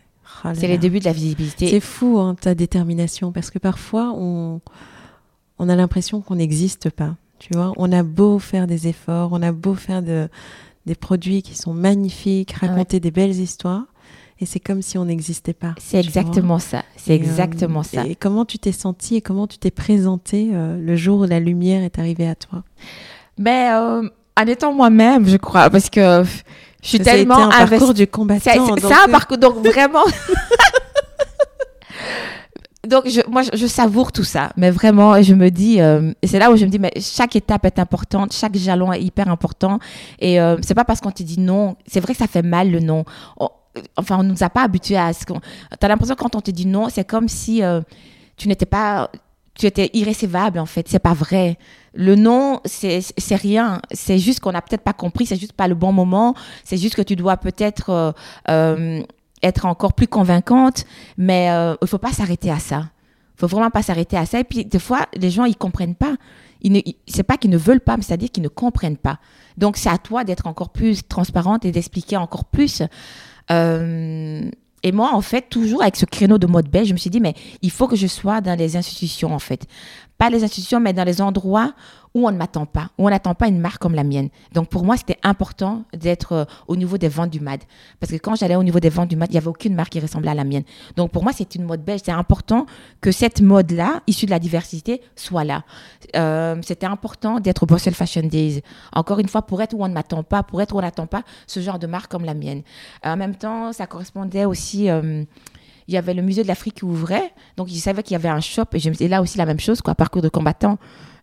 oh 0.45 0.71
le 0.71 0.79
début 0.79 1.01
de 1.01 1.05
la 1.05 1.13
visibilité. 1.13 1.69
C'est 1.69 1.81
fou, 1.81 2.19
hein, 2.19 2.37
ta 2.41 2.55
détermination, 2.55 3.33
parce 3.33 3.51
que 3.51 3.59
parfois, 3.59 4.13
on, 4.17 4.61
on 5.59 5.69
a 5.69 5.75
l'impression 5.77 6.21
qu'on 6.21 6.37
n'existe 6.37 6.89
pas. 6.91 7.17
Tu 7.39 7.55
vois, 7.55 7.73
on 7.77 7.93
a 7.93 8.03
beau 8.03 8.39
faire 8.39 8.67
des 8.67 8.89
efforts, 8.89 9.31
on 9.33 9.43
a 9.43 9.53
beau 9.53 9.75
faire 9.75 10.03
de, 10.03 10.29
des 10.87 10.95
produits 10.95 11.43
qui 11.43 11.55
sont 11.57 11.73
magnifiques, 11.73 12.55
Ah 12.61 12.67
raconter 12.67 12.99
des 13.01 13.11
belles 13.11 13.39
histoires, 13.39 13.85
et 14.41 14.47
c'est 14.47 14.61
comme 14.61 14.83
si 14.83 14.99
on 14.99 15.05
n'existait 15.05 15.53
pas. 15.53 15.75
C'est 15.79 15.99
exactement 16.01 16.59
ça. 16.59 16.83
C'est 16.97 17.13
Et, 17.13 17.17
exactement 17.17 17.81
euh, 17.81 17.85
ça. 17.85 18.07
Et 18.07 18.15
comment 18.17 18.45
tu 18.45 18.59
t'es 18.59 18.73
senti 18.73 19.17
et 19.17 19.21
comment 19.21 19.47
tu 19.47 19.59
t'es 19.59 19.71
présenté 19.71 20.51
euh, 20.53 20.79
le 20.81 20.97
jour 20.97 21.21
où 21.21 21.25
la 21.25 21.41
lumière 21.41 21.83
est 21.83 21.99
arrivée 21.99 22.29
à 22.29 22.35
toi? 22.35 22.63
Mais 23.39 23.71
euh, 23.73 24.03
en 24.37 24.47
étant 24.47 24.73
moi-même, 24.73 25.27
je 25.29 25.37
crois, 25.37 25.71
parce 25.71 25.91
que 25.91 26.25
je 26.83 26.89
suis 26.89 26.99
Ça 26.99 27.05
tellement 27.05 27.51
un 27.51 27.67
parcours 27.67 27.95
du 27.95 28.07
combattant. 28.07 28.51
c'est- 28.53 28.59
un 28.59 29.09
euh, 29.09 29.11
parcours, 29.13 29.39
donc 29.39 29.57
vraiment. 29.65 30.05
donc 32.89 33.09
je, 33.09 33.21
moi, 33.29 33.43
je, 33.53 33.67
savoure 33.67 34.11
tout 34.13 34.25
ça, 34.25 34.51
mais 34.57 34.71
vraiment, 34.71 35.21
je 35.23 35.35
me 35.35 35.51
dis, 35.51 35.81
euh, 35.81 36.13
c'est 36.25 36.39
là 36.39 36.51
où 36.51 36.57
je 36.57 36.65
me 36.65 36.71
dis, 36.71 36.79
mais 36.79 36.93
chaque 37.01 37.37
étape 37.37 37.65
est 37.67 37.79
importante, 37.79 38.33
chaque 38.33 38.57
jalon 38.57 38.93
est 38.93 39.03
hyper 39.03 39.29
important, 39.29 39.79
et 40.19 40.41
euh, 40.41 40.57
c'est 40.63 40.75
pas 40.75 40.85
parce 40.85 41.01
qu'on 41.01 41.11
te 41.11 41.23
dit 41.23 41.39
non, 41.39 41.77
c'est 41.87 42.01
vrai 42.01 42.15
que 42.15 42.19
ça 42.19 42.27
fait 42.27 42.43
mal 42.43 42.71
le 42.71 42.81
non. 42.81 43.05
On- 43.39 43.51
enfin, 43.97 44.19
on 44.19 44.23
nous 44.23 44.43
a 44.43 44.51
pas 44.51 44.63
habitués 44.63 44.97
à 44.97 45.13
ce 45.13 45.25
qu'on. 45.27 45.41
T'as 45.79 45.89
l'impression 45.89 46.17
quand 46.17 46.35
on 46.35 46.41
te 46.41 46.51
dit 46.51 46.67
non, 46.67 46.89
c'est 46.89 47.05
comme 47.05 47.29
si 47.29 47.63
euh, 47.63 47.81
tu 48.37 48.49
n'étais 48.49 48.67
pas, 48.67 49.11
tu 49.55 49.67
étais 49.67 49.91
irrécevable 49.93 50.59
en 50.59 50.67
fait. 50.67 50.89
C'est 50.89 50.99
pas 50.99 51.15
vrai. 51.15 51.59
Le 51.95 52.15
non, 52.15 52.61
c'est 52.65 53.01
c'est 53.17 53.35
rien. 53.37 53.81
C'est 53.93 54.19
juste 54.19 54.41
qu'on 54.41 54.53
n'a 54.53 54.63
peut-être 54.63 54.83
pas 54.83 54.93
compris. 54.93 55.27
C'est 55.27 55.37
juste 55.37 55.53
pas 55.53 55.69
le 55.69 55.75
bon 55.75 55.93
moment. 55.93 56.35
C'est 56.65 56.77
juste 56.77 56.95
que 56.95 57.03
tu 57.03 57.17
dois 57.17 57.37
peut-être 57.37 57.91
euh, 57.91 58.13
euh, 58.49 59.03
être 59.43 59.67
encore 59.67 59.93
plus 59.93 60.09
convaincante. 60.09 60.85
Mais 61.17 61.51
euh, 61.51 61.75
il 61.83 61.89
faut 61.89 61.99
pas 61.99 62.13
s'arrêter 62.13 62.51
à 62.51 62.59
ça. 62.59 62.91
Il 63.37 63.41
faut 63.41 63.47
vraiment 63.47 63.71
pas 63.71 63.83
s'arrêter 63.83 64.17
à 64.17 64.27
ça. 64.27 64.41
Et 64.41 64.45
puis 64.45 64.65
des 64.65 64.79
fois, 64.79 65.07
les 65.15 65.31
gens 65.31 65.45
ils 65.45 65.57
comprennent 65.57 65.95
pas. 65.95 66.15
C'est 67.07 67.23
pas 67.23 67.37
qu'ils 67.37 67.51
ne 67.51 67.59
veulent 67.59 67.81
pas, 67.81 67.97
mais 67.97 68.03
c'est-à-dire 68.03 68.31
qu'ils 68.31 68.43
ne 68.43 68.49
comprennent 68.49 68.97
pas. 68.97 69.19
Donc 69.57 69.77
c'est 69.77 69.91
à 69.91 69.99
toi 69.99 70.25
d'être 70.25 70.47
encore 70.47 70.71
plus 70.71 71.07
transparente 71.07 71.65
et 71.65 71.71
d'expliquer 71.71 72.17
encore 72.17 72.45
plus. 72.45 72.83
Euh, 73.51 74.51
et 74.83 74.93
moi, 74.93 75.13
en 75.13 75.21
fait, 75.21 75.49
toujours 75.49 75.83
avec 75.83 75.97
ce 75.97 76.05
créneau 76.05 76.39
de 76.39 76.47
mode 76.47 76.69
belge, 76.69 76.89
je 76.89 76.93
me 76.93 76.99
suis 76.99 77.11
dit, 77.11 77.21
mais 77.21 77.35
il 77.63 77.71
faut 77.71 77.89
que 77.89 77.97
je 77.97 78.07
sois 78.07 78.41
dans 78.41 78.57
les 78.57 78.77
institutions, 78.77 79.35
en 79.35 79.39
fait. 79.39 79.67
Pas 80.19 80.31
les 80.31 80.45
institutions, 80.45 80.81
mais 80.81 80.93
dans 80.93 81.05
les 81.05 81.21
endroits 81.21 81.75
où 82.15 82.27
on 82.27 82.31
ne 82.31 82.37
m'attend 82.37 82.67
pas, 82.67 82.91
où 82.99 83.07
on 83.07 83.11
n'attend 83.11 83.35
pas 83.35 83.49
une 83.49 83.59
marque 83.61 83.81
comme 83.81 83.95
la 83.95 84.05
mienne. 84.05 84.29
Donc, 84.53 84.69
pour 84.69 84.85
moi, 84.85 84.97
c'était 84.97 85.19
important 85.23 85.85
d'être 85.93 86.33
euh, 86.33 86.45
au 86.67 86.77
niveau 86.77 86.99
des 86.99 87.09
ventes 87.09 87.31
du 87.31 87.41
MAD. 87.41 87.61
Parce 88.01 88.13
que 88.13 88.17
quand 88.17 88.35
j'allais 88.35 88.57
au 88.57 88.63
niveau 88.63 88.81
des 88.81 88.89
ventes 88.89 89.09
du 89.09 89.17
MAD, 89.17 89.31
il 89.31 89.33
n'y 89.33 89.39
avait 89.39 89.49
aucune 89.49 89.75
marque 89.75 89.91
qui 89.91 90.01
ressemblait 90.01 90.31
à 90.31 90.35
la 90.35 90.45
mienne. 90.45 90.65
Donc, 90.97 91.11
pour 91.11 91.23
moi, 91.23 91.33
c'est 91.33 91.55
une 91.55 91.65
mode 91.65 91.85
belge. 91.85 92.03
C'est 92.05 92.13
important 92.13 92.67
que 93.01 93.13
cette 93.13 93.41
mode-là, 93.41 94.01
issue 94.07 94.27
de 94.27 94.31
la 94.31 94.39
diversité, 94.39 95.01
soit 95.17 95.45
là. 95.45 95.65
Euh, 96.17 96.57
c'était 96.63 96.87
important 96.87 97.41
d'être 97.41 97.63
au 97.63 97.67
Brussels 97.67 97.95
Fashion 97.95 98.23
Days. 98.23 98.63
Encore 98.93 99.19
une 99.19 99.29
fois, 99.29 99.43
pour 99.43 99.61
être 99.63 99.75
où 99.75 99.83
on 99.83 99.89
ne 99.89 99.95
m'attend 99.95 100.23
pas, 100.23 100.43
pour 100.43 100.63
être 100.63 100.75
où 100.75 100.79
on 100.79 100.83
n'attend 100.83 101.07
pas 101.07 101.23
ce 101.47 101.61
genre 101.61 101.79
de 101.79 101.87
marque 101.87 102.11
comme 102.11 102.25
la 102.25 102.35
mienne. 102.35 102.63
En 103.05 103.17
même 103.17 103.35
temps, 103.35 103.73
ça 103.73 103.87
correspondait 103.87 104.45
aussi. 104.45 104.89
euh, 104.91 105.25
il 105.89 105.95
y 105.95 105.97
avait 105.97 106.15
le 106.15 106.23
musée 106.23 106.43
de 106.43 106.49
l'Afrique 106.49 106.77
qui 106.77 106.85
ouvrait, 106.85 107.33
donc 107.57 107.69
je 107.69 107.75
savais 107.75 108.03
qu'il 108.03 108.13
y 108.13 108.17
avait 108.17 108.29
un 108.29 108.41
shop 108.41 108.67
et 108.75 109.09
là 109.09 109.23
aussi 109.23 109.39
la 109.39 109.47
même 109.47 109.59
chose, 109.59 109.81
quoi, 109.81 109.95
parcours 109.95 110.21
de 110.21 110.29
combattant. 110.29 110.79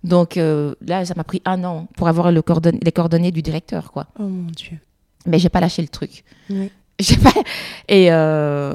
Donc 0.05 0.37
euh, 0.37 0.75
là, 0.81 1.03
ça 1.03 1.13
m'a 1.17 1.23
pris 1.23 1.41
un 1.45 1.63
an 1.65 1.87
pour 1.97 2.07
avoir 2.07 2.31
le 2.31 2.41
les 2.83 2.91
coordonnées 2.91 3.31
du 3.31 3.41
directeur, 3.41 3.91
quoi. 3.91 4.07
Oh 4.19 4.23
mon 4.23 4.49
Dieu. 4.51 4.77
Mais 5.25 5.39
j'ai 5.39 5.49
pas 5.49 5.59
lâché 5.59 5.81
le 5.81 5.87
truc. 5.89 6.23
Oui. 6.49 6.71
J'ai 6.99 7.17
pas. 7.17 7.33
Et 7.89 8.09
euh, 8.13 8.73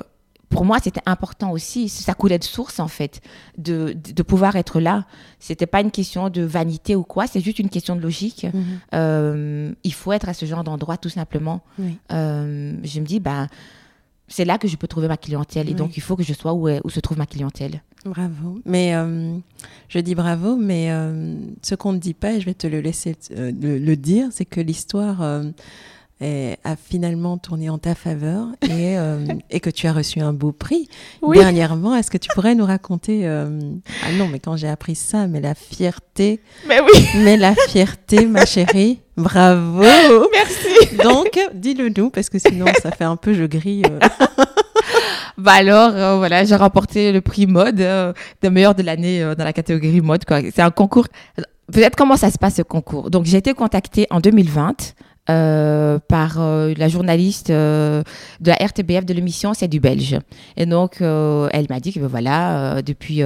pour 0.51 0.67
moi, 0.67 0.77
c'était 0.83 1.01
important 1.07 1.53
aussi. 1.53 1.89
Ça 1.89 2.13
coulait 2.13 2.39
de 2.39 2.45
source 2.45 2.79
en 2.79 2.89
fait, 2.89 3.23
de, 3.57 3.95
de, 3.95 4.23
pouvoir 4.23 4.57
être 4.57 4.79
là. 4.79 5.07
C'était 5.39 5.65
pas 5.67 5.81
une 5.81 5.91
question 5.91 6.29
de 6.29 6.43
vanité 6.43 6.95
ou 6.97 7.03
quoi. 7.03 7.27
C'est 7.27 7.41
juste 7.41 7.61
une 7.61 7.71
question 7.71 7.97
de 7.97 8.03
logique. 8.03 8.45
Mhm. 8.53 8.65
Euh, 8.95 9.73
il 9.85 9.95
faut 9.95 10.13
être 10.13 10.29
à 10.29 10.35
ce 10.35 10.45
genre 10.45 10.65
d'endroit 10.65 10.99
tout 10.99 11.09
simplement. 11.09 11.63
Oui. 11.79 11.97
Je 12.11 13.01
me 13.01 13.07
dis, 13.07 13.21
ben, 13.21 13.47
c'est 14.29 14.45
là 14.45 14.59
que 14.59 14.69
je 14.69 14.77
peux 14.77 14.87
trouver 14.89 15.09
ma 15.09 15.17
clientèle. 15.17 15.69
Et 15.69 15.71
Oui. 15.71 15.77
donc, 15.77 15.97
il 15.97 16.03
faut 16.03 16.15
que 16.17 16.23
je 16.23 16.35
sois 16.35 16.53
où, 16.53 16.69
est- 16.69 16.81
où 16.85 16.91
se 16.91 17.01
trouve 17.01 17.17
ma 17.17 17.27
clientèle. 17.27 17.81
Bravo. 18.05 18.61
Mais 18.65 18.95
euh, 18.95 19.37
je 19.89 19.99
dis 19.99 20.15
bravo, 20.15 20.57
mais 20.57 20.91
euh, 20.91 21.35
ce 21.63 21.75
qu'on 21.75 21.93
ne 21.93 21.99
dit 21.99 22.15
pas, 22.15 22.33
et 22.33 22.41
je 22.41 22.47
vais 22.47 22.55
te 22.55 22.67
le 22.67 22.81
laisser 22.81 23.15
euh, 23.37 23.53
le, 23.61 23.79
le 23.79 23.97
dire, 23.97 24.29
c'est 24.31 24.47
que 24.47 24.61
l'histoire 24.61 25.21
euh, 25.23 25.43
est- 26.23 26.57
a 26.65 26.77
finalement 26.77 27.37
tourné 27.37 27.69
en 27.69 27.77
ta 27.77 27.95
faveur 27.95 28.47
et, 28.63 28.97
euh, 28.99 29.27
et 29.51 29.61
que 29.61 29.69
tu 29.69 29.87
as 29.87 29.93
reçu 29.93 30.21
un 30.21 30.33
beau 30.33 30.51
prix 30.53 30.89
Oui. 31.21 31.37
dernièrement. 31.37 31.95
Est-ce 31.95 32.11
que 32.11 32.17
tu 32.17 32.31
pourrais 32.35 32.55
nous 32.55 32.65
raconter 32.65 33.27
euh, 33.29 33.61
Ah 34.07 34.13
non, 34.13 34.29
mais 34.29 34.39
quand 34.39 34.57
j'ai 34.57 34.69
appris 34.69 34.95
ça, 34.95 35.27
mais 35.27 35.43
la 35.43 35.55
fierté, 35.55 36.41
Mais 36.69 36.81
oui, 36.81 37.05
mais 37.17 37.37
la 37.37 37.55
fierté, 37.69 38.25
ma 38.25 38.47
chérie. 38.47 39.01
Bravo. 39.19 39.83
merci. 40.33 40.97
Donc, 41.03 41.39
dis-le 41.53 41.91
nous 41.95 42.09
parce 42.09 42.31
que 42.31 42.39
sinon 42.39 42.65
ça 42.83 42.91
fait 42.93 43.05
un 43.05 43.17
peu 43.17 43.35
je 43.35 43.45
grille. 43.45 43.83
Bah 45.41 45.53
alors, 45.53 45.93
euh, 45.95 46.17
voilà, 46.17 46.45
j'ai 46.45 46.55
remporté 46.55 47.13
le 47.13 47.23
prix 47.23 47.47
mode 47.47 47.81
euh, 47.81 48.13
de 48.43 48.49
meilleur 48.51 48.75
de 48.75 48.83
l'année 48.83 49.23
euh, 49.23 49.35
dans 49.35 49.45
la 49.45 49.55
catégorie 49.55 50.03
mode. 50.03 50.23
C'est 50.53 50.61
un 50.61 50.71
concours. 50.71 51.07
Peut-être 51.73 51.97
comment 51.97 52.17
ça 52.17 52.31
se 52.31 52.37
passe 52.37 52.57
ce 52.57 52.63
concours? 52.63 53.11
Donc, 53.11 53.25
j'ai 53.25 53.39
été 53.39 53.55
contactée 53.55 54.07
en 54.11 54.21
2020 54.21 54.95
euh, 55.29 55.99
par 56.09 56.41
euh, 56.41 56.73
la 56.77 56.89
journaliste 56.89 57.51
euh, 57.51 58.03
de 58.41 58.51
la 58.51 58.57
RTBF 58.57 59.05
de 59.05 59.13
l'émission 59.13 59.55
C'est 59.55 59.69
du 59.69 59.79
Belge. 59.79 60.19
Et 60.57 60.67
donc, 60.67 61.01
euh, 61.03 61.49
elle 61.53 61.67
m'a 61.69 61.79
dit 61.79 61.93
que 61.93 62.01
ben 62.01 62.07
voilà, 62.07 62.77
euh, 62.77 62.83
depuis 62.83 63.21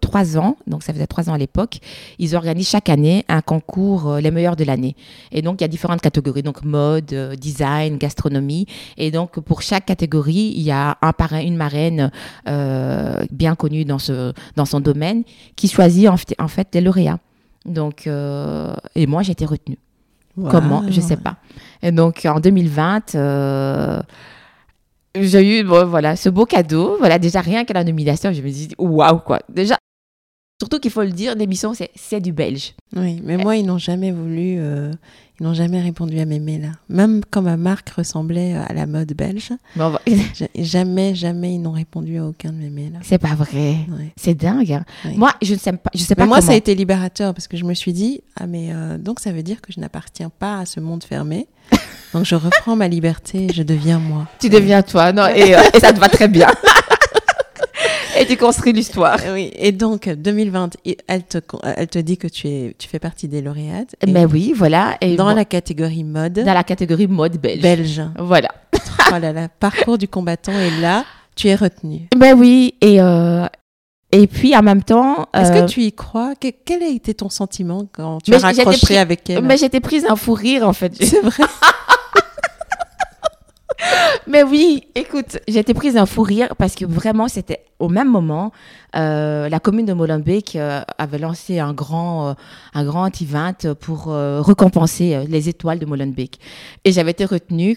trois 0.00 0.38
ans, 0.38 0.56
donc 0.66 0.82
ça 0.82 0.92
faisait 0.92 1.06
trois 1.06 1.28
ans 1.30 1.34
à 1.34 1.38
l'époque, 1.38 1.78
ils 2.18 2.34
organisent 2.34 2.70
chaque 2.70 2.88
année 2.88 3.24
un 3.28 3.42
concours 3.42 4.16
les 4.16 4.30
meilleurs 4.30 4.56
de 4.56 4.64
l'année. 4.64 4.96
Et 5.30 5.42
donc, 5.42 5.60
il 5.60 5.64
y 5.64 5.66
a 5.66 5.68
différentes 5.68 6.00
catégories, 6.00 6.42
donc 6.42 6.64
mode, 6.64 7.14
design, 7.38 7.98
gastronomie. 7.98 8.66
Et 8.96 9.10
donc, 9.10 9.38
pour 9.40 9.62
chaque 9.62 9.86
catégorie, 9.86 10.52
il 10.56 10.62
y 10.62 10.70
a 10.70 10.96
un 11.02 11.12
parrain, 11.12 11.40
une 11.40 11.56
marraine 11.56 12.10
bien 13.30 13.54
connue 13.54 13.84
dans, 13.84 13.98
ce, 13.98 14.32
dans 14.56 14.64
son 14.64 14.80
domaine 14.80 15.22
qui 15.54 15.68
choisit 15.68 16.08
en, 16.08 16.16
fait- 16.16 16.34
en 16.38 16.46
les 16.74 16.80
lauréats. 16.80 17.18
Donc, 17.66 18.06
et 18.06 19.06
moi, 19.06 19.22
j'ai 19.22 19.32
été 19.32 19.44
retenue. 19.44 19.78
Comment 20.36 20.82
Je 20.88 21.00
sais 21.00 21.16
pas. 21.16 21.36
Et 21.82 21.92
donc, 21.92 22.26
en 22.26 22.40
2020, 22.40 23.14
euh, 23.14 24.02
j'ai 25.18 25.60
eu 25.60 25.64
bon, 25.64 25.86
voilà, 25.86 26.16
ce 26.16 26.28
beau 26.28 26.44
cadeau. 26.44 26.96
Voilà, 26.98 27.18
déjà, 27.18 27.40
rien 27.40 27.64
qu'à 27.64 27.74
la 27.74 27.84
nomination, 27.84 28.32
je 28.32 28.42
me 28.42 28.50
dis, 28.50 28.68
waouh, 28.78 29.18
quoi. 29.20 29.40
Déjà, 29.48 29.76
surtout 30.60 30.78
qu'il 30.78 30.90
faut 30.90 31.02
le 31.02 31.10
dire, 31.12 31.34
l'émission, 31.34 31.74
c'est 31.74 31.90
c'est 31.94 32.20
du 32.20 32.32
belge. 32.32 32.74
Oui, 32.94 33.20
mais 33.24 33.36
moi, 33.36 33.56
ils 33.56 33.64
n'ont 33.66 33.78
jamais 33.78 34.10
voulu, 34.12 34.56
euh, 34.58 34.90
ils 35.38 35.44
n'ont 35.44 35.52
jamais 35.54 35.80
répondu 35.82 36.18
à 36.18 36.24
mes 36.24 36.38
mails. 36.40 36.72
Même 36.88 37.20
quand 37.30 37.42
ma 37.42 37.56
marque 37.58 37.90
ressemblait 37.90 38.54
à 38.54 38.72
la 38.72 38.86
mode 38.86 39.12
belge, 39.12 39.50
jamais, 40.58 41.14
jamais 41.14 41.54
ils 41.54 41.58
n'ont 41.60 41.72
répondu 41.72 42.18
à 42.18 42.24
aucun 42.26 42.50
de 42.52 42.56
mes 42.58 42.70
mails. 42.70 42.98
c'est 43.02 43.18
pas 43.18 43.34
vrai. 43.34 43.76
Ouais. 43.90 44.12
C'est 44.16 44.34
dingue. 44.34 44.72
hein. 44.72 44.84
Oui. 45.04 45.12
Moi, 45.16 45.32
je 45.42 45.54
ne 45.54 45.58
sais 45.58 45.72
pas, 45.72 45.90
je 45.94 46.00
sais 46.00 46.14
Mais 46.16 46.22
pas 46.22 46.26
moi, 46.26 46.36
comment. 46.38 46.46
ça 46.46 46.52
a 46.54 46.56
été 46.56 46.74
libérateur 46.74 47.34
parce 47.34 47.48
que 47.48 47.56
je 47.56 47.64
me 47.64 47.74
suis 47.74 47.92
dit, 47.92 48.22
ah 48.40 48.46
mais 48.46 48.68
euh, 48.72 48.96
donc 48.98 49.20
ça 49.20 49.32
veut 49.32 49.42
dire 49.42 49.60
que 49.60 49.72
je 49.72 49.80
n'appartiens 49.80 50.30
pas 50.30 50.60
à 50.60 50.66
ce 50.66 50.80
monde 50.80 51.04
fermé. 51.04 51.46
Donc 52.14 52.24
je 52.24 52.36
reprends 52.36 52.76
ma 52.76 52.86
liberté 52.88 53.48
et 53.50 53.52
je 53.52 53.64
deviens 53.64 53.98
moi. 53.98 54.26
Tu 54.38 54.48
deviens 54.48 54.82
toi, 54.82 55.12
non, 55.12 55.26
et, 55.26 55.54
euh, 55.56 55.60
et 55.74 55.80
ça 55.80 55.92
te 55.92 55.98
va 55.98 56.08
très 56.08 56.28
bien. 56.28 56.46
et 58.18 58.26
tu 58.26 58.36
construis 58.36 58.72
l'histoire. 58.72 59.18
Euh, 59.24 59.34
Oui, 59.34 59.50
et 59.54 59.72
donc 59.72 60.08
2020, 60.08 60.76
et 60.84 60.96
elle 61.06 61.24
te, 61.24 61.38
elle 61.76 61.88
te 61.88 61.98
dit 61.98 62.16
que 62.18 62.26
tu, 62.28 62.48
es, 62.48 62.74
tu 62.78 62.88
fais 62.88 62.98
partie 62.98 63.28
des 63.28 63.40
lauréates. 63.42 63.94
Mais 64.08 64.24
oui, 64.24 64.52
voilà. 64.54 64.96
Et 65.00 65.16
dans 65.16 65.24
moi- 65.24 65.34
la 65.34 65.44
catégorie 65.44 66.04
mode 66.04 66.34
dans 66.44 66.54
la 66.54 66.64
catégorie 66.64 67.06
mode 67.06 67.36
belge. 67.38 67.60
belge. 67.62 68.02
Voilà. 68.18 68.48
oh 69.14 69.18
là 69.18 69.32
là, 69.32 69.48
parcours 69.48 69.98
du 69.98 70.08
combattant 70.08 70.52
et 70.52 70.80
là, 70.80 71.04
tu 71.34 71.48
es 71.48 71.54
retenu. 71.54 72.08
Ben 72.16 72.34
oui, 72.38 72.74
et, 72.80 73.00
euh, 73.00 73.46
et 74.12 74.26
puis 74.26 74.56
en 74.56 74.62
même 74.62 74.82
temps. 74.82 75.26
Est-ce 75.34 75.52
euh, 75.52 75.62
que 75.62 75.68
tu 75.70 75.82
y 75.82 75.92
crois? 75.92 76.34
Que- 76.40 76.48
Quel 76.64 76.82
a 76.82 76.88
été 76.88 77.12
ton 77.14 77.28
sentiment 77.28 77.86
quand 77.92 78.18
tu 78.22 78.30
Mais 78.30 78.36
as 78.38 78.46
raccroché 78.48 78.86
pris- 78.86 78.96
avec 78.96 79.28
elle? 79.30 79.42
Mais 79.44 79.56
j'étais 79.56 79.80
prise 79.80 80.04
d'un 80.04 80.16
fou 80.16 80.32
rire 80.34 80.66
en 80.66 80.72
fait. 80.72 80.92
C'est 80.98 81.20
vrai. 81.20 81.44
Mais 84.26 84.42
oui, 84.42 84.84
écoute, 84.94 85.38
j'ai 85.48 85.58
été 85.58 85.74
prise 85.74 85.94
d'un 85.94 86.06
fou 86.06 86.22
rire 86.22 86.54
parce 86.58 86.74
que 86.74 86.84
vraiment, 86.84 87.28
c'était 87.28 87.60
au 87.78 87.88
même 87.88 88.10
moment, 88.10 88.52
euh, 88.96 89.48
la 89.48 89.60
commune 89.60 89.86
de 89.86 89.92
Molenbeek 89.92 90.56
euh, 90.56 90.80
avait 90.98 91.18
lancé 91.18 91.58
un 91.58 91.74
grand, 91.74 92.30
euh, 92.30 92.34
un 92.74 92.84
grand 92.84 93.20
event 93.20 93.74
pour 93.80 94.06
euh, 94.08 94.40
récompenser 94.40 95.24
les 95.28 95.48
étoiles 95.48 95.78
de 95.78 95.86
Molenbeek. 95.86 96.38
Et 96.84 96.92
j'avais 96.92 97.10
été 97.10 97.24
retenue 97.24 97.76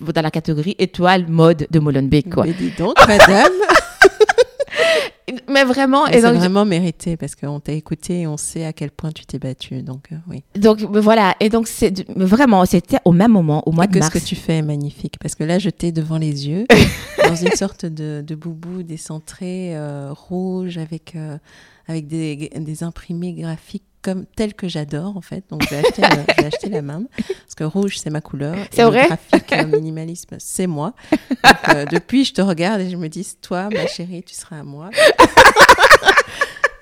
dans 0.00 0.22
la 0.22 0.30
catégorie 0.30 0.76
étoile 0.78 1.26
mode 1.26 1.66
de 1.70 1.78
Molenbeek, 1.78 2.30
quoi. 2.32 2.44
Mais 2.44 2.52
dis 2.52 2.72
donc, 2.78 2.94
madame. 3.08 3.52
Mais 5.48 5.64
vraiment, 5.64 6.06
Mais 6.06 6.18
et 6.18 6.22
donc, 6.22 6.34
vraiment 6.36 6.64
mérité 6.64 7.16
parce 7.16 7.34
qu'on 7.34 7.60
t'a 7.60 7.72
écouté 7.72 8.20
et 8.20 8.26
on 8.26 8.36
sait 8.36 8.64
à 8.64 8.72
quel 8.72 8.90
point 8.90 9.12
tu 9.12 9.26
t'es 9.26 9.38
battue. 9.38 9.82
Donc, 9.82 10.08
euh, 10.12 10.16
oui. 10.28 10.42
donc 10.56 10.80
voilà, 10.82 11.34
et 11.40 11.48
donc 11.48 11.68
c'est 11.68 12.08
vraiment, 12.16 12.64
c'était 12.64 12.98
au 13.04 13.12
même 13.12 13.32
moment, 13.32 13.62
au 13.66 13.72
mois 13.72 13.84
Et 13.84 13.88
de 13.88 13.94
que 13.94 13.98
mars. 13.98 14.12
ce 14.12 14.18
que 14.18 14.24
tu 14.24 14.36
fais 14.36 14.58
est 14.58 14.62
magnifique 14.62 15.18
parce 15.20 15.34
que 15.34 15.44
là, 15.44 15.58
je 15.58 15.70
t'ai 15.70 15.92
devant 15.92 16.18
les 16.18 16.48
yeux, 16.48 16.66
dans 17.28 17.34
une 17.34 17.52
sorte 17.52 17.86
de, 17.86 18.22
de 18.26 18.34
boubou 18.34 18.82
décentré, 18.82 19.76
euh, 19.76 20.12
rouge, 20.12 20.78
avec, 20.78 21.14
euh, 21.16 21.38
avec 21.86 22.06
des, 22.06 22.50
des 22.56 22.82
imprimés 22.82 23.32
graphiques 23.34 23.84
comme 24.02 24.24
tels 24.26 24.54
que 24.54 24.68
j'adore 24.68 25.16
en 25.16 25.20
fait. 25.20 25.44
Donc, 25.50 25.60
j'ai 25.68 25.76
acheté, 25.76 26.02
le- 26.02 26.24
j'ai 26.38 26.46
acheté 26.46 26.68
la 26.68 26.82
même 26.82 27.06
parce 27.08 27.54
que 27.56 27.64
rouge, 27.64 27.98
c'est 27.98 28.10
ma 28.10 28.20
couleur. 28.20 28.56
C'est 28.70 28.82
le 28.82 28.88
vrai 28.88 29.06
graphique 29.06 29.52
euh, 29.52 29.66
minimalisme, 29.66 30.36
c'est 30.38 30.66
moi. 30.66 30.94
Donc, 31.44 31.68
euh, 31.74 31.86
depuis, 31.86 32.24
je 32.24 32.32
te 32.34 32.40
regarde 32.42 32.80
et 32.80 32.90
je 32.90 32.96
me 32.96 33.08
dis, 33.08 33.26
toi, 33.42 33.68
ma 33.70 33.86
chérie, 33.86 34.22
tu 34.22 34.34
seras 34.34 34.60
à 34.60 34.62
moi. 34.62 34.90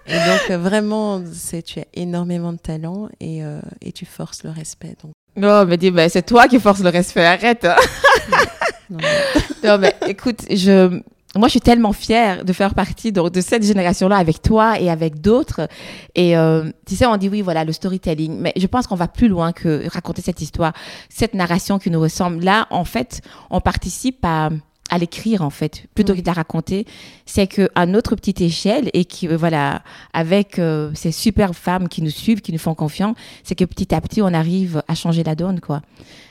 Et 0.07 0.13
donc, 0.13 0.51
euh, 0.51 0.57
vraiment, 0.59 1.23
c'est, 1.33 1.63
tu 1.63 1.81
as 1.81 1.85
énormément 1.93 2.53
de 2.55 2.59
talent 2.59 3.09
et, 3.21 3.45
euh, 3.45 3.61
et 3.83 3.93
tu 3.93 4.07
forces 4.07 4.43
le 4.43 4.51
respect. 4.51 4.97
Donc, 5.03 5.13
Non, 5.37 5.67
mais 5.67 5.77
dis, 5.77 5.91
ben, 5.91 6.09
c'est 6.09 6.23
toi 6.23 6.49
qui 6.49 6.59
force 6.59 6.81
le 6.81 6.89
respect, 6.89 7.25
arrête. 7.27 7.67
hein. 7.67 7.77
non, 8.91 8.99
Non, 9.65 9.79
mais 9.79 9.95
écoute, 10.09 10.41
je, 10.51 10.99
moi, 11.37 11.49
je 11.49 11.53
suis 11.53 11.61
tellement 11.61 11.93
fière 11.93 12.45
de 12.45 12.53
faire 12.55 12.75
partie 12.75 13.13
de 13.13 13.41
cette 13.41 13.63
génération-là 13.63 14.17
avec 14.17 14.41
toi 14.41 14.81
et 14.81 14.89
avec 14.89 15.21
d'autres. 15.21 15.69
Et 16.15 16.37
euh, 16.39 16.71
tu 16.87 16.97
sais, 16.97 17.05
on 17.05 17.17
dit 17.19 17.29
oui, 17.29 17.43
voilà, 17.43 17.65
le 17.65 17.73
storytelling. 17.73 18.39
Mais 18.39 18.53
je 18.57 18.67
pense 18.67 18.87
qu'on 18.87 18.95
va 18.95 19.09
plus 19.09 19.29
loin 19.29 19.53
que 19.53 19.87
raconter 19.93 20.23
cette 20.23 20.41
histoire, 20.41 20.73
cette 21.11 21.35
narration 21.35 21.79
qui 21.79 21.91
nous 21.91 22.01
ressemble. 22.01 22.43
Là, 22.43 22.67
en 22.71 22.85
fait, 22.85 23.21
on 23.51 23.61
participe 23.61 24.25
à 24.25 24.49
à 24.91 24.99
l'écrire 24.99 25.43
en 25.43 25.51
fait 25.51 25.87
plutôt 25.95 26.13
Oui. 26.13 26.19
que 26.19 26.23
de 26.23 26.27
la 26.29 26.33
raconter 26.35 26.87
c'est 27.27 27.47
que 27.47 27.69
à 27.75 27.87
notre 27.87 28.17
petite 28.17 28.41
échelle 28.41 28.91
et 28.95 29.05
qui 29.05 29.29
euh, 29.29 29.37
voilà 29.37 29.83
avec 30.13 30.59
euh, 30.59 30.91
ces 30.95 31.13
superbes 31.13 31.55
femmes 31.55 31.89
qui 31.89 32.03
nous 32.03 32.11
suivent 32.11 32.41
qui 32.41 32.53
nous 32.53 32.59
font 32.59 32.75
confiance 32.75 33.17
c'est 33.45 33.55
que 33.55 33.65
petit 33.65 33.95
à 33.95 34.01
petit 34.01 34.23
on 34.23 34.33
arrive 34.35 34.83
à 34.89 34.95
changer 34.95 35.23
la 35.23 35.35
donne 35.35 35.61
quoi 35.61 35.83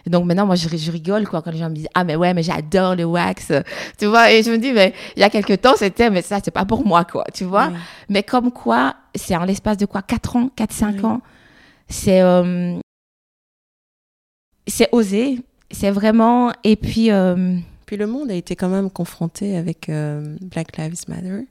et 0.05 0.09
donc 0.09 0.25
maintenant 0.25 0.45
moi 0.45 0.55
je, 0.55 0.67
je 0.75 0.91
rigole 0.91 1.27
quoi 1.27 1.41
quand 1.41 1.51
les 1.51 1.57
gens 1.59 1.69
me 1.69 1.75
disent 1.75 1.89
ah 1.93 2.03
mais 2.03 2.15
ouais 2.15 2.33
mais 2.33 2.43
j'adore 2.43 2.95
le 2.95 3.03
wax 3.05 3.51
tu 3.97 4.05
vois 4.07 4.31
et 4.31 4.43
je 4.43 4.51
me 4.51 4.57
dis 4.57 4.71
mais 4.73 4.93
il 5.15 5.19
y 5.21 5.23
a 5.23 5.29
quelque 5.29 5.53
temps 5.53 5.75
c'était 5.77 6.09
mais 6.09 6.21
ça 6.21 6.39
c'est 6.43 6.51
pas 6.51 6.65
pour 6.65 6.85
moi 6.85 7.05
quoi 7.05 7.25
tu 7.33 7.43
vois 7.43 7.67
oui. 7.67 7.77
mais 8.09 8.23
comme 8.23 8.51
quoi 8.51 8.95
c'est 9.15 9.35
en 9.35 9.43
l'espace 9.45 9.77
de 9.77 9.85
quoi 9.85 10.01
4 10.01 10.35
ans 10.35 10.49
4 10.55 10.71
5 10.71 10.95
Oui. 10.97 11.05
ans 11.05 11.21
c'est 11.89 12.21
euh, 12.21 12.77
c'est 14.67 14.89
osé 14.91 15.39
c'est 15.71 15.91
vraiment 15.91 16.51
et 16.63 16.75
puis 16.75 17.11
euh, 17.11 17.57
Puis 17.87 17.95
le 17.95 18.05
monde 18.05 18.29
a 18.29 18.35
été 18.35 18.55
quand 18.55 18.69
même 18.69 18.91
confronté 18.91 19.55
avec 19.55 19.89
euh, 19.89 20.35
Black 20.41 20.77
Lives 20.77 21.05
Matter 21.07 21.47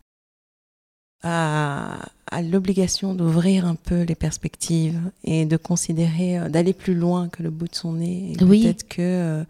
à, 1.23 1.99
à 2.31 2.43
l'obligation 2.43 3.15
d'ouvrir 3.15 3.67
un 3.67 3.75
peu 3.75 4.03
les 4.03 4.15
perspectives 4.15 5.01
et 5.25 5.47
de 5.47 5.57
considérer, 5.57 6.39
euh, 6.39 6.49
d'aller 6.51 6.75
plus 6.75 6.95
loin 6.95 7.29
que 7.31 7.43
le 7.43 7.49
bout 7.49 7.69
de 7.69 7.75
son 7.75 7.95
nez. 7.95 8.35
Et 8.39 8.45
Oui. 8.45 8.63
Peut-être 8.63 8.87
que 8.87 9.01
euh, 9.01 9.45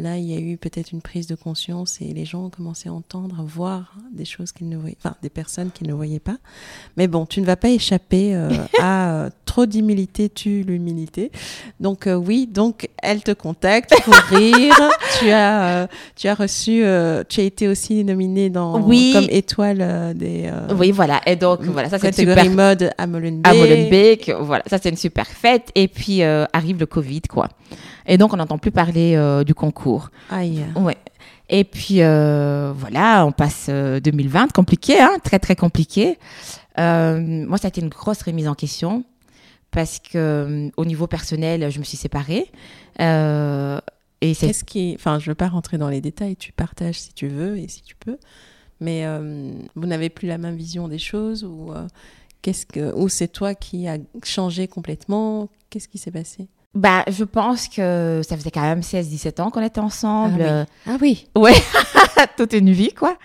là, 0.00 0.16
il 0.16 0.24
y 0.24 0.36
a 0.36 0.40
eu 0.40 0.56
peut-être 0.56 0.92
une 0.92 1.02
prise 1.02 1.26
de 1.26 1.34
conscience 1.34 1.98
et 2.00 2.12
les 2.12 2.24
gens 2.24 2.46
ont 2.46 2.50
commencé 2.50 2.88
à 2.88 2.92
entendre, 2.92 3.40
à 3.40 3.42
voir 3.42 3.94
des 4.12 4.24
choses 4.24 4.52
qu'ils 4.52 4.68
ne 4.68 4.76
voyaient, 4.76 4.96
enfin 5.02 5.14
des 5.22 5.28
personnes 5.28 5.70
qu'ils 5.70 5.88
ne 5.88 5.92
voyaient 5.92 6.20
pas. 6.20 6.38
Mais 6.96 7.06
bon, 7.06 7.26
tu 7.26 7.40
ne 7.40 7.46
vas 7.46 7.56
pas 7.56 7.68
échapper 7.68 8.34
euh, 8.34 8.50
à 8.80 9.12
euh, 9.14 9.30
trop 9.44 9.66
d'humilité 9.66 10.28
tue 10.28 10.62
l'humilité. 10.62 11.30
Donc 11.78 12.06
euh, 12.06 12.14
oui, 12.14 12.46
donc 12.46 12.88
elle 13.02 13.22
te 13.22 13.32
contacte 13.32 13.94
pour 14.04 14.14
rire. 14.30 14.74
tu 15.18 15.30
as, 15.30 15.88
tu 16.16 16.28
as 16.28 16.34
reçu, 16.34 16.82
tu 17.28 17.40
as 17.40 17.44
été 17.44 17.68
aussi 17.68 18.02
nominée 18.04 18.50
dans 18.50 18.80
Oui. 18.80 19.12
comme 19.14 19.26
étoile 19.28 20.14
des 20.16 20.50
oui 20.76 20.90
voilà 20.92 21.20
et 21.26 21.36
donc 21.36 21.62
voilà 21.62 21.88
ça 21.88 21.98
c'est 21.98 22.14
super 22.14 22.48
mode 22.50 22.90
à 22.96 23.06
Molenbeek. 23.06 23.46
à 23.46 23.54
Molenbeek. 23.54 24.32
Voilà, 24.40 24.64
ça 24.66 24.78
c'est 24.78 24.88
une 24.88 24.96
super 24.96 25.26
fête. 25.26 25.70
Et 25.74 25.88
puis 25.88 26.22
arrive 26.22 26.78
le 26.78 26.86
Covid, 26.86 27.22
quoi. 27.22 27.48
Et 28.10 28.18
donc 28.18 28.34
on 28.34 28.36
n'entend 28.36 28.58
plus 28.58 28.72
parler 28.72 29.14
euh, 29.14 29.44
du 29.44 29.54
concours. 29.54 30.10
Aïe. 30.30 30.66
Ouais. 30.74 30.98
Et 31.48 31.62
puis 31.62 32.02
euh, 32.02 32.72
voilà, 32.76 33.24
on 33.24 33.30
passe 33.30 33.66
euh, 33.68 34.00
2020, 34.00 34.52
compliqué, 34.52 35.00
hein, 35.00 35.16
très 35.22 35.38
très 35.38 35.54
compliqué. 35.54 36.18
Euh, 36.78 37.20
moi, 37.46 37.56
ça 37.56 37.66
a 37.66 37.68
été 37.68 37.80
une 37.80 37.88
grosse 37.88 38.22
remise 38.22 38.48
en 38.48 38.54
question 38.54 39.04
parce 39.70 40.00
que 40.00 40.18
euh, 40.18 40.70
au 40.76 40.84
niveau 40.84 41.06
personnel, 41.06 41.70
je 41.70 41.78
me 41.78 41.84
suis 41.84 41.96
séparée. 41.96 42.50
Euh, 43.00 43.80
et 44.20 44.34
c'est 44.34 44.48
Qu'est-ce 44.48 44.64
qui, 44.64 44.92
enfin, 44.98 45.20
je 45.20 45.30
veux 45.30 45.36
pas 45.36 45.48
rentrer 45.48 45.78
dans 45.78 45.88
les 45.88 46.00
détails. 46.00 46.34
Tu 46.34 46.52
partages 46.52 46.98
si 46.98 47.14
tu 47.14 47.28
veux 47.28 47.58
et 47.58 47.68
si 47.68 47.82
tu 47.82 47.94
peux, 47.94 48.18
mais 48.80 49.06
euh, 49.06 49.52
vous 49.76 49.86
n'avez 49.86 50.10
plus 50.10 50.26
la 50.26 50.36
même 50.36 50.56
vision 50.56 50.88
des 50.88 50.98
choses 50.98 51.44
ou 51.44 51.72
euh, 51.72 51.86
qu'est-ce 52.42 52.66
que, 52.66 52.92
ou 52.96 53.08
c'est 53.08 53.28
toi 53.28 53.54
qui 53.54 53.86
as 53.86 53.98
changé 54.24 54.66
complètement? 54.66 55.48
Qu'est-ce 55.70 55.86
qui 55.88 55.98
s'est 55.98 56.10
passé? 56.10 56.48
Bah, 56.74 57.04
je 57.08 57.24
pense 57.24 57.68
que 57.68 58.20
ça 58.26 58.36
faisait 58.36 58.50
quand 58.50 58.62
même 58.62 58.80
16-17 58.80 59.40
ans 59.40 59.50
qu'on 59.50 59.62
était 59.62 59.80
ensemble. 59.80 60.40
Euh, 60.40 60.64
Ah 60.86 60.96
oui. 61.00 61.26
Ouais, 61.36 61.54
toute 62.36 62.52
une 62.52 62.70
vie, 62.70 62.92
quoi. 62.92 63.16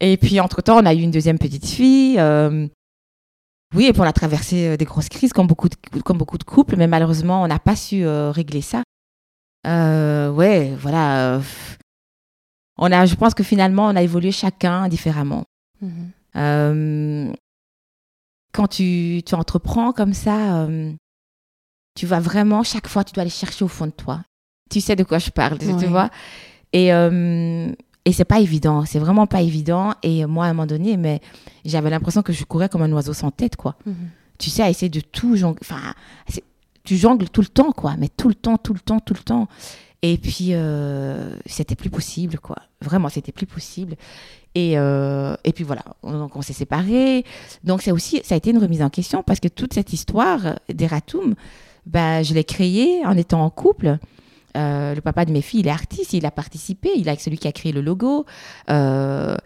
Et 0.00 0.16
puis, 0.16 0.40
entre-temps, 0.40 0.82
on 0.82 0.86
a 0.86 0.94
eu 0.94 1.00
une 1.00 1.10
deuxième 1.10 1.38
petite 1.38 1.66
fille. 1.66 2.18
euh, 2.18 2.66
Oui, 3.74 3.86
et 3.86 3.92
puis 3.92 4.00
on 4.00 4.04
a 4.04 4.12
traversé 4.12 4.66
euh, 4.68 4.76
des 4.76 4.84
grosses 4.86 5.08
crises, 5.08 5.32
comme 5.32 5.46
beaucoup 5.46 5.68
de, 5.68 5.76
comme 6.04 6.18
beaucoup 6.18 6.38
de 6.38 6.44
couples, 6.44 6.76
mais 6.76 6.86
malheureusement, 6.86 7.42
on 7.42 7.46
n'a 7.46 7.58
pas 7.58 7.76
su 7.76 8.02
euh, 8.04 8.30
régler 8.30 8.62
ça. 8.62 8.82
Euh, 9.66 10.30
ouais, 10.30 10.72
voilà. 10.80 11.40
On 12.78 12.90
a, 12.90 13.04
je 13.04 13.14
pense 13.14 13.34
que 13.34 13.42
finalement, 13.44 13.86
on 13.88 13.94
a 13.96 14.02
évolué 14.02 14.32
chacun 14.32 14.88
différemment. 14.88 15.44
Mhm. 15.82 17.34
Quand 18.52 18.66
tu, 18.66 19.22
tu 19.24 19.34
entreprends 19.34 19.92
comme 19.92 20.14
ça, 20.14 20.66
tu 21.94 22.06
vas 22.06 22.20
vraiment, 22.20 22.62
chaque 22.62 22.88
fois, 22.88 23.04
tu 23.04 23.12
dois 23.12 23.22
aller 23.22 23.30
chercher 23.30 23.64
au 23.64 23.68
fond 23.68 23.86
de 23.86 23.92
toi. 23.92 24.20
Tu 24.70 24.80
sais 24.80 24.96
de 24.96 25.04
quoi 25.04 25.18
je 25.18 25.30
parle, 25.30 25.58
tu- 25.58 25.66
vois. 25.86 26.10
Et, 26.72 26.92
euh, 26.94 27.72
et 28.04 28.12
c'est 28.12 28.24
pas 28.24 28.40
évident, 28.40 28.84
c'est 28.84 29.00
vraiment 29.00 29.26
pas 29.26 29.42
évident. 29.42 29.94
Et 30.02 30.24
moi, 30.26 30.46
à 30.46 30.48
un 30.48 30.52
moment 30.52 30.66
donné, 30.66 30.96
mais 30.96 31.20
j'avais 31.64 31.90
l'impression 31.90 32.22
que 32.22 32.32
je 32.32 32.44
courais 32.44 32.68
comme 32.68 32.82
un 32.82 32.92
oiseau 32.92 33.12
sans 33.12 33.30
tête, 33.30 33.56
quoi. 33.56 33.76
Mhm. 33.86 33.94
Tu 34.38 34.48
sais, 34.50 34.62
à 34.62 34.70
essayer 34.70 34.88
de 34.88 35.00
tout 35.00 35.36
jongler. 35.36 35.58
Enfin, 35.62 35.94
tu 36.84 36.96
jongles 36.96 37.28
tout 37.28 37.40
le 37.42 37.48
temps, 37.48 37.72
quoi. 37.72 37.96
Mais 37.98 38.08
tout 38.08 38.28
le 38.28 38.34
temps, 38.34 38.56
tout 38.56 38.72
le 38.72 38.80
temps, 38.80 39.00
tout 39.00 39.14
le 39.14 39.20
temps. 39.22 39.48
Et 40.02 40.16
puis, 40.16 40.50
euh, 40.54 41.36
c'était 41.44 41.74
plus 41.74 41.90
possible, 41.90 42.38
quoi. 42.38 42.56
Vraiment, 42.80 43.08
c'était 43.10 43.32
plus 43.32 43.44
possible. 43.46 43.96
Et, 44.54 44.78
euh, 44.78 45.34
et 45.44 45.52
puis 45.52 45.62
voilà, 45.62 45.82
on, 46.02 46.12
donc 46.12 46.36
on 46.36 46.42
s'est 46.42 46.54
séparés. 46.54 47.24
Donc 47.64 47.82
c'est 47.82 47.92
aussi, 47.92 48.20
ça 48.24 48.34
a 48.34 48.38
été 48.38 48.50
une 48.50 48.58
remise 48.58 48.82
en 48.82 48.88
question 48.90 49.22
parce 49.22 49.38
que 49.40 49.48
toute 49.48 49.74
cette 49.74 49.92
histoire 49.92 50.40
d'Eratum, 50.72 51.34
ben, 51.86 52.22
je 52.22 52.34
l'ai 52.34 52.44
créée 52.44 53.04
en 53.04 53.16
étant 53.16 53.44
en 53.44 53.50
couple. 53.50 53.98
Euh, 54.56 54.94
le 54.94 55.00
papa 55.00 55.24
de 55.24 55.32
mes 55.32 55.42
filles, 55.42 55.60
il 55.60 55.68
est 55.68 55.72
artiste, 55.72 56.12
il 56.12 56.26
a 56.26 56.30
participé, 56.30 56.90
il 56.96 57.08
est 57.08 57.20
celui 57.20 57.38
qui 57.38 57.48
a 57.48 57.52
créé 57.52 57.72
le 57.72 57.80
logo. 57.80 58.26
Euh, 58.68 59.36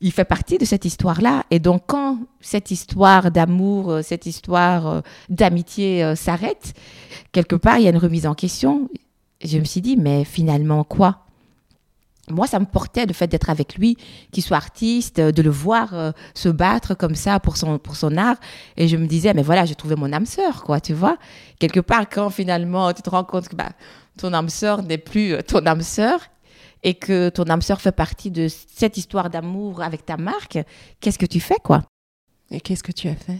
il 0.00 0.12
fait 0.12 0.24
partie 0.24 0.58
de 0.58 0.64
cette 0.64 0.84
histoire-là. 0.84 1.44
Et 1.50 1.58
donc, 1.58 1.84
quand 1.86 2.18
cette 2.40 2.70
histoire 2.70 3.30
d'amour, 3.30 3.90
euh, 3.90 4.02
cette 4.02 4.26
histoire 4.26 5.02
d'amitié 5.28 6.14
s'arrête, 6.16 6.74
quelque 7.32 7.56
part, 7.56 7.78
il 7.78 7.84
y 7.84 7.86
a 7.86 7.90
une 7.90 7.98
remise 7.98 8.26
en 8.26 8.34
question. 8.34 8.88
Je 9.44 9.58
me 9.58 9.64
suis 9.64 9.80
dit, 9.80 9.96
mais 9.96 10.24
finalement, 10.24 10.84
quoi? 10.84 11.25
Moi, 12.30 12.46
ça 12.46 12.58
me 12.58 12.64
portait 12.64 13.06
le 13.06 13.12
fait 13.12 13.28
d'être 13.28 13.50
avec 13.50 13.76
lui, 13.76 13.96
qu'il 14.32 14.42
soit 14.42 14.56
artiste, 14.56 15.18
euh, 15.20 15.32
de 15.32 15.42
le 15.42 15.50
voir 15.50 15.94
euh, 15.94 16.12
se 16.34 16.48
battre 16.48 16.94
comme 16.94 17.14
ça 17.14 17.38
pour 17.38 17.56
son, 17.56 17.78
pour 17.78 17.96
son 17.96 18.16
art. 18.16 18.36
Et 18.76 18.88
je 18.88 18.96
me 18.96 19.06
disais, 19.06 19.32
mais 19.32 19.42
voilà, 19.42 19.64
j'ai 19.64 19.74
trouvé 19.74 19.94
mon 19.94 20.12
âme 20.12 20.26
sœur, 20.26 20.64
quoi, 20.64 20.80
tu 20.80 20.92
vois. 20.92 21.18
Quelque 21.58 21.80
part, 21.80 22.08
quand 22.08 22.30
finalement 22.30 22.92
tu 22.92 23.02
te 23.02 23.10
rends 23.10 23.24
compte 23.24 23.48
que 23.48 23.56
bah, 23.56 23.70
ton 24.18 24.32
âme 24.32 24.48
sœur 24.48 24.82
n'est 24.82 24.98
plus 24.98 25.34
euh, 25.34 25.42
ton 25.42 25.64
âme 25.66 25.82
sœur 25.82 26.20
et 26.82 26.94
que 26.94 27.28
ton 27.28 27.44
âme 27.44 27.62
sœur 27.62 27.80
fait 27.80 27.92
partie 27.92 28.30
de 28.30 28.48
cette 28.48 28.96
histoire 28.96 29.30
d'amour 29.30 29.82
avec 29.82 30.04
ta 30.04 30.16
marque, 30.16 30.58
qu'est-ce 31.00 31.18
que 31.18 31.26
tu 31.26 31.40
fais, 31.40 31.58
quoi? 31.62 31.82
Et 32.50 32.60
qu'est-ce 32.60 32.82
que 32.82 32.92
tu 32.92 33.08
as 33.08 33.14
fait? 33.14 33.38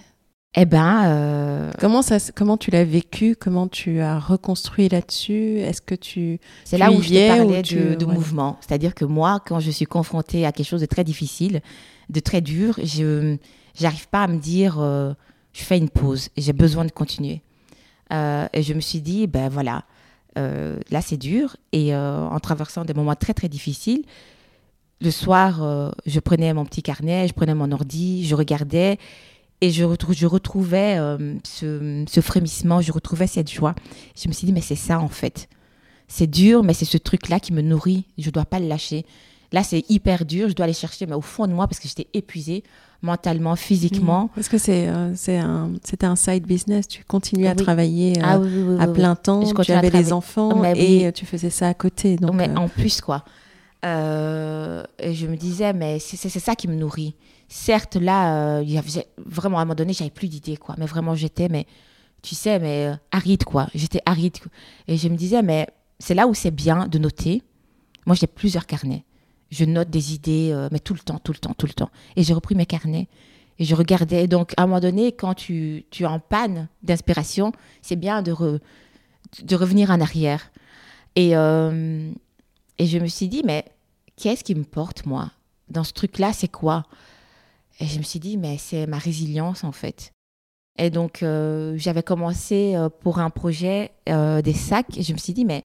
Eh 0.55 0.65
ben, 0.65 1.05
euh, 1.07 1.71
Comment 1.79 2.01
ça, 2.01 2.17
comment 2.35 2.57
tu 2.57 2.71
l'as 2.71 2.85
vécu? 2.85 3.37
Comment 3.39 3.69
tu 3.69 4.01
as 4.01 4.19
reconstruit 4.19 4.89
là-dessus? 4.89 5.59
Est-ce 5.59 5.83
que 5.83 5.95
tu 5.95 6.39
C'est 6.65 6.79
là 6.79 6.91
où 6.91 7.03
je 7.03 7.11
te 7.11 7.37
parlais 7.37 7.63
tu- 7.63 7.75
de, 7.77 7.95
de 7.95 8.05
ouais. 8.07 8.15
mouvement. 8.15 8.57
C'est-à-dire 8.61 8.95
que 8.95 9.05
moi, 9.05 9.41
quand 9.47 9.61
je 9.61 9.71
suis 9.71 9.85
confrontée 9.85 10.47
à 10.47 10.53
quelque 10.53 10.67
chose 10.67 10.81
de 10.81 10.87
très 10.87 11.05
difficile, 11.05 11.61
de 12.09 12.21
très 12.21 12.41
dur, 12.41 12.79
je 12.83 13.37
n'arrive 13.83 14.09
pas 14.09 14.23
à 14.25 14.29
me 14.29 14.39
dire, 14.39 14.79
euh, 14.81 15.13
je 15.53 15.63
fais 15.63 15.77
une 15.77 15.91
pause 15.91 16.29
et 16.37 16.41
j'ai 16.41 16.55
besoin 16.55 16.87
de 16.87 16.93
continuer. 16.93 17.43
Euh, 18.13 18.47
et 18.55 18.63
je 18.63 18.73
me 18.73 18.81
suis 18.81 19.01
dit, 19.03 19.27
ben 19.27 19.49
voilà, 19.51 19.85
là 20.37 21.01
c'est 21.03 21.17
dur. 21.19 21.57
Et 21.73 21.95
en 21.95 22.39
traversant 22.41 22.85
des 22.87 22.95
moments 22.95 23.15
très 23.15 23.35
très 23.35 23.49
difficiles, 23.49 24.05
le 25.03 25.11
soir, 25.11 25.93
je 26.07 26.21
prenais 26.21 26.55
mon 26.55 26.65
petit 26.65 26.83
carnet, 26.83 27.29
je 27.29 27.35
prenais 27.35 27.55
mon 27.55 27.71
ordi, 27.73 28.25
je 28.27 28.35
regardais 28.35 28.99
et 29.61 29.71
je, 29.71 29.85
retrou- 29.85 30.15
je 30.15 30.27
retrouvais 30.27 30.97
euh, 30.99 31.35
ce, 31.45 32.05
ce 32.09 32.21
frémissement, 32.21 32.81
je 32.81 32.93
retrouvais 32.93 33.27
cette 33.27 33.51
joie. 33.51 33.75
Je 34.21 34.29
me 34.29 34.33
suis 34.33 34.47
dit, 34.47 34.53
mais 34.53 34.61
c'est 34.61 34.75
ça 34.77 34.99
en 35.01 35.09
fait. 35.09 35.49
C'est 36.09 36.27
dur, 36.29 36.63
mais 36.63 36.75
c'est 36.75 36.85
ce 36.85 36.99
truc-là 36.99 37.41
qui 37.41 37.53
me 37.53 37.63
nourrit. 37.63 38.05
Je 38.19 38.27
ne 38.27 38.31
dois 38.33 38.45
pas 38.45 38.59
le 38.61 38.69
lâcher. 38.69 39.05
Là, 39.53 39.63
c'est 39.63 39.85
hyper 39.89 40.25
dur, 40.25 40.49
je 40.49 40.55
dois 40.55 40.65
aller 40.65 40.73
chercher, 40.73 41.07
mais 41.07 41.15
au 41.15 41.21
fond 41.21 41.47
de 41.47 41.53
moi, 41.53 41.67
parce 41.69 41.79
que 41.81 41.89
j'étais 41.89 42.09
épuisée 42.15 42.65
mentalement, 43.03 43.55
physiquement. 43.57 44.29
Parce 44.35 44.49
que 44.49 44.59
c'est 44.59 44.89
euh, 44.89 45.15
c'est 45.15 45.39
un, 45.39 45.73
c'était 45.85 46.07
un 46.07 46.17
side 46.17 46.45
business. 46.47 46.89
Tu 46.89 47.05
continuais 47.05 47.49
à 47.49 47.53
Oui. 47.57 47.63
travailler 47.63 48.19
euh, 48.19 48.23
Ah 48.25 48.39
oui, 48.41 48.49
oui, 48.53 48.63
oui, 48.75 48.77
à 48.81 48.87
plein 48.89 49.15
temps. 49.15 49.45
Je 49.45 49.63
Tu 49.63 49.73
avais 49.73 49.91
les 49.91 50.13
enfants 50.13 50.57
Mais 50.61 50.73
et 50.77 51.07
euh, 51.07 51.13
tu 51.13 51.27
faisais 51.27 51.51
ça 51.51 51.69
à 51.69 51.75
côté. 51.75 52.17
Donc, 52.17 52.35
mais 52.35 52.51
en 52.57 52.69
plus, 52.69 53.01
quoi. 53.01 53.25
Et 53.85 55.15
je 55.15 55.27
me 55.27 55.37
disais, 55.37 55.73
mais 55.73 55.99
c'est 55.99 56.29
ça 56.29 56.55
qui 56.55 56.69
me 56.69 56.75
nourrit. 56.75 57.15
Certes, 57.49 57.97
là, 57.97 58.59
euh, 58.59 58.81
vraiment, 59.25 59.59
à 59.59 59.63
un 59.63 59.65
moment 59.65 59.77
donné, 59.77 59.93
j'avais 59.93 60.11
plus 60.11 60.29
d'idées, 60.29 60.57
quoi. 60.57 60.75
Mais 60.79 60.87
vraiment, 60.87 61.15
j'étais, 61.15 61.49
mais 61.49 61.67
tu 62.23 62.35
sais, 62.35 62.59
mais 62.59 62.87
euh, 62.87 62.97
aride, 63.13 63.45
quoi. 63.45 63.69
J'étais 63.75 64.01
aride. 64.05 64.37
Et 64.89 64.97
je 64.97 65.09
me 65.09 65.17
disais, 65.17 65.43
mais 65.43 65.69
c'est 65.99 66.15
là 66.15 66.27
où 66.27 66.35
c'est 66.35 66.51
bien 66.51 66.89
de 66.89 66.99
noter. 66.99 67.43
Moi, 68.05 68.17
j'ai 68.17 68.27
plusieurs 68.27 68.67
carnets. 68.67 69.05
Je 69.51 69.65
note 69.65 69.91
des 69.91 70.13
idées, 70.13 70.51
euh, 70.53 70.69
mais 70.73 70.81
tout 70.81 70.95
le 70.95 70.99
temps, 70.99 71.21
tout 71.21 71.33
le 71.33 71.39
temps, 71.39 71.55
tout 71.55 71.67
le 71.67 71.73
temps. 71.73 71.91
Et 72.17 72.25
j'ai 72.25 72.35
repris 72.35 72.57
mes 72.57 72.67
carnets 72.67 73.09
et 73.61 73.65
je 73.65 73.75
regardais. 73.77 74.27
Donc, 74.27 74.53
à 74.57 74.65
un 74.65 74.67
moment 74.67 74.81
donné, 74.81 75.13
quand 75.13 75.35
tu, 75.35 75.85
tu 75.91 76.03
es 76.03 76.07
en 76.07 76.19
panne 76.19 76.69
d'inspiration, 76.83 77.53
c'est 77.81 77.97
bien 77.97 78.23
de, 78.23 78.35
de 79.43 79.57
revenir 79.57 79.91
en 79.91 80.01
arrière. 80.01 80.51
Et, 81.15 81.31
et 81.31 82.87
je 82.87 82.99
me 82.99 83.07
suis 83.07 83.29
dit, 83.29 83.43
mais 83.45 83.65
qu'est-ce 84.17 84.45
qui 84.45 84.55
me 84.55 84.65
porte, 84.65 85.07
moi? 85.07 85.31
Dans 85.71 85.85
ce 85.85 85.93
truc-là, 85.93 86.33
c'est 86.33 86.49
quoi? 86.49 86.85
Et 87.81 87.87
je 87.87 87.99
me 87.99 88.03
suis 88.03 88.21
dit, 88.21 88.37
mais 88.37 88.57
c'est 88.59 88.87
ma 88.87 88.99
résilience, 88.99 89.65
en 89.65 89.73
fait. 89.73 90.13
Et 90.79 90.91
donc, 90.91 91.23
euh, 91.23 91.75
j'avais 91.77 92.03
commencé 92.03 92.75
euh, 92.75 92.89
pour 92.89 93.19
un 93.19 93.31
projet 93.31 93.93
euh, 94.09 94.43
des 94.43 94.53
sacs. 94.53 94.97
Et 94.97 95.03
je 95.03 95.13
me 95.13 95.19
suis 95.19 95.33
dit, 95.33 95.45
mais 95.45 95.63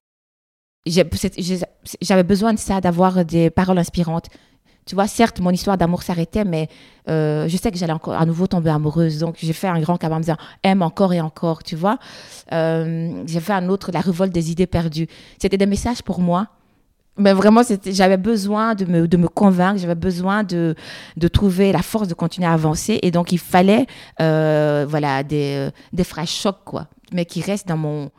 j'avais 0.86 2.22
besoin 2.22 2.54
de 2.54 2.58
ça, 2.58 2.80
d'avoir 2.80 3.24
des 3.24 3.50
paroles 3.50 3.78
inspirantes. 3.78 4.26
Tu 4.84 4.96
vois, 4.96 5.06
certes, 5.06 5.38
mon 5.38 5.50
histoire 5.50 5.78
d'amour 5.78 6.02
s'arrêtait, 6.02 6.44
mais 6.44 6.68
je 7.06 7.56
sais 7.60 7.70
que 7.70 7.78
j'allais 7.78 7.92
encore 7.92 8.14
à 8.14 8.26
nouveau 8.26 8.48
tomber 8.48 8.70
amoureuse. 8.70 9.18
Donc, 9.20 9.36
j'ai 9.40 9.52
fait 9.52 9.68
un 9.68 9.80
grand 9.80 9.96
cabas 9.96 10.16
en 10.16 10.18
me 10.18 10.24
disant 10.24 10.38
aime 10.64 10.82
encore 10.82 11.12
et 11.12 11.20
encore, 11.20 11.62
tu 11.62 11.76
vois. 11.76 11.98
J'ai 12.50 13.40
fait 13.40 13.52
un 13.52 13.68
autre, 13.68 13.92
la 13.92 14.00
révolte 14.00 14.32
des 14.32 14.50
idées 14.50 14.66
perdues. 14.66 15.06
C'était 15.40 15.56
des 15.56 15.66
messages 15.66 16.02
pour 16.02 16.18
moi. 16.18 16.48
Mais 17.18 17.34
vraiment, 17.34 17.60
j'avais 17.84 18.16
besoin 18.16 18.74
de 18.74 18.86
me, 18.86 19.06
de 19.06 19.16
me 19.18 19.28
convaincre, 19.28 19.78
j'avais 19.78 19.94
besoin 19.94 20.44
de, 20.44 20.74
de 21.16 21.28
trouver 21.28 21.70
la 21.70 21.82
force 21.82 22.08
de 22.08 22.14
continuer 22.14 22.48
à 22.48 22.52
avancer. 22.52 22.98
Et 23.02 23.10
donc, 23.10 23.32
il 23.32 23.38
fallait 23.38 23.86
euh, 24.20 24.86
voilà, 24.88 25.22
des, 25.22 25.68
des 25.92 26.04
phrases 26.04 26.30
chocs, 26.30 26.64
quoi, 26.64 26.88
mais 27.12 27.26
qui 27.26 27.42
restent 27.42 27.68
dans 27.68 27.76
mon, 27.76 28.10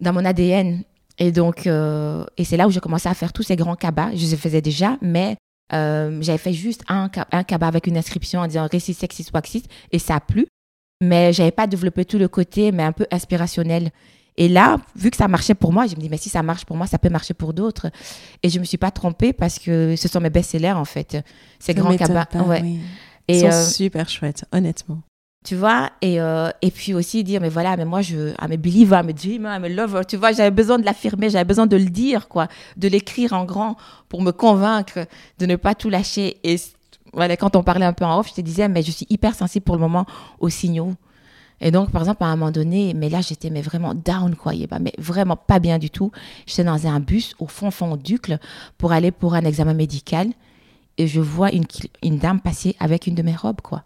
dans 0.00 0.12
mon 0.12 0.24
ADN. 0.24 0.82
Et 1.18 1.32
donc, 1.32 1.66
euh, 1.66 2.24
et 2.36 2.44
c'est 2.44 2.56
là 2.56 2.66
où 2.66 2.70
j'ai 2.70 2.80
commencé 2.80 3.08
à 3.08 3.14
faire 3.14 3.32
tous 3.32 3.42
ces 3.42 3.56
grands 3.56 3.76
cabas. 3.76 4.10
Je 4.14 4.26
les 4.26 4.36
faisais 4.36 4.60
déjà, 4.60 4.96
mais 5.00 5.36
euh, 5.72 6.18
j'avais 6.20 6.38
fait 6.38 6.52
juste 6.52 6.82
un, 6.88 7.08
un 7.32 7.44
cabas 7.44 7.68
avec 7.68 7.86
une 7.86 7.96
inscription 7.96 8.40
en 8.40 8.46
disant 8.46 8.68
récit 8.70 8.94
sexiste 8.94 9.30
ou 9.32 9.36
axiste, 9.36 9.66
et 9.92 9.98
ça 9.98 10.16
a 10.16 10.20
plu. 10.20 10.46
Mais 11.00 11.32
j'avais 11.32 11.50
pas 11.50 11.66
développé 11.66 12.04
tout 12.04 12.18
le 12.18 12.28
côté, 12.28 12.72
mais 12.72 12.82
un 12.82 12.92
peu 12.92 13.06
inspirationnel. 13.10 13.90
Et 14.36 14.48
là, 14.48 14.78
vu 14.96 15.10
que 15.10 15.16
ça 15.16 15.28
marchait 15.28 15.54
pour 15.54 15.72
moi, 15.72 15.86
je 15.86 15.94
me 15.94 16.00
dis, 16.00 16.08
mais 16.08 16.16
si 16.16 16.28
ça 16.28 16.42
marche 16.42 16.64
pour 16.64 16.76
moi, 16.76 16.86
ça 16.86 16.98
peut 16.98 17.08
marcher 17.08 17.34
pour 17.34 17.54
d'autres. 17.54 17.90
Et 18.42 18.48
je 18.50 18.58
me 18.58 18.64
suis 18.64 18.78
pas 18.78 18.90
trompée 18.90 19.32
parce 19.32 19.58
que 19.58 19.94
ce 19.96 20.08
sont 20.08 20.20
mes 20.20 20.30
best-sellers, 20.30 20.72
en 20.72 20.84
fait. 20.84 21.18
Ces 21.60 21.74
grands 21.74 21.96
cabas. 21.96 22.26
ouais. 22.46 22.60
oui. 22.62 22.80
Et, 23.28 23.38
Ils 23.38 23.40
sont 23.40 23.56
euh, 23.56 23.64
super 23.64 24.08
chouettes, 24.08 24.44
honnêtement. 24.52 24.98
tu 25.44 25.56
vois, 25.56 25.90
et, 26.02 26.20
euh, 26.20 26.50
et 26.62 26.70
puis 26.70 26.92
aussi 26.94 27.24
dire, 27.24 27.40
mais 27.40 27.48
voilà, 27.48 27.76
mais 27.76 27.84
moi, 27.86 28.02
je, 28.02 28.30
I'm 28.42 28.52
a 28.52 28.56
believer, 28.56 28.96
I'm 28.96 29.08
a 29.08 29.12
dreamer, 29.12 29.48
I'm 29.48 29.64
a 29.64 29.68
lover, 29.68 30.02
tu 30.06 30.16
vois, 30.16 30.32
j'avais 30.32 30.50
besoin 30.50 30.78
de 30.78 30.84
l'affirmer, 30.84 31.30
j'avais 31.30 31.44
besoin 31.44 31.66
de 31.66 31.76
le 31.76 31.86
dire, 31.86 32.28
quoi, 32.28 32.48
de 32.76 32.88
l'écrire 32.88 33.32
en 33.32 33.44
grand 33.44 33.76
pour 34.08 34.20
me 34.20 34.30
convaincre 34.32 35.06
de 35.38 35.46
ne 35.46 35.56
pas 35.56 35.74
tout 35.74 35.88
lâcher. 35.88 36.38
Et 36.44 36.56
voilà, 37.14 37.36
quand 37.36 37.56
on 37.56 37.62
parlait 37.62 37.86
un 37.86 37.92
peu 37.94 38.04
en 38.04 38.18
off, 38.18 38.28
je 38.28 38.34
te 38.34 38.40
disais, 38.42 38.68
mais 38.68 38.82
je 38.82 38.90
suis 38.90 39.06
hyper 39.08 39.34
sensible 39.34 39.64
pour 39.64 39.76
le 39.76 39.80
moment 39.80 40.04
aux 40.40 40.50
signaux. 40.50 40.92
Et 41.60 41.70
donc, 41.70 41.90
par 41.90 42.02
exemple, 42.02 42.24
à 42.24 42.26
un 42.26 42.36
moment 42.36 42.50
donné, 42.50 42.94
mais 42.94 43.08
là, 43.08 43.20
j'étais 43.20 43.50
mais 43.50 43.62
vraiment 43.62 43.94
down, 43.94 44.34
quoi, 44.34 44.52
pas- 44.68 44.78
mais 44.78 44.92
vraiment 44.98 45.36
pas 45.36 45.58
bien 45.58 45.78
du 45.78 45.90
tout. 45.90 46.10
J'étais 46.46 46.64
dans 46.64 46.86
un 46.86 47.00
bus 47.00 47.34
au 47.38 47.46
fond, 47.46 47.70
fond 47.70 47.96
d'Ucle 47.96 48.38
pour 48.76 48.92
aller 48.92 49.10
pour 49.10 49.34
un 49.34 49.44
examen 49.44 49.74
médical 49.74 50.28
et 50.98 51.06
je 51.06 51.20
vois 51.20 51.50
une, 51.52 52.18
dame 52.18 52.40
passer 52.40 52.76
avec 52.78 53.06
une 53.06 53.14
de 53.14 53.22
mes 53.22 53.34
robes, 53.34 53.60
quoi. 53.60 53.84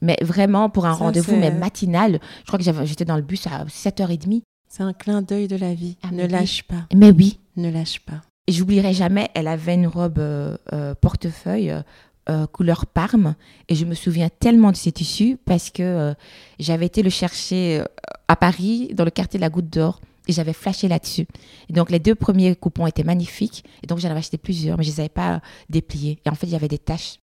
Mais 0.00 0.16
vraiment, 0.20 0.68
pour 0.68 0.86
un 0.86 0.92
rendez-vous, 0.92 1.36
mais 1.36 1.52
matinal, 1.52 2.18
je 2.40 2.46
crois 2.46 2.58
que 2.58 2.84
j'étais 2.84 3.04
dans 3.04 3.16
le 3.16 3.22
bus 3.22 3.46
à 3.46 3.64
7h30. 3.66 4.42
C'est 4.68 4.82
un 4.82 4.92
clin 4.92 5.22
d'œil 5.22 5.48
de 5.48 5.56
la 5.56 5.74
vie. 5.74 5.96
Ah, 6.02 6.10
ne 6.10 6.22
oui. 6.22 6.28
lâche 6.28 6.62
pas. 6.64 6.86
Mais 6.94 7.12
oui, 7.12 7.38
Ne 7.56 7.70
lâche 7.70 8.00
pas. 8.00 8.22
Et 8.48 8.52
j'oublierai 8.52 8.92
jamais, 8.94 9.30
elle 9.34 9.46
avait 9.46 9.74
une 9.74 9.86
robe 9.86 10.18
euh, 10.18 10.56
euh, 10.72 10.94
portefeuille 10.94 11.70
euh, 11.70 11.82
euh, 12.28 12.46
couleur 12.46 12.86
parme. 12.86 13.34
Et 13.68 13.74
je 13.74 13.84
me 13.84 13.94
souviens 13.94 14.28
tellement 14.28 14.70
de 14.70 14.76
ces 14.76 14.92
tissus 14.92 15.36
parce 15.44 15.70
que 15.70 15.82
euh, 15.82 16.14
j'avais 16.58 16.86
été 16.86 17.02
le 17.02 17.10
chercher 17.10 17.80
euh, 17.80 17.84
à 18.28 18.36
Paris, 18.36 18.90
dans 18.94 19.04
le 19.04 19.10
quartier 19.10 19.38
de 19.38 19.42
la 19.42 19.50
Goutte 19.50 19.68
d'Or. 19.70 20.00
Et 20.28 20.32
j'avais 20.32 20.52
flashé 20.52 20.86
là-dessus. 20.86 21.26
Et 21.68 21.72
donc, 21.72 21.90
les 21.90 21.98
deux 21.98 22.14
premiers 22.14 22.54
coupons 22.54 22.86
étaient 22.86 23.02
magnifiques. 23.02 23.64
Et 23.82 23.88
donc, 23.88 23.98
j'en 23.98 24.08
avais 24.08 24.20
acheté 24.20 24.38
plusieurs, 24.38 24.78
mais 24.78 24.84
je 24.84 24.90
ne 24.90 24.94
les 24.94 25.00
avais 25.00 25.08
pas 25.08 25.40
dépliés. 25.68 26.20
Et 26.24 26.28
en 26.30 26.34
fait, 26.36 26.46
il 26.46 26.52
y 26.52 26.56
avait 26.56 26.68
des 26.68 26.78
taches. 26.78 27.18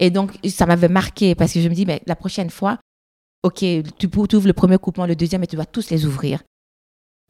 Et 0.00 0.10
donc, 0.10 0.32
ça 0.48 0.66
m'avait 0.66 0.88
marqué 0.88 1.36
parce 1.36 1.52
que 1.52 1.60
je 1.60 1.68
me 1.68 1.74
dis, 1.74 1.86
mais 1.86 2.02
la 2.06 2.16
prochaine 2.16 2.50
fois, 2.50 2.78
OK, 3.44 3.58
tu 3.98 4.08
ouvres 4.34 4.46
le 4.48 4.52
premier 4.52 4.76
coupon, 4.78 5.06
le 5.06 5.14
deuxième, 5.14 5.44
et 5.44 5.46
tu 5.46 5.54
dois 5.54 5.66
tous 5.66 5.90
les 5.90 6.04
ouvrir. 6.04 6.42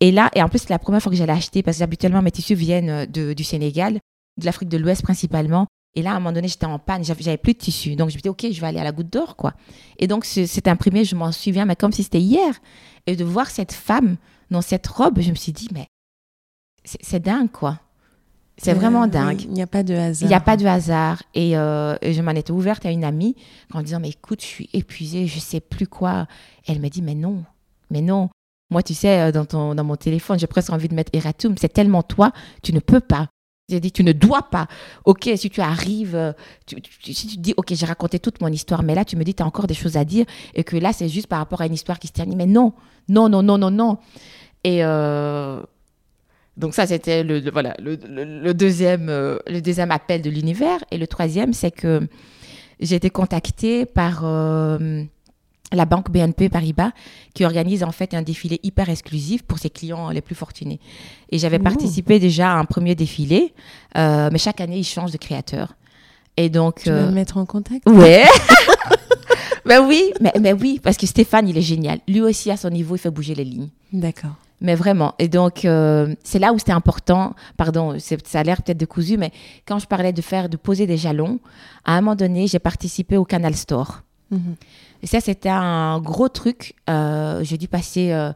Et 0.00 0.10
là, 0.12 0.30
et 0.34 0.42
en 0.42 0.48
plus, 0.48 0.60
c'est 0.60 0.70
la 0.70 0.78
première 0.78 1.02
fois 1.02 1.10
que 1.12 1.16
j'allais 1.18 1.32
acheter 1.34 1.62
parce 1.62 1.76
que 1.78 1.82
habituellement, 1.82 2.22
mes 2.22 2.30
tissus 2.30 2.54
viennent 2.54 3.04
de- 3.04 3.34
du 3.34 3.44
Sénégal, 3.44 4.00
de 4.38 4.44
l'Afrique 4.46 4.70
de 4.70 4.78
l'Ouest 4.78 5.02
principalement. 5.02 5.66
Et 5.96 6.02
là, 6.02 6.10
à 6.12 6.14
un 6.14 6.20
moment 6.20 6.32
donné, 6.32 6.46
j'étais 6.48 6.66
en 6.66 6.78
panne, 6.78 7.02
j'avais 7.04 7.36
plus 7.36 7.52
de 7.54 7.58
tissus. 7.58 7.96
Donc, 7.96 8.10
je 8.10 8.16
me 8.16 8.20
dis, 8.20 8.28
OK, 8.28 8.46
je 8.50 8.60
vais 8.60 8.66
aller 8.68 8.78
à 8.78 8.84
la 8.84 8.92
goutte 8.92 9.10
d'or, 9.12 9.34
quoi. 9.36 9.54
Et 9.98 10.06
donc, 10.06 10.24
ce- 10.24 10.46
cet 10.46 10.68
imprimé, 10.68 11.04
je 11.04 11.16
m'en 11.16 11.32
souviens, 11.32 11.64
mais 11.64 11.74
comme 11.76 11.92
si 11.92 12.04
c'était 12.04 12.20
hier. 12.20 12.54
Et 13.06 13.16
de 13.16 13.24
voir 13.24 13.50
cette 13.50 13.72
femme 13.72 14.16
dans 14.50 14.62
cette 14.62 14.86
robe, 14.86 15.20
je 15.20 15.30
me 15.30 15.34
suis 15.34 15.52
dit, 15.52 15.68
mais 15.72 15.86
c'est 16.84 16.98
c'est 17.02 17.20
dingue, 17.20 17.50
quoi. 17.50 17.80
C'est 18.56 18.72
Euh, 18.72 18.74
vraiment 18.74 19.02
oui, 19.04 19.10
dingue. 19.10 19.42
Il 19.42 19.50
n'y 19.52 19.62
a 19.62 19.66
pas 19.66 19.82
de 19.82 19.94
hasard. 19.94 20.26
Il 20.26 20.28
n'y 20.28 20.34
a 20.34 20.40
pas 20.40 20.56
de 20.56 20.66
hasard. 20.66 21.22
Et, 21.34 21.56
euh, 21.56 21.96
et 22.02 22.12
je 22.12 22.20
m'en 22.22 22.32
étais 22.32 22.52
ouverte 22.52 22.84
à 22.86 22.90
une 22.90 23.04
amie 23.04 23.34
en 23.72 23.82
disant, 23.82 24.00
mais 24.00 24.10
écoute, 24.10 24.42
je 24.42 24.46
suis 24.46 24.68
épuisée, 24.74 25.26
je 25.26 25.38
sais 25.40 25.60
plus 25.60 25.86
quoi. 25.86 26.26
Elle 26.66 26.78
m'a 26.80 26.88
dit, 26.90 27.00
mais 27.02 27.14
non, 27.14 27.42
mais 27.90 28.02
non. 28.02 28.28
Moi, 28.70 28.82
tu 28.84 28.94
sais, 28.94 29.18
euh, 29.20 29.32
dans, 29.32 29.46
ton, 29.46 29.74
dans 29.74 29.82
mon 29.82 29.96
téléphone, 29.96 30.38
j'ai 30.38 30.46
presque 30.46 30.70
envie 30.70 30.88
de 30.88 30.94
mettre 30.94 31.10
Eratum. 31.14 31.56
C'est 31.58 31.72
tellement 31.72 32.02
toi, 32.02 32.32
tu 32.62 32.72
ne 32.72 32.80
peux 32.80 33.00
pas. 33.00 33.28
J'ai 33.70 33.80
dit, 33.80 33.92
tu 33.92 34.04
ne 34.04 34.12
dois 34.12 34.42
pas. 34.42 34.66
Ok, 35.04 35.30
si 35.36 35.48
tu 35.48 35.60
arrives, 35.60 36.16
euh, 36.16 36.32
si 36.66 37.26
tu 37.28 37.36
dis, 37.36 37.54
ok, 37.56 37.72
j'ai 37.72 37.86
raconté 37.86 38.18
toute 38.18 38.40
mon 38.40 38.48
histoire, 38.48 38.82
mais 38.82 38.94
là, 38.94 39.04
tu 39.04 39.16
me 39.16 39.24
dis, 39.24 39.34
tu 39.34 39.42
as 39.42 39.46
encore 39.46 39.66
des 39.66 39.74
choses 39.74 39.96
à 39.96 40.04
dire 40.04 40.26
et 40.54 40.64
que 40.64 40.76
là, 40.76 40.92
c'est 40.92 41.08
juste 41.08 41.28
par 41.28 41.38
rapport 41.38 41.60
à 41.60 41.66
une 41.66 41.74
histoire 41.74 41.98
qui 41.98 42.08
se 42.08 42.12
termine. 42.12 42.36
Mais 42.36 42.46
non, 42.46 42.72
non, 43.08 43.28
non, 43.28 43.42
non, 43.42 43.58
non, 43.58 43.70
non. 43.70 43.98
Et 44.64 44.84
euh, 44.84 45.60
donc 46.56 46.74
ça, 46.74 46.86
c'était 46.86 47.22
le, 47.22 47.48
voilà, 47.50 47.74
le, 47.78 48.52
deuxième, 48.52 49.08
euh, 49.08 49.38
le 49.46 49.60
deuxième 49.60 49.90
appel 49.90 50.20
de 50.20 50.30
l'univers. 50.30 50.78
Et 50.90 50.98
le 50.98 51.06
troisième, 51.06 51.52
c'est 51.52 51.70
que 51.70 52.06
j'ai 52.80 52.96
été 52.96 53.10
contactée 53.10 53.86
par 53.86 54.24
la 55.72 55.84
banque 55.84 56.10
BNP 56.10 56.48
Paribas 56.48 56.90
qui 57.34 57.44
organise 57.44 57.82
en 57.82 57.92
fait 57.92 58.14
un 58.14 58.22
défilé 58.22 58.60
hyper 58.62 58.88
exclusif 58.88 59.42
pour 59.42 59.58
ses 59.58 59.70
clients 59.70 60.10
les 60.10 60.20
plus 60.20 60.34
fortunés. 60.34 60.80
Et 61.30 61.38
j'avais 61.38 61.58
participé 61.58 62.18
déjà 62.18 62.52
à 62.52 62.56
un 62.56 62.64
premier 62.64 62.94
défilé, 62.94 63.54
euh, 63.96 64.30
mais 64.32 64.38
chaque 64.38 64.60
année, 64.60 64.78
ils 64.78 64.84
changent 64.84 65.12
de 65.12 65.18
créateur. 65.18 65.74
Et 66.36 66.48
donc... 66.48 66.80
Tu 66.82 66.90
vas 66.90 66.96
euh, 66.96 67.06
me 67.08 67.12
mettre 67.12 67.36
en 67.36 67.46
contact? 67.46 67.88
Ouais. 67.88 68.24
ben 69.64 69.86
oui, 69.86 70.12
mais, 70.20 70.32
mais 70.40 70.52
oui, 70.52 70.80
parce 70.82 70.96
que 70.96 71.06
Stéphane, 71.06 71.48
il 71.48 71.56
est 71.56 71.62
génial. 71.62 72.00
Lui 72.08 72.20
aussi, 72.20 72.50
à 72.50 72.56
son 72.56 72.70
niveau, 72.70 72.96
il 72.96 72.98
fait 72.98 73.10
bouger 73.10 73.34
les 73.34 73.44
lignes. 73.44 73.68
D'accord. 73.92 74.34
Mais 74.60 74.74
vraiment. 74.74 75.14
Et 75.18 75.28
donc, 75.28 75.64
euh, 75.64 76.14
c'est 76.22 76.38
là 76.38 76.52
où 76.52 76.58
c'était 76.58 76.72
important. 76.72 77.34
Pardon, 77.56 77.96
ça 77.98 78.40
a 78.40 78.42
l'air 78.42 78.62
peut-être 78.62 78.78
de 78.78 78.84
cousu, 78.84 79.16
mais 79.16 79.32
quand 79.66 79.78
je 79.78 79.86
parlais 79.86 80.12
de 80.12 80.20
faire, 80.20 80.48
de 80.48 80.56
poser 80.56 80.86
des 80.86 80.98
jalons, 80.98 81.40
à 81.84 81.94
un 81.94 82.00
moment 82.02 82.14
donné, 82.14 82.46
j'ai 82.46 82.58
participé 82.58 83.16
au 83.16 83.24
Canal 83.24 83.54
Store. 83.54 84.02
Mhm. 84.30 84.56
Ça, 85.02 85.20
c'était 85.20 85.48
un 85.48 85.98
gros 86.00 86.28
truc. 86.28 86.74
Euh, 86.88 87.42
j'ai 87.42 87.56
dû 87.56 87.68
passer, 87.68 88.12
euh, 88.12 88.32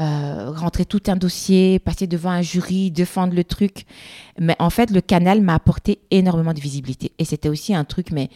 euh, 0.00 0.50
rentrer 0.50 0.84
tout 0.84 1.02
un 1.06 1.16
dossier, 1.16 1.78
passer 1.78 2.06
devant 2.06 2.30
un 2.30 2.42
jury, 2.42 2.90
défendre 2.90 3.34
le 3.34 3.44
truc. 3.44 3.86
Mais 4.38 4.56
en 4.58 4.70
fait, 4.70 4.90
le 4.90 5.00
canal 5.00 5.40
m'a 5.42 5.54
apporté 5.54 6.00
énormément 6.10 6.52
de 6.52 6.60
visibilité. 6.60 7.12
Et 7.18 7.24
c'était 7.24 7.48
aussi 7.48 7.74
un 7.74 7.84
truc, 7.84 8.10
mais 8.10 8.30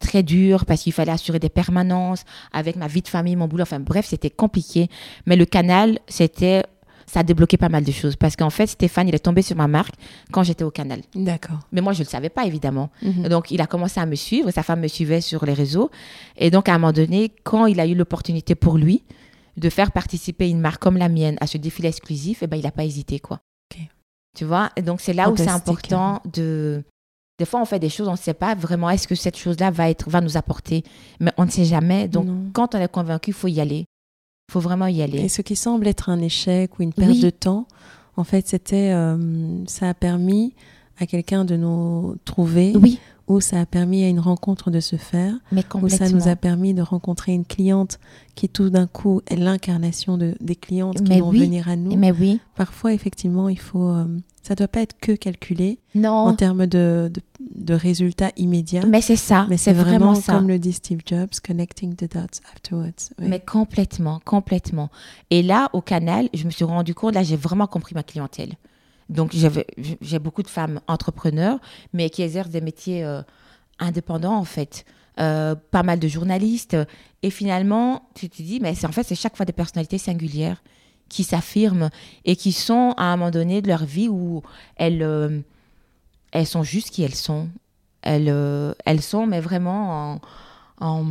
très 0.00 0.22
dur 0.22 0.64
parce 0.64 0.82
qu'il 0.82 0.92
fallait 0.92 1.12
assurer 1.12 1.38
des 1.38 1.50
permanences 1.50 2.24
avec 2.52 2.76
ma 2.76 2.86
vie 2.88 3.02
de 3.02 3.08
famille, 3.08 3.36
mon 3.36 3.46
boulot. 3.46 3.62
Enfin 3.62 3.80
bref, 3.80 4.06
c'était 4.08 4.30
compliqué. 4.30 4.88
Mais 5.26 5.36
le 5.36 5.44
canal, 5.44 5.98
c'était 6.08 6.64
ça 7.10 7.20
a 7.20 7.22
débloqué 7.24 7.56
pas 7.56 7.68
mal 7.68 7.82
de 7.82 7.90
choses 7.90 8.14
parce 8.14 8.36
qu'en 8.36 8.50
fait, 8.50 8.68
Stéphane, 8.68 9.08
il 9.08 9.14
est 9.16 9.18
tombé 9.24 9.42
sur 9.42 9.56
ma 9.56 9.66
marque 9.66 9.94
quand 10.30 10.44
j'étais 10.44 10.62
au 10.62 10.70
canal. 10.70 11.00
D'accord. 11.16 11.58
Mais 11.72 11.80
moi, 11.80 11.92
je 11.92 12.00
ne 12.00 12.04
le 12.04 12.08
savais 12.10 12.28
pas, 12.28 12.46
évidemment. 12.46 12.90
Mhm. 13.02 13.26
Donc, 13.28 13.50
il 13.50 13.60
a 13.60 13.66
commencé 13.66 13.98
à 13.98 14.06
me 14.06 14.14
suivre, 14.14 14.48
sa 14.52 14.62
femme 14.62 14.80
me 14.80 14.86
suivait 14.86 15.20
sur 15.20 15.44
les 15.44 15.52
réseaux. 15.52 15.90
Et 16.36 16.50
donc, 16.52 16.68
à 16.68 16.74
un 16.74 16.78
moment 16.78 16.92
donné, 16.92 17.32
quand 17.42 17.66
il 17.66 17.80
a 17.80 17.86
eu 17.88 17.96
l'opportunité 17.96 18.54
pour 18.54 18.78
lui 18.78 19.02
de 19.56 19.68
faire 19.70 19.90
participer 19.90 20.48
une 20.48 20.60
marque 20.60 20.80
comme 20.80 20.96
la 20.96 21.08
mienne 21.08 21.36
à 21.40 21.48
ce 21.48 21.58
défilé 21.58 21.88
exclusif, 21.88 22.42
eh 22.42 22.46
ben, 22.46 22.56
il 22.56 22.62
n'a 22.62 22.70
pas 22.70 22.84
hésité, 22.84 23.18
quoi. 23.18 23.40
Ok. 23.74 23.80
Tu 24.38 24.44
vois? 24.44 24.70
Et 24.76 24.82
donc, 24.82 25.00
c'est 25.00 25.12
là 25.12 25.30
où 25.30 25.36
c'est 25.36 25.48
important 25.48 26.22
de... 26.32 26.84
Des 27.40 27.44
fois, 27.44 27.60
on 27.60 27.64
fait 27.64 27.80
des 27.80 27.88
choses, 27.88 28.06
on 28.06 28.12
ne 28.12 28.16
sait 28.18 28.34
pas 28.34 28.54
vraiment 28.54 28.88
est-ce 28.88 29.08
que 29.08 29.14
cette 29.16 29.36
chose-là 29.36 29.72
va, 29.72 29.90
être, 29.90 30.08
va 30.08 30.20
nous 30.20 30.36
apporter. 30.36 30.84
Mais 31.18 31.32
on 31.38 31.44
ne 31.46 31.50
sait 31.50 31.64
jamais. 31.64 32.06
Donc, 32.06 32.26
Non. 32.26 32.50
quand 32.52 32.74
on 32.76 32.78
est 32.78 32.92
convaincu, 32.92 33.30
il 33.30 33.34
faut 33.34 33.48
y 33.48 33.60
aller. 33.60 33.86
Il 34.50 34.52
faut 34.52 34.58
vraiment 34.60 34.88
y 34.88 35.00
aller. 35.00 35.20
Et 35.20 35.28
ce 35.28 35.42
qui 35.42 35.54
semble 35.54 35.86
être 35.86 36.08
un 36.08 36.20
échec 36.20 36.76
ou 36.76 36.82
une 36.82 36.92
perte 36.92 37.12
Oui. 37.12 37.20
de 37.20 37.30
temps, 37.30 37.68
en 38.16 38.24
fait, 38.24 38.48
c'était, 38.48 38.90
euh, 38.92 39.16
ça 39.68 39.88
a 39.88 39.94
permis 39.94 40.54
à 40.98 41.06
quelqu'un 41.06 41.44
de 41.44 41.54
nous 41.54 42.16
trouver, 42.24 42.72
Oui, 42.74 42.98
ou 43.30 43.40
ça 43.40 43.60
a 43.60 43.66
permis 43.66 44.02
à 44.02 44.08
une 44.08 44.18
rencontre 44.18 44.72
de 44.72 44.80
se 44.80 44.96
faire, 44.96 45.32
mais 45.52 45.62
complètement. 45.62 46.06
ça 46.08 46.12
nous 46.12 46.26
a 46.26 46.34
permis 46.34 46.74
de 46.74 46.82
rencontrer 46.82 47.32
une 47.32 47.44
cliente 47.44 48.00
qui 48.34 48.48
tout 48.48 48.70
d'un 48.70 48.88
coup 48.88 49.20
est 49.28 49.36
l'incarnation 49.36 50.18
de, 50.18 50.34
des 50.40 50.56
clientes 50.56 51.00
qui 51.04 51.20
vont 51.20 51.28
oui. 51.28 51.38
venir 51.38 51.68
à 51.68 51.76
nous. 51.76 51.96
Mais 51.96 52.10
oui. 52.10 52.40
Parfois, 52.56 52.92
effectivement, 52.92 53.48
il 53.48 53.58
faut, 53.60 53.88
euh, 53.88 54.04
ça 54.42 54.56
doit 54.56 54.66
pas 54.66 54.80
être 54.80 54.98
que 55.00 55.12
calculé 55.12 55.78
Non. 55.94 56.10
en 56.10 56.34
termes 56.34 56.66
de, 56.66 57.08
de, 57.14 57.22
de 57.54 57.74
résultats 57.74 58.32
immédiats. 58.36 58.84
Mais 58.84 59.00
c'est 59.00 59.14
ça. 59.14 59.46
Mais 59.48 59.56
c'est 59.56 59.74
vraiment, 59.74 60.16
ça. 60.16 60.32
comme 60.34 60.48
le 60.48 60.58
dit 60.58 60.72
Steve 60.72 61.02
Jobs, 61.06 61.30
connecting 61.46 61.94
the 61.94 62.12
dots 62.12 62.40
afterwards. 62.52 63.12
Oui. 63.20 63.26
Mais 63.28 63.38
complètement, 63.38 64.20
complètement. 64.24 64.90
Et 65.30 65.44
là, 65.44 65.70
au 65.72 65.82
canal, 65.82 66.28
je 66.34 66.46
me 66.46 66.50
suis 66.50 66.64
rendu 66.64 66.94
compte, 66.96 67.14
là, 67.14 67.22
j'ai 67.22 67.36
vraiment 67.36 67.68
compris 67.68 67.94
ma 67.94 68.02
clientèle. 68.02 68.54
Donc, 69.10 69.34
j'ai 70.00 70.18
beaucoup 70.20 70.44
de 70.44 70.48
femmes 70.48 70.80
entrepreneurs, 70.86 71.58
mais 71.92 72.08
qui 72.10 72.22
exercent 72.22 72.48
des 72.48 72.60
métiers 72.60 73.04
euh, 73.04 73.22
indépendants, 73.80 74.36
en 74.36 74.44
fait. 74.44 74.84
Euh, 75.18 75.56
pas 75.56 75.82
mal 75.82 75.98
de 75.98 76.06
journalistes. 76.06 76.76
Et 77.22 77.30
finalement, 77.30 78.08
tu 78.14 78.30
te 78.30 78.40
dis, 78.40 78.60
mais 78.60 78.72
en 78.84 78.92
fait, 78.92 79.02
c'est 79.02 79.16
chaque 79.16 79.36
fois 79.36 79.44
des 79.44 79.52
personnalités 79.52 79.98
singulières 79.98 80.62
qui 81.08 81.24
s'affirment 81.24 81.90
et 82.24 82.36
qui 82.36 82.52
sont 82.52 82.94
à 82.96 83.06
un 83.06 83.16
moment 83.16 83.32
donné 83.32 83.60
de 83.62 83.68
leur 83.68 83.84
vie 83.84 84.08
où 84.08 84.42
elles, 84.76 85.02
euh, 85.02 85.40
elles 86.30 86.46
sont 86.46 86.62
juste 86.62 86.90
qui 86.90 87.02
elles 87.02 87.16
sont. 87.16 87.48
Elles, 88.02 88.32
elles 88.86 89.02
sont, 89.02 89.26
mais 89.26 89.40
vraiment 89.40 90.14
en, 90.14 90.20
en, 90.80 91.04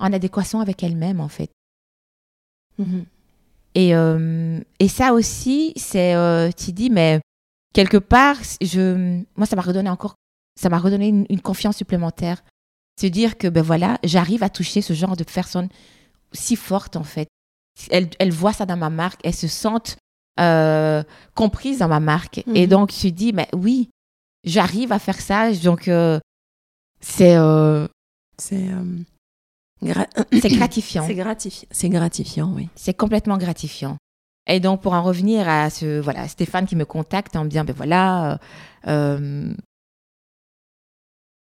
en 0.00 0.12
adéquation 0.12 0.60
avec 0.60 0.82
elles-mêmes, 0.82 1.20
en 1.20 1.28
fait. 1.28 1.50
Mhm. 2.78 3.06
Et, 3.78 3.94
euh, 3.94 4.58
et 4.80 4.88
ça 4.88 5.12
aussi, 5.12 5.74
c'est, 5.76 6.14
euh, 6.14 6.50
tu 6.50 6.72
dis, 6.72 6.88
mais 6.88 7.20
quelque 7.74 7.98
part, 7.98 8.36
je, 8.62 9.20
moi, 9.36 9.44
ça 9.46 9.54
m'a 9.54 9.60
redonné 9.60 9.90
encore, 9.90 10.14
ça 10.58 10.70
m'a 10.70 10.78
redonné 10.78 11.08
une, 11.08 11.26
une 11.28 11.42
confiance 11.42 11.76
supplémentaire. 11.76 12.42
Se 12.98 13.06
dire 13.06 13.36
que, 13.36 13.48
ben 13.48 13.62
voilà, 13.62 13.98
j'arrive 14.02 14.42
à 14.42 14.48
toucher 14.48 14.80
ce 14.80 14.94
genre 14.94 15.14
de 15.14 15.24
personnes 15.24 15.68
si 16.32 16.56
fortes, 16.56 16.96
en 16.96 17.04
fait. 17.04 17.28
Elles, 17.90 18.08
elles 18.18 18.32
voient 18.32 18.54
ça 18.54 18.64
dans 18.64 18.78
ma 18.78 18.88
marque, 18.88 19.20
elles 19.24 19.34
se 19.34 19.48
sentent 19.48 19.98
euh, 20.40 21.02
comprises 21.34 21.80
dans 21.80 21.88
ma 21.88 22.00
marque. 22.00 22.38
Et 22.54 22.62
Mhm. 22.62 22.66
donc, 22.70 22.92
tu 22.92 23.12
dis, 23.12 23.34
mais 23.34 23.48
oui, 23.54 23.90
j'arrive 24.44 24.90
à 24.92 24.98
faire 24.98 25.20
ça. 25.20 25.52
Donc, 25.52 25.88
euh, 25.88 26.18
c'est, 27.00 27.36
C'est 28.38 28.64
gra- 29.82 30.08
c'est 30.40 30.48
gratifiant. 30.48 31.04
c'est 31.06 31.14
gratifiant. 31.14 31.68
C'est 31.70 31.88
gratifiant, 31.88 32.52
oui. 32.54 32.68
C'est 32.74 32.94
complètement 32.94 33.38
gratifiant. 33.38 33.96
Et 34.48 34.60
donc, 34.60 34.80
pour 34.80 34.92
en 34.92 35.02
revenir 35.02 35.48
à 35.48 35.70
ce, 35.70 35.98
voilà, 36.00 36.28
Stéphane 36.28 36.66
qui 36.66 36.76
me 36.76 36.84
contacte 36.84 37.34
en 37.34 37.44
me 37.44 37.48
disant, 37.48 37.64
ben 37.64 37.74
voilà, 37.76 38.32
euh, 38.32 38.36
euh, 38.86 39.54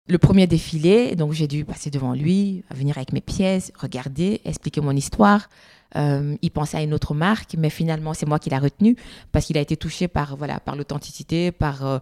le 0.09 0.19
premier 0.19 0.47
défilé, 0.47 1.15
donc 1.17 1.33
j'ai 1.33 1.47
dû 1.47 1.65
passer 1.65 1.91
devant 1.91 2.13
lui, 2.13 2.63
venir 2.71 2.97
avec 2.97 3.13
mes 3.13 3.21
pièces, 3.21 3.73
regarder, 3.79 4.41
expliquer 4.45 4.81
mon 4.81 4.93
histoire. 4.93 5.49
Euh, 5.97 6.37
il 6.43 6.51
pensait 6.51 6.77
à 6.77 6.83
une 6.83 6.93
autre 6.93 7.15
marque, 7.15 7.55
mais 7.57 7.71
finalement, 7.71 8.15
c'est 8.15 8.27
moi 8.27 8.39
qui 8.41 8.51
l'ai 8.51 8.59
retenu 8.59 8.97
parce 9.31 9.47
qu'il 9.47 9.57
a 9.57 9.61
été 9.61 9.77
touché 9.77 10.09
par, 10.09 10.37
voilà, 10.37 10.59
par 10.59 10.75
l'authenticité, 10.75 11.53
par, 11.53 11.87
euh, 11.87 11.99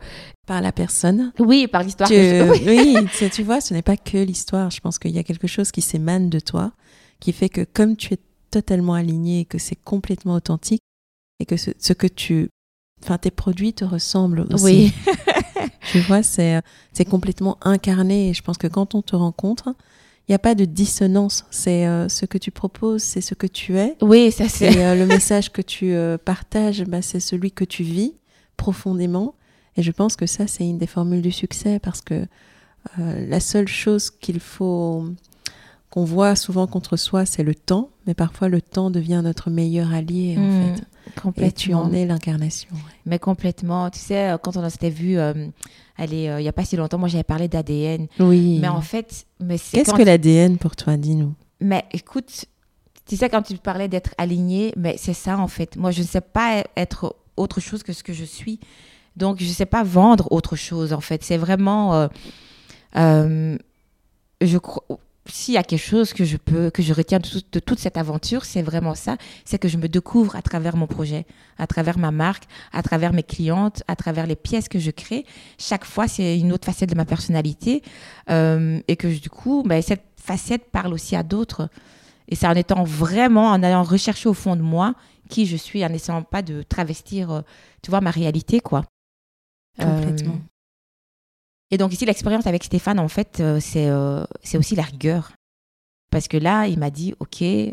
Par 0.47 0.61
la 0.63 0.73
personne. 0.73 1.33
oui, 1.39 1.67
par 1.67 1.83
l'histoire. 1.83 2.09
Tu- 2.09 2.15
que 2.15 2.21
je- 2.55 2.65
oui. 2.71 2.97
oui, 2.97 3.29
tu, 3.31 3.43
vois, 3.43 3.61
ce 3.61 3.75
n'est 3.75 3.83
pas 3.83 3.99
que 3.99 4.17
l'histoire. 4.19 4.71
Je 4.71 4.81
pense 4.81 4.99
qu'il 4.99 5.11
y 5.11 5.19
a 5.19 5.23
quelque 5.23 5.47
chose 5.47 5.71
qui 5.71 5.83
s'émane 5.83 6.31
de 6.31 6.41
toi, 6.41 6.73
qui 7.21 7.33
fait 7.33 7.51
que 7.51 7.65
comme 7.65 7.97
tu 7.97 8.15
es 8.15 8.19
totalement 8.51 8.95
aligné, 8.95 9.41
et 9.41 9.45
que 9.45 9.59
c'est 9.59 9.77
complètement 9.77 10.35
authentique, 10.35 10.81
et 11.41 11.45
que 11.47 11.57
ce, 11.57 11.71
ce 11.79 11.93
que 11.93 12.07
tu... 12.07 12.49
Enfin, 13.03 13.19
tes 13.19 13.31
produits 13.31 13.73
te 13.75 13.85
ressemblent 13.85 14.47
aussi. 14.53 14.65
Oui. 14.65 14.93
Tu 15.93 15.99
vois, 16.01 16.23
c'est, 16.23 16.57
euh, 16.57 16.61
c'est 16.93 17.05
complètement 17.05 17.59
incarné. 17.63 18.31
Et 18.31 18.35
je 18.35 18.43
pense 18.43 18.57
que 18.57 18.67
quand 18.69 18.95
on 18.95 19.03
te 19.03 19.15
rencontre, 19.15 19.75
il 20.29 20.33
n'y 20.33 20.35
a 20.35 20.39
pas 20.39 20.55
de 20.55 20.65
dissonance. 20.65 21.45
C'est 21.51 21.87
euh, 21.87 22.09
ce 22.09 22.27
que 22.27 22.39
tu 22.39 22.51
proposes, 22.51 23.03
c'est 23.03 23.21
ce 23.21 23.35
que 23.35 23.47
tu 23.47 23.77
es. 23.77 23.97
Oui, 24.01 24.31
ça 24.31 24.49
c'est. 24.49 24.73
Et 24.73 24.85
euh, 24.85 24.95
le 24.95 25.07
message 25.07 25.51
que 25.53 25.63
tu 25.63 25.93
euh, 25.93 26.17
partages, 26.17 26.85
bah, 26.85 27.03
c'est 27.03 27.21
celui 27.21 27.51
que 27.51 27.65
tu 27.65 27.83
vis 27.83 28.15
profondément. 28.57 29.35
Et 29.77 29.83
je 29.83 29.91
pense 29.91 30.17
que 30.17 30.27
ça, 30.27 30.47
c'est 30.47 30.65
une 30.65 30.79
des 30.79 30.87
formules 30.87 31.23
du 31.23 31.33
succès 31.33 31.79
parce 31.79 32.03
que 32.03 32.27
la 32.99 33.39
seule 33.39 33.69
chose 33.69 34.11
qu'il 34.11 34.41
faut 34.41 35.07
qu'on 35.93 36.05
voit 36.05 36.37
souvent 36.37 36.67
contre 36.67 36.97
soi, 36.97 37.27
c'est 37.27 37.43
le 37.43 37.55
temps. 37.55 37.91
Mais 38.07 38.15
parfois, 38.15 38.49
le 38.49 38.63
temps 38.63 38.91
devient 38.91 39.21
notre 39.23 39.51
meilleur 39.51 39.93
allié, 39.93 40.37
en 40.39 40.41
Mm, 40.41 40.75
fait. 40.77 40.85
complètement. 41.21 41.47
Et 41.49 41.53
tu 41.53 41.75
en 41.75 41.93
es 41.93 42.07
l'incarnation. 42.07 42.71
ouais. 42.73 42.81
Mais 43.05 43.19
complètement. 43.19 43.91
Tu 43.91 43.99
sais, 43.99 44.31
euh, 44.31 44.39
quand 44.39 44.57
on 44.57 44.69
s'était 44.71 44.89
vu, 44.89 45.19
euh, 45.19 45.35
allez, 45.99 46.29
euh, 46.29 46.41
il 46.41 46.45
n'y 46.45 46.49
a 46.49 46.53
pas 46.55 46.65
si 46.65 46.77
longtemps, 46.77 46.97
moi 46.97 47.09
j'avais 47.09 47.25
parlé 47.25 47.47
d'ADN. 47.47 48.07
Oui. 48.21 48.59
Mais 48.59 48.69
en 48.69 48.81
fait, 48.81 49.27
mais 49.39 49.59
c'est 49.59 49.77
Qu'est-ce 49.77 49.93
que 49.95 50.03
l'ADN 50.03 50.57
pour 50.57 50.77
toi 50.77 50.97
Dis-nous? 50.97 51.35
Mais 51.61 51.85
écoute, 51.93 52.47
tu 53.07 53.17
sais, 53.17 53.29
quand 53.29 53.43
tu 53.43 53.59
parlais 53.59 53.89
d'être 53.89 54.15
aligné, 54.17 54.73
mais 54.79 54.95
c'est 54.97 55.13
ça 55.15 55.37
en 55.39 55.47
fait. 55.49 55.77
Moi, 55.77 55.91
je 55.91 56.01
ne 56.01 56.07
sais 56.07 56.23
pas 56.23 56.65
être 56.75 57.15
autre 57.37 57.61
chose 57.61 57.83
que 57.83 57.93
ce 57.93 58.03
que 58.03 58.15
je 58.15 58.25
suis. 58.25 58.59
Donc, 59.17 59.41
je 59.41 59.47
ne 59.47 59.53
sais 59.53 59.67
pas 59.67 59.83
vendre 59.83 60.27
autre 60.33 60.57
chose 60.57 60.95
en 60.95 61.01
fait. 61.03 61.23
C'est 61.23 61.37
vraiment. 61.37 62.09
euh, 62.97 63.59
je 64.41 64.57
crois. 64.59 64.85
S'il 65.27 65.55
y 65.55 65.57
a 65.57 65.63
quelque 65.63 65.79
chose 65.81 66.13
que 66.13 66.25
je 66.25 66.37
peux, 66.37 66.71
que 66.71 66.83
je 66.83 66.93
retiens 66.93 67.21
de, 67.21 67.29
tout- 67.29 67.43
de 67.53 67.61
toute 67.61 67.79
cette 67.79 67.97
aventure, 67.97 68.45
c'est 68.45 68.63
vraiment 68.63 68.97
ça. 68.97 69.17
C'est 69.45 69.57
que 69.59 69.69
je 69.69 69.77
me 69.79 69.89
découvre 69.89 70.35
à 70.35 70.43
travers 70.43 70.77
mon 70.77 70.89
projet, 70.89 71.27
à 71.59 71.69
travers 71.69 71.97
ma 71.97 72.11
marque, 72.11 72.45
à 72.73 72.83
travers 72.83 73.13
mes 73.13 73.23
clientes, 73.23 73.85
à 73.87 73.95
travers 73.95 74.27
les 74.27 74.35
pièces 74.35 74.69
que 74.69 74.81
je 74.81 74.91
crée. 74.91 75.25
Chaque 75.59 75.85
fois, 75.85 76.09
c'est 76.09 76.39
une 76.39 76.53
autre 76.53 76.67
facette 76.67 76.91
de 76.91 76.97
ma 76.97 77.05
personnalité. 77.05 77.83
Euh, 78.31 78.81
et 78.89 78.97
que 78.97 79.07
du 79.07 79.31
coup, 79.31 79.63
ben, 79.65 79.81
cette 79.81 80.03
facette 80.17 80.71
parle 80.73 80.93
aussi 80.93 81.15
à 81.15 81.23
d'autres. 81.23 81.69
Et 82.29 82.35
c'est 82.35 82.47
en 82.49 82.55
étant 82.55 82.83
vraiment, 82.83 83.51
en 83.51 83.63
allant 83.63 83.85
rechercher 83.85 84.29
au 84.29 84.35
fond 84.35 84.57
de 84.57 84.63
moi 84.63 84.95
qui 85.29 85.47
je 85.47 85.57
suis, 85.57 85.85
en 85.85 85.89
n'essayant 85.89 86.23
pas 86.23 86.43
de 86.43 86.63
travestir, 86.63 87.31
euh, 87.31 87.41
tu 87.81 87.91
vois, 87.91 88.01
ma 88.01 88.11
réalité, 88.11 88.59
quoi. 88.61 88.85
Complètement. 89.79 90.35
Euh, 90.35 90.52
et 91.73 91.79
donc 91.79 91.93
ici, 91.93 92.05
l'expérience 92.05 92.47
avec 92.47 92.63
Stéphane, 92.63 93.01
en 93.01 93.09
fait, 93.09 93.39
euh, 93.41 93.59
c'est 93.59 93.89
euh, 93.89 94.25
c'est 94.45 94.59
aussi 94.59 94.77
la 94.77 94.83
rigueur. 94.83 95.33
Parce 96.11 96.29
que 96.29 96.37
là, 96.37 96.67
il 96.67 96.79
m'a 96.79 96.91
dit, 96.91 97.15
OK, 97.21 97.41
euh, 97.41 97.73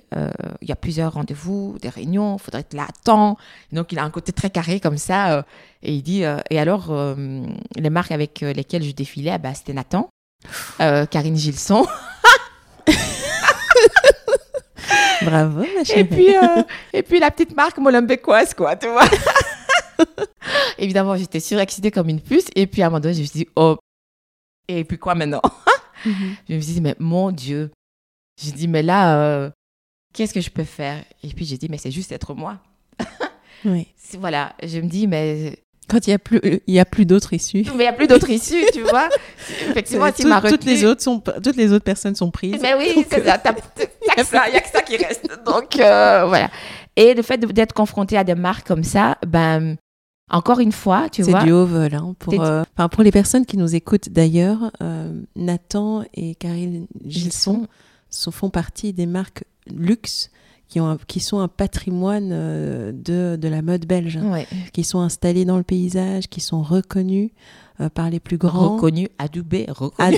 il 0.61 0.69
y 0.69 0.71
a 0.71 0.75
plusieurs 0.77 1.11
rendez-vous, 1.11 1.75
des 1.81 1.89
réunions, 1.89 2.37
il 2.37 2.41
faudrait 2.41 2.61
être 2.61 2.73
là 2.73 2.83
à 2.83 2.91
temps. 3.03 3.35
Donc, 3.73 3.91
il 3.91 3.99
a 3.99 4.03
un 4.05 4.09
côté 4.09 4.31
très 4.31 4.49
carré 4.49 4.79
comme 4.79 4.97
ça. 4.97 5.33
euh, 5.33 5.41
et 5.83 5.93
il 5.93 6.01
dit, 6.01 6.23
euh, 6.23 6.37
et 6.49 6.57
alors, 6.57 6.95
les 7.75 7.89
marques 7.89 8.13
avec 8.13 8.39
lesquelles 8.39 8.83
je 8.83 8.91
défilais, 8.91 9.31
ah 9.31 9.37
bah, 9.37 9.53
c'était 9.53 9.73
Nathan, 9.73 10.07
Karine 10.77 11.35
Gilson. 11.35 11.85
Bravo, 15.21 15.59
ma 15.75 15.83
chérie. 15.83 15.99
Et 15.99 16.05
puis, 16.05 16.27
et 16.93 17.03
puis 17.03 17.19
la 17.19 17.31
petite 17.31 17.53
marque 17.53 17.77
molenbeekoise, 17.77 18.53
quoi, 18.53 18.77
tu 18.77 18.87
vois. 18.87 19.03
Évidemment, 20.77 21.17
j'étais 21.17 21.41
surexcitée 21.41 21.91
comme 21.91 22.07
une 22.07 22.21
puce. 22.21 22.47
Et 22.55 22.67
puis, 22.67 22.81
à 22.81 22.85
un 22.85 22.89
moment 22.89 23.01
donné, 23.01 23.15
je 23.15 23.19
me 23.19 23.25
suis 23.25 23.39
dit, 23.39 23.47
oh, 23.57 23.75
et 24.69 24.83
puis 24.83 24.97
quoi 24.97 25.15
maintenant? 25.15 25.41
Mhm. 26.05 26.35
Je 26.47 26.55
me 26.55 26.61
suis 26.61 26.73
dit, 26.75 26.79
mais 26.81 26.95
mon 26.97 27.29
Dieu. 27.29 27.71
J'ai 28.41 28.53
dit, 28.53 28.69
mais 28.69 28.81
là, 28.83 29.19
euh, 29.19 29.49
qu'est-ce 30.13 30.33
que 30.33 30.39
je 30.39 30.49
peux 30.49 30.63
faire? 30.63 31.03
Et 31.23 31.27
puis, 31.27 31.43
j'ai 31.43 31.57
dit, 31.57 31.67
mais 31.69 31.77
c'est 31.77 31.91
juste 31.91 32.13
être 32.13 32.33
moi. 32.33 32.57
Oui. 33.65 33.87
Voilà, 34.17 34.53
je 34.63 34.79
me 34.79 34.87
dis, 34.87 35.07
mais 35.07 35.59
Quand 35.89 36.07
il 36.07 36.11
n'y 36.11 36.13
a 36.13 36.19
plus, 36.19 36.39
il 36.67 36.73
y 36.73 36.79
a 36.79 36.85
plus 36.85 37.05
d'autres 37.05 37.33
issues. 37.33 37.63
mais 37.65 37.73
il 37.73 37.77
n'y 37.79 37.87
a 37.87 37.91
plus 37.93 38.07
d'autre 38.07 38.29
issue, 38.29 38.63
tu 38.73 38.81
vois. 38.83 39.09
Effectivement, 39.69 40.05
C'est- 40.07 40.23
tu 40.23 40.27
m'as 40.29 40.39
toutes, 40.41 40.63
les 40.63 40.85
autres 40.85 41.01
sont, 41.01 41.19
toutes 41.19 41.57
les 41.57 41.73
autres 41.73 41.83
personnes 41.83 42.15
sont 42.15 42.31
prises. 42.31 42.59
Mais 42.61 42.75
oui, 42.75 43.05
c'est 43.09 43.25
ça. 43.25 43.37
t'as- 43.37 43.53
Il 43.77 43.87
n'y 44.05 44.09
a, 44.11 44.15
que 44.15 44.23
ça- 44.23 44.49
y 44.49 44.55
a 44.55 44.61
que 44.61 44.69
ça 44.69 44.81
qui 44.83 44.95
reste. 44.95 45.27
Donc, 45.45 45.75
euh, 45.81 46.23
voilà. 46.27 46.49
Et 46.95 47.13
le 47.13 47.21
fait 47.23 47.37
d'être 47.37 47.73
confronté 47.73 48.17
à 48.17 48.23
des 48.23 48.35
marques 48.35 48.65
comme 48.65 48.85
ça, 48.85 49.17
ben, 49.27 49.75
encore 50.29 50.59
une 50.59 50.71
fois, 50.71 51.09
tu 51.09 51.23
vois. 51.23 51.39
C'est 51.39 51.45
du 51.45 51.51
haut 51.51 51.65
vol. 51.65 51.93
Hein, 51.93 52.15
pour, 52.19 52.41
euh, 52.41 52.63
pour 52.91 53.03
les 53.03 53.11
personnes 53.11 53.45
qui 53.45 53.57
nous 53.57 53.75
écoutent 53.75 54.09
d'ailleurs, 54.09 54.71
euh, 54.81 55.21
Nathan 55.35 56.03
et 56.13 56.35
Karine 56.35 56.87
Gilson 57.05 57.67
font 58.31 58.49
partie 58.49 58.93
des 58.93 59.05
marques 59.05 59.43
luxe 59.67 60.31
qui, 60.67 60.79
ont 60.79 60.97
qui 61.07 61.19
sont 61.19 61.39
un 61.39 61.47
patrimoine 61.47 62.29
euh, 62.31 62.91
de, 62.91 63.37
de 63.37 63.47
la 63.47 63.61
mode 63.61 63.85
belge, 63.85 64.17
hein, 64.17 64.43
qui 64.71 64.83
sont 64.83 64.99
installés 64.99 65.45
dans 65.45 65.57
le 65.57 65.63
paysage, 65.63 66.27
qui 66.27 66.41
sont 66.41 66.61
reconnus. 66.61 67.31
Euh, 67.81 67.87
par 67.87 68.09
les 68.09 68.19
plus 68.19 68.37
grands. 68.37 68.75
Reconnu, 68.75 69.07
adoubé, 69.17 69.65
reconnu. 69.69 70.17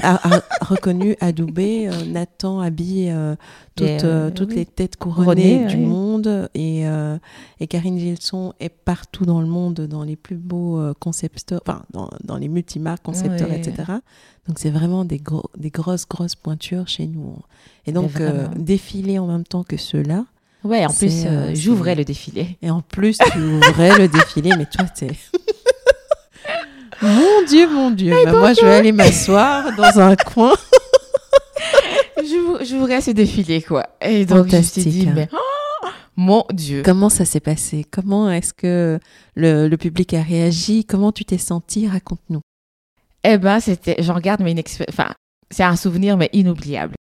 reconnu, 0.62 1.16
adoubé. 1.20 1.88
Euh, 1.88 2.06
Nathan 2.06 2.60
habille 2.60 3.12
euh, 3.12 3.36
toutes, 3.76 4.34
toutes 4.34 4.56
les 4.56 4.66
têtes 4.66 4.96
couronnées 4.96 5.66
du 5.66 5.78
monde. 5.78 6.50
Et, 6.56 6.86
et 7.60 7.68
Karine 7.68 8.00
Gilson 8.00 8.54
est 8.60 8.70
partout 8.70 9.26
dans 9.26 9.42
le 9.42 9.48
monde, 9.48 9.82
dans 9.82 10.04
les 10.04 10.16
plus 10.16 10.38
beaux 10.38 10.82
concepteurs, 11.00 11.62
enfin, 11.68 11.84
dans, 11.92 12.10
dans 12.24 12.38
les 12.38 12.48
multimarques, 12.48 13.04
concepteurs, 13.04 13.52
etc. 13.52 13.74
Donc, 14.48 14.58
c'est 14.58 14.72
vraiment 14.72 15.06
des, 15.06 15.20
gros, 15.20 15.50
des 15.56 15.70
grosses, 15.70 16.08
grosses 16.08 16.36
pointures 16.36 16.88
chez 16.88 17.06
nous. 17.06 17.36
Et 17.86 17.92
donc, 17.92 18.12
défiler 18.56 19.20
en 19.20 19.28
même 19.28 19.44
temps 19.44 19.64
que 19.64 19.78
ceux-là. 19.78 20.26
Ouais, 20.64 20.86
en 20.86 20.94
plus, 20.94 21.26
j'ouvrais 21.54 21.94
le 21.94 22.06
défilé. 22.06 22.58
Et 22.64 22.72
en 22.72 22.82
plus, 22.82 23.20
tu 23.20 23.40
ouvrais 23.40 23.98
le 24.00 24.08
défilé, 24.08 24.52
mais 24.58 24.66
toi, 24.66 24.86
t'es. 24.86 25.12
Mon 27.02 27.44
Dieu, 27.48 27.70
mon 27.70 27.92
Dieu. 27.92 28.14
Bah, 28.26 28.32
moi, 28.34 28.54
je 28.54 28.62
vais 28.62 28.74
aller 28.74 28.92
m'asseoir 28.92 29.76
dans 29.76 30.00
un 30.00 30.16
coin. 30.34 30.54
je, 32.18 32.76
voudrais 32.76 33.02
ce 33.02 33.12
défilé, 33.12 33.62
quoi. 33.62 33.88
Et 34.02 34.26
donc, 34.26 34.50
je 34.50 34.58
me 34.58 34.62
suis 34.62 34.86
dit, 34.86 35.08
hein. 35.08 35.14
mais 35.16 35.30
oh, 35.34 35.88
mon 36.16 36.46
Dieu. 36.52 36.84
Comment 36.84 37.10
ça 37.10 37.26
s'est 37.26 37.40
passé? 37.40 37.86
Comment 37.90 38.30
est-ce 38.30 38.54
que 38.54 39.00
le, 39.36 39.76
public 39.76 40.14
a 40.14 40.22
réagi? 40.22 40.86
Comment 40.86 41.12
tu 41.12 41.26
t'es 41.26 41.38
senti 41.38 41.88
Raconte-nous. 41.88 42.42
Eh 43.24 43.38
ben, 43.38 43.60
c'était, 43.60 44.02
j'en 44.02 44.20
garde 44.20 44.42
mais 44.42 44.52
une 44.52 44.62
enfin, 44.90 45.12
c'est 45.50 45.64
un 45.64 45.76
souvenir 45.76 46.18
mais 46.18 46.30
inoubliable. 46.34 46.96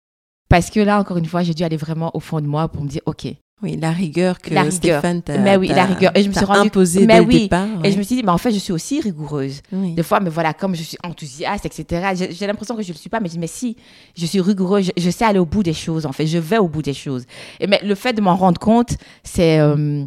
Parce 0.49 0.69
que 0.69 0.79
là, 0.79 0.99
encore 0.99 1.17
une 1.17 1.25
fois, 1.25 1.43
j'ai 1.43 1.53
dû 1.53 1.63
aller 1.63 1.77
vraiment 1.77 2.11
au 2.15 2.19
fond 2.19 2.41
de 2.41 2.47
moi 2.47 2.67
pour 2.67 2.83
me 2.83 2.89
dire, 2.89 3.01
ok, 3.05 3.27
oui, 3.61 3.75
la 3.75 3.91
rigueur 3.91 4.39
que 4.39 4.71
Stéphane 4.71 5.21
t'a 5.21 5.37
Mais 5.37 5.57
oui, 5.57 5.67
la 5.67 5.85
rigueur. 5.85 6.11
Et 6.15 6.23
je 6.23 6.29
me 6.29 6.33
suis 6.33 6.45
rendue 6.45 6.67
imposée 6.67 7.05
mais 7.05 7.19
oui. 7.19 7.43
départ. 7.43 7.67
Et 7.83 7.91
je 7.91 7.97
me 7.97 8.03
suis 8.03 8.15
dit, 8.15 8.23
mais 8.23 8.31
en 8.31 8.37
fait, 8.37 8.51
je 8.51 8.59
suis 8.59 8.71
aussi 8.71 9.01
rigoureuse. 9.01 9.61
Des 9.71 10.03
fois, 10.03 10.19
mais 10.19 10.29
voilà, 10.29 10.53
comme 10.53 10.75
je 10.75 10.83
suis 10.83 10.97
enthousiaste, 11.03 11.65
etc. 11.65 12.29
J'ai 12.31 12.47
l'impression 12.47 12.75
que 12.75 12.81
je 12.81 12.87
ne 12.87 12.93
le 12.93 12.99
suis 12.99 13.09
pas, 13.09 13.19
mais 13.19 13.27
je 13.27 13.33
dis, 13.33 13.39
mais 13.39 13.47
si, 13.47 13.75
je 14.15 14.25
suis 14.25 14.39
rigoureuse, 14.39 14.91
je, 14.95 15.09
sais 15.09 15.25
aller 15.25 15.39
au 15.39 15.45
bout 15.45 15.63
des 15.63 15.73
choses, 15.73 16.05
en 16.05 16.13
fait, 16.13 16.25
je 16.25 16.37
vais 16.37 16.57
au 16.57 16.69
bout 16.69 16.81
des 16.81 16.93
choses. 16.93 17.25
Et 17.59 17.67
mais 17.67 17.81
le 17.83 17.95
fait 17.95 18.13
de 18.13 18.21
m'en 18.21 18.35
rendre 18.35 18.59
compte, 18.59 18.95
c'est 19.23 19.59
euh, 19.59 20.05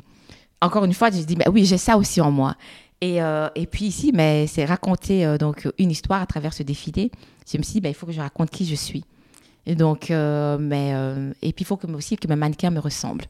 encore 0.62 0.85
une 0.85 0.95
fois, 0.95 1.11
je 1.11 1.23
dis, 1.23 1.37
mais 1.37 1.49
oui, 1.49 1.66
j'ai 1.66 1.79
ça 1.79 1.99
aussi 1.99 2.20
en 2.20 2.31
moi. 2.31 2.55
Et, 3.03 3.20
euh, 3.20 3.49
et 3.55 3.66
puis 3.66 3.87
ici, 3.87 4.12
mais 4.15 4.47
c'est 4.47 4.65
raconter 4.65 5.27
euh, 5.27 5.37
donc 5.37 5.69
une 5.77 5.91
histoire 5.91 6.23
à 6.23 6.27
travers 6.27 6.55
ce 6.55 6.62
défilé. 6.62 7.11
Je 7.51 7.59
me 7.59 7.62
suis 7.62 7.74
dit, 7.74 7.81
ben, 7.81 7.89
il 7.89 7.95
faut 7.95 8.07
que 8.07 8.12
je 8.12 8.20
raconte 8.20 8.51
qui 8.51 8.65
je 8.65 8.77
suis. 8.77 9.05
Et 9.66 9.74
donc, 9.74 10.10
euh, 10.10 10.59
mais, 10.59 10.93
euh, 10.94 11.32
et 11.43 11.52
puis 11.52 11.62
il 11.62 11.66
faut 11.66 11.76
que, 11.76 11.86
aussi 11.86 12.16
que 12.16 12.26
mes 12.28 12.36
mannequins 12.36 12.70
me 12.70 12.80
ressemblent. 12.80 13.26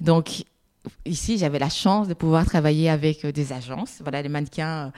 Donc, 0.00 0.44
ici, 1.04 1.36
j'avais 1.36 1.58
la 1.58 1.68
chance 1.68 2.08
de 2.08 2.14
pouvoir 2.14 2.46
travailler 2.46 2.88
avec 2.88 3.24
euh, 3.24 3.32
des 3.32 3.52
agences. 3.52 3.98
Voilà, 4.00 4.22
les 4.22 4.28
mannequins, 4.28 4.92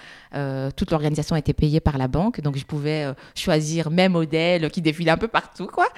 toute 0.76 0.90
l'organisation 0.90 1.34
était 1.34 1.52
payée 1.52 1.80
par 1.80 1.98
la 1.98 2.06
banque, 2.06 2.40
donc 2.40 2.56
je 2.56 2.64
pouvais 2.64 3.12
choisir 3.34 3.90
mes 3.90 4.08
modèles 4.08 4.70
qui 4.70 4.80
défilaient 4.80 5.10
un 5.10 5.16
peu 5.16 5.28
partout, 5.28 5.66
quoi. 5.66 5.88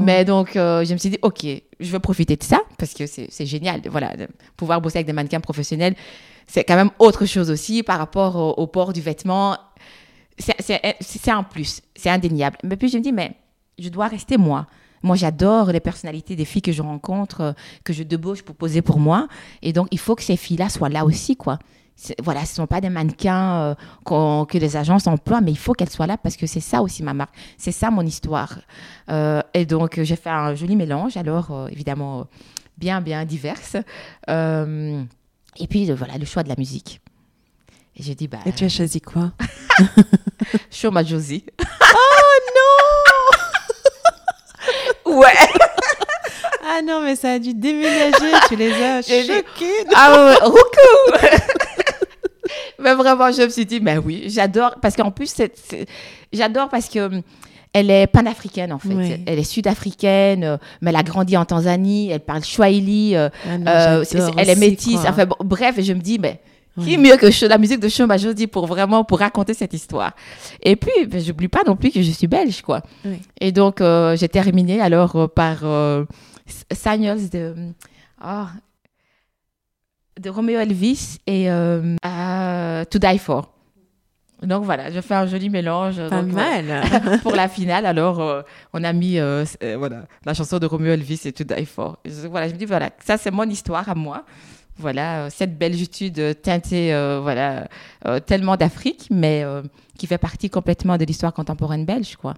Mais 0.00 0.24
donc, 0.24 0.52
je 0.54 0.92
me 0.92 0.98
suis 0.98 1.10
dit, 1.10 1.18
ok, 1.22 1.44
je 1.80 1.90
veux 1.90 1.98
profiter 1.98 2.36
de 2.36 2.42
ça 2.42 2.60
parce 2.78 2.94
que 2.94 3.06
c'est 3.06 3.46
génial. 3.46 3.82
Voilà, 3.90 4.16
de 4.16 4.28
pouvoir 4.56 4.80
bosser 4.80 4.98
avec 4.98 5.06
des 5.06 5.12
mannequins 5.12 5.40
professionnels, 5.40 5.94
c'est 6.46 6.64
quand 6.64 6.76
même 6.76 6.90
autre 6.98 7.26
chose 7.26 7.50
aussi 7.50 7.82
par 7.82 7.98
rapport 7.98 8.36
au, 8.36 8.50
au 8.52 8.66
port 8.66 8.94
du 8.94 9.02
vêtement. 9.02 9.58
C'est 10.38 11.28
un 11.28 11.42
plus, 11.42 11.82
c'est 11.94 12.10
indéniable. 12.10 12.56
Mais 12.62 12.76
puis 12.76 12.88
je 12.88 12.96
me 12.96 13.02
dis, 13.02 13.12
mais 13.12 13.36
je 13.78 13.88
dois 13.88 14.08
rester 14.08 14.36
moi. 14.36 14.66
Moi, 15.02 15.16
j'adore 15.16 15.70
les 15.70 15.80
personnalités 15.80 16.36
des 16.36 16.44
filles 16.44 16.62
que 16.62 16.72
je 16.72 16.82
rencontre, 16.82 17.40
euh, 17.40 17.52
que 17.84 17.92
je 17.92 18.02
débauche 18.02 18.42
pour 18.42 18.56
poser 18.56 18.82
pour 18.82 18.98
moi. 18.98 19.28
Et 19.62 19.72
donc, 19.72 19.88
il 19.90 19.98
faut 19.98 20.14
que 20.14 20.22
ces 20.22 20.36
filles-là 20.36 20.68
soient 20.68 20.88
là 20.88 21.04
aussi, 21.04 21.36
quoi. 21.36 21.58
Voilà, 22.22 22.44
ce 22.44 22.52
ne 22.52 22.56
sont 22.56 22.66
pas 22.68 22.80
des 22.80 22.90
mannequins 22.90 23.76
euh, 24.06 24.44
que 24.44 24.58
les 24.58 24.76
agences 24.76 25.06
emploient, 25.06 25.40
mais 25.40 25.50
il 25.50 25.58
faut 25.58 25.72
qu'elles 25.72 25.90
soient 25.90 26.06
là 26.06 26.16
parce 26.16 26.36
que 26.36 26.46
c'est 26.46 26.60
ça 26.60 26.80
aussi 26.80 27.02
ma 27.02 27.12
marque. 27.12 27.34
C'est 27.56 27.72
ça 27.72 27.90
mon 27.90 28.02
histoire. 28.02 28.60
Euh, 29.10 29.42
et 29.52 29.66
donc, 29.66 30.00
j'ai 30.02 30.16
fait 30.16 30.30
un 30.30 30.54
joli 30.54 30.76
mélange, 30.76 31.16
alors 31.16 31.68
évidemment 31.70 32.26
bien, 32.76 33.00
bien 33.00 33.24
diverse. 33.24 33.76
et 34.28 35.66
puis, 35.68 35.90
voilà, 35.90 36.18
le 36.18 36.24
choix 36.24 36.44
de 36.44 36.48
la 36.48 36.56
musique. 36.56 37.00
Et 37.96 38.04
j'ai 38.04 38.14
dit, 38.14 38.28
bah. 38.28 38.38
Et 38.46 38.52
tu 38.52 38.64
as 38.64 38.68
choisi 38.68 39.00
quoi? 39.00 39.32
Show 40.70 40.92
ma 40.92 41.02
Josie. 41.02 41.44
oh 41.60 42.38
non 42.54 43.08
Ouais. 45.08 45.26
ah 46.68 46.82
non, 46.84 47.00
mais 47.02 47.16
ça 47.16 47.32
a 47.32 47.38
dû 47.38 47.54
déménager, 47.54 48.32
tu 48.48 48.56
les 48.56 48.72
as 48.72 49.02
choqués. 49.02 49.86
Ah 49.94 50.36
ouais, 50.42 50.50
ouais. 51.22 51.38
mais 52.78 52.94
vraiment, 52.94 53.32
je 53.32 53.42
me 53.42 53.48
suis 53.48 53.66
dit, 53.66 53.80
mais 53.80 53.98
oui, 53.98 54.24
j'adore, 54.28 54.76
parce 54.80 54.94
qu'en 54.94 55.10
plus, 55.10 55.34
j'adore 56.32 56.68
parce 56.68 56.88
que 56.88 57.00
hum, 57.00 57.22
elle 57.72 57.90
est 57.90 58.06
panafricaine 58.06 58.72
en 58.72 58.78
fait. 58.78 59.20
Elle 59.26 59.38
est 59.38 59.44
sud-africaine, 59.44 60.44
euh, 60.44 60.56
mais 60.80 60.90
elle 60.90 60.96
a 60.96 61.02
grandi 61.02 61.36
en 61.36 61.44
Tanzanie. 61.44 62.10
Elle 62.10 62.20
parle 62.20 62.42
Swahili. 62.44 63.14
Euh, 63.14 63.28
ah 63.46 63.96
euh, 63.96 64.04
elle 64.36 64.50
est 64.50 64.56
métisse. 64.56 65.00
Enfin, 65.06 65.26
bref, 65.40 65.78
et 65.78 65.82
je 65.82 65.92
me 65.92 66.00
dis, 66.00 66.18
mais 66.18 66.40
qui 66.84 66.98
mieux 66.98 67.16
que 67.16 67.46
la 67.46 67.58
musique 67.58 67.80
de 67.80 67.88
Choma 67.88 68.16
Jody 68.16 68.46
pour 68.46 68.66
vraiment 68.66 69.04
pour 69.04 69.18
raconter 69.18 69.54
cette 69.54 69.72
histoire 69.72 70.12
Et 70.62 70.76
puis, 70.76 71.06
ben, 71.06 71.20
j'oublie 71.20 71.48
pas 71.48 71.62
non 71.66 71.76
plus 71.76 71.90
que 71.90 72.02
je 72.02 72.10
suis 72.10 72.26
belge, 72.26 72.62
quoi. 72.62 72.82
Et 73.40 73.52
donc, 73.52 73.80
euh, 73.80 74.16
j'ai 74.16 74.28
terminé 74.28 74.80
alors 74.80 75.16
euh, 75.16 75.26
par 75.26 75.58
euh, 75.64 76.04
Signals 76.72 77.28
de, 77.30 77.54
oh, 78.24 78.46
de 80.20 80.30
Romeo 80.30 80.58
Elvis 80.58 81.18
et 81.26 81.48
To 82.90 82.98
Die 82.98 83.18
For. 83.18 83.54
Donc 84.40 84.64
voilà, 84.64 84.92
je 84.92 85.00
fais 85.00 85.14
un 85.14 85.26
joli 85.26 85.50
mélange. 85.50 86.00
Pas 86.08 86.22
mal. 86.22 86.82
pour 87.22 87.34
la 87.34 87.48
finale, 87.48 87.86
alors 87.86 88.44
on 88.72 88.84
a 88.84 88.92
mis 88.92 89.18
voilà, 89.76 90.04
la 90.24 90.34
chanson 90.34 90.58
de 90.58 90.66
Romeo 90.66 90.92
Elvis 90.92 91.22
et 91.24 91.32
To 91.32 91.44
Die 91.44 91.66
For. 91.66 91.98
voilà, 92.30 92.48
je 92.48 92.54
me 92.54 92.58
dis, 92.58 92.64
voilà, 92.64 92.90
ça 93.04 93.16
c'est 93.16 93.32
mon 93.32 93.48
histoire 93.48 93.88
à 93.88 93.94
moi 93.94 94.24
voilà, 94.78 95.24
euh, 95.24 95.30
cette 95.30 95.58
belgitude 95.58 96.40
teintée, 96.40 96.94
euh, 96.94 97.20
voilà, 97.20 97.68
euh, 98.06 98.20
tellement 98.20 98.56
d'Afrique, 98.56 99.08
mais 99.10 99.44
qui 99.98 100.06
fait 100.06 100.18
partie 100.18 100.50
complètement 100.50 100.96
de 100.96 101.04
l'histoire 101.04 101.32
contemporaine 101.32 101.84
belge, 101.84 102.16
quoi. 102.16 102.34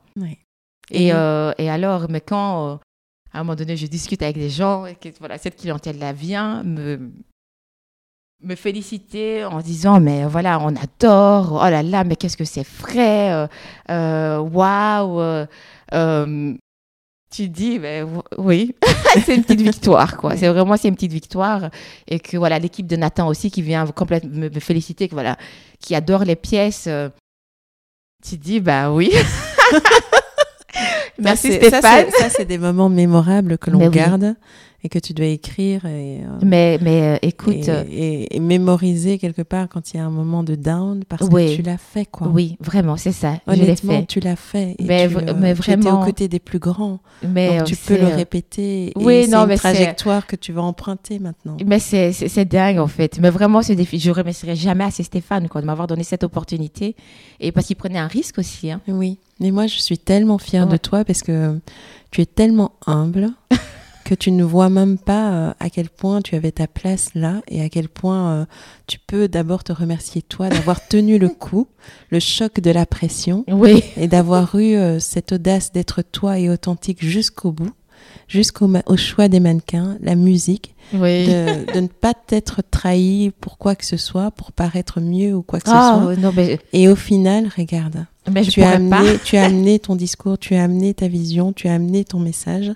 Et, 0.91 1.09
et, 1.09 1.71
alors, 1.71 2.07
mais 2.11 2.21
quand, 2.21 2.81
à 3.33 3.41
un 3.41 3.45
moment 3.45 3.55
donné, 3.55 3.77
je 3.77 3.87
discute 3.87 4.23
avec 4.23 4.37
des 4.37 4.51
gens, 4.51 4.87
et 4.87 4.95
que, 4.95 5.09
voilà, 5.19 5.39
cette 5.39 5.57
clientèle-là 5.57 6.13
vient 6.13 6.63
me, 6.65 7.13
me 8.43 8.55
féliciter 8.55 9.45
en 9.45 9.61
disant, 9.61 10.01
mais 10.01 10.25
voilà, 10.25 10.59
on 10.61 10.75
adore, 10.75 11.61
oh 11.65 11.71
là 11.71 11.83
là, 11.83 12.05
mais 12.05 12.17
qu'est-ce 12.17 12.37
que 12.37 12.45
c'est 12.45 12.65
frais, 12.65 13.49
waouh, 13.89 15.47
tu 17.31 17.49
dis, 17.49 17.79
ben, 17.79 18.23
oui, 18.39 18.75
c'est 19.25 19.37
une 19.37 19.45
petite 19.45 19.61
victoire, 19.61 20.17
quoi. 20.17 20.37
C'est 20.37 20.49
vraiment, 20.49 20.77
c'est 20.77 20.89
une 20.89 20.97
petite 20.97 21.13
victoire. 21.13 21.71
Et 22.09 22.19
que, 22.19 22.37
voilà, 22.37 22.59
l'équipe 22.59 22.87
de 22.87 22.97
Nathan 22.97 23.29
aussi 23.29 23.51
qui 23.51 23.63
vient 23.63 23.87
complètement 23.87 24.49
me, 24.53 24.61
féliciter, 24.61 25.09
que, 25.09 25.15
voilà, 25.15 25.37
qui 25.79 25.95
adore 25.95 26.25
les 26.25 26.37
pièces. 26.37 26.87
Euh, 26.89 27.09
tu 28.23 28.37
dis, 28.37 28.61
bah 28.61 28.93
oui. 28.93 29.13
Merci 31.21 31.53
Stéphane. 31.53 32.07
Ça, 32.19 32.29
c'est 32.31 32.45
des 32.45 32.59
moments 32.59 32.89
mémorables 32.89 33.59
que 33.59 33.71
l'on 33.71 33.89
garde 33.89 34.35
et 34.83 34.89
que 34.89 34.99
tu 34.99 35.13
dois 35.13 35.27
écrire 35.27 35.85
et, 35.85 36.21
euh, 36.21 36.39
mais, 36.43 36.79
mais 36.81 37.03
euh, 37.03 37.17
écoute 37.23 37.69
et, 37.91 38.41
mémoriser 38.41 39.19
quelque 39.19 39.43
part 39.43 39.69
quand 39.69 39.93
il 39.93 39.99
y 39.99 40.01
a 40.01 40.05
un 40.05 40.11
moment 40.11 40.43
de 40.43 40.55
down 40.55 41.05
parce 41.05 41.29
que 41.29 41.55
tu 41.55 41.63
l'as 41.63 41.77
fait 41.77 42.07
quoi. 42.07 42.29
Oui 42.29 42.57
vraiment 42.61 42.97
c'est 42.97 43.13
ça 43.13 43.35
honnêtement 43.47 44.01
fait. 44.01 44.07
tu 44.07 44.21
l'as 44.21 44.37
fait 44.37 44.77
et 44.79 44.85
mais, 44.85 45.09
tu, 45.09 45.17
euh, 45.17 45.35
mais 45.37 45.53
vraiment. 45.53 46.01
aux 46.01 46.05
côtés 46.05 46.29
des 46.29 46.39
plus 46.39 46.59
grands. 46.59 47.01
Mais 47.23 47.59
donc 47.59 47.67
tu 47.67 47.77
peux 47.77 47.99
le 47.99 48.07
répéter 48.07 48.93
oui 48.97 49.29
non 49.29 49.47
une 49.47 49.57
trajectoire 49.57 50.27
que 50.27 50.37
tu 50.37 50.53
vas 50.53 50.63
emprunter 50.63 51.19
maintenant. 51.19 51.57
mais 51.67 51.79
c'est 51.79 52.45
dingue 52.47 52.79
en 52.79 52.87
fait. 52.87 53.19
Mais 53.21 53.31
vraiment 53.31 53.63
ce 53.63 53.75
défi 53.75 53.99
je 53.99 54.11
remercierai 54.11 54.57
jamais 54.57 54.85
assez 54.85 55.03
Stéphane 55.03 55.49
quoi 55.49 55.61
de 55.61 55.67
m'avoir 55.67 55.89
donné 55.89 56.05
cette 56.05 56.25
opportunité 56.25 56.97
et 57.39 57.53
parce 57.53 57.67
qu'il 57.67 57.77
prenait 57.77 57.99
un 57.99 58.07
risque 58.07 58.39
aussi 58.39 58.71
hein. 58.71 58.81
oui 58.89 59.19
mais 59.41 59.51
moi 59.51 59.67
je 59.67 59.79
suis 59.79 59.99
tellement 59.99 60.39
fière 60.39 60.67
de 60.67 60.77
toi 60.77 61.05
parce 61.05 61.23
que 61.23 61.59
tu 62.11 62.21
es 62.21 62.27
tellement 62.27 62.73
humble 62.87 63.31
que 64.05 64.15
tu 64.15 64.33
ne 64.33 64.43
vois 64.45 64.69
même 64.71 64.99
pas 64.99 65.31
euh, 65.33 65.53
à 65.61 65.71
quel 65.71 65.89
point 65.89 66.21
tu 66.21 66.35
avais 66.35 66.51
ta 66.53 66.67
place 66.67 67.11
là 67.15 67.41
et 67.49 67.63
à 67.63 67.69
quel 67.69 67.89
point 67.89 68.31
euh, 68.33 68.45
tu 68.87 68.99
peux 68.99 69.29
d'abord 69.29 69.63
te 69.65 69.73
remercier 69.73 70.21
toi 70.23 70.49
d'avoir 70.49 70.87
tenu 70.89 71.19
le 71.19 71.29
coup, 71.29 71.69
le 72.11 72.19
choc 72.21 72.61
de 72.61 72.71
la 72.71 72.87
pression 72.87 73.45
oui. 73.49 73.83
et 73.97 74.09
d'avoir 74.09 74.55
eu 74.57 74.75
euh, 74.75 74.99
cette 74.99 75.33
audace 75.33 75.71
d'être 75.73 76.03
toi 76.03 76.39
et 76.39 76.51
authentique 76.51 77.05
jusqu'au 77.05 77.53
bout. 77.53 77.71
jusqu'au 78.27 78.69
au 78.87 78.97
choix 78.97 79.29
des 79.29 79.39
mannequins, 79.41 79.97
la 80.01 80.17
musique, 80.17 80.75
Oui. 80.93 81.27
de, 81.27 81.73
de 81.73 81.81
ne 81.81 81.87
pas 81.87 82.15
être 82.31 82.63
trahi 82.69 83.31
pour 83.41 83.59
quoi 83.59 83.77
que 83.77 83.85
ce 83.87 83.97
soit, 83.97 84.33
pour 84.33 84.51
paraître 84.51 85.01
mieux 85.01 85.35
ou 85.35 85.43
quoi 85.43 85.61
que 85.61 85.69
ce 85.69 85.75
Ah, 85.75 86.01
soit. 86.03 86.17
non, 86.17 86.33
mais, 86.35 86.59
Et 86.73 86.89
au 86.89 86.97
final, 86.97 87.49
regarde, 87.57 88.07
mais 88.31 88.43
je 88.45 88.51
tu 88.51 88.63
as, 88.63 88.71
pas. 88.71 88.77
amené, 88.77 89.19
tu 89.25 89.37
as 89.37 89.45
amené 89.47 89.79
ton 89.79 89.97
discours, 89.97 90.39
tu 90.39 90.55
as 90.55 90.65
amené 90.65 90.95
ta 90.95 91.09
vision, 91.09 91.53
tu 91.53 91.69
as 91.69 91.75
amené 91.75 92.05
ton 92.05 92.19
message 92.19 92.73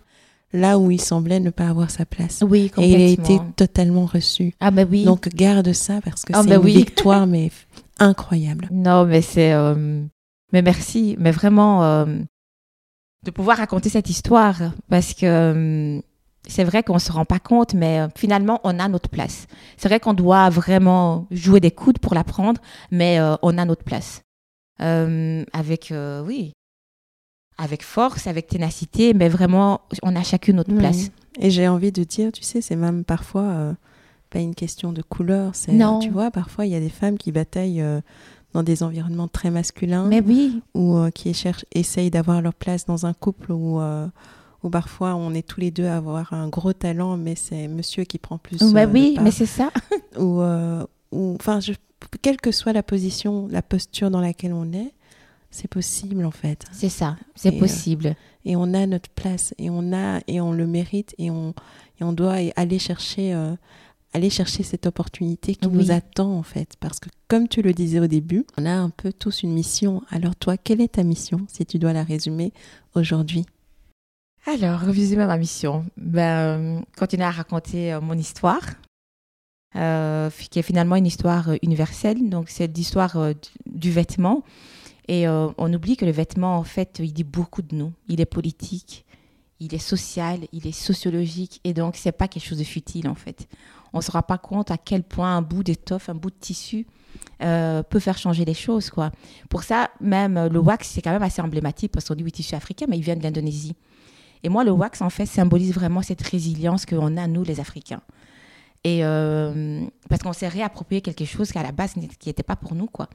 là 0.52 0.78
où 0.78 0.90
il 0.92 1.00
semblait 1.00 1.40
ne 1.40 1.50
pas 1.50 1.68
avoir 1.68 1.90
sa 1.90 2.04
place. 2.06 2.44
Oui, 2.48 2.70
Et 2.78 2.90
il 2.92 2.94
a 2.94 2.98
été 3.06 3.16
complètement. 3.22 3.52
totalement 3.56 4.06
reçu. 4.06 4.54
Ah, 4.60 4.70
bah 4.70 4.84
oui. 4.88 5.04
Donc 5.04 5.28
garde 5.28 5.72
ça 5.72 6.00
parce 6.04 6.24
que 6.24 6.32
Ah, 6.34 6.42
c'est 6.42 6.48
bah 6.48 6.56
une 6.56 6.62
oui. 6.64 6.74
victoire 6.76 7.26
mais 7.26 7.50
incroyable. 7.98 8.68
Non, 8.72 9.04
mais 9.04 9.20
c'est. 9.20 9.52
euh, 9.52 10.02
Mais 10.52 10.62
merci. 10.62 11.16
Mais 11.18 11.32
vraiment, 11.32 11.82
euh, 11.84 12.06
de 13.24 13.30
pouvoir 13.32 13.56
raconter 13.58 13.88
cette 13.88 14.08
histoire. 14.10 14.56
Parce 14.88 15.12
que 15.14 15.26
euh, 15.26 16.00
c'est 16.46 16.62
vrai 16.64 16.82
qu'on 16.84 16.94
ne 16.94 16.98
se 17.00 17.10
rend 17.10 17.24
pas 17.24 17.38
compte, 17.40 17.74
mais 17.74 18.00
finalement, 18.14 18.60
on 18.64 18.78
a 18.78 18.86
notre 18.86 19.08
place. 19.08 19.46
C'est 19.76 19.88
vrai 19.88 19.98
qu'on 19.98 20.14
doit 20.14 20.50
vraiment 20.50 21.26
jouer 21.32 21.58
des 21.58 21.70
coudes 21.72 21.98
pour 21.98 22.14
la 22.14 22.22
prendre, 22.22 22.60
mais 22.90 23.18
on 23.42 23.56
a 23.58 23.64
notre 23.64 23.82
place. 23.82 24.20
Euh, 24.80 25.44
avec, 25.52 25.92
euh, 25.92 26.22
oui, 26.24 26.52
avec 27.58 27.82
force, 27.84 28.26
avec 28.26 28.48
ténacité, 28.48 29.14
mais 29.14 29.28
vraiment, 29.28 29.82
on 30.02 30.16
a 30.16 30.22
chacune 30.22 30.56
notre 30.56 30.72
Oui. 30.72 30.78
place. 30.78 31.10
Et 31.38 31.50
j'ai 31.50 31.68
envie 31.68 31.92
de 31.92 32.02
dire, 32.04 32.32
tu 32.32 32.42
sais, 32.42 32.60
c'est 32.60 32.76
même 32.76 33.04
parfois 33.04 33.42
euh, 33.42 33.72
pas 34.30 34.40
une 34.40 34.54
question 34.54 34.92
de 34.92 35.02
couleur. 35.02 35.54
C'est, 35.54 35.72
Non. 35.72 35.98
Tu 36.00 36.10
vois, 36.10 36.30
parfois 36.30 36.66
il 36.66 36.72
y 36.72 36.76
a 36.76 36.80
des 36.80 36.88
femmes 36.88 37.16
qui 37.18 37.30
bataillent 37.32 37.84
dans 38.52 38.62
des 38.64 38.82
environnements 38.82 39.28
très 39.28 39.50
masculins 39.50 40.06
Mais 40.06 40.20
oui, 40.20 40.62
ou 40.74 40.98
qui 41.14 41.32
cherchent, 41.34 41.64
essayent 41.72 42.10
d'avoir 42.10 42.40
leur 42.42 42.54
place 42.54 42.84
dans 42.86 43.06
un 43.06 43.12
couple 43.12 43.52
où, 43.52 43.80
où 44.62 44.70
parfois 44.70 45.14
on 45.14 45.32
est 45.34 45.46
tous 45.46 45.60
les 45.60 45.70
deux 45.70 45.86
à 45.86 45.96
avoir 45.96 46.32
un 46.32 46.48
gros 46.48 46.72
talent, 46.72 47.16
mais 47.16 47.34
c'est 47.36 47.68
monsieur 47.68 48.02
qui 48.04 48.18
prend 48.18 48.38
plus. 48.38 48.60
mais 48.72 48.86
euh, 48.86 48.90
oui, 48.92 49.16
mais 49.22 49.30
c'est 49.30 49.46
ça. 49.46 49.70
ou, 50.18 50.40
euh, 50.40 50.84
ou 51.12 51.36
enfin, 51.38 51.60
je- 51.60 51.72
quelle 52.22 52.36
que 52.40 52.52
soit 52.52 52.72
la 52.72 52.82
position, 52.82 53.48
la 53.50 53.62
posture 53.62 54.10
dans 54.10 54.20
laquelle 54.20 54.52
on 54.52 54.72
est, 54.72 54.92
c'est 55.50 55.68
possible 55.68 56.24
en 56.24 56.30
fait. 56.30 56.64
C'est 56.72 56.88
ça, 56.88 57.16
c'est 57.34 57.54
euh, 57.54 57.58
possible. 57.58 58.16
Et 58.44 58.56
on 58.56 58.74
a 58.74 58.86
notre 58.86 59.08
place 59.10 59.54
et 59.58 59.70
on 59.70 59.92
a 59.92 60.20
et 60.26 60.40
on 60.40 60.52
le 60.52 60.66
mérite 60.66 61.14
et 61.18 61.30
on 61.30 61.54
et 62.00 62.04
on 62.04 62.12
doit 62.12 62.36
aller 62.56 62.78
chercher 62.78 63.32
euh, 63.34 63.54
aller 64.12 64.30
chercher 64.30 64.62
cette 64.62 64.86
opportunité 64.86 65.54
qui 65.54 65.66
Oui. 65.68 65.74
nous 65.74 65.90
attend 65.92 66.36
en 66.36 66.42
fait 66.42 66.74
parce 66.80 66.98
que 67.00 67.08
comme 67.28 67.48
tu 67.48 67.62
le 67.62 67.72
disais 67.72 68.00
au 68.00 68.06
début, 68.06 68.44
on 68.58 68.66
a 68.66 68.72
un 68.72 68.90
peu 68.90 69.12
tous 69.12 69.42
une 69.42 69.52
mission. 69.52 70.02
Alors 70.10 70.34
toi, 70.36 70.56
quelle 70.56 70.80
est 70.80 70.94
ta 70.94 71.02
mission 71.04 71.38
si 71.48 71.64
tu 71.66 71.78
dois 71.78 71.92
la 71.92 72.02
résumer 72.04 72.52
aujourd'hui? 72.94 73.44
Alors, 74.46 74.80
résumer 74.80 75.24
ma 75.24 75.38
mission. 75.38 75.86
Ben, 75.96 76.20
euh, 76.20 76.80
continuer 76.98 77.24
à 77.24 77.30
raconter 77.30 77.94
euh, 77.94 78.00
mon 78.02 78.12
histoire, 78.18 78.60
euh, 79.76 80.30
qui 80.50 80.60
est 80.60 80.62
finalement 80.62 80.94
une 80.94 81.06
histoire 81.06 81.48
euh, 81.48 81.56
universelle. 81.62 82.28
Donc, 82.28 82.48
c'est 82.48 82.74
l'histoire 82.76 83.16
euh, 83.16 83.32
du, 83.66 83.90
vêtement. 83.90 84.44
Et 85.08 85.28
on 85.28 85.70
oublie 85.74 85.98
que 85.98 86.06
le 86.06 86.12
vêtement, 86.12 86.56
en 86.56 86.64
fait, 86.64 86.98
il 86.98 87.12
dit 87.12 87.24
beaucoup 87.24 87.60
de 87.60 87.76
nous. 87.76 87.92
Il 88.08 88.22
est 88.22 88.26
politique, 88.26 89.04
il 89.60 89.74
est 89.74 89.78
social, 89.78 90.38
il 90.50 90.66
est 90.66 90.72
sociologique. 90.72 91.60
Et 91.62 91.74
donc, 91.74 91.96
c'est 91.96 92.10
pas 92.10 92.26
quelque 92.26 92.46
chose 92.46 92.56
de 92.56 92.64
futile, 92.64 93.06
en 93.06 93.14
fait. 93.14 93.46
On 93.92 93.98
ne 93.98 94.02
se 94.02 94.10
rend 94.10 94.22
pas 94.22 94.38
compte 94.38 94.70
à 94.70 94.78
quel 94.78 95.02
point 95.02 95.36
un 95.36 95.42
bout 95.42 95.62
d'étoffe, 95.62 96.08
un 96.08 96.14
bout 96.14 96.30
de 96.30 96.36
tissu 96.40 96.86
peut 97.38 98.00
faire 98.00 98.16
changer 98.16 98.46
les 98.46 98.54
choses, 98.54 98.88
quoi. 98.88 99.12
Pour 99.50 99.62
ça, 99.62 99.90
même 100.00 100.48
le 100.50 100.58
wax, 100.58 100.88
c'est 100.88 101.02
quand 101.02 101.12
même 101.12 101.22
assez 101.22 101.42
emblématique 101.42 101.92
parce 101.92 102.08
qu'on 102.08 102.14
dit 102.14 102.24
oui, 102.24 102.32
tissu 102.32 102.54
africain, 102.54 102.86
mais 102.88 102.96
il 102.96 103.02
vient 103.02 103.16
de 103.16 103.22
l'Indonésie. 103.22 103.74
Et 104.42 104.48
moi, 104.48 104.64
le 104.64 104.70
wax, 104.70 105.02
en 105.02 105.10
fait, 105.10 105.26
symbolise 105.26 105.74
vraiment 105.74 106.00
cette 106.00 106.22
résilience 106.22 106.86
qu'on 106.86 107.18
a, 107.18 107.26
nous, 107.26 107.44
les 107.44 107.60
Africains. 107.60 108.00
Et 108.84 109.00
euh, 109.04 109.82
parce 110.10 110.22
qu'on 110.22 110.32
s'est 110.34 110.48
réapproprié 110.48 111.00
quelque 111.00 111.24
chose 111.24 111.50
qui, 111.50 111.58
à 111.58 111.62
la 111.62 111.72
base, 111.72 111.96
n'était- 111.96 112.42
pas 112.42 112.56
pour 112.56 112.74
nous, 112.74 112.86
quoi. 112.86 113.08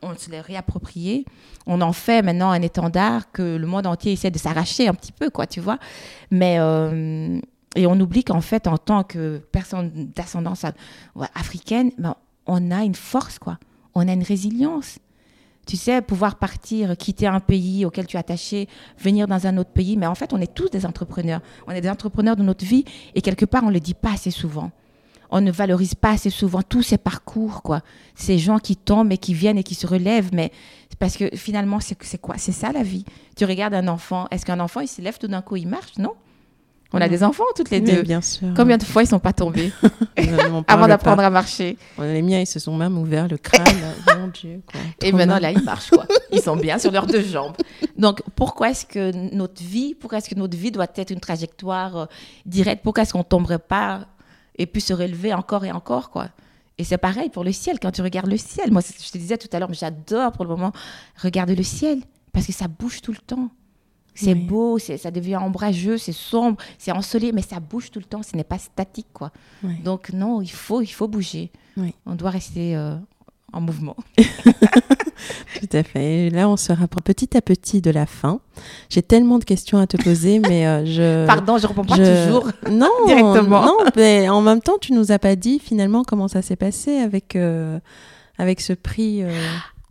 On 0.00 0.16
se 0.16 0.30
l'est 0.30 0.40
réapproprié. 0.40 1.24
On 1.66 1.80
en 1.80 1.92
fait 1.92 2.22
maintenant 2.22 2.50
un 2.50 2.62
étendard 2.62 3.30
que 3.32 3.56
le 3.56 3.66
monde 3.66 3.86
entier 3.86 4.12
essaie 4.12 4.30
de 4.30 4.38
s'arracher 4.38 4.88
un 4.88 4.94
petit 4.94 5.12
peu, 5.12 5.30
quoi, 5.30 5.46
tu 5.46 5.60
vois. 5.60 5.78
Mais. 6.30 6.56
euh, 6.58 7.38
et 7.74 7.86
on 7.86 7.98
oublie 7.98 8.22
qu'en 8.22 8.42
fait, 8.42 8.66
en 8.66 8.76
tant 8.76 9.02
que 9.02 9.38
personne 9.50 10.10
d'ascendance 10.14 10.66
africaine, 11.34 11.90
ben, 11.96 12.14
on 12.46 12.70
a 12.70 12.84
une 12.84 12.94
force, 12.94 13.38
quoi. 13.38 13.58
On 13.94 14.06
a 14.08 14.12
une 14.12 14.22
résilience. 14.22 14.98
Tu 15.66 15.76
sais, 15.76 16.02
pouvoir 16.02 16.36
partir, 16.36 16.96
quitter 16.98 17.28
un 17.28 17.40
pays 17.40 17.86
auquel 17.86 18.06
tu 18.06 18.16
es 18.16 18.20
attaché, 18.20 18.68
venir 18.98 19.26
dans 19.26 19.46
un 19.46 19.56
autre 19.56 19.70
pays. 19.70 19.96
Mais 19.96 20.06
en 20.06 20.14
fait, 20.14 20.32
on 20.34 20.40
est 20.40 20.52
tous 20.52 20.68
des 20.68 20.84
entrepreneurs. 20.84 21.40
On 21.66 21.70
est 21.70 21.80
des 21.80 21.88
entrepreneurs 21.88 22.36
de 22.36 22.42
notre 22.42 22.64
vie 22.64 22.84
et 23.14 23.22
quelque 23.22 23.44
part, 23.46 23.62
on 23.62 23.68
ne 23.68 23.72
le 23.74 23.80
dit 23.80 23.94
pas 23.94 24.12
assez 24.12 24.30
souvent. 24.32 24.70
On 25.34 25.40
ne 25.40 25.50
valorise 25.50 25.94
pas 25.94 26.10
assez 26.10 26.28
souvent 26.30 26.60
tous 26.62 26.82
ces 26.82 26.98
parcours, 26.98 27.62
quoi. 27.62 27.80
Ces 28.14 28.38
gens 28.38 28.58
qui 28.58 28.76
tombent 28.76 29.12
et 29.12 29.18
qui 29.18 29.32
viennent 29.32 29.56
et 29.56 29.62
qui 29.64 29.74
se 29.74 29.86
relèvent. 29.86 30.28
Mais 30.34 30.52
parce 30.98 31.16
que 31.16 31.30
finalement, 31.34 31.78
c'est 31.80 32.20
quoi? 32.20 32.36
C'est 32.36 32.52
ça 32.52 32.70
la 32.70 32.82
vie. 32.82 33.06
Tu 33.34 33.46
regardes 33.46 33.72
un 33.74 33.88
enfant. 33.88 34.26
Est-ce 34.30 34.44
qu'un 34.44 34.60
enfant, 34.60 34.80
il 34.80 34.88
se 34.88 35.00
lève 35.00 35.16
tout 35.18 35.28
d'un 35.28 35.40
coup, 35.40 35.56
il 35.56 35.66
marche? 35.66 35.96
Non. 35.98 36.12
On 36.92 37.00
a 37.00 37.08
des 37.08 37.24
enfants 37.24 37.44
toutes 37.56 37.70
les 37.70 37.80
Mais 37.80 37.96
deux. 37.96 38.02
bien 38.02 38.20
sûr. 38.20 38.48
Combien 38.54 38.76
de 38.76 38.84
fois 38.84 39.02
ils 39.02 39.06
sont 39.06 39.18
pas 39.18 39.32
tombés? 39.32 39.72
On 40.18 40.62
avant 40.68 40.86
d'apprendre 40.86 41.22
à 41.22 41.30
marcher 41.30 41.78
Les 41.98 42.20
miens, 42.20 42.40
ils 42.40 42.46
se 42.46 42.58
sont 42.58 42.76
même 42.76 42.98
ouverts 42.98 43.28
le 43.28 43.38
crâne. 43.38 43.64
Mon 44.18 44.28
Dieu. 44.28 44.60
Quoi. 44.70 44.80
Et 45.00 45.12
maintenant, 45.12 45.34
mal. 45.34 45.42
là, 45.42 45.50
ils 45.52 45.62
marchent, 45.62 45.90
quoi. 45.90 46.06
Ils 46.30 46.42
sont 46.42 46.56
bien 46.56 46.78
sur 46.78 46.90
leurs 46.90 47.06
deux 47.06 47.22
jambes. 47.22 47.56
Donc, 47.96 48.22
pourquoi 48.36 48.70
est-ce 48.70 48.84
que 48.86 49.34
notre 49.34 49.62
vie, 49.62 49.94
pourquoi 49.94 50.18
est-ce 50.18 50.28
que 50.28 50.34
notre 50.34 50.56
vie 50.56 50.70
doit 50.70 50.86
être 50.94 51.10
une 51.10 51.20
trajectoire 51.20 51.96
euh, 51.96 52.06
directe? 52.46 52.82
Pourquoi 52.82 53.02
est-ce 53.04 53.12
qu'on 53.12 53.18
ne 53.20 53.24
tomberait 53.24 53.58
pas 53.58 54.06
et 54.56 54.66
puis 54.66 54.80
se 54.80 54.92
relever 54.92 55.32
encore 55.34 55.64
et 55.64 55.72
encore, 55.72 56.10
quoi 56.10 56.28
Et 56.78 56.84
c'est 56.84 56.98
pareil 56.98 57.30
pour 57.30 57.44
le 57.44 57.52
ciel, 57.52 57.78
quand 57.80 57.90
tu 57.92 58.02
regardes 58.02 58.30
le 58.30 58.36
ciel. 58.36 58.70
Moi, 58.72 58.82
je 58.82 59.10
te 59.10 59.18
disais 59.18 59.38
tout 59.38 59.48
à 59.52 59.58
l'heure, 59.58 59.68
mais 59.68 59.74
j'adore 59.74 60.32
pour 60.32 60.44
le 60.44 60.50
moment 60.50 60.72
regarder 61.22 61.54
le 61.54 61.62
ciel 61.62 62.00
parce 62.32 62.46
que 62.46 62.52
ça 62.52 62.68
bouge 62.68 63.00
tout 63.02 63.12
le 63.12 63.18
temps. 63.18 63.50
C'est 64.14 64.34
Oui. 64.34 64.44
beau, 64.44 64.78
ça 64.78 65.10
devient 65.10 65.36
ombrageux, 65.38 65.96
c'est 65.96 66.12
sombre, 66.12 66.58
c'est 66.76 66.92
ensoleillé, 66.92 67.32
mais 67.32 67.40
ça 67.40 67.60
bouge 67.60 67.90
tout 67.90 67.98
le 67.98 68.04
temps, 68.04 68.22
ce 68.22 68.36
n'est 68.36 68.44
pas 68.44 68.58
statique, 68.58 69.06
quoi. 69.14 69.32
Oui. 69.62 69.76
Donc, 69.82 70.12
non, 70.12 70.42
il 70.42 70.50
faut, 70.50 70.82
il 70.82 70.86
faut 70.92 71.08
bouger. 71.08 71.50
Oui. 71.78 71.94
On 72.04 72.14
doit 72.14 72.28
rester 72.28 72.76
euh, 72.76 72.94
en 73.54 73.62
mouvement. 73.62 73.96
Tout 75.70 75.76
à 75.76 75.82
fait. 75.84 76.26
Et 76.26 76.30
là, 76.30 76.48
on 76.48 76.56
se 76.56 76.72
rapproche 76.72 77.04
petit 77.04 77.36
à 77.36 77.40
petit 77.40 77.80
de 77.80 77.90
la 77.92 78.04
fin. 78.04 78.40
J'ai 78.90 79.00
tellement 79.02 79.38
de 79.38 79.44
questions 79.44 79.78
à 79.78 79.86
te 79.86 79.96
poser, 79.96 80.40
mais 80.40 80.66
euh, 80.66 80.84
je. 80.84 81.26
Pardon, 81.28 81.56
je 81.56 81.62
ne 81.62 81.68
réponds 81.68 81.84
pas 81.84 81.94
je- 81.96 82.24
toujours. 82.26 82.48
Non, 82.70 82.88
directement. 83.06 83.64
Non, 83.64 83.76
mais 83.94 84.28
en 84.28 84.40
même 84.42 84.60
temps, 84.60 84.78
tu 84.80 84.92
nous 84.92 85.12
as 85.12 85.18
pas 85.20 85.36
dit 85.36 85.60
finalement 85.60 86.02
comment 86.02 86.26
ça 86.26 86.42
s'est 86.42 86.56
passé 86.56 86.96
avec 86.98 87.36
euh, 87.36 87.78
avec 88.38 88.60
ce 88.60 88.72
prix. 88.72 89.22
euh, 89.22 89.30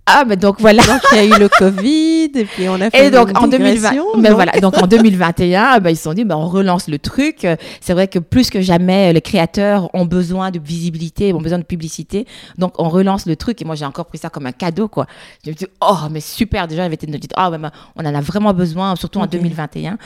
Ah, 0.07 0.23
mais 0.27 0.35
donc 0.35 0.59
voilà. 0.59 0.83
Donc 0.85 1.01
il 1.11 1.17
y 1.17 1.19
a 1.19 1.25
eu 1.25 1.39
le 1.39 1.47
Covid 1.47 2.31
et 2.35 2.45
puis 2.45 2.67
on 2.67 2.75
a 2.81 2.89
fait 2.89 3.05
Et 3.07 3.11
donc 3.11 3.29
une 3.29 3.37
en 3.37 3.47
2020, 3.47 3.71
digression, 3.73 4.05
mais 4.17 4.29
donc- 4.29 4.35
voilà, 4.35 4.51
donc 4.59 4.77
en 4.77 4.87
2021, 4.87 5.79
ben, 5.79 5.89
ils 5.91 5.95
se 5.95 6.03
sont 6.03 6.13
dit, 6.13 6.25
ben, 6.25 6.35
on 6.35 6.47
relance 6.47 6.87
le 6.87 6.97
truc. 6.99 7.45
C'est 7.79 7.93
vrai 7.93 8.07
que 8.07 8.19
plus 8.19 8.49
que 8.49 8.61
jamais, 8.61 9.13
les 9.13 9.21
créateurs 9.21 9.89
ont 9.93 10.05
besoin 10.05 10.49
de 10.51 10.59
visibilité, 10.59 11.33
ont 11.33 11.39
besoin 11.41 11.59
de 11.59 11.63
publicité. 11.63 12.25
Donc 12.57 12.73
on 12.79 12.89
relance 12.89 13.25
le 13.25 13.35
truc. 13.35 13.61
Et 13.61 13.65
moi, 13.65 13.75
j'ai 13.75 13.85
encore 13.85 14.05
pris 14.05 14.17
ça 14.17 14.29
comme 14.29 14.47
un 14.47 14.51
cadeau, 14.51 14.87
quoi. 14.87 15.05
Je 15.45 15.51
me 15.51 15.55
dis, 15.55 15.67
oh, 15.81 15.95
mais 16.09 16.19
super. 16.19 16.67
Déjà, 16.67 16.81
j'avais 16.83 16.95
été 16.95 17.05
dit, 17.07 17.19
oh, 17.37 17.49
ben, 17.51 17.59
ben, 17.59 17.71
on 17.95 18.01
en 18.05 18.13
a 18.15 18.21
vraiment 18.21 18.53
besoin, 18.53 18.95
surtout 18.95 19.19
en 19.19 19.23
Ok. 19.25 19.29
2021. 19.31 19.97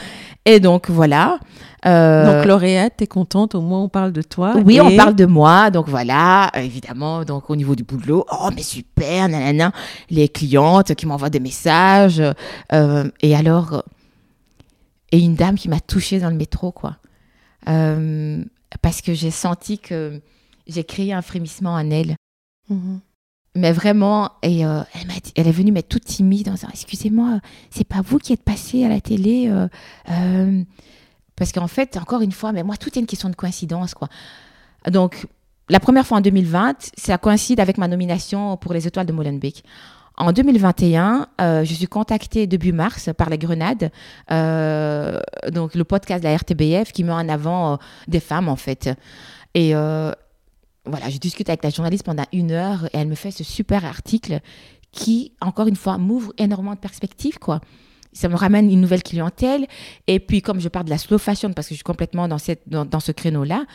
Et 0.45 0.59
donc 0.59 0.89
voilà. 0.89 1.39
Euh, 1.85 2.25
Donc 2.39 2.45
lauréate, 2.47 2.93
t'es 2.97 3.05
contente, 3.07 3.53
au 3.53 3.61
moins 3.61 3.81
on 3.81 3.89
parle 3.89 4.11
de 4.11 4.21
toi. 4.23 4.55
oui, 4.65 4.81
on 4.81 4.95
parle 4.95 5.13
de 5.15 5.25
moi, 5.25 5.69
donc 5.69 5.87
voilà, 5.87 6.47
euh, 6.55 6.61
évidemment, 6.61 7.23
donc 7.23 7.49
au 7.51 7.55
niveau 7.55 7.75
du 7.75 7.83
boulot, 7.83 8.25
oh 8.31 8.49
mais 8.55 8.63
super, 8.63 9.29
nanana, 9.29 9.71
les 10.09 10.27
clientes 10.27 10.95
qui 10.95 11.05
m'envoient 11.05 11.29
des 11.29 11.39
messages, 11.39 12.21
euh, 12.73 13.09
et 13.21 13.35
alors, 13.35 13.83
et 15.11 15.19
une 15.19 15.35
dame 15.35 15.55
qui 15.55 15.69
m'a 15.69 15.79
touchée 15.79 16.19
dans 16.19 16.29
le 16.29 16.35
métro, 16.37 16.71
quoi, 16.71 16.97
Euh, 17.67 18.43
parce 18.81 19.01
que 19.01 19.13
j'ai 19.13 19.31
senti 19.31 19.79
que 19.79 20.21
j'ai 20.67 20.83
créé 20.83 21.13
un 21.13 21.21
frémissement 21.21 21.73
en 21.73 21.89
elle, 21.91 22.15
Mhm. 22.69 22.99
mais 23.55 23.71
vraiment, 23.71 24.31
et 24.41 24.65
euh, 24.65 24.81
elle, 24.93 25.07
m'a 25.07 25.13
dit- 25.13 25.31
elle 25.35 25.47
est 25.47 25.51
venue, 25.51 25.71
mais 25.71 25.83
toute 25.83 26.05
timide, 26.05 26.49
en 26.49 26.53
disant, 26.53 26.67
excusez-moi, 26.73 27.39
c'est 27.69 27.87
pas 27.87 28.01
vous 28.01 28.17
qui 28.17 28.33
êtes 28.33 28.43
passé 28.43 28.83
à 28.85 28.89
la 28.89 29.01
télé 29.01 29.47
euh, 29.49 29.67
euh, 30.11 30.63
Parce 31.35 31.51
qu'en 31.51 31.67
fait, 31.67 31.97
encore 31.97 32.21
une 32.21 32.31
fois, 32.31 32.51
mais 32.51 32.63
moi, 32.63 32.77
tout 32.77 32.89
est 32.89 32.99
une 32.99 33.05
question 33.05 33.29
de 33.29 33.35
coïncidence, 33.35 33.93
quoi. 33.93 34.07
Donc, 34.89 35.27
la 35.69 35.79
première 35.79 36.05
fois 36.05 36.19
en 36.19 36.21
2020, 36.21 36.91
ça 36.97 37.17
coïncide 37.17 37.59
avec 37.59 37.77
ma 37.77 37.87
nomination 37.87 38.55
pour 38.57 38.73
les 38.73 38.87
Étoiles 38.87 39.07
de 39.07 39.13
Molenbeek. 39.13 39.63
En 40.17 40.31
2021, 40.31 41.27
euh, 41.41 41.65
je 41.65 41.73
suis 41.73 41.87
contactée 41.87 42.47
début 42.47 42.71
mars 42.71 43.09
par 43.17 43.29
les 43.29 43.37
Grenades, 43.37 43.91
euh, 44.31 45.19
donc 45.51 45.75
le 45.75 45.83
podcast 45.83 46.23
de 46.23 46.29
la 46.29 46.37
RTBF 46.37 46.93
qui 46.93 47.03
met 47.03 47.11
en 47.11 47.27
avant 47.27 47.73
euh, 47.73 47.77
des 48.07 48.21
femmes 48.21 48.47
en 48.47 48.55
fait. 48.55 48.89
Et 49.55 49.73
voilà, 49.73 51.09
je 51.09 51.17
discute 51.17 51.49
avec 51.49 51.63
la 51.63 51.69
journaliste 51.69 52.05
pendant 52.05 52.25
une 52.31 52.51
heure 52.51 52.85
et 52.93 52.97
elle 52.99 53.07
me 53.07 53.15
fait 53.15 53.31
ce 53.31 53.43
super 53.43 53.85
article 53.85 54.39
qui, 54.91 55.33
encore 55.41 55.67
une 55.67 55.75
fois, 55.75 55.97
m'ouvre 55.97 56.31
énormément 56.37 56.75
de 56.75 56.79
perspectives 56.79 57.39
quoi. 57.39 57.59
Ça 58.15 58.29
me 58.29 58.35
ramène 58.35 58.71
une 58.71 58.81
nouvelle 58.81 59.03
clientèle. 59.03 59.67
Et 60.07 60.19
puis, 60.19 60.41
comme 60.41 60.59
je 60.59 60.69
parle 60.69 60.85
de 60.85 60.89
la 60.89 60.97
slow 60.97 61.17
fashion, 61.17 61.53
parce 61.53 61.67
que 61.67 61.73
je 61.73 61.77
suis 61.77 61.83
complètement 61.83 62.27
dans, 62.27 62.37
cette, 62.37 62.61
dans, 62.67 62.85
dans 62.85 62.99
ce 62.99 63.11
créneau-là, 63.11 63.65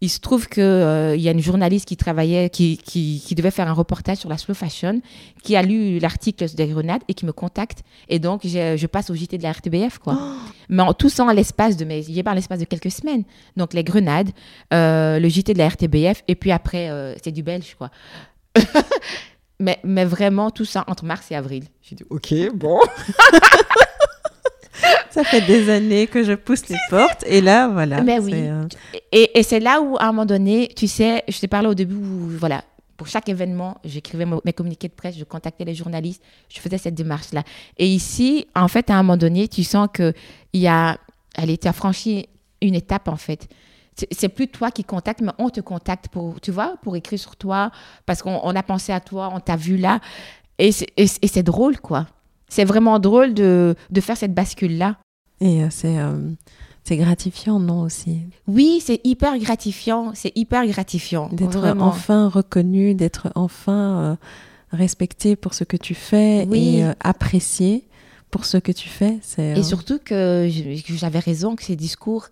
il 0.00 0.08
se 0.08 0.20
trouve 0.20 0.48
qu'il 0.48 0.62
euh, 0.62 1.16
y 1.16 1.28
a 1.28 1.32
une 1.32 1.40
journaliste 1.40 1.88
qui 1.88 1.96
travaillait, 1.96 2.50
qui, 2.50 2.78
qui, 2.78 3.22
qui, 3.24 3.34
devait 3.34 3.50
faire 3.50 3.68
un 3.68 3.72
reportage 3.72 4.18
sur 4.18 4.28
la 4.28 4.38
slow 4.38 4.54
fashion, 4.54 5.00
qui 5.42 5.56
a 5.56 5.62
lu 5.62 5.98
l'article 5.98 6.46
des 6.54 6.68
grenades 6.68 7.02
et 7.08 7.14
qui 7.14 7.26
me 7.26 7.32
contacte. 7.32 7.82
Et 8.08 8.18
donc, 8.18 8.42
je 8.44 8.86
passe 8.86 9.10
au 9.10 9.14
JT 9.14 9.38
de 9.38 9.42
la 9.42 9.52
RTBF, 9.52 9.98
quoi. 9.98 10.16
Oh. 10.20 10.34
Mais 10.68 10.82
en, 10.82 10.94
tout 10.94 11.08
ça 11.08 11.24
en 11.24 11.32
l'espace 11.32 11.76
de, 11.76 11.84
il 11.84 12.24
l'espace 12.34 12.60
de 12.60 12.64
quelques 12.64 12.92
semaines. 12.92 13.24
Donc, 13.56 13.74
les 13.74 13.82
grenades, 13.82 14.30
euh, 14.72 15.18
le 15.18 15.28
JT 15.28 15.54
de 15.54 15.58
la 15.58 15.68
RTBF, 15.68 16.22
et 16.28 16.36
puis 16.36 16.52
après, 16.52 16.90
euh, 16.90 17.14
c'est 17.22 17.32
du 17.32 17.42
belge, 17.42 17.74
quoi. 17.76 17.90
mais, 19.60 19.78
mais 19.84 20.04
vraiment, 20.04 20.50
tout 20.50 20.64
ça 20.64 20.84
entre 20.86 21.04
mars 21.04 21.30
et 21.30 21.34
avril. 21.34 21.64
J'ai 21.82 21.96
dit, 21.96 22.04
OK, 22.10 22.32
bon. 22.54 22.80
Ça 25.10 25.24
fait 25.24 25.40
des 25.40 25.68
années 25.70 26.06
que 26.06 26.22
je 26.22 26.34
pousse 26.34 26.68
les 26.68 26.76
portes 26.90 27.24
et 27.26 27.40
là, 27.40 27.66
voilà. 27.66 28.02
Mais 28.02 28.20
oui. 28.20 28.34
Euh, 28.34 28.68
et, 29.10 29.38
et 29.38 29.42
c'est 29.42 29.58
là 29.58 29.80
où, 29.80 29.96
à 29.96 30.04
un 30.04 30.12
moment 30.12 30.26
donné, 30.26 30.68
tu 30.76 30.86
sais, 30.86 31.24
je 31.26 31.40
t'ai 31.40 31.48
parlé 31.48 31.66
au 31.66 31.74
début, 31.74 31.96
où, 31.96 32.28
voilà, 32.38 32.62
pour 32.98 33.06
chaque 33.06 33.28
événement, 33.28 33.78
j'écrivais 33.84 34.26
mes 34.44 34.52
communiqués 34.52 34.88
de 34.88 34.92
presse, 34.92 35.16
je 35.16 35.24
contactais 35.24 35.64
les 35.64 35.74
journalistes, 35.74 36.22
je 36.48 36.60
faisais 36.60 36.78
cette 36.78 36.94
démarche-là. 36.94 37.44
Et 37.78 37.86
ici, 37.86 38.46
en 38.54 38.68
fait, 38.68 38.90
à 38.90 38.94
un 38.94 39.02
moment 39.02 39.16
donné, 39.16 39.48
tu 39.48 39.64
sens 39.64 39.88
que 39.92 40.12
il 40.52 40.60
y 40.60 40.68
a, 40.68 40.98
elle 41.36 41.50
était 41.50 41.72
franchi 41.72 42.28
une 42.60 42.74
étape, 42.74 43.08
en 43.08 43.16
fait. 43.16 43.48
C'est 44.10 44.28
plus 44.28 44.48
toi 44.48 44.70
qui 44.70 44.84
contacte, 44.84 45.20
mais 45.20 45.32
on 45.38 45.50
te 45.50 45.60
contacte 45.60 46.08
pour, 46.08 46.40
tu 46.40 46.50
vois, 46.50 46.76
pour 46.82 46.96
écrire 46.96 47.18
sur 47.18 47.36
toi, 47.36 47.70
parce 48.06 48.22
qu'on 48.22 48.54
a 48.54 48.62
pensé 48.62 48.92
à 48.92 49.00
toi, 49.00 49.30
on 49.34 49.40
t'a 49.40 49.56
vu 49.56 49.76
là. 49.76 50.00
Et 50.58 50.72
c'est 50.72 51.42
drôle, 51.42 51.78
quoi. 51.80 52.06
C'est 52.48 52.64
vraiment 52.64 52.98
drôle 52.98 53.34
de, 53.34 53.74
de 53.90 54.00
faire 54.00 54.16
cette 54.16 54.34
bascule-là. 54.34 54.96
Et 55.40 55.62
euh, 55.62 55.68
c'est 55.70 55.98
euh, 55.98 56.30
c'est 56.84 56.96
gratifiant, 56.96 57.60
non 57.60 57.82
aussi? 57.82 58.20
Oui, 58.46 58.82
c'est 58.82 59.00
hyper 59.04 59.38
gratifiant. 59.38 60.12
C'est 60.14 60.32
hyper 60.34 60.66
gratifiant. 60.66 61.28
D'être 61.32 61.62
enfin 61.80 62.28
reconnu, 62.28 62.94
d'être 62.94 63.30
enfin 63.34 64.00
euh, 64.00 64.16
respecté 64.72 65.36
pour 65.36 65.52
ce 65.52 65.64
que 65.64 65.76
tu 65.76 65.94
fais 65.94 66.48
et 66.50 66.84
apprécié 67.00 67.84
pour 68.30 68.44
ce 68.44 68.56
que 68.56 68.72
tu 68.72 68.88
fais. 68.88 69.20
Et 69.38 69.62
surtout 69.62 69.98
que 70.02 70.48
j'avais 70.86 71.18
raison, 71.18 71.56
que 71.56 71.62
ces 71.62 71.76
discours 71.76 72.28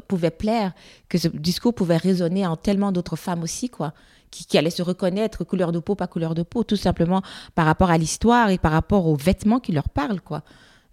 pouvaient 0.00 0.30
plaire, 0.30 0.72
que 1.08 1.18
ce 1.18 1.28
discours 1.28 1.74
pouvait 1.74 1.96
résonner 1.96 2.46
en 2.46 2.56
tellement 2.56 2.92
d'autres 2.92 3.16
femmes 3.16 3.42
aussi, 3.42 3.68
quoi 3.68 3.94
qui, 4.30 4.58
allaient 4.58 4.70
se 4.70 4.82
reconnaître 4.82 5.44
couleur 5.44 5.72
de 5.72 5.78
peau, 5.78 5.94
pas 5.94 6.06
couleur 6.06 6.34
de 6.34 6.42
peau, 6.42 6.64
tout 6.64 6.76
simplement 6.76 7.22
par 7.54 7.66
rapport 7.66 7.90
à 7.90 7.98
l'histoire 7.98 8.50
et 8.50 8.58
par 8.58 8.72
rapport 8.72 9.06
aux 9.06 9.16
vêtements 9.16 9.60
qui 9.60 9.72
leur 9.72 9.88
parlent, 9.88 10.20
quoi. 10.20 10.42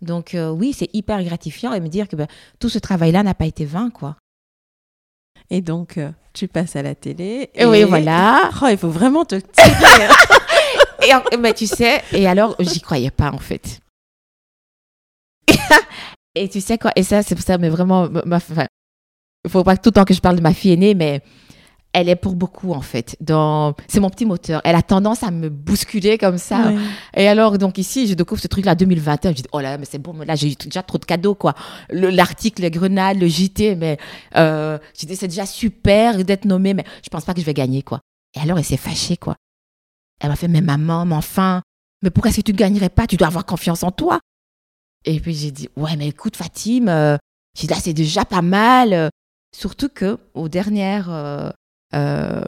Donc 0.01 0.35
euh, 0.35 0.49
oui, 0.49 0.73
c'est 0.73 0.89
hyper 0.93 1.23
gratifiant 1.23 1.73
et 1.73 1.79
me 1.79 1.87
dire 1.87 2.07
que 2.07 2.15
ben, 2.15 2.27
tout 2.59 2.69
ce 2.69 2.79
travail-là 2.79 3.23
n'a 3.23 3.33
pas 3.33 3.45
été 3.45 3.65
vain, 3.65 3.89
quoi. 3.89 4.17
Et 5.49 5.61
donc, 5.61 5.97
euh, 5.97 6.11
tu 6.33 6.47
passes 6.47 6.75
à 6.75 6.81
la 6.81 6.95
télé. 6.95 7.51
Et, 7.53 7.65
oui, 7.65 7.83
voilà. 7.83 8.49
Oh, 8.61 8.67
il 8.67 8.77
faut 8.77 8.89
vraiment 8.89 9.25
te 9.25 9.35
tirer. 9.35 10.09
et, 11.31 11.37
mais 11.37 11.53
tu 11.53 11.67
sais, 11.67 12.01
et 12.11 12.27
alors, 12.27 12.55
j'y 12.59 12.81
croyais 12.81 13.11
pas, 13.11 13.31
en 13.31 13.37
fait. 13.37 13.79
et 16.35 16.49
tu 16.49 16.61
sais 16.61 16.79
quoi, 16.79 16.91
et 16.95 17.03
ça, 17.03 17.21
c'est 17.21 17.35
pour 17.35 17.43
ça, 17.43 17.59
mais 17.59 17.69
vraiment, 17.69 18.09
ma, 18.25 18.39
faut 19.47 19.63
pas 19.63 19.77
tout 19.77 19.89
le 19.89 19.93
temps 19.93 20.05
que 20.05 20.13
je 20.13 20.21
parle 20.21 20.35
de 20.37 20.41
ma 20.41 20.53
fille 20.53 20.71
aînée, 20.71 20.93
mais 20.95 21.21
elle 21.95 22.09
est 22.09 22.17
pour 22.17 22.35
beaucoup 22.35 22.73
en 22.73 22.81
fait. 22.81 23.15
Dans... 23.21 23.73
C'est 23.87 24.01
mon 24.01 24.09
petit 24.09 24.25
moteur. 24.25 24.59
Elle 24.65 24.75
a 24.75 24.81
tendance 24.81 25.23
à 25.23 25.31
me 25.31 25.47
bousculer 25.47 26.17
comme 26.17 26.37
ça. 26.37 26.73
Et 27.15 27.27
alors, 27.27 27.57
donc 27.57 27.77
ici, 27.77 28.05
je 28.05 28.13
découvre 28.15 28.41
ce 28.41 28.47
truc-là 28.47 28.75
2021. 28.75 29.31
Je 29.31 29.35
dis, 29.35 29.43
oh 29.53 29.61
là, 29.61 29.77
mais 29.77 29.85
c'est 29.85 29.97
bon, 29.97 30.13
là, 30.27 30.35
j'ai 30.35 30.55
déjà 30.55 30.83
trop 30.83 30.97
de 30.97 31.05
cadeaux, 31.05 31.35
quoi. 31.35 31.53
L'article, 31.89 32.63
les 32.63 32.71
grenades, 32.71 33.17
le 33.17 33.27
JT, 33.27 33.75
mais 33.75 33.97
euh, 34.35 34.77
j'ai 34.99 35.07
dit, 35.07 35.15
c'est 35.15 35.29
déjà 35.29 35.45
super 35.45 36.21
d'être 36.25 36.43
nommée, 36.43 36.73
mais 36.73 36.83
je 37.01 37.09
pense 37.09 37.23
pas 37.23 37.33
que 37.33 37.39
je 37.39 37.45
vais 37.45 37.53
gagner, 37.53 37.81
quoi. 37.81 38.01
Et 38.35 38.41
alors, 38.41 38.57
elle 38.57 38.65
s'est 38.65 38.75
fâchée, 38.75 39.15
quoi. 39.15 39.35
Elle 40.19 40.29
m'a 40.29 40.35
fait, 40.35 40.49
mais 40.49 40.61
maman, 40.61 41.05
mais 41.05 41.15
enfin, 41.15 41.61
mais 42.01 42.09
pourquoi 42.09 42.29
est-ce 42.29 42.37
que 42.37 42.43
tu 42.43 42.51
ne 42.51 42.57
gagnerais 42.57 42.89
pas? 42.89 43.07
Tu 43.07 43.15
dois 43.15 43.27
avoir 43.27 43.45
confiance 43.45 43.83
en 43.83 43.91
toi. 43.91 44.19
Et 45.05 45.19
puis 45.21 45.33
j'ai 45.33 45.51
dit, 45.51 45.69
ouais, 45.77 45.95
mais 45.95 46.09
écoute, 46.09 46.35
Fatim, 46.35 46.89
euh, 46.89 47.17
j'ai 47.57 47.67
dit, 47.67 47.73
là, 47.73 47.79
c'est 47.81 47.93
déjà 47.93 48.25
pas 48.25 48.41
mal. 48.41 49.09
Surtout 49.55 49.87
que 49.87 50.19
euh, 50.35 51.51
euh, 51.93 52.43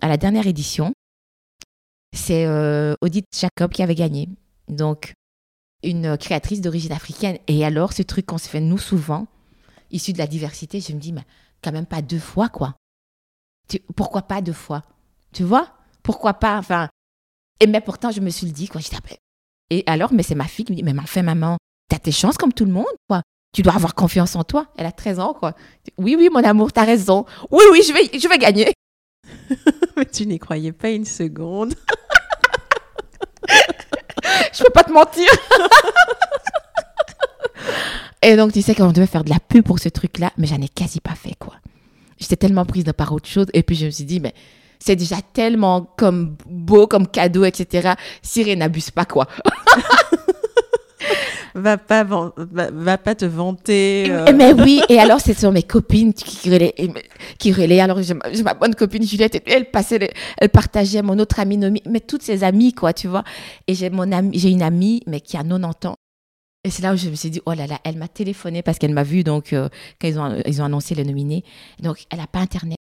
à 0.00 0.08
la 0.08 0.16
dernière 0.16 0.46
édition, 0.46 0.92
c'est 2.16 2.46
euh, 2.46 2.94
Odile 3.00 3.24
Jacob 3.36 3.72
qui 3.72 3.82
avait 3.82 3.96
gagné. 3.96 4.28
Donc, 4.68 5.12
une 5.82 6.16
créatrice 6.16 6.60
d'origine 6.60 6.92
africaine. 6.92 7.38
Et 7.48 7.64
alors, 7.64 7.92
ce 7.92 8.02
truc 8.02 8.26
qu'on 8.26 8.38
se 8.38 8.48
fait 8.48 8.60
nous 8.60 8.78
souvent, 8.78 9.26
issu 9.90 10.12
de 10.12 10.18
la 10.18 10.28
diversité, 10.28 10.78
je 10.80 10.92
me 10.92 11.00
dis, 11.00 11.12
mais 11.12 11.24
quand 11.64 11.72
même 11.72 11.84
pas 11.84 12.00
deux 12.00 12.20
fois, 12.20 12.48
quoi. 12.48 12.76
pourquoi 13.96 14.22
pas 14.22 14.40
deux 14.40 14.52
fois? 14.52 14.84
Tu 15.32 15.42
vois? 15.42 15.74
Pourquoi 16.04 16.34
pas? 16.34 16.58
Enfin, 16.58 16.88
et 17.58 17.66
mais 17.66 17.80
pourtant, 17.80 18.12
je 18.12 18.20
me 18.20 18.30
suis 18.30 18.52
dit, 18.52 18.68
quoi. 18.68 18.80
Ben. 18.92 19.16
Et 19.70 19.82
alors, 19.88 20.12
mais 20.12 20.22
c'est 20.22 20.36
ma 20.36 20.46
fille 20.46 20.64
qui 20.64 20.72
me 20.72 20.76
dit, 20.76 20.84
mais 20.84 20.96
enfin, 20.96 21.22
maman, 21.22 21.58
t'as 21.88 21.98
tes 21.98 22.12
chances 22.12 22.38
comme 22.38 22.52
tout 22.52 22.66
le 22.66 22.72
monde, 22.72 22.86
quoi 23.08 23.22
tu 23.56 23.62
dois 23.62 23.74
avoir 23.74 23.94
confiance 23.94 24.36
en 24.36 24.44
toi. 24.44 24.66
Elle 24.76 24.84
a 24.84 24.92
13 24.92 25.18
ans, 25.18 25.32
quoi. 25.32 25.54
Oui, 25.96 26.14
oui, 26.18 26.28
mon 26.30 26.44
amour, 26.44 26.74
t'as 26.74 26.84
raison. 26.84 27.24
Oui, 27.50 27.62
oui, 27.72 27.80
je 27.88 27.94
vais, 27.94 28.18
je 28.18 28.28
vais 28.28 28.36
gagner. 28.36 28.74
Mais 29.96 30.04
tu 30.04 30.26
n'y 30.26 30.38
croyais 30.38 30.72
pas 30.72 30.90
une 30.90 31.06
seconde. 31.06 31.72
je 33.48 34.62
peux 34.62 34.70
pas 34.74 34.84
te 34.84 34.92
mentir. 34.92 35.30
Et 38.20 38.36
donc, 38.36 38.52
tu 38.52 38.60
sais 38.60 38.74
qu'on 38.74 38.92
devait 38.92 39.06
faire 39.06 39.24
de 39.24 39.30
la 39.30 39.40
pub 39.40 39.64
pour 39.64 39.78
ce 39.78 39.88
truc-là, 39.88 40.32
mais 40.36 40.46
j'en 40.46 40.60
ai 40.60 40.68
quasi 40.68 41.00
pas 41.00 41.14
fait, 41.14 41.34
quoi. 41.38 41.54
J'étais 42.18 42.36
tellement 42.36 42.66
prise 42.66 42.84
de 42.84 42.92
par 42.92 43.10
autre 43.12 43.28
chose. 43.28 43.46
Et 43.54 43.62
puis, 43.62 43.74
je 43.74 43.86
me 43.86 43.90
suis 43.90 44.04
dit, 44.04 44.20
mais 44.20 44.34
c'est 44.78 44.96
déjà 44.96 45.16
tellement 45.32 45.94
comme 45.96 46.36
beau, 46.44 46.86
comme 46.86 47.06
cadeau, 47.06 47.46
etc. 47.46 47.94
Sirène 48.20 48.58
n'abuse 48.58 48.90
pas, 48.90 49.06
quoi 49.06 49.28
va 51.56 51.78
pas, 51.78 52.04
va, 52.04 52.98
pas 52.98 53.14
te 53.14 53.24
vanter. 53.24 54.06
Euh. 54.10 54.32
Mais 54.34 54.52
oui, 54.52 54.80
et 54.88 54.98
alors 54.98 55.20
c'est 55.20 55.38
sur 55.38 55.52
mes 55.52 55.62
copines 55.62 56.12
qui 56.12 56.50
relaient. 56.50 56.74
Qui 57.38 57.52
relaient. 57.52 57.80
Alors 57.80 58.00
j'ai 58.02 58.14
ma 58.14 58.54
bonne 58.54 58.74
copine 58.74 59.02
Juliette, 59.02 59.42
elle 59.46 59.70
passait, 59.70 60.10
elle 60.38 60.48
partageait 60.48 61.02
mon 61.02 61.18
autre 61.18 61.40
amie 61.40 61.56
Nomi, 61.56 61.82
mais 61.88 62.00
toutes 62.00 62.22
ses 62.22 62.44
amies, 62.44 62.72
quoi, 62.72 62.92
tu 62.92 63.08
vois. 63.08 63.24
Et 63.66 63.74
j'ai 63.74 63.90
mon 63.90 64.12
ami, 64.12 64.38
j'ai 64.38 64.50
une 64.50 64.62
amie, 64.62 65.02
mais 65.06 65.20
qui 65.20 65.36
a 65.36 65.42
90 65.42 65.88
ans. 65.88 65.94
Et 66.64 66.70
c'est 66.70 66.82
là 66.82 66.92
où 66.92 66.96
je 66.96 67.08
me 67.08 67.14
suis 67.14 67.30
dit, 67.30 67.40
oh 67.46 67.52
là 67.52 67.66
là, 67.66 67.78
elle 67.84 67.96
m'a 67.96 68.08
téléphoné 68.08 68.62
parce 68.62 68.78
qu'elle 68.78 68.92
m'a 68.92 69.04
vu 69.04 69.22
donc 69.22 69.52
euh, 69.52 69.68
quand 70.00 70.08
ils 70.08 70.18
ont, 70.18 70.42
ils 70.46 70.60
ont 70.60 70.64
annoncé 70.64 70.94
les 70.94 71.04
nominés. 71.04 71.44
Donc 71.80 72.04
elle 72.10 72.18
n'a 72.18 72.26
pas 72.26 72.40
Internet 72.40 72.76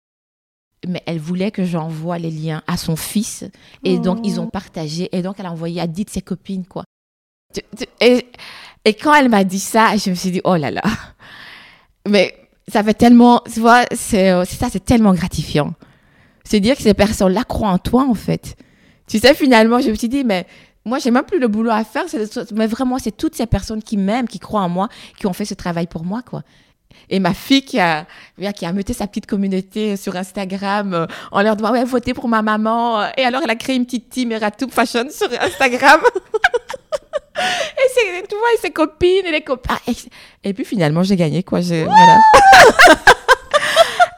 mais 0.88 1.02
elle 1.06 1.20
voulait 1.20 1.52
que 1.52 1.66
j'envoie 1.66 2.18
les 2.20 2.32
liens 2.32 2.62
à 2.68 2.78
son 2.78 2.96
fils. 2.96 3.44
Et 3.84 3.98
donc, 3.98 4.20
ils 4.24 4.40
ont 4.40 4.46
oh. 4.46 4.52
partagé. 4.52 5.10
Et 5.16 5.22
donc, 5.22 5.36
elle 5.40 5.46
a 5.46 5.52
envoyé 5.52 5.82
à 5.82 5.88
10 5.88 6.06
de 6.06 6.10
ses 6.10 6.22
copines, 6.22 6.66
quoi. 6.66 6.84
Et, 8.02 8.26
quand 9.02 9.14
elle 9.14 9.30
m'a 9.30 9.44
dit 9.44 9.60
ça, 9.60 9.96
je 9.98 10.10
me 10.10 10.16
suis 10.16 10.32
dit, 10.32 10.42
oh 10.44 10.56
là 10.56 10.72
là. 10.72 10.84
Mais 12.08 12.36
ça 12.68 12.84
fait 12.84 12.94
tellement, 12.94 13.42
tu 13.52 13.60
vois, 13.60 13.84
c'est 13.92 14.46
ça, 14.46 14.68
c'est 14.72 14.84
tellement 14.84 15.14
gratifiant. 15.14 15.74
C'est 16.44 16.60
dire 16.60 16.76
que 16.76 16.84
ces 16.84 16.94
personnes-là 16.94 17.44
croient 17.44 17.70
en 17.70 17.80
toi, 17.80 18.06
en 18.08 18.14
fait. 18.14 18.56
Tu 19.08 19.20
sais, 19.20 19.34
finalement, 19.34 19.80
je 19.80 19.90
me 19.90 19.96
suis 19.96 20.10
dit, 20.10 20.24
mais 20.24 20.46
moi, 20.86 21.00
j'ai 21.00 21.10
même 21.10 21.26
plus 21.26 21.40
le 21.40 21.48
boulot 21.48 21.72
à 21.72 21.84
faire. 21.84 22.06
Mais 22.54 22.68
vraiment, 22.68 23.00
c'est 23.00 23.16
toutes 23.16 23.36
ces 23.36 23.48
personnes 23.48 23.82
qui 23.82 23.98
m'aiment, 23.98 24.28
qui 24.28 24.40
croient 24.40 24.62
en 24.62 24.70
moi, 24.70 24.88
qui 25.18 25.26
ont 25.26 25.34
fait 25.34 25.46
ce 25.46 25.56
travail 25.56 25.88
pour 25.88 26.04
moi, 26.04 26.22
quoi. 26.22 26.44
Et 27.10 27.20
ma 27.20 27.34
fille 27.34 27.64
qui 27.64 27.80
a, 27.80 28.06
qui 28.56 28.66
a 28.66 28.72
muté 28.72 28.94
sa 28.94 29.06
petite 29.08 29.26
communauté 29.26 29.98
sur 29.98 30.16
Instagram 30.16 30.94
euh, 30.94 31.06
en 31.32 31.42
leur 31.42 31.56
disant, 31.56 31.72
ouais, 31.72 31.84
votez 31.84 32.14
pour 32.14 32.28
ma 32.28 32.42
maman. 32.42 33.04
Et 33.18 33.24
alors, 33.24 33.42
elle 33.44 33.50
a 33.50 33.56
créé 33.56 33.76
une 33.76 33.86
petite 33.86 34.10
team 34.10 34.32
Eratou 34.32 34.70
Fashion 34.70 35.08
sur 35.10 35.28
Instagram. 35.42 36.02
et 37.38 37.90
c'est, 37.94 38.28
tu 38.28 38.36
vois, 38.36 38.48
et 38.54 38.58
ses 38.62 38.72
copines 38.72 39.26
et 39.26 39.32
les 39.32 39.42
copains. 39.42 39.78
Et, 40.44 40.54
puis 40.54 40.66
finalement, 40.66 41.04
j'ai 41.04 41.16
gagné, 41.16 41.44
quoi. 41.44 41.62
J'ai, 41.62 41.84
voilà. 41.84 42.20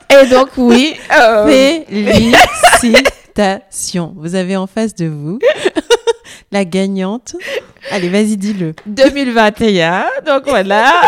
et 0.24 0.28
donc, 0.28 0.49
oui. 0.57 0.95
Euh... 1.19 1.45
Félicitations. 2.80 4.14
Vous 4.18 4.36
avez 4.36 4.56
en 4.57 4.68
face 4.68 4.95
de 4.95 5.07
vous 5.07 5.40
la 6.52 6.65
gagnante. 6.65 7.36
Allez, 7.91 8.10
vas-y, 8.10 8.38
dis-le. 8.38 8.74
2021. 8.86 10.06
Donc 10.26 10.44
voilà. 10.48 11.02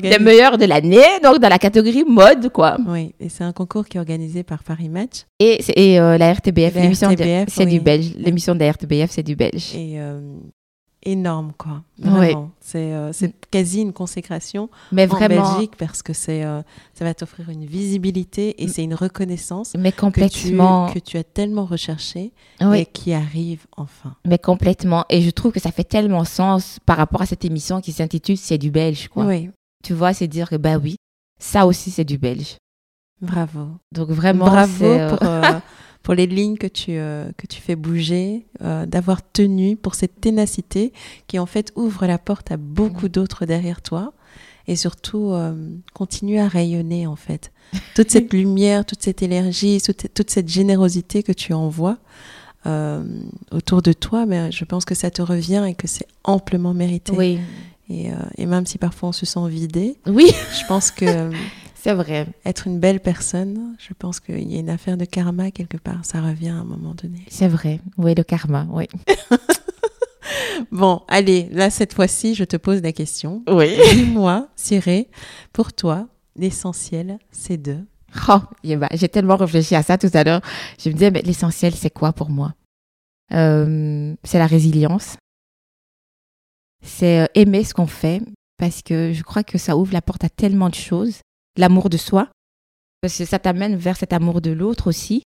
Les 0.00 0.18
meilleurs 0.18 0.58
de 0.58 0.64
l'année, 0.64 1.04
donc 1.22 1.38
dans 1.38 1.48
la 1.48 1.58
catégorie 1.58 2.04
mode, 2.04 2.50
quoi. 2.50 2.76
Oui, 2.86 3.14
et 3.18 3.28
c'est 3.28 3.44
un 3.44 3.52
concours 3.52 3.86
qui 3.86 3.96
est 3.96 4.00
organisé 4.00 4.44
par 4.44 4.62
Paris 4.62 4.88
Match. 4.88 5.24
Et, 5.40 5.58
et 5.74 5.98
euh, 5.98 6.18
la 6.18 6.32
RTBF, 6.32 6.74
l'émission 6.74 7.08
c'est 7.48 7.66
du 7.66 7.80
belge. 7.80 8.12
L'émission 8.16 8.54
de 8.54 8.60
la 8.60 8.70
RTBF, 8.70 9.10
c'est 9.10 9.22
du 9.22 9.34
belge. 9.34 9.74
Et 9.74 9.94
euh, 9.96 10.20
énorme, 11.02 11.52
quoi. 11.56 11.82
Vraiment. 11.98 12.50
C'est 12.60 12.92
euh, 12.94 13.12
c'est 13.12 13.34
quasi 13.50 13.80
une 13.80 13.92
consécration 13.92 14.68
Mais 14.92 15.10
en 15.12 15.18
Belgique 15.28 15.72
parce 15.76 16.02
que 16.02 16.12
c'est 16.12 16.44
euh, 16.44 16.62
ça 16.94 17.04
va 17.04 17.12
t'offrir 17.14 17.48
une 17.50 17.64
visibilité 17.64 18.62
et 18.62 18.68
c'est 18.68 18.82
une 18.84 18.94
reconnaissance 18.94 19.74
mais 19.78 19.90
que 19.92 19.96
tu, 19.96 20.00
complètement. 20.02 20.92
que 20.92 20.98
tu 20.98 21.16
as 21.18 21.24
tellement 21.24 21.64
recherché 21.64 22.32
Oui. 22.60 22.80
et 22.80 22.86
qui 22.86 23.12
arrive 23.12 23.66
enfin. 23.76 24.14
Mais 24.24 24.38
complètement. 24.38 25.04
Et 25.10 25.22
je 25.22 25.30
trouve 25.30 25.52
que 25.52 25.60
ça 25.60 25.70
fait 25.72 25.84
tellement 25.84 26.24
sens 26.24 26.78
par 26.86 26.96
rapport 26.96 27.22
à 27.22 27.26
cette 27.26 27.44
émission 27.44 27.80
qui 27.80 27.92
s'intitule 27.92 28.36
C'est 28.36 28.58
du 28.58 28.70
belge, 28.70 29.08
quoi. 29.08 29.24
Oui, 29.26 29.50
Tu 29.84 29.94
vois, 29.94 30.12
c'est 30.14 30.28
dire 30.28 30.48
que, 30.48 30.56
bah 30.56 30.78
oui, 30.78 30.96
ça 31.40 31.66
aussi, 31.66 31.90
c'est 31.90 32.04
du 32.04 32.18
belge. 32.18 32.56
bravo. 33.20 33.68
Donc 33.92 34.08
vraiment, 34.10 34.46
Bravo 34.46 34.84
euh, 34.84 35.08
pour, 35.16 35.26
euh, 35.28 35.42
pour 36.02 36.14
les 36.14 36.26
lignes 36.26 36.56
que 36.56 36.66
tu, 36.66 36.92
euh, 36.92 37.30
que 37.36 37.46
tu 37.46 37.60
fais 37.60 37.76
bouger, 37.76 38.46
euh, 38.62 38.86
d'avoir 38.86 39.20
tenu, 39.22 39.76
pour 39.76 39.94
cette 39.94 40.20
ténacité 40.20 40.92
qui 41.26 41.38
en 41.38 41.46
fait 41.46 41.72
ouvre 41.76 42.06
la 42.06 42.18
porte 42.18 42.50
à 42.50 42.56
beaucoup 42.56 43.08
d'autres 43.08 43.46
derrière 43.46 43.82
toi 43.82 44.12
et 44.68 44.76
surtout 44.76 45.32
euh, 45.32 45.54
continue 45.92 46.38
à 46.38 46.48
rayonner 46.48 47.06
en 47.06 47.16
fait. 47.16 47.52
Toute 47.94 48.10
cette 48.10 48.32
lumière, 48.32 48.84
toute 48.84 49.02
cette 49.02 49.22
énergie, 49.22 49.80
toute, 49.80 50.12
toute 50.12 50.30
cette 50.30 50.48
générosité 50.48 51.22
que 51.22 51.32
tu 51.32 51.52
envoies 51.52 51.98
autour 53.50 53.82
de 53.82 53.92
toi, 53.92 54.24
mais 54.24 54.52
je 54.52 54.64
pense 54.64 54.84
que 54.84 54.94
ça 54.94 55.10
te 55.10 55.20
revient 55.20 55.64
et 55.66 55.74
que 55.74 55.88
c'est 55.88 56.06
amplement 56.22 56.74
mérité. 56.74 57.12
Oui, 57.16 57.40
Et, 57.90 58.10
et 58.38 58.46
même 58.46 58.66
si 58.66 58.78
parfois 58.78 59.08
on 59.08 59.12
se 59.12 59.26
sent 59.26 59.48
vidé, 59.48 59.96
oui, 60.06 60.30
je 60.60 60.64
pense 60.68 60.92
que 60.92 61.32
c'est 61.82 61.94
vrai. 61.94 62.28
être 62.44 62.66
une 62.68 62.78
belle 62.78 63.00
personne, 63.00 63.74
je 63.78 63.92
pense 63.92 64.20
qu'il 64.20 64.50
y 64.52 64.56
a 64.56 64.60
une 64.60 64.70
affaire 64.70 64.96
de 64.96 65.04
karma 65.04 65.50
quelque 65.50 65.76
part. 65.76 66.04
Ça 66.04 66.20
revient 66.20 66.50
à 66.50 66.54
un 66.56 66.64
moment 66.64 66.94
donné. 66.94 67.24
C'est 67.28 67.48
vrai. 67.48 67.80
Oui, 67.98 68.14
le 68.14 68.22
karma, 68.22 68.66
oui. 68.70 68.86
Bon, 70.70 71.02
allez, 71.08 71.48
là, 71.50 71.70
cette 71.70 71.92
fois-ci, 71.92 72.34
je 72.34 72.44
te 72.44 72.56
pose 72.56 72.82
la 72.82 72.92
question. 72.92 73.42
Oui. 73.48 73.76
Dis-moi, 73.94 74.48
Cyré, 74.56 75.08
pour 75.52 75.72
toi, 75.72 76.08
l'essentiel, 76.36 77.18
c'est 77.30 77.60
de? 77.60 77.78
Oh, 78.28 78.38
eh 78.62 78.76
ben, 78.76 78.88
j'ai 78.92 79.08
tellement 79.08 79.36
réfléchi 79.36 79.74
à 79.74 79.82
ça 79.82 79.98
tout 79.98 80.10
à 80.14 80.22
l'heure. 80.24 80.40
Je 80.78 80.88
me 80.88 80.94
disais, 80.94 81.10
mais 81.10 81.22
l'essentiel, 81.22 81.74
c'est 81.74 81.90
quoi 81.90 82.12
pour 82.12 82.30
moi? 82.30 82.54
Euh, 83.32 84.14
C'est 84.22 84.38
la 84.38 84.46
résilience. 84.46 85.16
C'est 86.84 87.20
euh, 87.20 87.26
aimer 87.34 87.64
ce 87.64 87.74
qu'on 87.74 87.86
fait 87.86 88.22
parce 88.58 88.82
que 88.82 89.12
je 89.12 89.22
crois 89.22 89.42
que 89.44 89.58
ça 89.58 89.76
ouvre 89.76 89.92
la 89.92 90.02
porte 90.02 90.24
à 90.24 90.28
tellement 90.28 90.68
de 90.68 90.74
choses. 90.74 91.20
L'amour 91.56 91.90
de 91.90 91.96
soi, 91.96 92.28
parce 93.00 93.18
que 93.18 93.24
ça 93.24 93.38
t'amène 93.38 93.76
vers 93.76 93.96
cet 93.96 94.12
amour 94.12 94.40
de 94.40 94.50
l'autre 94.50 94.86
aussi. 94.88 95.22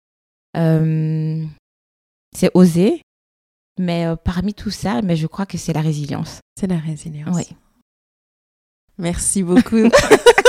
Euh, 0.56 1.44
c'est 2.34 2.50
oser, 2.54 3.02
mais 3.78 4.06
euh, 4.06 4.16
parmi 4.16 4.54
tout 4.54 4.70
ça, 4.70 5.02
mais 5.02 5.16
je 5.16 5.26
crois 5.26 5.46
que 5.46 5.58
c'est 5.58 5.72
la 5.72 5.82
résilience. 5.82 6.40
C'est 6.58 6.66
la 6.66 6.78
résilience. 6.78 7.36
Oui. 7.36 7.46
Merci 8.98 9.42
beaucoup. 9.42 9.88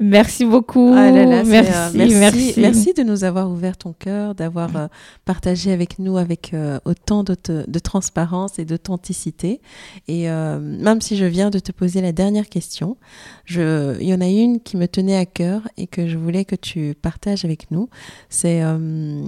Merci 0.00 0.44
beaucoup. 0.44 0.92
Ah 0.94 1.10
là 1.10 1.24
là, 1.24 1.44
c'est, 1.44 1.50
merci, 1.50 1.72
euh, 1.72 1.90
merci, 1.94 2.14
merci, 2.18 2.54
merci 2.60 2.94
de 2.94 3.02
nous 3.02 3.24
avoir 3.24 3.50
ouvert 3.50 3.76
ton 3.76 3.92
cœur, 3.92 4.36
d'avoir 4.36 4.76
euh, 4.76 4.86
partagé 5.24 5.72
avec 5.72 5.98
nous 5.98 6.16
avec 6.16 6.54
euh, 6.54 6.78
autant 6.84 7.24
de, 7.24 7.34
te- 7.34 7.68
de 7.68 7.78
transparence 7.80 8.60
et 8.60 8.64
d'authenticité. 8.64 9.60
Et 10.06 10.30
euh, 10.30 10.60
même 10.60 11.00
si 11.00 11.16
je 11.16 11.24
viens 11.24 11.50
de 11.50 11.58
te 11.58 11.72
poser 11.72 12.00
la 12.00 12.12
dernière 12.12 12.48
question, 12.48 12.96
je, 13.44 13.98
il 14.00 14.06
y 14.06 14.14
en 14.14 14.20
a 14.20 14.28
une 14.28 14.60
qui 14.60 14.76
me 14.76 14.86
tenait 14.86 15.16
à 15.16 15.26
cœur 15.26 15.62
et 15.76 15.88
que 15.88 16.06
je 16.06 16.16
voulais 16.16 16.44
que 16.44 16.54
tu 16.56 16.94
partages 17.02 17.44
avec 17.44 17.70
nous. 17.72 17.88
C'est 18.28 18.62
euh, 18.62 19.24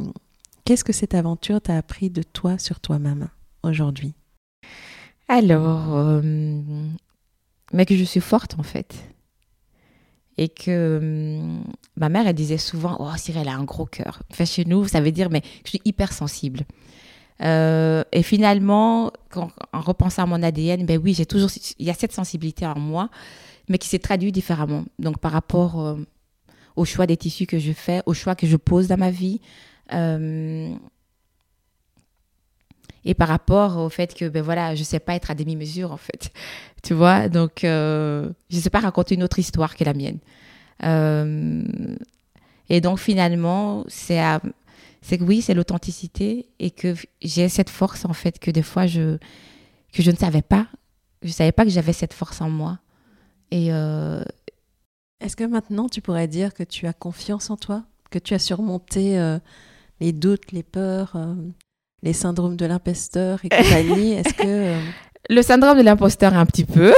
qu'est-ce 0.65 0.85
que 0.85 0.93
cette 0.93 1.15
aventure 1.15 1.61
t'a 1.61 1.77
appris 1.77 2.11
de 2.11 2.23
toi 2.23 2.59
sur 2.59 2.79
toi-même 2.79 3.27
aujourd'hui? 3.65 4.15
Alors, 5.27 5.97
euh, 5.97 6.21
mais 7.73 7.87
que 7.87 7.97
je 7.97 8.05
suis 8.05 8.21
forte 8.21 8.55
en 8.59 8.63
fait. 8.63 8.95
Et 10.41 10.49
que 10.49 10.99
hum, 11.01 11.63
ma 11.97 12.09
mère, 12.09 12.27
elle 12.27 12.35
disait 12.35 12.59
souvent 12.59 12.97
Oh, 12.99 13.17
Cyril, 13.17 13.43
elle 13.43 13.49
a 13.49 13.55
un 13.55 13.65
gros 13.65 13.85
cœur. 13.85 14.23
Enfin, 14.33 14.47
chez 14.47 14.65
nous, 14.65 14.89
ça 14.89 15.03
veut 15.03 15.13
dire, 15.13 15.29
mais 15.31 15.43
je 15.65 15.71
suis 15.71 15.83
hyper 15.85 16.13
sensible. 16.13 16.63
Euh, 17.43 18.03
et 18.11 18.23
finalement, 18.23 19.13
quand, 19.29 19.51
en 19.75 19.81
repensant 19.81 20.23
à 20.23 20.27
mon 20.27 20.43
ADN, 20.43 20.87
ben 20.87 20.99
oui, 21.03 21.13
j'ai 21.13 21.27
toujours, 21.27 21.51
il 21.79 21.87
y 21.87 21.91
a 21.91 21.95
cette 21.95 22.13
sensibilité 22.13 22.67
en 22.67 22.79
moi, 22.79 23.11
mais 23.69 23.77
qui 23.77 23.89
s'est 23.89 23.99
traduite 23.99 24.35
différemment. 24.35 24.85
Donc, 24.99 25.19
par 25.19 25.33
rapport 25.33 25.79
euh, 25.79 25.97
au 26.75 26.87
choix 26.87 27.07
des 27.07 27.19
tissus 27.19 27.47
que 27.47 27.59
je 27.59 27.73
fais, 27.73 28.03
au 28.07 28.15
choix 28.15 28.35
que 28.35 28.47
je 28.47 28.57
pose 28.57 28.89
dans 28.89 28.99
ma 28.99 29.11
vie, 29.11 29.43
euh, 29.93 30.73
et 33.05 33.15
par 33.15 33.29
rapport 33.29 33.79
au 33.79 33.89
fait 33.89 34.15
que 34.15 34.29
ben 34.29 34.43
voilà 34.43 34.75
je 34.75 34.83
sais 34.83 35.01
pas 35.01 35.15
être 35.15 35.31
à 35.31 35.35
demi 35.35 35.57
mesure 35.57 35.93
en 35.93 35.97
fait. 35.97 36.33
Tu 36.83 36.95
vois 36.95 37.29
donc 37.29 37.63
euh, 37.65 38.31
je 38.49 38.59
sais 38.59 38.71
pas 38.71 38.81
raconter 38.81 39.15
une 39.15 39.23
autre 39.23 39.39
histoire 39.39 39.77
que 39.77 39.85
la 39.85 39.93
mienne. 39.93 40.19
Euh, 40.83 41.63
et 42.71 42.81
donc 42.81 42.99
finalement 42.99 43.85
c'est 43.89 44.17
que 45.19 45.25
oui 45.25 45.43
c'est 45.43 45.53
l'authenticité 45.53 46.47
et 46.59 46.71
que 46.71 46.95
j'ai 47.21 47.51
cette 47.51 47.69
force 47.69 48.07
en 48.07 48.15
fait 48.15 48.39
que 48.39 48.51
des 48.51 48.63
fois 48.63 48.87
je 48.87 49.19
que 49.93 50.03
je 50.03 50.11
ne 50.11 50.17
savais 50.17 50.43
pas. 50.43 50.69
Je 51.23 51.31
savais 51.31 51.53
pas 51.53 51.65
que 51.65 51.71
j'avais 51.71 51.93
cette 51.93 52.15
force 52.15 52.41
en 52.41 52.49
moi. 52.49 52.79
Et 53.51 53.73
euh, 53.73 54.23
Est-ce 55.21 55.37
que 55.37 55.45
maintenant 55.45 55.89
tu 55.89 56.01
pourrais 56.01 56.29
dire 56.29 56.55
que 56.55 56.63
tu 56.63 56.87
as 56.87 56.93
confiance 56.93 57.51
en 57.51 57.57
toi, 57.57 57.85
que 58.11 58.19
tu 58.19 58.33
as 58.33 58.39
surmonté 58.39 59.19
euh, 59.19 59.39
les 60.01 60.13
doutes, 60.13 60.53
les 60.53 60.63
peurs, 60.63 61.17
les 62.03 62.13
syndromes 62.13 62.57
de 62.57 62.67
l'imposteur 62.67 63.39
et 63.45 63.49
compagnie 63.63 64.13
Est-ce 64.15 64.35
que 64.35 64.43
euh, 64.47 64.81
le 65.29 65.43
syndrome 65.43 65.77
de 65.79 65.83
l'imposteur 65.83 66.35
un 66.35 66.47
petit 66.47 66.65
peu 66.65 66.93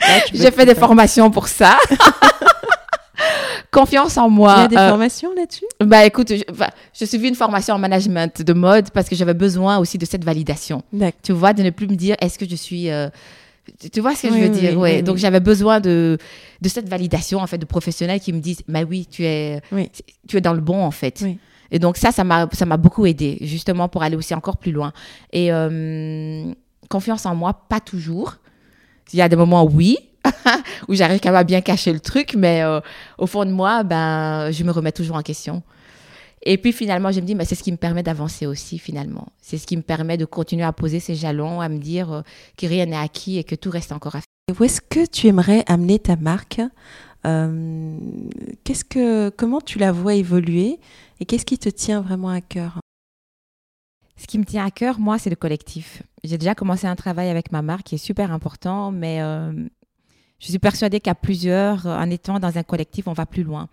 peux 0.00 0.22
j'ai 0.34 0.50
fait 0.50 0.66
des 0.66 0.74
formations 0.74 1.30
pour 1.30 1.48
ça 1.48 1.76
confiance 3.70 4.16
en 4.18 4.28
moi 4.28 4.54
Il 4.56 4.60
y 4.60 4.64
a 4.64 4.68
des 4.68 4.76
euh, 4.76 4.88
formations 4.90 5.30
là-dessus? 5.34 5.64
Bah 5.80 6.04
écoute, 6.04 6.28
je, 6.34 6.42
enfin, 6.50 6.68
je 6.98 7.04
une 7.28 7.34
formation 7.34 7.74
en 7.74 7.78
management 7.78 8.42
de 8.42 8.52
mode 8.52 8.90
parce 8.90 9.08
que 9.08 9.16
j'avais 9.16 9.34
besoin 9.34 9.78
aussi 9.78 9.96
de 9.98 10.04
cette 10.04 10.24
validation. 10.24 10.82
Tu 11.22 11.32
vois, 11.32 11.52
de 11.52 11.62
ne 11.62 11.70
plus 11.70 11.88
me 11.88 11.94
dire 11.96 12.16
est-ce 12.20 12.38
que 12.38 12.48
je 12.48 12.56
suis. 12.56 12.90
euh, 12.90 13.08
tu- 13.80 13.88
vois 14.00 14.14
ce 14.14 14.22
que 14.22 14.28
Oui, 14.28 14.34
je 14.40 14.42
veux 14.46 14.50
oui, 14.52 14.58
dire? 14.60 14.70
oui, 14.72 14.76
ouais. 14.78 15.02
Donc 15.02 15.16
j'avais 15.16 15.40
besoin 15.40 15.80
de, 15.80 16.18
de 16.60 16.68
cette 16.68 16.88
validation 16.88 17.38
en 17.38 17.46
fait 17.46 17.58
de 17.58 17.64
professionnels 17.64 18.20
qui 18.20 18.32
me 18.32 18.40
disent 18.40 18.60
bah 18.68 18.80
oui 18.88 19.06
tu 19.10 19.24
es 19.24 19.60
Oui. 19.70 19.90
tu 20.28 20.36
es 20.36 20.40
dans 20.40 20.52
le 20.52 20.60
bon 20.60 20.82
en 20.82 20.90
fait. 20.90 21.24
Et 21.72 21.78
donc 21.78 21.96
ça 21.96 22.12
ça 22.12 22.22
m'a 22.22 22.76
beaucoup 22.76 23.06
aidé 23.06 23.38
justement 23.40 23.88
pour 23.88 24.02
aller 24.04 24.14
aussi 24.14 24.34
encore 24.34 24.58
plus 24.58 24.70
loin. 24.70 24.92
Et 25.32 25.50
euh, 25.50 26.52
confiance 26.88 27.26
en 27.26 27.34
moi 27.34 27.54
pas 27.68 27.80
toujours. 27.80 28.36
Il 29.12 29.18
y 29.18 29.22
a 29.22 29.28
des 29.28 29.36
moments 29.36 29.64
oui 29.64 29.98
où 30.88 30.94
j'arrive 30.94 31.20
quand 31.20 31.34
à 31.34 31.44
bien 31.44 31.62
cacher 31.62 31.92
le 31.92 31.98
truc, 31.98 32.34
mais 32.36 32.62
euh, 32.62 32.80
au 33.18 33.26
fond 33.26 33.44
de 33.44 33.50
moi, 33.50 33.82
ben, 33.82 34.50
je 34.52 34.62
me 34.62 34.70
remets 34.70 34.92
toujours 34.92 35.16
en 35.16 35.22
question. 35.22 35.62
Et 36.44 36.58
puis 36.58 36.72
finalement, 36.72 37.10
je 37.10 37.20
me 37.20 37.26
dis, 37.26 37.34
mais 37.34 37.44
c'est 37.44 37.54
ce 37.54 37.62
qui 37.62 37.72
me 37.72 37.76
permet 37.76 38.02
d'avancer 38.02 38.46
aussi 38.46 38.78
finalement. 38.78 39.28
C'est 39.40 39.58
ce 39.58 39.66
qui 39.66 39.76
me 39.76 39.82
permet 39.82 40.16
de 40.16 40.24
continuer 40.24 40.64
à 40.64 40.72
poser 40.72 41.00
ces 41.00 41.14
jalons, 41.14 41.60
à 41.60 41.68
me 41.68 41.78
dire 41.78 42.12
euh, 42.12 42.22
que 42.56 42.66
rien 42.66 42.86
n'est 42.86 42.96
acquis 42.96 43.38
et 43.38 43.44
que 43.44 43.54
tout 43.54 43.70
reste 43.70 43.92
encore 43.92 44.16
à 44.16 44.18
faire. 44.18 44.60
Où 44.60 44.64
est-ce 44.64 44.80
que 44.80 45.06
tu 45.06 45.26
aimerais 45.26 45.64
amener 45.66 45.98
ta 45.98 46.16
marque? 46.16 46.60
Qu'est-ce 47.24 48.84
que, 48.84 49.28
comment 49.30 49.60
tu 49.60 49.78
la 49.78 49.92
vois 49.92 50.14
évoluer? 50.14 50.80
Et 51.22 51.24
qu'est-ce 51.24 51.46
qui 51.46 51.56
te 51.56 51.68
tient 51.68 52.00
vraiment 52.00 52.30
à 52.30 52.40
cœur? 52.40 52.80
Ce 54.16 54.26
qui 54.26 54.40
me 54.40 54.44
tient 54.44 54.66
à 54.66 54.72
cœur, 54.72 54.98
moi, 54.98 55.20
c'est 55.20 55.30
le 55.30 55.36
collectif. 55.36 56.02
J'ai 56.24 56.36
déjà 56.36 56.56
commencé 56.56 56.88
un 56.88 56.96
travail 56.96 57.28
avec 57.28 57.52
ma 57.52 57.62
marque 57.62 57.84
qui 57.84 57.94
est 57.94 58.04
super 58.06 58.32
important, 58.32 58.90
mais 58.90 59.22
euh, 59.22 59.52
je 60.40 60.48
suis 60.48 60.58
persuadée 60.58 60.98
qu'à 60.98 61.14
plusieurs, 61.14 61.86
en 61.86 62.10
étant 62.10 62.40
dans 62.40 62.58
un 62.58 62.64
collectif, 62.64 63.06
on 63.06 63.12
va 63.12 63.24
plus 63.24 63.44
loin. 63.44 63.68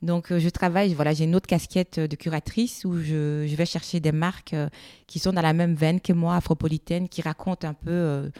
Donc, 0.00 0.32
euh, 0.32 0.38
je 0.38 0.48
travaille, 0.48 0.94
voilà, 0.94 1.12
j'ai 1.12 1.24
une 1.24 1.34
autre 1.34 1.46
casquette 1.46 2.00
de 2.00 2.16
curatrice 2.16 2.86
où 2.86 2.96
je, 2.98 3.44
vais 3.44 3.66
chercher 3.66 4.00
des 4.00 4.12
marques 4.12 4.54
euh, 4.54 4.70
qui 5.06 5.18
sont 5.18 5.34
dans 5.34 5.42
la 5.42 5.52
même 5.52 5.74
veine 5.74 6.00
que 6.00 6.14
moi, 6.14 6.34
afropolitaine, 6.36 7.10
qui 7.10 7.20
racontent 7.20 7.68
un 7.68 7.74
peu 7.74 8.30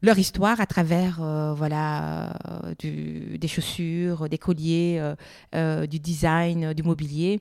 leur 0.00 0.16
histoire 0.16 0.60
à 0.60 0.66
travers, 0.66 1.20
voilà, 1.56 2.38
des 2.78 3.48
chaussures, 3.48 4.28
des 4.28 4.38
colliers, 4.38 5.02
du 5.52 5.98
design, 5.98 6.72
du 6.72 6.84
mobilier. 6.84 7.40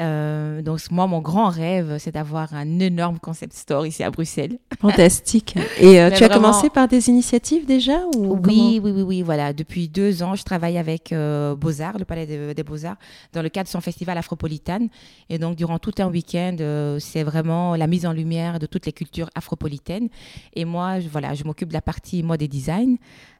Euh, 0.00 0.60
donc 0.60 0.80
moi, 0.90 1.06
mon 1.06 1.20
grand 1.20 1.48
rêve, 1.50 1.98
c'est 1.98 2.10
d'avoir 2.12 2.52
un 2.54 2.80
énorme 2.80 3.18
concept 3.20 3.52
store 3.52 3.86
ici 3.86 4.02
à 4.02 4.10
Bruxelles. 4.10 4.58
Fantastique. 4.80 5.54
Et 5.78 6.00
euh, 6.00 6.10
tu 6.10 6.24
as 6.24 6.28
commencé 6.28 6.68
par 6.68 6.88
des 6.88 7.08
initiatives 7.08 7.64
déjà 7.64 8.00
ou 8.16 8.36
Oui, 8.44 8.80
oui, 8.82 8.90
oui, 8.90 9.02
oui, 9.02 9.22
voilà. 9.22 9.52
Depuis 9.52 9.88
deux 9.88 10.22
ans, 10.22 10.34
je 10.34 10.42
travaille 10.42 10.78
avec 10.78 11.12
euh, 11.12 11.54
Beaux-Arts, 11.54 11.98
le 11.98 12.04
Palais 12.04 12.26
de- 12.26 12.52
des 12.52 12.62
Beaux-Arts, 12.64 12.96
dans 13.32 13.42
le 13.42 13.48
cadre 13.48 13.66
de 13.66 13.70
son 13.70 13.80
festival 13.80 14.18
afropolitane. 14.18 14.88
Et 15.30 15.38
donc, 15.38 15.54
durant 15.56 15.78
tout 15.78 15.94
un 15.98 16.08
week-end, 16.08 16.56
c'est 16.98 17.22
vraiment 17.22 17.76
la 17.76 17.86
mise 17.86 18.04
en 18.06 18.12
lumière 18.12 18.58
de 18.58 18.66
toutes 18.66 18.86
les 18.86 18.92
cultures 18.92 19.30
afropolitaines. 19.36 20.08
Et 20.54 20.64
moi, 20.64 20.98
je, 21.00 21.08
voilà, 21.08 21.34
je 21.34 21.44
m'occupe 21.44 21.68
de 21.68 21.74
la 21.74 21.82
partie 21.82 22.22
mode 22.22 22.42
et 22.42 22.48
design. 22.48 22.96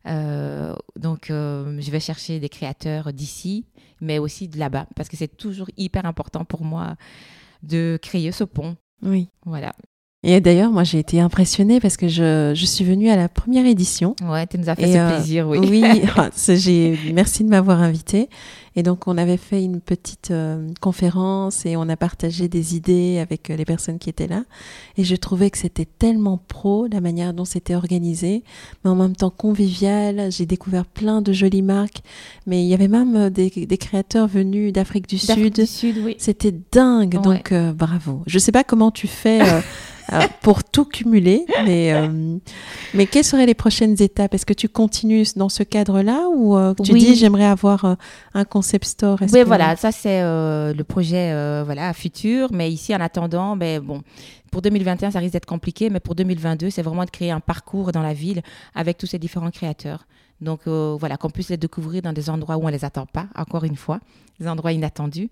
Euh, 0.07 0.75
donc, 0.97 1.31
euh, 1.31 1.81
je 1.81 1.91
vais 1.91 2.01
chercher 2.01 2.41
des 2.41 2.49
créateurs 2.49 3.13
d'ici, 3.13 3.65
mais 4.01 4.19
aussi 4.19 4.49
de 4.49 4.59
là-bas, 4.59 4.87
parce 4.97 5.09
que 5.09 5.17
c'est 5.17 5.37
toujours 5.37 5.69
hyper 5.77 6.07
important 6.07 6.45
pour 6.45 6.65
moi 6.65 6.97
de 7.63 7.99
créer 8.03 8.33
ce 8.33 8.45
pont. 8.45 8.77
Oui. 9.03 9.29
Voilà. 9.47 9.75
Et 10.27 10.41
d'ailleurs, 10.41 10.71
moi, 10.71 10.85
j'ai 10.85 10.99
été 10.99 11.21
impressionnée 11.21 11.81
parce 11.81 11.99
que 11.99 12.09
je, 12.09 12.53
je, 12.55 12.65
suis 12.65 12.85
venue 12.85 13.11
à 13.11 13.17
la 13.17 13.29
première 13.29 13.67
édition. 13.67 14.17
Ouais, 14.23 14.47
tu 14.47 14.57
nous 14.59 14.71
as 14.71 14.75
fait 14.75 14.91
ce 14.91 15.15
plaisir, 15.15 15.47
oui. 15.47 15.59
Oui, 15.59 15.83
merci 17.13 17.45
de 17.45 17.49
m'avoir 17.51 17.83
invitée. 17.83 18.31
Et 18.77 18.83
donc, 18.83 19.07
on 19.07 19.17
avait 19.17 19.37
fait 19.37 19.63
une 19.63 19.81
petite 19.81 20.31
euh, 20.31 20.69
conférence 20.81 21.65
et 21.65 21.77
on 21.77 21.89
a 21.89 21.97
partagé 21.97 22.49
des 22.49 22.77
idées 22.77 23.19
avec 23.19 23.51
euh, 23.51 23.57
les 23.57 23.65
personnes 23.65 23.99
qui 23.99 24.11
étaient 24.11 24.27
là. 24.27 24.45
Et 24.97 25.05
je 25.05 25.15
trouvais 25.15 25.51
que 25.51 25.59
c'était 25.59 25.87
tellement 25.87 26.39
pro, 26.49 26.87
la 26.89 27.01
manière 27.01 27.35
dont 27.35 27.45
c'était 27.45 27.75
organisé, 27.75 28.43
mais 28.85 28.91
en 28.91 28.97
même 28.97 29.15
temps 29.15 29.31
convivial. 29.31 30.33
J'ai 30.33 30.47
découvert 30.47 30.87
plein 30.87 31.23
de 31.23 31.33
jolies 31.33 31.63
marques, 31.63 32.03
mais 32.47 32.65
il 32.65 32.69
y 32.69 32.75
avait 32.75 32.89
même 32.89 33.15
euh, 33.17 33.31
des, 33.31 33.51
des 33.51 33.79
créateurs 33.79 34.27
venus 34.27 34.73
d'Afrique 34.73 35.09
du 35.09 35.19
Sud. 35.19 35.55
Du 35.55 35.67
Sud 35.67 35.99
oui. 36.05 36.17
C'était 36.19 36.55
dingue, 36.73 37.21
donc 37.23 37.53
bravo. 37.53 38.23
Je 38.27 38.39
sais 38.39 38.53
pas 38.53 38.65
comment 38.65 38.91
tu 38.91 39.07
fais. 39.07 39.41
pour 40.43 40.65
tout 40.65 40.85
cumuler. 40.85 41.45
Mais, 41.65 41.93
euh, 41.93 42.39
mais 42.95 43.07
quelles 43.07 43.25
seraient 43.25 43.47
les 43.47 43.55
prochaines 43.55 44.01
étapes? 44.01 44.35
Est-ce 44.35 44.47
que 44.47 44.53
tu 44.53 44.69
continues 44.69 45.27
dans 45.37 45.49
ce 45.49 45.63
cadre-là 45.63 46.29
ou 46.35 46.57
euh, 46.57 46.75
tu 46.83 46.93
dis 46.93 47.15
j'aimerais 47.17 47.47
avoir 47.47 47.85
euh, 47.85 47.95
un 48.35 48.45
concept 48.45 48.85
store? 48.85 49.19
Oui, 49.33 49.43
voilà, 49.47 49.77
ça 49.77 49.93
c'est 49.93 50.21
le 50.23 50.83
projet 50.83 51.33
voilà, 51.65 51.93
futur. 51.93 52.49
Mais 52.53 52.71
ici, 52.71 52.95
en 52.95 53.01
attendant, 53.01 53.57
mais 53.57 53.79
ben, 53.79 53.87
bon, 53.87 54.03
pour 54.51 54.63
2021, 54.63 55.11
ça 55.11 55.19
risque 55.19 55.33
d'être 55.33 55.47
compliqué, 55.47 55.91
mais 55.91 56.01
pour 56.01 56.15
2022, 56.15 56.71
c'est 56.71 56.83
vraiment 56.83 57.05
de 57.05 57.11
créer 57.11 57.31
un 57.31 57.41
parcours 57.41 57.93
dans 57.93 58.03
la 58.03 58.15
ville 58.15 58.43
avec 58.75 58.99
tous 58.99 59.07
ces 59.07 59.19
différents 59.19 59.51
créateurs. 59.51 60.07
Donc 60.45 60.67
voilà, 60.67 61.17
qu'on 61.17 61.31
puisse 61.31 61.49
les 61.49 61.57
découvrir 61.57 62.03
dans 62.03 62.13
des 62.13 62.31
endroits 62.31 62.57
où 62.57 62.63
on 62.63 62.67
ne 62.67 62.73
les 62.73 62.85
attend 62.85 63.07
pas, 63.07 63.27
encore 63.35 63.65
une 63.65 63.77
fois, 63.77 64.01
des 64.39 64.47
endroits 64.47 64.73
inattendus. 64.73 65.31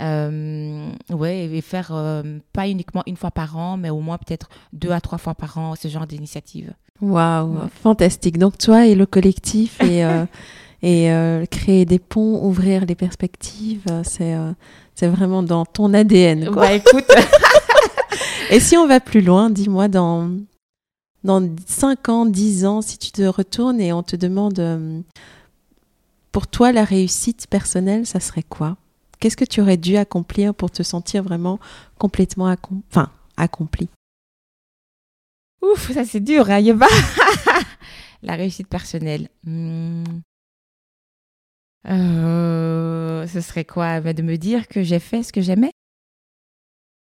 Euh, 0.00 0.90
ouais, 1.10 1.44
et 1.44 1.60
faire 1.60 1.90
euh, 1.92 2.22
pas 2.52 2.66
uniquement 2.66 3.02
une 3.06 3.16
fois 3.16 3.30
par 3.30 3.56
an, 3.58 3.76
mais 3.76 3.90
au 3.90 4.00
moins 4.00 4.16
peut-être 4.16 4.48
deux 4.72 4.90
à 4.90 5.00
trois 5.00 5.18
fois 5.18 5.34
par 5.34 5.58
an, 5.58 5.74
ce 5.74 5.88
genre 5.88 6.06
d'initiative. 6.06 6.72
Waouh, 7.00 7.68
fantastique. 7.82 8.38
Donc 8.38 8.56
toi 8.56 8.86
et 8.86 8.94
le 8.94 9.06
collectif 9.06 9.80
et, 9.82 10.04
euh, 10.04 10.24
et 10.82 11.46
créer 11.48 11.84
des 11.84 11.98
ponts, 11.98 12.42
ouvrir 12.42 12.86
les 12.86 12.94
perspectives, 12.94 13.84
c'est 14.02 14.34
c'est 14.94 15.08
vraiment 15.08 15.42
dans 15.42 15.64
ton 15.64 15.92
ADN. 15.94 16.46
Quoi. 16.50 16.62
Bah 16.62 16.72
écoute. 16.72 17.10
et 18.50 18.60
si 18.60 18.76
on 18.76 18.86
va 18.86 19.00
plus 19.00 19.20
loin, 19.20 19.50
dis-moi 19.50 19.88
dans 19.88 20.30
dans 21.24 21.54
5 21.66 22.08
ans, 22.08 22.26
10 22.26 22.64
ans, 22.66 22.82
si 22.82 22.98
tu 22.98 23.12
te 23.12 23.22
retournes 23.22 23.80
et 23.80 23.92
on 23.92 24.02
te 24.02 24.16
demande 24.16 25.04
pour 26.32 26.46
toi 26.46 26.72
la 26.72 26.84
réussite 26.84 27.46
personnelle, 27.48 28.06
ça 28.06 28.18
serait 28.18 28.42
quoi? 28.42 28.76
Qu'est-ce 29.20 29.36
que 29.36 29.44
tu 29.44 29.60
aurais 29.60 29.76
dû 29.76 29.96
accomplir 29.96 30.54
pour 30.54 30.70
te 30.70 30.82
sentir 30.82 31.22
vraiment 31.22 31.60
complètement 31.98 32.52
accompli? 33.36 33.88
Ouf, 35.62 35.92
ça 35.92 36.04
c'est 36.04 36.20
dur, 36.20 36.50
hein, 36.50 36.60
La 38.22 38.34
réussite 38.34 38.68
personnelle. 38.68 39.28
Hmm. 39.44 40.04
Euh, 41.88 43.26
ce 43.26 43.40
serait 43.40 43.64
quoi? 43.64 44.00
Bah, 44.00 44.12
De 44.12 44.22
me 44.22 44.36
dire 44.36 44.66
que 44.68 44.82
j'ai 44.82 44.98
fait 44.98 45.22
ce 45.22 45.32
que 45.32 45.40
j'aimais. 45.40 45.72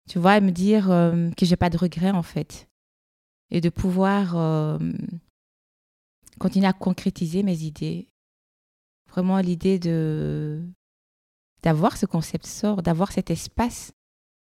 Tu 0.09 0.19
vois, 0.19 0.39
me 0.39 0.51
dire 0.51 0.91
euh, 0.91 1.29
que 1.31 1.45
j'ai 1.45 1.55
pas 1.55 1.69
de 1.69 1.77
regrets 1.77 2.11
en 2.11 2.23
fait. 2.23 2.67
Et 3.53 3.61
de 3.61 3.69
pouvoir 3.69 4.35
euh, 4.35 4.79
continuer 6.39 6.65
à 6.65 6.73
concrétiser 6.73 7.43
mes 7.43 7.61
idées. 7.61 8.09
Vraiment 9.11 9.37
l'idée 9.37 9.77
de 9.77 10.59
d'avoir 11.61 11.95
ce 11.95 12.07
concept 12.07 12.47
sort, 12.47 12.81
d'avoir 12.81 13.11
cet 13.11 13.29
espace 13.29 13.93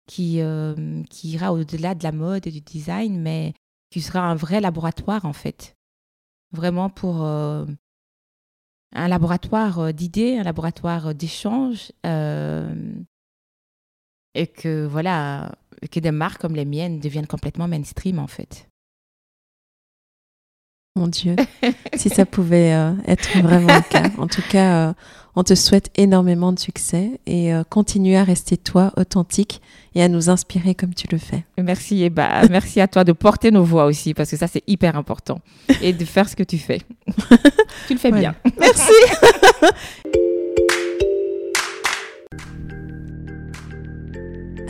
qui, 0.06 0.42
euh, 0.42 1.04
qui 1.10 1.32
ira 1.32 1.52
au-delà 1.52 1.96
de 1.96 2.04
la 2.04 2.12
mode 2.12 2.46
et 2.46 2.52
du 2.52 2.62
design, 2.62 3.20
mais 3.20 3.56
qui 3.90 4.00
sera 4.00 4.22
un 4.22 4.36
vrai 4.36 4.62
laboratoire 4.62 5.26
en 5.26 5.34
fait. 5.34 5.76
Vraiment 6.52 6.92
pour 6.92 7.24
euh, 7.24 7.66
un 8.94 9.08
laboratoire 9.08 9.92
d'idées, 9.92 10.38
un 10.38 10.44
laboratoire 10.44 11.16
d'échanges. 11.16 11.92
et 14.36 14.48
que 14.48 14.86
voilà, 14.86 15.56
que 15.92 16.00
des 16.00 16.12
marques 16.12 16.42
comme 16.42 16.56
les 16.56 16.66
miennes 16.66 17.00
deviennent 17.00 17.28
complètement 17.28 17.68
mainstream 17.68 18.20
en 18.20 18.28
fait. 18.28 18.70
Mon 20.96 21.08
Dieu, 21.08 21.36
si 21.96 22.10
ça 22.10 22.26
pouvait 22.26 22.72
être 23.08 23.40
vraiment 23.40 23.74
le 23.76 23.90
cas. 23.90 24.12
En 24.18 24.28
tout 24.28 24.44
cas, 24.48 24.94
on 25.36 25.44
te 25.44 25.56
souhaite 25.56 25.90
énormément 25.96 26.52
de 26.52 26.60
succès 26.60 27.20
et 27.26 27.54
euh, 27.54 27.64
continue 27.68 28.16
à 28.16 28.24
rester 28.24 28.58
toi, 28.58 28.92
authentique 28.98 29.62
et 29.96 30.04
à 30.04 30.08
nous 30.08 30.30
inspirer 30.30 30.76
comme 30.76 30.94
tu 30.94 31.08
le 31.12 31.18
fais. 31.18 31.44
Merci 31.58 32.04
Eba, 32.04 32.48
merci 32.50 32.80
à 32.82 32.88
toi 32.88 33.04
de 33.04 33.14
porter 33.14 33.52
nos 33.52 33.64
voix 33.64 33.86
aussi 33.86 34.14
parce 34.14 34.30
que 34.30 34.38
ça 34.38 34.48
c'est 34.48 34.64
hyper 34.68 34.96
important 34.96 35.40
et 35.82 35.94
de 35.94 36.06
faire 36.06 36.30
ce 36.30 36.36
que 36.36 36.44
tu 36.44 36.58
fais. 36.58 36.82
tu 37.88 37.94
le 37.94 38.00
fais 38.00 38.12
bien. 38.12 38.36
Merci. 38.60 38.92